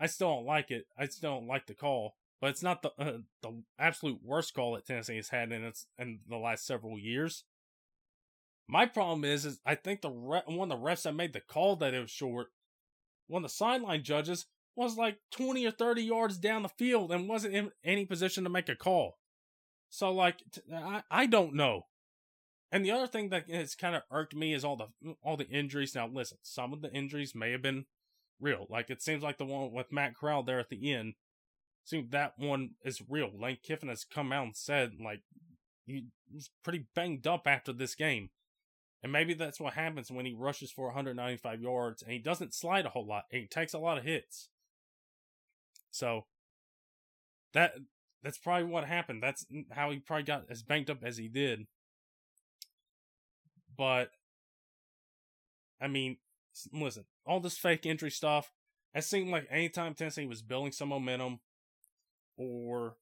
I 0.00 0.06
still 0.06 0.34
don't 0.34 0.46
like 0.46 0.70
it. 0.70 0.86
I 0.96 1.06
still 1.06 1.34
don't 1.34 1.48
like 1.48 1.66
the 1.66 1.74
call 1.74 2.16
but 2.40 2.50
it's 2.50 2.62
not 2.62 2.82
the 2.82 2.92
uh, 2.98 3.18
the 3.42 3.62
absolute 3.78 4.20
worst 4.22 4.54
call 4.54 4.74
that 4.74 4.86
Tennessee 4.86 5.16
has 5.16 5.28
had 5.28 5.52
in 5.52 5.64
its 5.64 5.86
in 5.98 6.20
the 6.28 6.36
last 6.36 6.66
several 6.66 6.98
years. 6.98 7.44
My 8.68 8.86
problem 8.86 9.24
is, 9.24 9.44
is 9.44 9.60
I 9.66 9.74
think 9.74 10.00
the 10.00 10.10
re- 10.10 10.42
one 10.46 10.70
of 10.70 10.78
the 10.78 10.84
refs 10.84 11.02
that 11.02 11.14
made 11.14 11.32
the 11.32 11.40
call 11.40 11.76
that 11.76 11.94
it 11.94 12.00
was 12.00 12.10
short, 12.10 12.48
one 13.26 13.44
of 13.44 13.50
the 13.50 13.54
sideline 13.54 14.02
judges 14.02 14.46
was 14.76 14.96
like 14.96 15.18
twenty 15.30 15.66
or 15.66 15.70
thirty 15.70 16.02
yards 16.02 16.38
down 16.38 16.62
the 16.62 16.68
field 16.68 17.12
and 17.12 17.28
wasn't 17.28 17.54
in 17.54 17.70
any 17.84 18.04
position 18.04 18.44
to 18.44 18.50
make 18.50 18.68
a 18.68 18.74
call. 18.74 19.18
So 19.90 20.12
like 20.12 20.42
I 20.72 21.02
I 21.10 21.26
don't 21.26 21.54
know. 21.54 21.86
And 22.72 22.84
the 22.84 22.90
other 22.90 23.06
thing 23.06 23.28
that 23.28 23.48
has 23.48 23.76
kind 23.76 23.94
of 23.94 24.02
irked 24.10 24.34
me 24.34 24.52
is 24.52 24.64
all 24.64 24.76
the 24.76 25.14
all 25.22 25.36
the 25.36 25.48
injuries. 25.48 25.94
Now 25.94 26.08
listen, 26.08 26.38
some 26.42 26.72
of 26.72 26.82
the 26.82 26.92
injuries 26.92 27.34
may 27.34 27.52
have 27.52 27.62
been 27.62 27.84
real. 28.40 28.66
Like 28.68 28.90
it 28.90 29.02
seems 29.02 29.22
like 29.22 29.38
the 29.38 29.44
one 29.44 29.72
with 29.72 29.92
Matt 29.92 30.16
Corral 30.16 30.42
there 30.42 30.58
at 30.58 30.70
the 30.70 30.92
end 30.92 31.14
See, 31.84 32.06
that 32.10 32.34
one 32.38 32.70
is 32.82 33.02
real. 33.08 33.30
Lane 33.38 33.58
Kiffin 33.62 33.88
has 33.88 34.04
come 34.04 34.32
out 34.32 34.46
and 34.46 34.56
said, 34.56 34.92
like, 35.02 35.20
he 35.86 36.06
was 36.32 36.50
pretty 36.62 36.86
banged 36.94 37.26
up 37.26 37.42
after 37.46 37.72
this 37.72 37.94
game. 37.94 38.30
And 39.02 39.12
maybe 39.12 39.34
that's 39.34 39.60
what 39.60 39.74
happens 39.74 40.10
when 40.10 40.24
he 40.24 40.32
rushes 40.32 40.72
for 40.72 40.86
195 40.86 41.60
yards 41.60 42.02
and 42.02 42.10
he 42.10 42.18
doesn't 42.18 42.54
slide 42.54 42.86
a 42.86 42.88
whole 42.88 43.06
lot. 43.06 43.24
He 43.30 43.46
takes 43.46 43.74
a 43.74 43.78
lot 43.78 43.98
of 43.98 44.04
hits. 44.04 44.48
So 45.90 46.24
that 47.52 47.74
that's 48.22 48.38
probably 48.38 48.64
what 48.64 48.84
happened. 48.84 49.22
That's 49.22 49.44
how 49.70 49.90
he 49.90 49.98
probably 49.98 50.24
got 50.24 50.44
as 50.48 50.62
banged 50.62 50.88
up 50.88 51.04
as 51.04 51.18
he 51.18 51.28
did. 51.28 51.66
But 53.76 54.10
I 55.82 55.88
mean, 55.88 56.16
listen, 56.72 57.04
all 57.26 57.40
this 57.40 57.58
fake 57.58 57.84
injury 57.84 58.10
stuff. 58.10 58.50
It 58.94 59.04
seemed 59.04 59.30
like 59.30 59.46
anytime 59.50 59.92
Tennessee 59.92 60.24
was 60.24 60.40
building 60.40 60.72
some 60.72 60.88
momentum, 60.88 61.40
or 62.36 62.96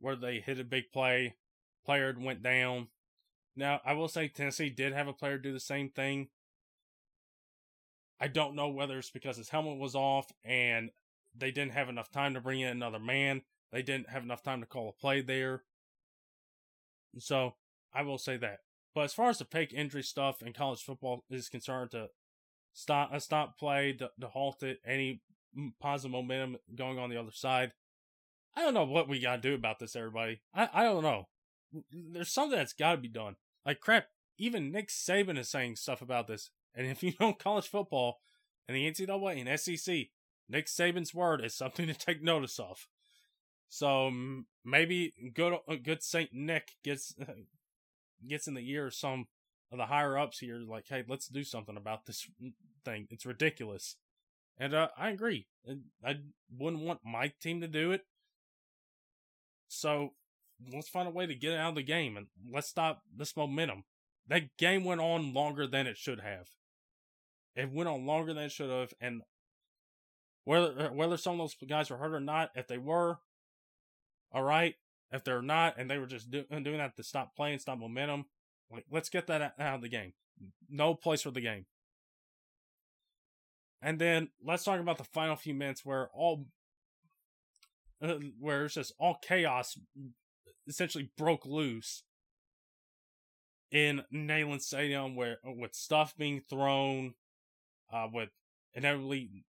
where 0.00 0.16
they 0.16 0.40
hit 0.40 0.60
a 0.60 0.64
big 0.64 0.90
play, 0.92 1.34
player 1.84 2.14
went 2.18 2.42
down. 2.42 2.88
Now, 3.56 3.80
I 3.84 3.92
will 3.92 4.08
say 4.08 4.28
Tennessee 4.28 4.70
did 4.70 4.92
have 4.92 5.08
a 5.08 5.12
player 5.12 5.38
do 5.38 5.52
the 5.52 5.60
same 5.60 5.90
thing. 5.90 6.28
I 8.20 8.28
don't 8.28 8.54
know 8.54 8.68
whether 8.68 8.98
it's 8.98 9.10
because 9.10 9.36
his 9.36 9.48
helmet 9.48 9.78
was 9.78 9.94
off 9.94 10.30
and 10.44 10.90
they 11.36 11.50
didn't 11.50 11.72
have 11.72 11.88
enough 11.88 12.10
time 12.10 12.34
to 12.34 12.40
bring 12.40 12.60
in 12.60 12.68
another 12.68 12.98
man. 12.98 13.42
They 13.72 13.82
didn't 13.82 14.10
have 14.10 14.22
enough 14.22 14.42
time 14.42 14.60
to 14.60 14.66
call 14.66 14.88
a 14.88 14.92
play 14.92 15.20
there. 15.20 15.62
So 17.18 17.54
I 17.94 18.02
will 18.02 18.18
say 18.18 18.36
that. 18.36 18.60
But 18.94 19.04
as 19.04 19.14
far 19.14 19.30
as 19.30 19.38
the 19.38 19.44
fake 19.44 19.72
injury 19.72 20.02
stuff 20.02 20.42
in 20.42 20.52
college 20.52 20.82
football 20.82 21.24
is 21.30 21.48
concerned, 21.48 21.92
to 21.92 22.08
stop 22.72 23.10
a 23.12 23.20
stop 23.20 23.58
play, 23.58 23.92
to, 23.94 24.10
to 24.20 24.28
halt 24.28 24.62
it, 24.62 24.80
any 24.84 25.22
positive 25.80 26.10
momentum 26.10 26.58
going 26.74 26.98
on 26.98 27.10
the 27.10 27.16
other 27.16 27.32
side, 27.32 27.72
I 28.56 28.62
don't 28.62 28.74
know 28.74 28.84
what 28.84 29.08
we 29.08 29.20
got 29.20 29.36
to 29.36 29.48
do 29.48 29.54
about 29.54 29.78
this, 29.78 29.96
everybody. 29.96 30.40
I, 30.54 30.68
I 30.72 30.82
don't 30.84 31.02
know. 31.02 31.28
There's 31.92 32.32
something 32.32 32.58
that's 32.58 32.72
got 32.72 32.92
to 32.92 33.00
be 33.00 33.08
done. 33.08 33.36
Like, 33.64 33.80
crap, 33.80 34.06
even 34.38 34.72
Nick 34.72 34.88
Saban 34.88 35.38
is 35.38 35.48
saying 35.48 35.76
stuff 35.76 36.02
about 36.02 36.26
this. 36.26 36.50
And 36.74 36.86
if 36.86 37.02
you 37.02 37.12
know 37.20 37.32
college 37.32 37.68
football 37.68 38.18
and 38.68 38.76
the 38.76 38.90
NCAA 38.90 39.46
and 39.46 39.60
SEC, 39.60 40.06
Nick 40.48 40.66
Saban's 40.66 41.14
word 41.14 41.44
is 41.44 41.54
something 41.54 41.86
to 41.86 41.94
take 41.94 42.22
notice 42.22 42.58
of. 42.58 42.86
So 43.68 44.10
maybe 44.64 45.14
good 45.32 45.56
uh, 45.68 45.76
good 45.82 46.02
Saint 46.02 46.30
Nick 46.32 46.72
gets 46.82 47.14
gets 48.28 48.48
in 48.48 48.54
the 48.54 48.68
ear 48.68 48.88
of 48.88 48.94
some 48.94 49.28
of 49.70 49.78
the 49.78 49.86
higher 49.86 50.18
ups 50.18 50.40
here, 50.40 50.58
like, 50.58 50.86
hey, 50.88 51.04
let's 51.08 51.28
do 51.28 51.44
something 51.44 51.76
about 51.76 52.06
this 52.06 52.28
thing. 52.84 53.06
It's 53.10 53.24
ridiculous, 53.24 53.94
and 54.58 54.74
uh, 54.74 54.88
I 54.98 55.10
agree. 55.10 55.46
I 56.04 56.16
wouldn't 56.52 56.82
want 56.82 57.00
my 57.04 57.32
team 57.40 57.60
to 57.60 57.68
do 57.68 57.92
it. 57.92 58.02
So 59.72 60.10
let's 60.72 60.88
find 60.88 61.08
a 61.08 61.12
way 61.12 61.26
to 61.26 61.34
get 61.34 61.56
out 61.56 61.70
of 61.70 61.74
the 61.76 61.82
game 61.82 62.16
and 62.16 62.26
let's 62.52 62.68
stop 62.68 63.02
this 63.16 63.36
momentum. 63.36 63.84
That 64.28 64.56
game 64.58 64.84
went 64.84 65.00
on 65.00 65.32
longer 65.32 65.66
than 65.66 65.86
it 65.86 65.96
should 65.96 66.20
have. 66.20 66.48
It 67.54 67.72
went 67.72 67.88
on 67.88 68.04
longer 68.04 68.34
than 68.34 68.44
it 68.44 68.52
should 68.52 68.70
have, 68.70 68.92
and 69.00 69.22
whether 70.44 70.92
whether 70.92 71.16
some 71.16 71.34
of 71.34 71.38
those 71.38 71.68
guys 71.68 71.90
were 71.90 71.96
hurt 71.96 72.14
or 72.14 72.20
not, 72.20 72.50
if 72.54 72.66
they 72.66 72.78
were, 72.78 73.18
all 74.32 74.42
right. 74.42 74.74
If 75.12 75.24
they're 75.24 75.42
not, 75.42 75.74
and 75.76 75.90
they 75.90 75.98
were 75.98 76.06
just 76.06 76.30
do, 76.30 76.44
doing 76.48 76.78
that 76.78 76.96
to 76.96 77.02
stop 77.02 77.34
playing, 77.34 77.58
stop 77.58 77.78
momentum, 77.78 78.26
like 78.70 78.84
let's 78.92 79.08
get 79.08 79.26
that 79.26 79.54
out 79.58 79.74
of 79.74 79.82
the 79.82 79.88
game. 79.88 80.12
No 80.68 80.94
place 80.94 81.22
for 81.22 81.32
the 81.32 81.40
game. 81.40 81.66
And 83.82 83.98
then 83.98 84.28
let's 84.44 84.62
talk 84.62 84.78
about 84.78 84.98
the 84.98 85.04
final 85.04 85.34
few 85.34 85.54
minutes 85.54 85.84
where 85.84 86.10
all 86.14 86.46
uh, 88.02 88.14
where 88.38 88.64
it's 88.64 88.74
just 88.74 88.92
all 88.98 89.18
chaos 89.22 89.78
essentially 90.66 91.10
broke 91.16 91.46
loose 91.46 92.04
in 93.70 94.02
Neyland 94.12 94.62
Stadium, 94.62 95.14
where 95.14 95.38
with 95.44 95.74
stuff 95.74 96.16
being 96.16 96.40
thrown, 96.40 97.14
uh, 97.92 98.08
with 98.12 98.30
inevitably 98.74 99.44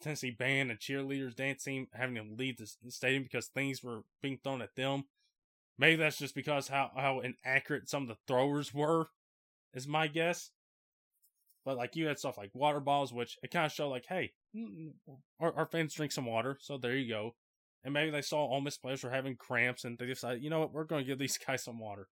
Tennessee 0.00 0.30
band 0.30 0.70
and 0.70 0.78
cheerleaders 0.78 1.34
dancing, 1.34 1.88
having 1.92 2.14
to 2.16 2.22
leave 2.22 2.56
the 2.58 2.90
stadium 2.90 3.24
because 3.24 3.46
things 3.46 3.82
were 3.82 4.02
being 4.22 4.38
thrown 4.42 4.62
at 4.62 4.76
them. 4.76 5.04
Maybe 5.78 5.96
that's 5.96 6.18
just 6.18 6.34
because 6.34 6.68
how 6.68 6.90
how 6.96 7.20
inaccurate 7.20 7.88
some 7.88 8.02
of 8.02 8.08
the 8.08 8.16
throwers 8.26 8.74
were, 8.74 9.06
is 9.74 9.86
my 9.86 10.06
guess. 10.08 10.50
But 11.64 11.76
like 11.76 11.96
you 11.96 12.06
had 12.06 12.18
stuff 12.18 12.38
like 12.38 12.50
water 12.54 12.80
bottles, 12.80 13.12
which 13.12 13.38
it 13.42 13.50
kind 13.50 13.66
of 13.66 13.72
showed 13.72 13.90
like, 13.90 14.06
hey, 14.06 14.32
mm, 14.56 14.92
our, 15.38 15.52
our 15.54 15.66
fans 15.66 15.94
drink 15.94 16.12
some 16.12 16.26
water, 16.26 16.58
so 16.60 16.78
there 16.78 16.96
you 16.96 17.08
go. 17.08 17.34
And 17.84 17.94
maybe 17.94 18.10
they 18.10 18.22
saw 18.22 18.38
Ole 18.38 18.60
Miss 18.60 18.76
players 18.76 19.04
were 19.04 19.10
having 19.10 19.36
cramps, 19.36 19.84
and 19.84 19.96
they 19.98 20.06
decided, 20.06 20.42
you 20.42 20.50
know 20.50 20.60
what, 20.60 20.72
we're 20.72 20.84
going 20.84 21.04
to 21.04 21.06
give 21.06 21.18
these 21.18 21.38
guys 21.46 21.64
some 21.64 21.78
water. 21.78 22.08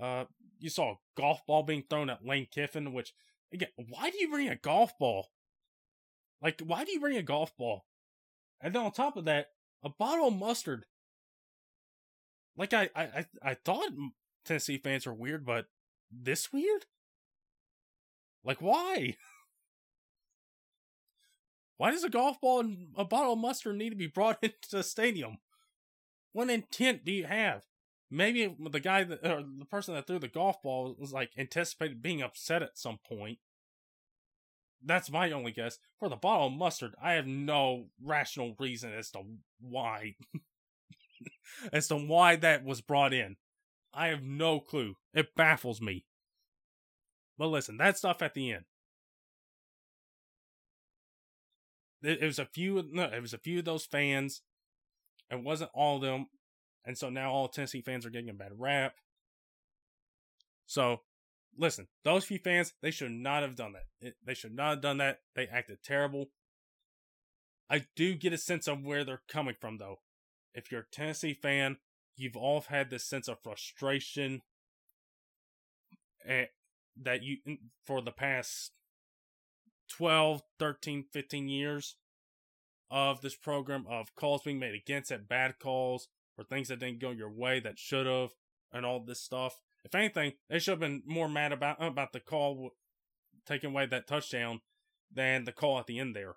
Uh, 0.00 0.24
you 0.58 0.70
saw 0.70 0.92
a 0.92 0.98
golf 1.16 1.40
ball 1.46 1.62
being 1.62 1.84
thrown 1.88 2.10
at 2.10 2.24
Lane 2.24 2.46
Kiffin, 2.50 2.92
which 2.92 3.12
again, 3.52 3.68
why 3.76 4.10
do 4.10 4.18
you 4.18 4.28
bring 4.28 4.48
a 4.48 4.56
golf 4.56 4.92
ball 4.98 5.28
like, 6.40 6.62
why 6.64 6.84
do 6.84 6.92
you 6.92 7.00
bring 7.00 7.16
a 7.16 7.22
golf 7.22 7.56
ball? 7.56 7.84
And 8.60 8.74
then 8.74 8.82
on 8.82 8.92
top 8.92 9.16
of 9.16 9.24
that, 9.24 9.48
a 9.82 9.88
bottle 9.88 10.28
of 10.28 10.36
mustard. 10.36 10.84
Like, 12.56 12.72
I, 12.72 12.88
I, 12.94 13.26
I 13.42 13.54
thought 13.54 13.90
Tennessee 14.44 14.78
fans 14.78 15.06
were 15.06 15.14
weird, 15.14 15.44
but 15.44 15.66
this 16.10 16.52
weird? 16.52 16.86
Like, 18.44 18.60
why? 18.60 19.16
Why 21.78 21.90
does 21.90 22.04
a 22.04 22.10
golf 22.10 22.40
ball 22.40 22.60
and 22.60 22.88
a 22.96 23.04
bottle 23.04 23.32
of 23.32 23.38
mustard 23.38 23.76
need 23.76 23.90
to 23.90 23.96
be 23.96 24.06
brought 24.06 24.38
into 24.42 24.70
the 24.70 24.82
stadium? 24.82 25.38
What 26.32 26.50
intent 26.50 27.04
do 27.04 27.12
you 27.12 27.24
have? 27.24 27.64
Maybe 28.10 28.54
the 28.70 28.80
guy 28.80 29.04
that, 29.04 29.24
or 29.24 29.42
the 29.42 29.64
person 29.64 29.94
that 29.94 30.06
threw 30.06 30.18
the 30.18 30.28
golf 30.28 30.62
ball 30.62 30.94
was 30.98 31.12
like 31.12 31.30
anticipated 31.36 32.02
being 32.02 32.22
upset 32.22 32.62
at 32.62 32.78
some 32.78 32.98
point 33.06 33.38
that's 34.84 35.10
my 35.10 35.30
only 35.32 35.52
guess. 35.52 35.78
For 35.98 36.08
the 36.08 36.16
bottle 36.16 36.48
of 36.48 36.52
mustard, 36.52 36.94
I 37.02 37.12
have 37.14 37.26
no 37.26 37.86
rational 38.02 38.54
reason 38.58 38.92
as 38.92 39.10
to 39.12 39.22
why. 39.60 40.16
as 41.72 41.88
to 41.88 41.96
why 41.96 42.36
that 42.36 42.64
was 42.64 42.80
brought 42.80 43.12
in. 43.12 43.36
I 43.92 44.08
have 44.08 44.22
no 44.22 44.60
clue. 44.60 44.94
It 45.14 45.34
baffles 45.34 45.80
me. 45.80 46.04
But 47.36 47.48
listen, 47.48 47.76
that 47.78 47.98
stuff 47.98 48.22
at 48.22 48.34
the 48.34 48.52
end. 48.52 48.64
It, 52.02 52.22
it 52.22 52.26
was 52.26 52.38
a 52.38 52.46
few. 52.46 52.84
No, 52.90 53.04
it 53.04 53.22
was 53.22 53.34
a 53.34 53.38
few 53.38 53.60
of 53.60 53.64
those 53.64 53.86
fans. 53.86 54.42
It 55.30 55.42
wasn't 55.42 55.70
all 55.74 55.96
of 55.96 56.02
them, 56.02 56.26
and 56.84 56.96
so 56.96 57.10
now 57.10 57.30
all 57.30 57.48
Tennessee 57.48 57.82
fans 57.82 58.06
are 58.06 58.10
getting 58.10 58.30
a 58.30 58.34
bad 58.34 58.52
rap. 58.56 58.94
So 60.66 61.00
listen, 61.58 61.88
those 62.04 62.24
few 62.24 62.38
fans, 62.38 62.72
they 62.80 62.90
should 62.90 63.10
not 63.10 63.42
have 63.42 63.56
done 63.56 63.72
that. 63.72 64.14
They 64.24 64.34
should 64.34 64.54
not 64.54 64.70
have 64.70 64.80
done 64.80 64.98
that. 64.98 65.20
They 65.34 65.46
acted 65.46 65.82
terrible. 65.82 66.26
I 67.68 67.84
do 67.96 68.14
get 68.14 68.32
a 68.32 68.38
sense 68.38 68.66
of 68.66 68.82
where 68.82 69.04
they're 69.04 69.22
coming 69.28 69.56
from, 69.60 69.78
though. 69.78 70.00
If 70.54 70.72
you're 70.72 70.82
a 70.82 70.94
Tennessee 70.94 71.34
fan, 71.34 71.76
you've 72.16 72.36
all 72.36 72.62
had 72.62 72.90
this 72.90 73.04
sense 73.04 73.28
of 73.28 73.42
frustration 73.42 74.42
eh, 76.26 76.46
that 77.02 77.22
you, 77.22 77.36
for 77.84 78.00
the 78.00 78.12
past 78.12 78.72
12, 79.88 80.42
13, 80.58 81.04
15 81.12 81.48
years 81.48 81.96
of 82.90 83.20
this 83.20 83.36
program 83.36 83.84
of 83.88 84.14
calls 84.14 84.42
being 84.42 84.58
made 84.58 84.74
against 84.74 85.10
it, 85.10 85.28
bad 85.28 85.58
calls, 85.58 86.08
or 86.36 86.44
things 86.44 86.68
that 86.68 86.80
didn't 86.80 87.00
go 87.00 87.10
your 87.10 87.30
way 87.30 87.60
that 87.60 87.78
should 87.78 88.06
have, 88.06 88.30
and 88.72 88.86
all 88.86 89.00
this 89.00 89.20
stuff. 89.20 89.60
If 89.84 89.94
anything, 89.94 90.34
they 90.48 90.58
should 90.58 90.72
have 90.72 90.80
been 90.80 91.02
more 91.06 91.28
mad 91.28 91.52
about 91.52 91.82
about 91.82 92.12
the 92.12 92.20
call 92.20 92.70
taking 93.46 93.70
away 93.70 93.86
that 93.86 94.06
touchdown 94.06 94.60
than 95.12 95.44
the 95.44 95.52
call 95.52 95.78
at 95.78 95.86
the 95.86 95.98
end 95.98 96.14
there. 96.14 96.36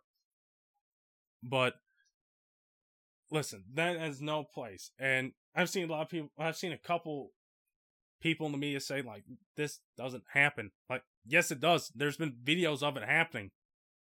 But 1.43 1.75
listen, 3.29 3.63
that 3.73 3.99
has 3.99 4.21
no 4.21 4.43
place. 4.43 4.91
And 4.99 5.33
I've 5.55 5.69
seen 5.69 5.89
a 5.89 5.91
lot 5.91 6.03
of 6.03 6.09
people. 6.09 6.31
I've 6.37 6.57
seen 6.57 6.71
a 6.71 6.77
couple 6.77 7.31
people 8.21 8.45
in 8.45 8.51
the 8.51 8.57
media 8.57 8.79
say 8.79 9.01
like 9.01 9.23
this 9.57 9.79
doesn't 9.97 10.23
happen. 10.33 10.71
Like 10.89 11.03
yes, 11.25 11.51
it 11.51 11.59
does. 11.59 11.91
There's 11.95 12.17
been 12.17 12.37
videos 12.43 12.83
of 12.83 12.97
it 12.97 13.03
happening. 13.03 13.51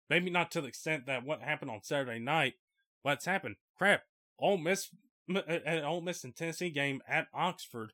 Maybe 0.08 0.30
not 0.30 0.50
to 0.52 0.60
the 0.60 0.68
extent 0.68 1.06
that 1.06 1.24
what 1.24 1.40
happened 1.40 1.70
on 1.70 1.82
Saturday 1.82 2.18
night, 2.18 2.54
but 3.04 3.14
it's 3.14 3.26
happened. 3.26 3.56
Crap, 3.76 4.02
Ole 4.38 4.58
Miss 4.58 4.88
at 5.46 5.84
Ole 5.84 6.00
Miss 6.00 6.24
and 6.24 6.34
Tennessee 6.34 6.70
game 6.70 7.00
at 7.08 7.28
Oxford 7.32 7.92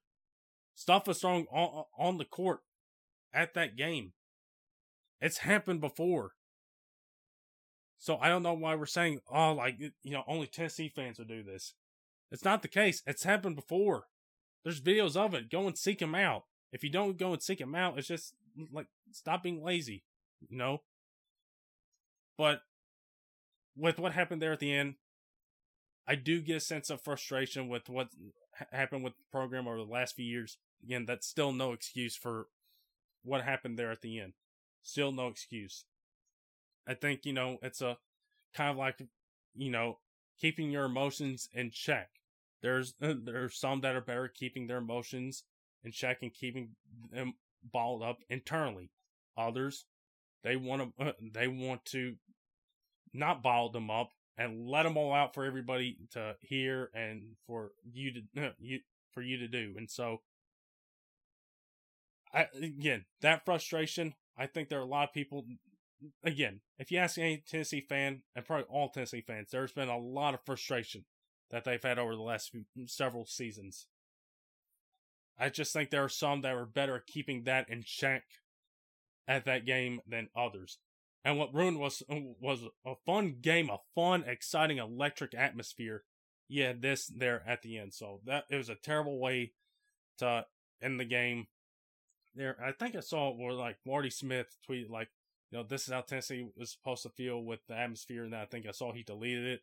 Stuff 0.77 1.07
was 1.07 1.19
thrown 1.19 1.47
on, 1.51 1.85
on 1.99 2.19
the 2.19 2.27
court 2.27 2.61
at 3.33 3.55
that 3.55 3.77
game. 3.77 4.13
It's 5.23 5.39
happened 5.39 5.81
before. 5.81 6.33
So 7.99 8.19
I 8.19 8.29
don't 8.29 8.43
know 8.43 8.53
why 8.53 8.75
we're 8.75 8.85
saying, 8.85 9.21
oh, 9.33 9.55
like, 9.55 9.79
you 9.81 10.13
know, 10.13 10.23
only 10.29 10.47
Tennessee 10.47 10.93
fans 10.95 11.19
would 11.19 11.29
do 11.29 11.43
this. 11.43 11.73
It's 12.31 12.45
not 12.45 12.61
the 12.61 12.69
case. 12.69 13.03
It's 13.07 13.23
happened 13.25 13.57
before. 13.57 14.05
There's 14.67 14.81
videos 14.81 15.15
of 15.15 15.33
it. 15.33 15.49
Go 15.49 15.69
and 15.69 15.79
seek 15.79 16.01
them 16.01 16.17
out. 16.17 16.43
If 16.73 16.83
you 16.83 16.91
don't 16.91 17.17
go 17.17 17.33
and 17.33 17.41
seek 17.41 17.61
them 17.61 17.77
out, 17.77 17.97
it's 17.97 18.09
just 18.09 18.35
like, 18.73 18.89
stop 19.13 19.45
being 19.45 19.63
lazy, 19.63 20.03
you 20.41 20.59
know? 20.59 20.83
But 22.37 22.63
with 23.77 24.01
what 24.01 24.11
happened 24.11 24.43
there 24.43 24.51
at 24.51 24.59
the 24.59 24.75
end, 24.75 24.97
I 26.05 26.17
do 26.17 26.41
get 26.41 26.57
a 26.57 26.61
sense 26.61 26.91
of 26.91 27.01
frustration 27.01 27.69
with 27.69 27.89
what 27.89 28.09
happened 28.73 29.05
with 29.05 29.17
the 29.17 29.23
program 29.31 29.69
over 29.69 29.77
the 29.77 29.85
last 29.85 30.17
few 30.17 30.25
years. 30.25 30.59
Again, 30.83 31.05
that's 31.07 31.29
still 31.29 31.53
no 31.53 31.71
excuse 31.73 32.17
for 32.17 32.49
what 33.23 33.45
happened 33.45 33.79
there 33.79 33.93
at 33.93 34.03
the 34.03 34.19
end. 34.19 34.33
Still 34.83 35.13
no 35.13 35.29
excuse. 35.29 35.85
I 36.89 36.95
think, 36.95 37.25
you 37.25 37.33
know, 37.33 37.59
it's 37.63 37.81
a 37.81 37.99
kind 38.53 38.73
of 38.73 38.77
like, 38.77 39.01
you 39.55 39.71
know, 39.71 39.99
keeping 40.41 40.73
your 40.73 40.87
emotions 40.87 41.49
in 41.53 41.71
check. 41.71 42.09
There's, 42.67 42.95
there's 43.01 43.57
some 43.57 43.83
that 43.83 43.95
are 43.95 44.01
better 44.01 44.27
keeping 44.27 44.67
their 44.67 44.79
emotions 44.79 45.45
in 45.85 45.93
check 45.93 46.19
and 46.23 46.35
keeping 46.35 46.71
them 47.13 47.35
balled 47.63 48.03
up 48.03 48.19
internally. 48.29 48.91
Others, 49.39 49.85
they 50.43 50.57
want 50.57 50.93
to, 50.99 51.15
they 51.33 51.47
want 51.47 51.85
to 51.87 52.17
not 53.15 53.41
ball 53.41 53.71
them 53.71 53.89
up 53.89 54.11
and 54.37 54.67
let 54.67 54.83
them 54.83 54.97
all 54.97 55.13
out 55.13 55.33
for 55.33 55.45
everybody 55.45 55.97
to 56.11 56.35
hear 56.41 56.91
and 56.93 57.37
for 57.47 57.71
you 57.93 58.13
to 58.35 58.53
you 58.59 58.81
for 59.13 59.23
you 59.23 59.39
to 59.39 59.47
do. 59.47 59.75
And 59.77 59.89
so, 59.89 60.23
I 62.35 62.47
again 62.61 63.05
that 63.21 63.45
frustration. 63.45 64.15
I 64.37 64.47
think 64.47 64.69
there 64.69 64.81
are 64.81 64.83
a 64.83 64.87
lot 64.87 65.09
of 65.09 65.15
people. 65.15 65.45
Again, 66.25 66.61
if 66.79 66.91
you 66.91 66.99
ask 66.99 67.17
any 67.17 67.43
Tennessee 67.49 67.87
fan, 67.89 68.23
and 68.35 68.45
probably 68.45 68.67
all 68.69 68.91
Tennessee 68.91 69.25
fans, 69.27 69.49
there's 69.51 69.73
been 69.73 69.89
a 69.89 69.97
lot 69.97 70.35
of 70.35 70.41
frustration 70.45 71.05
that 71.51 71.65
they've 71.65 71.83
had 71.83 71.99
over 71.99 72.15
the 72.15 72.23
last 72.23 72.51
few, 72.51 72.65
several 72.87 73.27
seasons. 73.27 73.87
I 75.39 75.49
just 75.49 75.73
think 75.73 75.91
there 75.91 76.05
are 76.05 76.09
some 76.09 76.41
that 76.43 76.55
are 76.55 76.67
better 76.67 76.97
at 76.97 77.07
keeping 77.07 77.45
that 77.45 77.69
in 77.69 77.83
check 77.85 78.25
at 79.29 79.45
that 79.45 79.67
game 79.67 80.01
than 80.07 80.29
others. 80.37 80.79
And 81.25 81.39
what 81.39 81.53
ruined 81.53 81.79
was 81.79 82.03
was 82.09 82.63
a 82.87 82.95
fun 83.05 83.39
game, 83.41 83.69
a 83.69 83.79
fun, 83.95 84.25
exciting, 84.27 84.79
electric 84.79 85.35
atmosphere. 85.35 86.05
Yeah, 86.49 86.73
this 86.79 87.09
there 87.09 87.43
at 87.47 87.63
the 87.63 87.79
end. 87.79 87.95
So 87.95 88.21
that 88.27 88.45
it 88.49 88.57
was 88.57 88.69
a 88.69 88.77
terrible 88.77 89.19
way 89.19 89.53
to 90.19 90.47
end 90.81 91.01
the 91.01 91.05
game. 91.05 91.49
There, 92.35 92.57
I 92.65 92.73
think 92.73 92.95
I 92.95 93.01
saw 93.01 93.31
it 93.31 93.39
where 93.39 93.55
like 93.55 93.79
Marty 93.85 94.11
Smith 94.11 94.57
tweeted 94.69 94.89
like, 94.89 95.09
you 95.51 95.59
know, 95.59 95.65
this 95.65 95.89
is 95.89 95.93
how 95.93 96.03
Tennessee 96.03 96.47
was 96.57 96.71
supposed 96.71 97.03
to 97.03 97.09
feel 97.09 97.43
with 97.43 97.61
the 97.67 97.75
atmosphere, 97.75 98.25
and 98.25 98.35
I 98.35 98.45
think 98.45 98.67
I 98.67 98.73
saw 98.73 98.93
he 98.93 99.03
deleted 99.03 99.47
it. 99.47 99.61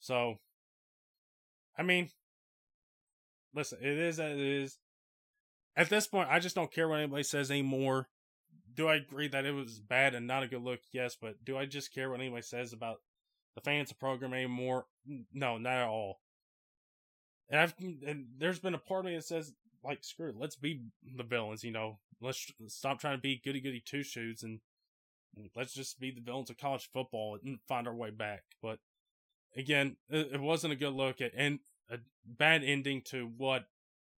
So, 0.00 0.40
I 1.76 1.82
mean, 1.82 2.10
listen, 3.54 3.78
it 3.80 3.98
is 3.98 4.20
as 4.20 4.32
it 4.32 4.40
is. 4.40 4.78
At 5.76 5.90
this 5.90 6.06
point, 6.06 6.28
I 6.30 6.38
just 6.38 6.54
don't 6.54 6.72
care 6.72 6.88
what 6.88 7.00
anybody 7.00 7.24
says 7.24 7.50
anymore 7.50 8.08
do 8.74 8.88
I 8.88 8.96
agree 8.96 9.28
that 9.28 9.44
it 9.44 9.52
was 9.52 9.78
bad 9.78 10.14
and 10.14 10.26
not 10.26 10.42
a 10.42 10.48
good 10.48 10.62
look? 10.62 10.80
Yes, 10.92 11.16
but 11.20 11.44
do 11.44 11.56
I 11.56 11.66
just 11.66 11.94
care 11.94 12.10
what 12.10 12.20
anybody 12.20 12.42
says 12.42 12.72
about 12.72 12.98
the 13.54 13.60
fans 13.60 13.90
of 13.90 13.98
program 13.98 14.34
anymore? 14.34 14.86
No, 15.32 15.58
not 15.58 15.74
at 15.74 15.88
all. 15.88 16.20
And 17.48 17.60
I've 17.60 17.74
and 17.78 18.26
there's 18.38 18.58
been 18.58 18.74
a 18.74 18.78
part 18.78 19.04
of 19.04 19.10
me 19.10 19.16
that 19.16 19.24
says 19.24 19.52
like 19.82 20.02
screw 20.02 20.30
it, 20.30 20.36
let's 20.36 20.56
be 20.56 20.82
the 21.16 21.22
villains. 21.22 21.62
You 21.62 21.72
know, 21.72 21.98
let's 22.20 22.50
stop 22.68 23.00
trying 23.00 23.16
to 23.16 23.22
be 23.22 23.40
goody 23.44 23.60
goody 23.60 23.82
two 23.84 24.02
shoes 24.02 24.42
and 24.42 24.60
let's 25.54 25.74
just 25.74 26.00
be 26.00 26.10
the 26.10 26.22
villains 26.22 26.50
of 26.50 26.58
college 26.58 26.88
football 26.92 27.38
and 27.44 27.58
find 27.68 27.86
our 27.86 27.94
way 27.94 28.10
back. 28.10 28.42
But 28.62 28.78
again, 29.56 29.96
it, 30.08 30.40
wasn't 30.40 30.72
a 30.72 30.76
good 30.76 30.94
look 30.94 31.20
at 31.20 31.32
and 31.36 31.60
a 31.90 31.98
bad 32.24 32.62
ending 32.64 33.02
to 33.02 33.30
what 33.36 33.66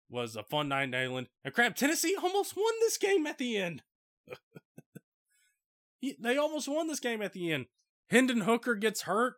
was 0.10 0.36
a 0.36 0.44
fun 0.44 0.70
night 0.70 0.84
in 0.84 0.92
Neyland. 0.92 1.28
And 1.44 1.54
crap, 1.54 1.76
Tennessee 1.76 2.16
almost 2.22 2.56
won 2.56 2.74
this 2.82 2.98
game 2.98 3.28
at 3.28 3.38
the 3.38 3.58
end. 3.58 3.84
they 6.20 6.38
almost 6.38 6.68
won 6.68 6.88
this 6.88 7.00
game 7.00 7.22
at 7.22 7.34
the 7.34 7.52
end. 7.52 7.66
Hendon 8.10 8.42
Hooker 8.42 8.76
gets 8.76 9.04
hurt 9.04 9.36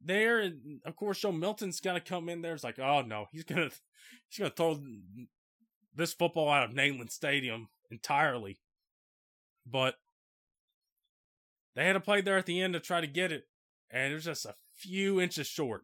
there, 0.00 0.40
and 0.40 0.80
of 0.84 0.96
course 0.96 1.20
Joe 1.20 1.32
Milton's 1.32 1.80
gonna 1.80 2.00
come 2.00 2.28
in 2.28 2.42
there. 2.42 2.54
It's 2.54 2.64
like, 2.64 2.78
oh 2.78 3.02
no, 3.02 3.26
he's 3.32 3.44
gonna 3.44 3.70
he's 4.28 4.38
gonna 4.38 4.50
throw 4.50 4.80
this 5.94 6.12
football 6.12 6.50
out 6.50 6.68
of 6.68 6.74
Neyland 6.74 7.10
Stadium 7.10 7.68
entirely. 7.90 8.58
But 9.66 9.96
they 11.76 11.84
had 11.84 11.92
to 11.92 12.00
play 12.00 12.20
there 12.20 12.38
at 12.38 12.46
the 12.46 12.60
end 12.60 12.74
to 12.74 12.80
try 12.80 13.00
to 13.00 13.06
get 13.06 13.30
it, 13.30 13.44
and 13.90 14.12
it 14.12 14.14
was 14.14 14.24
just 14.24 14.46
a 14.46 14.54
few 14.80 15.20
inches 15.20 15.46
short. 15.46 15.82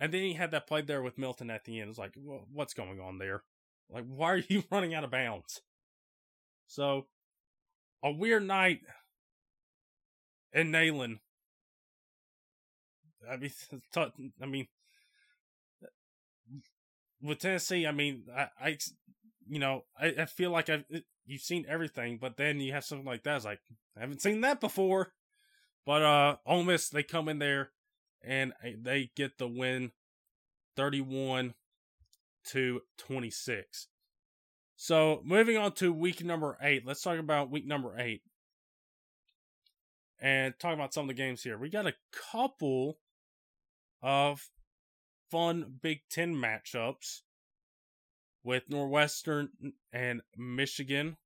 And 0.00 0.12
then 0.12 0.22
he 0.22 0.34
had 0.34 0.50
that 0.50 0.66
play 0.66 0.82
there 0.82 1.02
with 1.02 1.18
Milton 1.18 1.50
at 1.50 1.64
the 1.64 1.80
end. 1.80 1.90
It's 1.90 1.98
like, 1.98 2.14
well, 2.16 2.46
what's 2.52 2.74
going 2.74 3.00
on 3.00 3.18
there? 3.18 3.44
Like, 3.88 4.04
why 4.06 4.32
are 4.32 4.42
you 4.48 4.64
running 4.70 4.94
out 4.94 5.04
of 5.04 5.10
bounds? 5.10 5.60
So 6.66 7.06
a 8.02 8.10
weird 8.10 8.46
night 8.46 8.80
in 10.52 10.72
Neyland. 10.72 11.18
I 13.30 13.36
mean, 13.36 13.52
I 14.42 14.46
mean, 14.46 14.66
with 17.20 17.38
Tennessee, 17.38 17.86
I 17.86 17.92
mean, 17.92 18.24
I, 18.34 18.48
I 18.60 18.78
you 19.46 19.58
know, 19.58 19.84
I, 20.00 20.14
I 20.18 20.24
feel 20.24 20.50
like 20.50 20.68
I've 20.68 20.84
you've 21.26 21.42
seen 21.42 21.64
everything, 21.68 22.18
but 22.20 22.36
then 22.36 22.58
you 22.58 22.72
have 22.72 22.84
something 22.84 23.06
like 23.06 23.22
that. 23.22 23.36
It's 23.36 23.44
like 23.44 23.60
I 23.96 24.00
haven't 24.00 24.22
seen 24.22 24.40
that 24.40 24.60
before. 24.60 25.12
But 25.84 26.02
uh, 26.02 26.36
Ole 26.46 26.64
Miss 26.64 26.88
they 26.88 27.02
come 27.02 27.28
in 27.28 27.38
there 27.38 27.70
and 28.24 28.52
they 28.62 29.10
get 29.16 29.38
the 29.38 29.48
win, 29.48 29.92
thirty-one 30.76 31.54
to 32.50 32.80
twenty-six. 32.98 33.88
So 34.76 35.20
moving 35.24 35.56
on 35.56 35.72
to 35.74 35.92
week 35.92 36.24
number 36.24 36.58
eight, 36.60 36.86
let's 36.86 37.02
talk 37.02 37.18
about 37.18 37.50
week 37.50 37.66
number 37.66 37.98
eight. 37.98 38.22
And 40.20 40.54
talk 40.58 40.74
about 40.74 40.94
some 40.94 41.04
of 41.04 41.08
the 41.08 41.14
games 41.14 41.42
here. 41.42 41.58
We 41.58 41.68
got 41.68 41.86
a 41.86 41.94
couple 42.30 42.98
of 44.00 44.48
fun 45.30 45.78
Big 45.82 46.02
Ten 46.08 46.34
matchups 46.34 47.22
with 48.44 48.64
Northwestern 48.68 49.48
and 49.92 50.22
Michigan. 50.36 51.16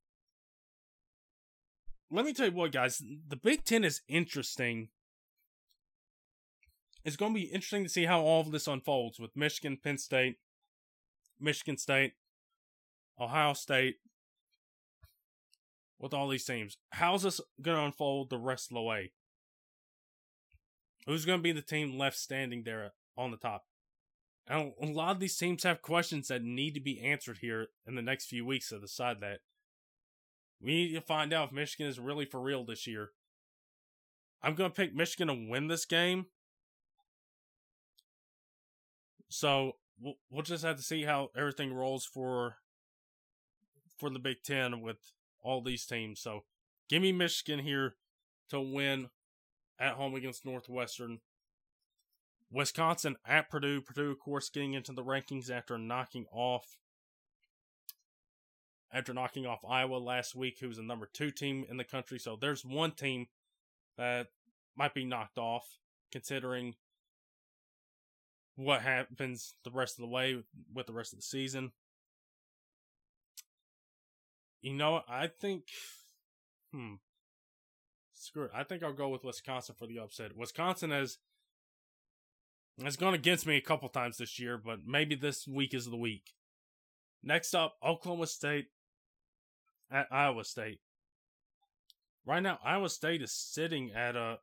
Let 2.10 2.24
me 2.24 2.32
tell 2.32 2.47
you 2.47 2.52
what, 2.52 2.73
guys, 2.73 3.02
the 3.28 3.36
Big 3.36 3.64
Ten 3.64 3.85
is 3.85 4.01
interesting. 4.09 4.89
It's 7.06 7.14
going 7.14 7.32
to 7.32 7.40
be 7.40 7.46
interesting 7.46 7.84
to 7.84 7.88
see 7.88 8.04
how 8.04 8.20
all 8.22 8.40
of 8.40 8.50
this 8.50 8.66
unfolds 8.66 9.20
with 9.20 9.36
Michigan, 9.36 9.78
Penn 9.80 9.96
State, 9.96 10.38
Michigan 11.38 11.78
State, 11.78 12.14
Ohio 13.20 13.52
State, 13.52 13.98
with 16.00 16.12
all 16.12 16.28
these 16.28 16.44
teams. 16.44 16.78
How's 16.90 17.22
this 17.22 17.40
going 17.62 17.76
to 17.76 17.84
unfold 17.84 18.28
the 18.28 18.38
rest 18.38 18.72
of 18.72 18.74
the 18.74 18.82
way? 18.82 19.12
Who's 21.06 21.24
going 21.24 21.38
to 21.38 21.44
be 21.44 21.52
the 21.52 21.62
team 21.62 21.96
left 21.96 22.16
standing 22.16 22.64
there 22.64 22.94
on 23.16 23.30
the 23.30 23.36
top? 23.36 23.66
And 24.48 24.72
a 24.82 24.86
lot 24.86 25.12
of 25.12 25.20
these 25.20 25.36
teams 25.36 25.62
have 25.62 25.82
questions 25.82 26.26
that 26.26 26.42
need 26.42 26.74
to 26.74 26.80
be 26.80 27.00
answered 27.00 27.38
here 27.40 27.68
in 27.86 27.94
the 27.94 28.02
next 28.02 28.26
few 28.26 28.44
weeks 28.44 28.70
to 28.70 28.80
decide 28.80 29.20
that. 29.20 29.38
We 30.60 30.74
need 30.74 30.94
to 30.94 31.00
find 31.00 31.32
out 31.32 31.48
if 31.48 31.54
Michigan 31.54 31.86
is 31.86 32.00
really 32.00 32.24
for 32.24 32.40
real 32.40 32.64
this 32.64 32.84
year. 32.84 33.10
I'm 34.42 34.56
going 34.56 34.70
to 34.70 34.74
pick 34.74 34.92
Michigan 34.92 35.28
to 35.28 35.48
win 35.48 35.68
this 35.68 35.84
game. 35.84 36.26
So 39.28 39.73
we'll, 40.01 40.15
we'll 40.31 40.43
just 40.43 40.65
have 40.65 40.77
to 40.77 40.82
see 40.82 41.03
how 41.03 41.31
everything 41.36 41.73
rolls 41.73 42.05
for 42.05 42.57
for 43.98 44.11
the 44.11 44.19
Big 44.19 44.43
Ten 44.44 44.81
with 44.81 44.98
all 45.43 45.62
these 45.62 45.86
teams. 45.86 46.20
So 46.20 46.44
give 46.89 47.03
me 47.03 47.12
Michigan 47.12 47.65
here 47.65 47.94
to 48.51 48.61
win 48.61 49.09
at 49.78 49.94
home 49.94 50.15
against 50.15 50.44
Northwestern. 50.44 51.20
Wisconsin 52.51 53.16
at 53.27 53.51
Purdue. 53.51 53.81
Purdue, 53.81 54.12
of 54.12 54.19
course, 54.19 54.51
getting 54.51 54.74
into 54.74 54.93
the 54.93 55.03
rankings 55.03 55.51
after 55.51 55.78
knocking 55.78 56.27
off 56.31 56.77
after 58.93 59.12
knocking 59.12 59.47
off 59.47 59.65
Iowa 59.69 59.97
last 59.97 60.35
week, 60.35 60.59
who's 60.61 60.77
the 60.77 60.82
number 60.82 61.09
two 61.12 61.31
team 61.31 61.66
in 61.69 61.77
the 61.77 61.85
country. 61.85 62.19
So 62.19 62.39
there's 62.40 62.65
one 62.65 62.93
team 62.93 63.27
that 63.98 64.28
might 64.77 64.94
be 64.94 65.05
knocked 65.05 65.39
off, 65.39 65.78
considering 66.12 66.74
what 68.56 68.82
happens 68.82 69.54
the 69.64 69.70
rest 69.70 69.98
of 69.98 70.02
the 70.02 70.08
way 70.08 70.42
with 70.72 70.86
the 70.86 70.92
rest 70.92 71.12
of 71.12 71.18
the 71.18 71.22
season. 71.22 71.72
You 74.62 74.72
know, 74.72 75.02
I 75.08 75.28
think, 75.28 75.64
hmm, 76.72 76.94
screw 78.14 78.44
it. 78.44 78.50
I 78.54 78.64
think 78.64 78.82
I'll 78.82 78.92
go 78.92 79.08
with 79.08 79.24
Wisconsin 79.24 79.76
for 79.78 79.86
the 79.86 79.98
upset. 79.98 80.36
Wisconsin 80.36 80.90
has 80.90 81.18
has 82.82 82.96
gone 82.96 83.14
against 83.14 83.46
me 83.46 83.56
a 83.56 83.62
couple 83.62 83.88
times 83.88 84.18
this 84.18 84.38
year, 84.38 84.58
but 84.58 84.80
maybe 84.86 85.14
this 85.14 85.46
week 85.46 85.72
is 85.72 85.86
the 85.86 85.96
week. 85.96 86.34
Next 87.22 87.54
up, 87.54 87.76
Oklahoma 87.82 88.26
State 88.26 88.66
at 89.90 90.08
Iowa 90.10 90.44
State. 90.44 90.80
Right 92.26 92.42
now, 92.42 92.58
Iowa 92.64 92.88
State 92.88 93.22
is 93.22 93.32
sitting 93.32 93.92
at 93.92 94.16
a 94.16 94.38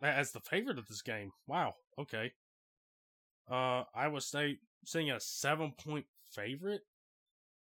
as 0.00 0.32
the 0.32 0.40
favorite 0.40 0.78
of 0.78 0.88
this 0.88 1.02
game. 1.02 1.32
Wow. 1.46 1.74
Okay. 1.98 2.32
Uh, 3.50 3.84
Iowa 3.94 4.20
State 4.20 4.58
sitting 4.84 5.10
at 5.10 5.16
a 5.18 5.20
seven 5.20 5.72
point 5.72 6.06
favorite. 6.30 6.82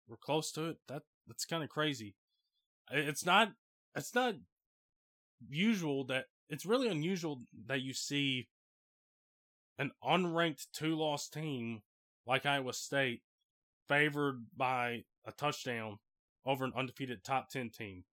We're 0.07 0.17
close 0.17 0.51
to 0.53 0.65
it. 0.65 0.77
That 0.87 1.03
that's 1.27 1.45
kind 1.45 1.63
of 1.63 1.69
crazy. 1.69 2.15
It's 2.91 3.25
not. 3.25 3.49
It's 3.95 4.15
not 4.15 4.35
usual 5.49 6.05
that 6.05 6.25
it's 6.49 6.65
really 6.65 6.87
unusual 6.87 7.41
that 7.67 7.81
you 7.81 7.93
see 7.93 8.47
an 9.77 9.91
unranked 10.03 10.67
two 10.73 10.95
loss 10.95 11.27
team 11.27 11.81
like 12.25 12.45
Iowa 12.45 12.73
State 12.73 13.21
favored 13.87 14.45
by 14.55 15.03
a 15.25 15.31
touchdown 15.31 15.97
over 16.45 16.65
an 16.65 16.73
undefeated 16.75 17.23
top 17.23 17.49
10 17.49 17.69
team. 17.69 18.03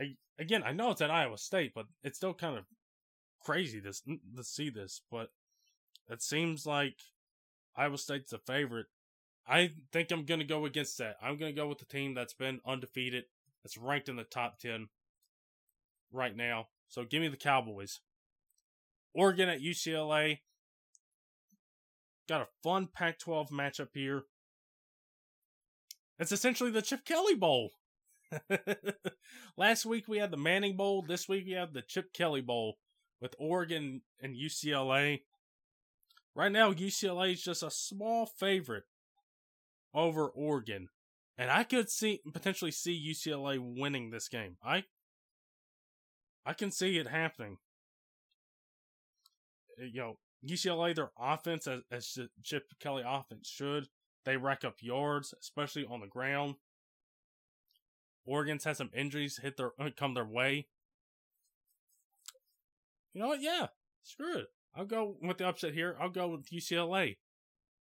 I, 0.00 0.14
again, 0.38 0.62
I 0.64 0.72
know 0.72 0.90
it's 0.90 1.00
at 1.00 1.10
Iowa 1.10 1.38
State, 1.38 1.72
but 1.74 1.86
it's 2.02 2.16
still 2.16 2.34
kind 2.34 2.56
of 2.56 2.64
crazy 3.42 3.80
to, 3.80 3.92
to 4.36 4.44
see 4.44 4.70
this. 4.70 5.02
But 5.10 5.28
it 6.08 6.22
seems 6.22 6.66
like 6.66 6.96
Iowa 7.76 7.98
State's 7.98 8.32
a 8.32 8.38
favorite 8.38 8.86
I 9.48 9.72
think 9.92 10.10
I'm 10.10 10.24
going 10.24 10.40
to 10.40 10.46
go 10.46 10.66
against 10.66 10.98
that. 10.98 11.16
I'm 11.22 11.38
going 11.38 11.54
to 11.54 11.58
go 11.58 11.66
with 11.66 11.78
the 11.78 11.86
team 11.86 12.12
that's 12.12 12.34
been 12.34 12.60
undefeated, 12.66 13.24
that's 13.62 13.78
ranked 13.78 14.10
in 14.10 14.16
the 14.16 14.24
top 14.24 14.58
10 14.58 14.88
right 16.12 16.36
now. 16.36 16.68
So 16.88 17.04
give 17.04 17.22
me 17.22 17.28
the 17.28 17.36
Cowboys. 17.36 18.00
Oregon 19.14 19.48
at 19.48 19.62
UCLA. 19.62 20.40
Got 22.28 22.42
a 22.42 22.48
fun 22.62 22.88
Pac 22.92 23.18
12 23.18 23.48
matchup 23.48 23.88
here. 23.94 24.24
It's 26.18 26.32
essentially 26.32 26.70
the 26.70 26.82
Chip 26.82 27.06
Kelly 27.06 27.34
Bowl. 27.34 27.70
Last 29.56 29.86
week 29.86 30.08
we 30.08 30.18
had 30.18 30.30
the 30.30 30.36
Manning 30.36 30.76
Bowl. 30.76 31.00
This 31.00 31.26
week 31.26 31.46
we 31.46 31.52
have 31.52 31.72
the 31.72 31.80
Chip 31.80 32.12
Kelly 32.12 32.42
Bowl 32.42 32.76
with 33.22 33.34
Oregon 33.38 34.02
and 34.20 34.36
UCLA. 34.36 35.20
Right 36.38 36.52
now, 36.52 36.72
UCLA 36.72 37.32
is 37.32 37.42
just 37.42 37.64
a 37.64 37.70
small 37.70 38.24
favorite 38.24 38.84
over 39.92 40.28
Oregon. 40.28 40.88
And 41.36 41.50
I 41.50 41.64
could 41.64 41.90
see 41.90 42.20
potentially 42.32 42.70
see 42.70 43.10
UCLA 43.10 43.58
winning 43.58 44.10
this 44.10 44.28
game. 44.28 44.56
I 44.64 44.84
I 46.46 46.52
can 46.52 46.70
see 46.70 46.96
it 46.96 47.08
happening. 47.08 47.56
Uh, 49.80 49.86
you 49.86 50.00
know, 50.00 50.18
UCLA, 50.48 50.94
their 50.94 51.10
offense, 51.18 51.66
as, 51.66 51.80
as 51.90 52.16
Chip 52.44 52.66
Kelly 52.78 53.02
offense 53.04 53.48
should, 53.48 53.88
they 54.24 54.36
rack 54.36 54.64
up 54.64 54.76
yards, 54.80 55.34
especially 55.40 55.86
on 55.86 55.98
the 55.98 56.06
ground. 56.06 56.54
Oregon's 58.24 58.62
had 58.62 58.76
some 58.76 58.90
injuries 58.94 59.40
hit 59.42 59.56
their 59.56 59.72
uh, 59.76 59.90
come 59.96 60.14
their 60.14 60.24
way. 60.24 60.68
You 63.12 63.22
know 63.22 63.26
what? 63.26 63.42
Yeah, 63.42 63.66
screw 64.04 64.38
it. 64.38 64.46
I'll 64.78 64.84
go 64.84 65.16
with 65.20 65.38
the 65.38 65.48
upset 65.48 65.74
here. 65.74 65.96
I'll 66.00 66.08
go 66.08 66.28
with 66.28 66.50
UCLA. 66.50 67.16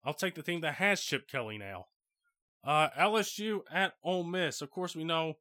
I'll 0.04 0.16
take 0.16 0.34
the 0.34 0.42
team 0.42 0.62
that 0.62 0.76
has 0.76 1.02
Chip 1.02 1.28
Kelly 1.28 1.60
now. 1.60 1.86
Uh, 2.64 2.90
LSU 2.98 3.60
at 3.72 3.94
Ole 4.04 4.24
Miss. 4.24 4.62
Of 4.62 4.72
course, 4.72 4.96
we 4.96 5.04
know 5.04 5.36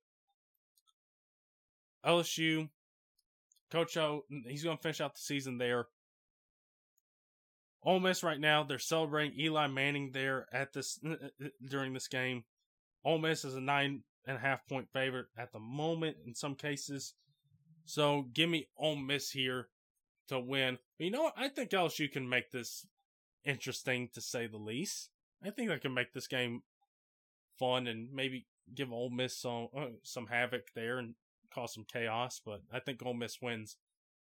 LSU. 2.04 2.68
Coach 3.70 3.96
O, 3.96 4.24
he's 4.46 4.62
going 4.62 4.76
to 4.76 4.82
finish 4.82 5.00
out 5.00 5.14
the 5.14 5.20
season 5.20 5.56
there. 5.56 5.86
Ole 7.82 8.00
Miss 8.00 8.22
right 8.22 8.40
now, 8.40 8.62
they're 8.62 8.78
celebrating 8.78 9.38
Eli 9.38 9.68
Manning 9.68 10.10
there 10.12 10.46
at 10.52 10.74
this 10.74 10.98
during 11.66 11.94
this 11.94 12.08
game. 12.08 12.44
Ole 13.04 13.18
Miss 13.18 13.44
is 13.44 13.54
a 13.54 13.60
nine 13.60 14.02
and 14.26 14.36
a 14.36 14.40
half 14.40 14.66
point 14.68 14.88
favorite 14.92 15.26
at 15.38 15.52
the 15.52 15.58
moment 15.58 16.16
in 16.26 16.34
some 16.34 16.54
cases. 16.54 17.14
So 17.86 18.26
give 18.34 18.50
me 18.50 18.68
Ole 18.76 18.96
Miss 18.96 19.30
here 19.30 19.68
to 20.28 20.38
win. 20.38 20.78
But 20.98 21.04
you 21.04 21.10
know 21.10 21.24
what? 21.24 21.34
I 21.36 21.48
think 21.48 21.70
LSU 21.70 22.10
can 22.10 22.28
make 22.28 22.50
this 22.50 22.86
interesting 23.44 24.08
to 24.14 24.20
say 24.20 24.46
the 24.46 24.58
least. 24.58 25.10
I 25.44 25.50
think 25.50 25.68
they 25.68 25.78
can 25.78 25.94
make 25.94 26.12
this 26.12 26.26
game 26.26 26.62
fun 27.58 27.86
and 27.86 28.12
maybe 28.12 28.46
give 28.74 28.92
Ole 28.92 29.10
Miss 29.10 29.36
some 29.36 29.68
uh, 29.76 29.86
some 30.02 30.26
havoc 30.26 30.68
there 30.74 30.98
and 30.98 31.14
cause 31.52 31.74
some 31.74 31.86
chaos. 31.90 32.40
But 32.44 32.62
I 32.72 32.80
think 32.80 33.04
Ole 33.04 33.14
Miss 33.14 33.40
wins 33.40 33.76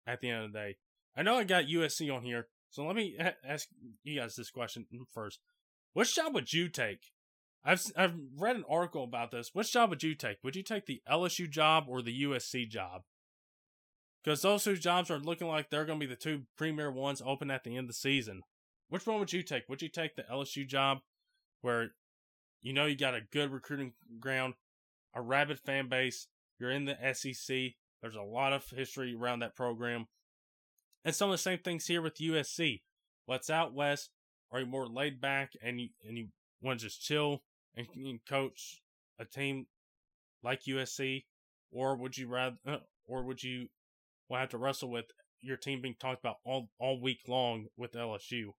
at 0.06 0.20
the 0.20 0.30
end 0.30 0.44
of 0.44 0.52
the 0.52 0.58
day. 0.58 0.76
I 1.16 1.22
know 1.22 1.36
I 1.36 1.44
got 1.44 1.64
USC 1.64 2.14
on 2.14 2.22
here, 2.22 2.48
so 2.70 2.84
let 2.84 2.96
me 2.96 3.16
ask 3.46 3.68
you 4.04 4.20
guys 4.20 4.36
this 4.36 4.50
question 4.50 4.86
first. 5.12 5.40
Which 5.94 6.14
job 6.14 6.34
would 6.34 6.52
you 6.52 6.68
take? 6.68 7.12
I've 7.64 7.82
I've 7.96 8.14
read 8.36 8.56
an 8.56 8.64
article 8.68 9.04
about 9.04 9.30
this. 9.30 9.50
Which 9.54 9.72
job 9.72 9.90
would 9.90 10.02
you 10.02 10.14
take? 10.14 10.38
Would 10.44 10.56
you 10.56 10.62
take 10.62 10.86
the 10.86 11.02
LSU 11.10 11.48
job 11.48 11.86
or 11.88 12.02
the 12.02 12.22
USC 12.22 12.68
job? 12.68 13.02
Because 14.26 14.42
those 14.42 14.64
two 14.64 14.76
jobs 14.76 15.08
are 15.08 15.20
looking 15.20 15.46
like 15.46 15.70
they're 15.70 15.84
going 15.84 16.00
to 16.00 16.04
be 16.04 16.12
the 16.12 16.20
two 16.20 16.42
premier 16.58 16.90
ones 16.90 17.22
open 17.24 17.48
at 17.48 17.62
the 17.62 17.76
end 17.76 17.84
of 17.84 17.86
the 17.86 17.92
season. 17.94 18.42
Which 18.88 19.06
one 19.06 19.20
would 19.20 19.32
you 19.32 19.44
take? 19.44 19.68
Would 19.68 19.82
you 19.82 19.88
take 19.88 20.16
the 20.16 20.24
LSU 20.24 20.66
job, 20.66 20.98
where 21.60 21.90
you 22.60 22.72
know 22.72 22.86
you 22.86 22.96
got 22.96 23.14
a 23.14 23.20
good 23.32 23.52
recruiting 23.52 23.92
ground, 24.18 24.54
a 25.14 25.22
rabid 25.22 25.60
fan 25.60 25.88
base, 25.88 26.26
you're 26.58 26.72
in 26.72 26.86
the 26.86 26.96
SEC. 27.14 27.56
There's 28.02 28.16
a 28.16 28.22
lot 28.22 28.52
of 28.52 28.68
history 28.68 29.14
around 29.14 29.40
that 29.40 29.54
program. 29.54 30.06
And 31.04 31.14
some 31.14 31.30
of 31.30 31.34
the 31.34 31.38
same 31.38 31.60
things 31.60 31.86
here 31.86 32.02
with 32.02 32.18
USC. 32.18 32.82
What's 33.26 33.48
out 33.48 33.74
west? 33.74 34.10
Are 34.50 34.58
you 34.58 34.66
more 34.66 34.88
laid 34.88 35.20
back 35.20 35.52
and 35.62 35.80
you 35.80 35.90
and 36.04 36.18
you 36.18 36.28
want 36.60 36.80
to 36.80 36.86
just 36.86 37.00
chill 37.00 37.42
and, 37.76 37.86
and 37.94 38.18
coach 38.28 38.80
a 39.20 39.24
team 39.24 39.66
like 40.42 40.64
USC, 40.64 41.26
or 41.70 41.96
would 41.96 42.18
you 42.18 42.26
rather, 42.26 42.56
uh, 42.66 42.78
or 43.06 43.22
would 43.22 43.42
you 43.42 43.68
will 44.28 44.38
have 44.38 44.50
to 44.50 44.58
wrestle 44.58 44.90
with 44.90 45.06
your 45.40 45.56
team 45.56 45.80
being 45.80 45.96
talked 45.98 46.20
about 46.20 46.36
all 46.44 46.70
all 46.78 47.00
week 47.00 47.20
long 47.28 47.66
with 47.76 47.92
LSU? 47.92 48.52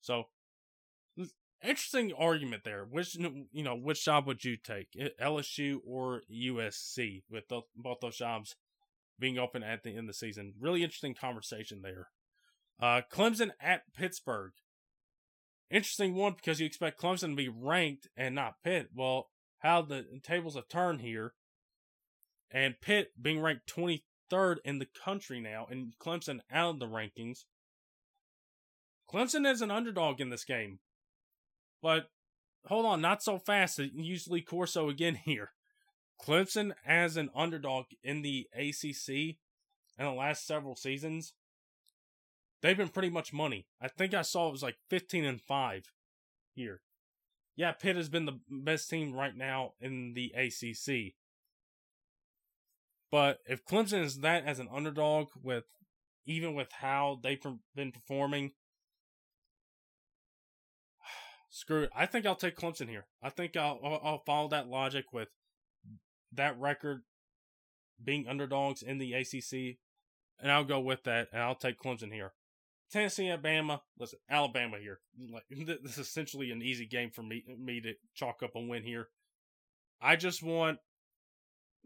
So 0.00 0.24
interesting 1.64 2.12
argument 2.16 2.64
there. 2.64 2.84
Which 2.84 3.14
you 3.16 3.46
know, 3.52 3.76
which 3.76 4.04
job 4.04 4.26
would 4.26 4.44
you 4.44 4.56
take, 4.56 4.88
LSU 5.20 5.78
or 5.86 6.22
USC, 6.30 7.22
with 7.30 7.44
both 7.48 8.00
those 8.00 8.16
jobs 8.16 8.54
being 9.18 9.38
open 9.38 9.62
at 9.62 9.82
the 9.82 9.90
end 9.90 10.00
of 10.00 10.06
the 10.08 10.14
season? 10.14 10.54
Really 10.60 10.82
interesting 10.82 11.14
conversation 11.14 11.82
there. 11.82 12.08
Uh, 12.80 13.02
Clemson 13.10 13.50
at 13.60 13.82
Pittsburgh. 13.96 14.52
Interesting 15.70 16.14
one 16.14 16.34
because 16.34 16.60
you 16.60 16.66
expect 16.66 17.00
Clemson 17.00 17.30
to 17.30 17.36
be 17.36 17.48
ranked 17.48 18.08
and 18.16 18.34
not 18.34 18.62
Pitt. 18.62 18.90
Well, 18.94 19.30
how 19.58 19.82
the 19.82 20.04
tables 20.22 20.56
have 20.56 20.68
turned 20.68 21.00
here, 21.00 21.32
and 22.50 22.80
Pitt 22.80 23.12
being 23.20 23.40
ranked 23.40 23.66
23rd 24.30 24.56
in 24.64 24.78
the 24.78 24.88
country 25.04 25.40
now, 25.40 25.66
and 25.70 25.92
Clemson 25.98 26.40
out 26.50 26.74
of 26.74 26.80
the 26.80 26.86
rankings. 26.86 27.44
Clemson 29.12 29.50
is 29.50 29.62
an 29.62 29.70
underdog 29.70 30.20
in 30.20 30.30
this 30.30 30.44
game. 30.44 30.78
But 31.82 32.08
hold 32.66 32.86
on, 32.86 33.00
not 33.00 33.22
so 33.22 33.38
fast. 33.38 33.78
Usually 33.78 34.40
Corso 34.40 34.88
again 34.88 35.14
here. 35.24 35.50
Clemson 36.20 36.72
as 36.86 37.16
an 37.16 37.30
underdog 37.34 37.86
in 38.02 38.22
the 38.22 38.48
ACC 38.54 39.08
in 39.98 40.04
the 40.04 40.12
last 40.12 40.46
several 40.46 40.76
seasons, 40.76 41.34
they've 42.62 42.76
been 42.76 42.88
pretty 42.88 43.10
much 43.10 43.32
money. 43.32 43.66
I 43.80 43.88
think 43.88 44.14
I 44.14 44.22
saw 44.22 44.48
it 44.48 44.52
was 44.52 44.62
like 44.62 44.76
15 44.88 45.24
and 45.24 45.40
5 45.40 45.92
here. 46.54 46.80
Yeah, 47.56 47.72
Pitt 47.72 47.96
has 47.96 48.08
been 48.08 48.24
the 48.24 48.40
best 48.48 48.90
team 48.90 49.12
right 49.12 49.36
now 49.36 49.74
in 49.80 50.14
the 50.14 50.32
ACC. 50.36 51.14
But 53.14 53.38
if 53.46 53.64
Clemson 53.64 54.02
is 54.02 54.18
that 54.22 54.44
as 54.44 54.58
an 54.58 54.66
underdog 54.74 55.28
with 55.40 55.62
even 56.26 56.56
with 56.56 56.72
how 56.72 57.20
they've 57.22 57.40
been 57.72 57.92
performing, 57.92 58.54
screw 61.48 61.84
it. 61.84 61.90
I 61.94 62.06
think 62.06 62.26
I'll 62.26 62.34
take 62.34 62.56
Clemson 62.56 62.88
here. 62.88 63.06
I 63.22 63.30
think 63.30 63.56
I'll, 63.56 63.78
I'll, 64.02 64.24
follow 64.26 64.48
that 64.48 64.66
logic 64.66 65.12
with 65.12 65.28
that 66.32 66.58
record 66.58 67.02
being 68.02 68.26
underdogs 68.26 68.82
in 68.82 68.98
the 68.98 69.12
ACC, 69.12 69.78
and 70.40 70.50
I'll 70.50 70.64
go 70.64 70.80
with 70.80 71.04
that, 71.04 71.28
and 71.32 71.40
I'll 71.40 71.54
take 71.54 71.80
Clemson 71.80 72.12
here. 72.12 72.32
Tennessee, 72.90 73.28
Alabama. 73.28 73.82
Listen, 73.96 74.18
Alabama 74.28 74.78
here. 74.80 74.98
This 75.48 75.92
is 75.92 75.98
essentially 75.98 76.50
an 76.50 76.62
easy 76.62 76.84
game 76.84 77.12
for 77.12 77.22
me 77.22 77.44
me 77.56 77.80
to 77.80 77.92
chalk 78.16 78.42
up 78.42 78.56
a 78.56 78.60
win 78.60 78.82
here. 78.82 79.06
I 80.02 80.16
just 80.16 80.42
want 80.42 80.80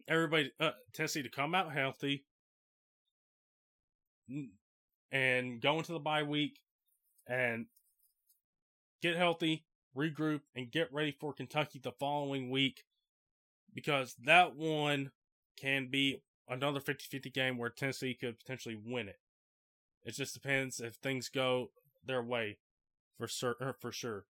everybody 0.09 0.53
uh, 0.59 0.71
Tennessee 0.93 1.23
to 1.23 1.29
come 1.29 1.55
out 1.55 1.73
healthy 1.73 2.25
and 5.13 5.61
go 5.61 5.79
into 5.79 5.93
the 5.93 5.99
bye 5.99 6.23
week 6.23 6.61
and 7.27 7.67
get 9.03 9.17
healthy, 9.17 9.65
regroup, 9.97 10.41
and 10.55 10.71
get 10.71 10.93
ready 10.93 11.13
for 11.13 11.33
Kentucky 11.33 11.79
the 11.83 11.93
following 11.93 12.51
week 12.51 12.85
because 13.75 14.15
that 14.25 14.57
one 14.57 15.11
can 15.61 15.89
be 15.91 16.23
another 16.49 16.81
50 16.81 17.05
50 17.11 17.31
game 17.31 17.59
where 17.59 17.71
Tennessee 17.71 18.15
could 18.15 18.39
potentially 18.39 18.77
win 18.83 19.09
it. 19.09 19.19
It 20.05 20.13
just 20.13 20.35
depends 20.35 20.81
if 20.81 20.95
things 20.95 21.29
go 21.29 21.71
their 22.05 22.23
way 22.23 22.59
for, 23.19 23.29
sur- 23.29 23.77
for 23.79 23.93
sure. 23.93 24.25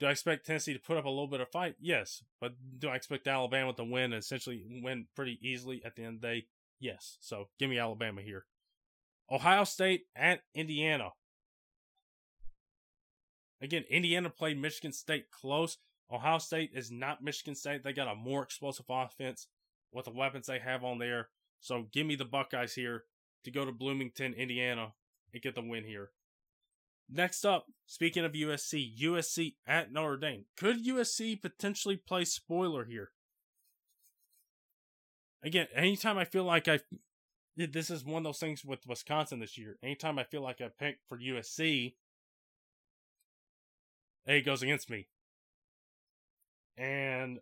Do 0.00 0.06
I 0.06 0.10
expect 0.10 0.46
Tennessee 0.46 0.74
to 0.74 0.78
put 0.78 0.96
up 0.96 1.04
a 1.04 1.10
little 1.10 1.26
bit 1.26 1.40
of 1.40 1.50
fight? 1.50 1.74
Yes. 1.80 2.22
But 2.40 2.52
do 2.78 2.88
I 2.88 2.96
expect 2.96 3.26
Alabama 3.26 3.72
to 3.74 3.84
win 3.84 4.12
and 4.12 4.22
essentially 4.22 4.64
win 4.82 5.06
pretty 5.16 5.38
easily 5.42 5.82
at 5.84 5.96
the 5.96 6.04
end 6.04 6.16
of 6.16 6.20
the 6.20 6.28
day? 6.28 6.46
Yes. 6.78 7.18
So 7.20 7.48
give 7.58 7.68
me 7.68 7.78
Alabama 7.78 8.22
here. 8.22 8.46
Ohio 9.30 9.64
State 9.64 10.02
at 10.14 10.40
Indiana. 10.54 11.10
Again, 13.60 13.84
Indiana 13.90 14.30
played 14.30 14.60
Michigan 14.60 14.92
State 14.92 15.30
close. 15.30 15.78
Ohio 16.10 16.38
State 16.38 16.70
is 16.74 16.90
not 16.90 17.22
Michigan 17.22 17.56
State. 17.56 17.82
They 17.82 17.92
got 17.92 18.08
a 18.08 18.14
more 18.14 18.42
explosive 18.42 18.86
offense 18.88 19.48
with 19.92 20.04
the 20.04 20.12
weapons 20.12 20.46
they 20.46 20.60
have 20.60 20.84
on 20.84 20.98
there. 20.98 21.28
So 21.60 21.86
give 21.92 22.06
me 22.06 22.14
the 22.14 22.24
Buckeyes 22.24 22.74
here 22.74 23.04
to 23.44 23.50
go 23.50 23.64
to 23.64 23.72
Bloomington, 23.72 24.32
Indiana, 24.34 24.92
and 25.32 25.42
get 25.42 25.56
the 25.56 25.62
win 25.62 25.84
here. 25.84 26.10
Next 27.10 27.44
up, 27.44 27.66
speaking 27.86 28.24
of 28.24 28.32
USC, 28.32 28.98
USC 29.00 29.54
at 29.66 29.92
Notre 29.92 30.18
Dame. 30.18 30.44
Could 30.56 30.84
USC 30.84 31.40
potentially 31.40 31.96
play 31.96 32.24
spoiler 32.24 32.84
here? 32.84 33.12
Again, 35.42 35.68
anytime 35.74 36.18
I 36.18 36.24
feel 36.24 36.44
like 36.44 36.68
I 36.68 36.80
this 37.56 37.90
is 37.90 38.04
one 38.04 38.18
of 38.18 38.24
those 38.24 38.38
things 38.38 38.64
with 38.64 38.86
Wisconsin 38.86 39.40
this 39.40 39.58
year. 39.58 39.78
Anytime 39.82 40.18
I 40.18 40.24
feel 40.24 40.42
like 40.42 40.60
I 40.60 40.68
pick 40.78 40.98
for 41.08 41.18
USC, 41.18 41.94
it 44.26 44.44
goes 44.44 44.62
against 44.62 44.88
me. 44.88 45.08
And 46.76 47.40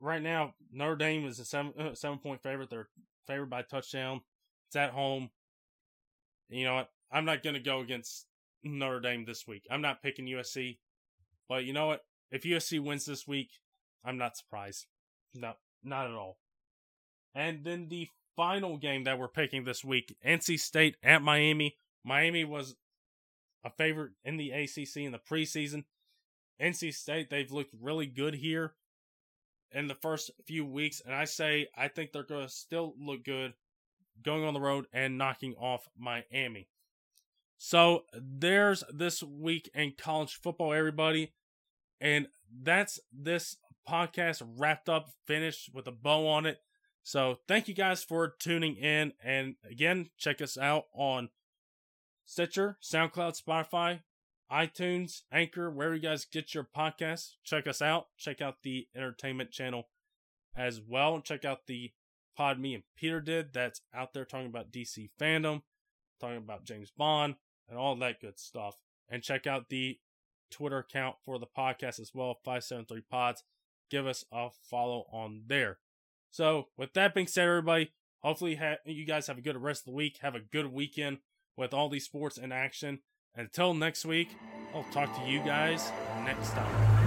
right 0.00 0.22
now, 0.22 0.54
Notre 0.72 0.96
Dame 0.96 1.26
is 1.26 1.38
a 1.38 1.44
seven 1.44 1.74
uh, 1.78 1.94
seven 1.94 2.18
point 2.18 2.42
favorite. 2.42 2.70
They're 2.70 2.88
favored 3.26 3.50
by 3.50 3.62
touchdown. 3.62 4.22
It's 4.68 4.76
at 4.76 4.92
home. 4.92 5.30
You 6.48 6.64
know 6.64 6.76
what? 6.76 6.90
I'm 7.12 7.26
not 7.26 7.42
going 7.42 7.54
to 7.54 7.60
go 7.60 7.80
against 7.80 8.26
Notre 8.64 9.00
Dame 9.00 9.24
this 9.24 9.46
week. 9.46 9.66
I'm 9.70 9.82
not 9.82 10.02
picking 10.02 10.26
USC. 10.26 10.78
But 11.48 11.64
you 11.64 11.72
know 11.72 11.86
what? 11.86 12.04
If 12.30 12.42
USC 12.42 12.80
wins 12.80 13.04
this 13.04 13.26
week, 13.26 13.50
I'm 14.04 14.18
not 14.18 14.36
surprised. 14.36 14.86
No, 15.34 15.54
not 15.82 16.06
at 16.06 16.14
all. 16.14 16.38
And 17.34 17.64
then 17.64 17.88
the 17.88 18.08
final 18.36 18.76
game 18.76 19.04
that 19.04 19.18
we're 19.18 19.28
picking 19.28 19.64
this 19.64 19.84
week 19.84 20.16
NC 20.26 20.58
State 20.58 20.96
at 21.02 21.22
Miami. 21.22 21.76
Miami 22.04 22.44
was 22.44 22.76
a 23.64 23.70
favorite 23.70 24.12
in 24.24 24.36
the 24.36 24.50
ACC 24.50 24.96
in 24.98 25.12
the 25.12 25.18
preseason. 25.18 25.84
NC 26.60 26.94
State, 26.94 27.30
they've 27.30 27.50
looked 27.50 27.74
really 27.80 28.06
good 28.06 28.34
here 28.34 28.74
in 29.72 29.88
the 29.88 29.94
first 29.94 30.30
few 30.46 30.64
weeks. 30.64 31.02
And 31.04 31.14
I 31.14 31.24
say, 31.24 31.68
I 31.76 31.88
think 31.88 32.12
they're 32.12 32.22
going 32.22 32.46
to 32.46 32.52
still 32.52 32.94
look 32.98 33.24
good 33.24 33.54
going 34.22 34.44
on 34.44 34.54
the 34.54 34.60
road 34.60 34.86
and 34.92 35.18
knocking 35.18 35.54
off 35.54 35.88
Miami. 35.98 36.68
So 37.58 38.04
there's 38.12 38.84
this 38.92 39.22
week 39.22 39.70
in 39.74 39.94
college 39.96 40.34
football, 40.42 40.72
everybody. 40.72 41.32
And 42.00 42.28
that's 42.62 42.98
this 43.12 43.56
podcast 43.88 44.42
wrapped 44.58 44.88
up, 44.88 45.10
finished 45.26 45.70
with 45.72 45.86
a 45.86 45.92
bow 45.92 46.26
on 46.26 46.46
it. 46.46 46.58
So 47.02 47.38
thank 47.46 47.68
you 47.68 47.74
guys 47.74 48.02
for 48.02 48.34
tuning 48.38 48.76
in. 48.76 49.12
And 49.22 49.56
again, 49.68 50.10
check 50.18 50.40
us 50.40 50.56
out 50.56 50.84
on 50.94 51.28
Stitcher, 52.24 52.78
SoundCloud, 52.82 53.40
Spotify, 53.40 54.00
iTunes, 54.50 55.22
Anchor, 55.30 55.70
wherever 55.70 55.94
you 55.94 56.00
guys 56.00 56.24
get 56.24 56.54
your 56.54 56.66
podcasts. 56.76 57.32
Check 57.44 57.66
us 57.66 57.82
out. 57.82 58.06
Check 58.16 58.40
out 58.40 58.56
the 58.62 58.88
entertainment 58.94 59.50
channel 59.50 59.88
as 60.56 60.80
well. 60.80 61.20
Check 61.20 61.44
out 61.44 61.66
the 61.66 61.92
pod 62.36 62.58
me 62.58 62.74
and 62.74 62.82
Peter 62.96 63.20
did 63.20 63.52
that's 63.52 63.80
out 63.94 64.12
there 64.12 64.24
talking 64.24 64.46
about 64.46 64.72
DC 64.72 65.10
FanDome, 65.20 65.62
talking 66.24 66.38
about 66.38 66.64
James 66.64 66.90
Bond, 66.90 67.36
and 67.68 67.78
all 67.78 67.96
that 67.96 68.20
good 68.20 68.38
stuff. 68.38 68.76
And 69.08 69.22
check 69.22 69.46
out 69.46 69.68
the 69.68 69.98
Twitter 70.50 70.78
account 70.78 71.16
for 71.24 71.38
the 71.38 71.46
podcast 71.46 72.00
as 72.00 72.12
well, 72.14 72.38
573 72.44 73.02
Pods. 73.10 73.42
Give 73.90 74.06
us 74.06 74.24
a 74.32 74.48
follow 74.70 75.04
on 75.12 75.42
there. 75.46 75.78
So, 76.30 76.68
with 76.76 76.94
that 76.94 77.14
being 77.14 77.26
said, 77.26 77.46
everybody, 77.46 77.92
hopefully 78.22 78.58
you 78.86 79.04
guys 79.04 79.26
have 79.26 79.38
a 79.38 79.42
good 79.42 79.56
rest 79.56 79.82
of 79.82 79.86
the 79.86 79.92
week. 79.92 80.18
Have 80.22 80.34
a 80.34 80.40
good 80.40 80.72
weekend 80.72 81.18
with 81.56 81.72
all 81.74 81.88
these 81.88 82.04
sports 82.04 82.38
in 82.38 82.50
action. 82.50 83.00
Until 83.36 83.74
next 83.74 84.04
week, 84.04 84.36
I'll 84.74 84.86
talk 84.92 85.14
to 85.16 85.30
you 85.30 85.40
guys 85.40 85.90
next 86.24 86.50
time. 86.50 87.03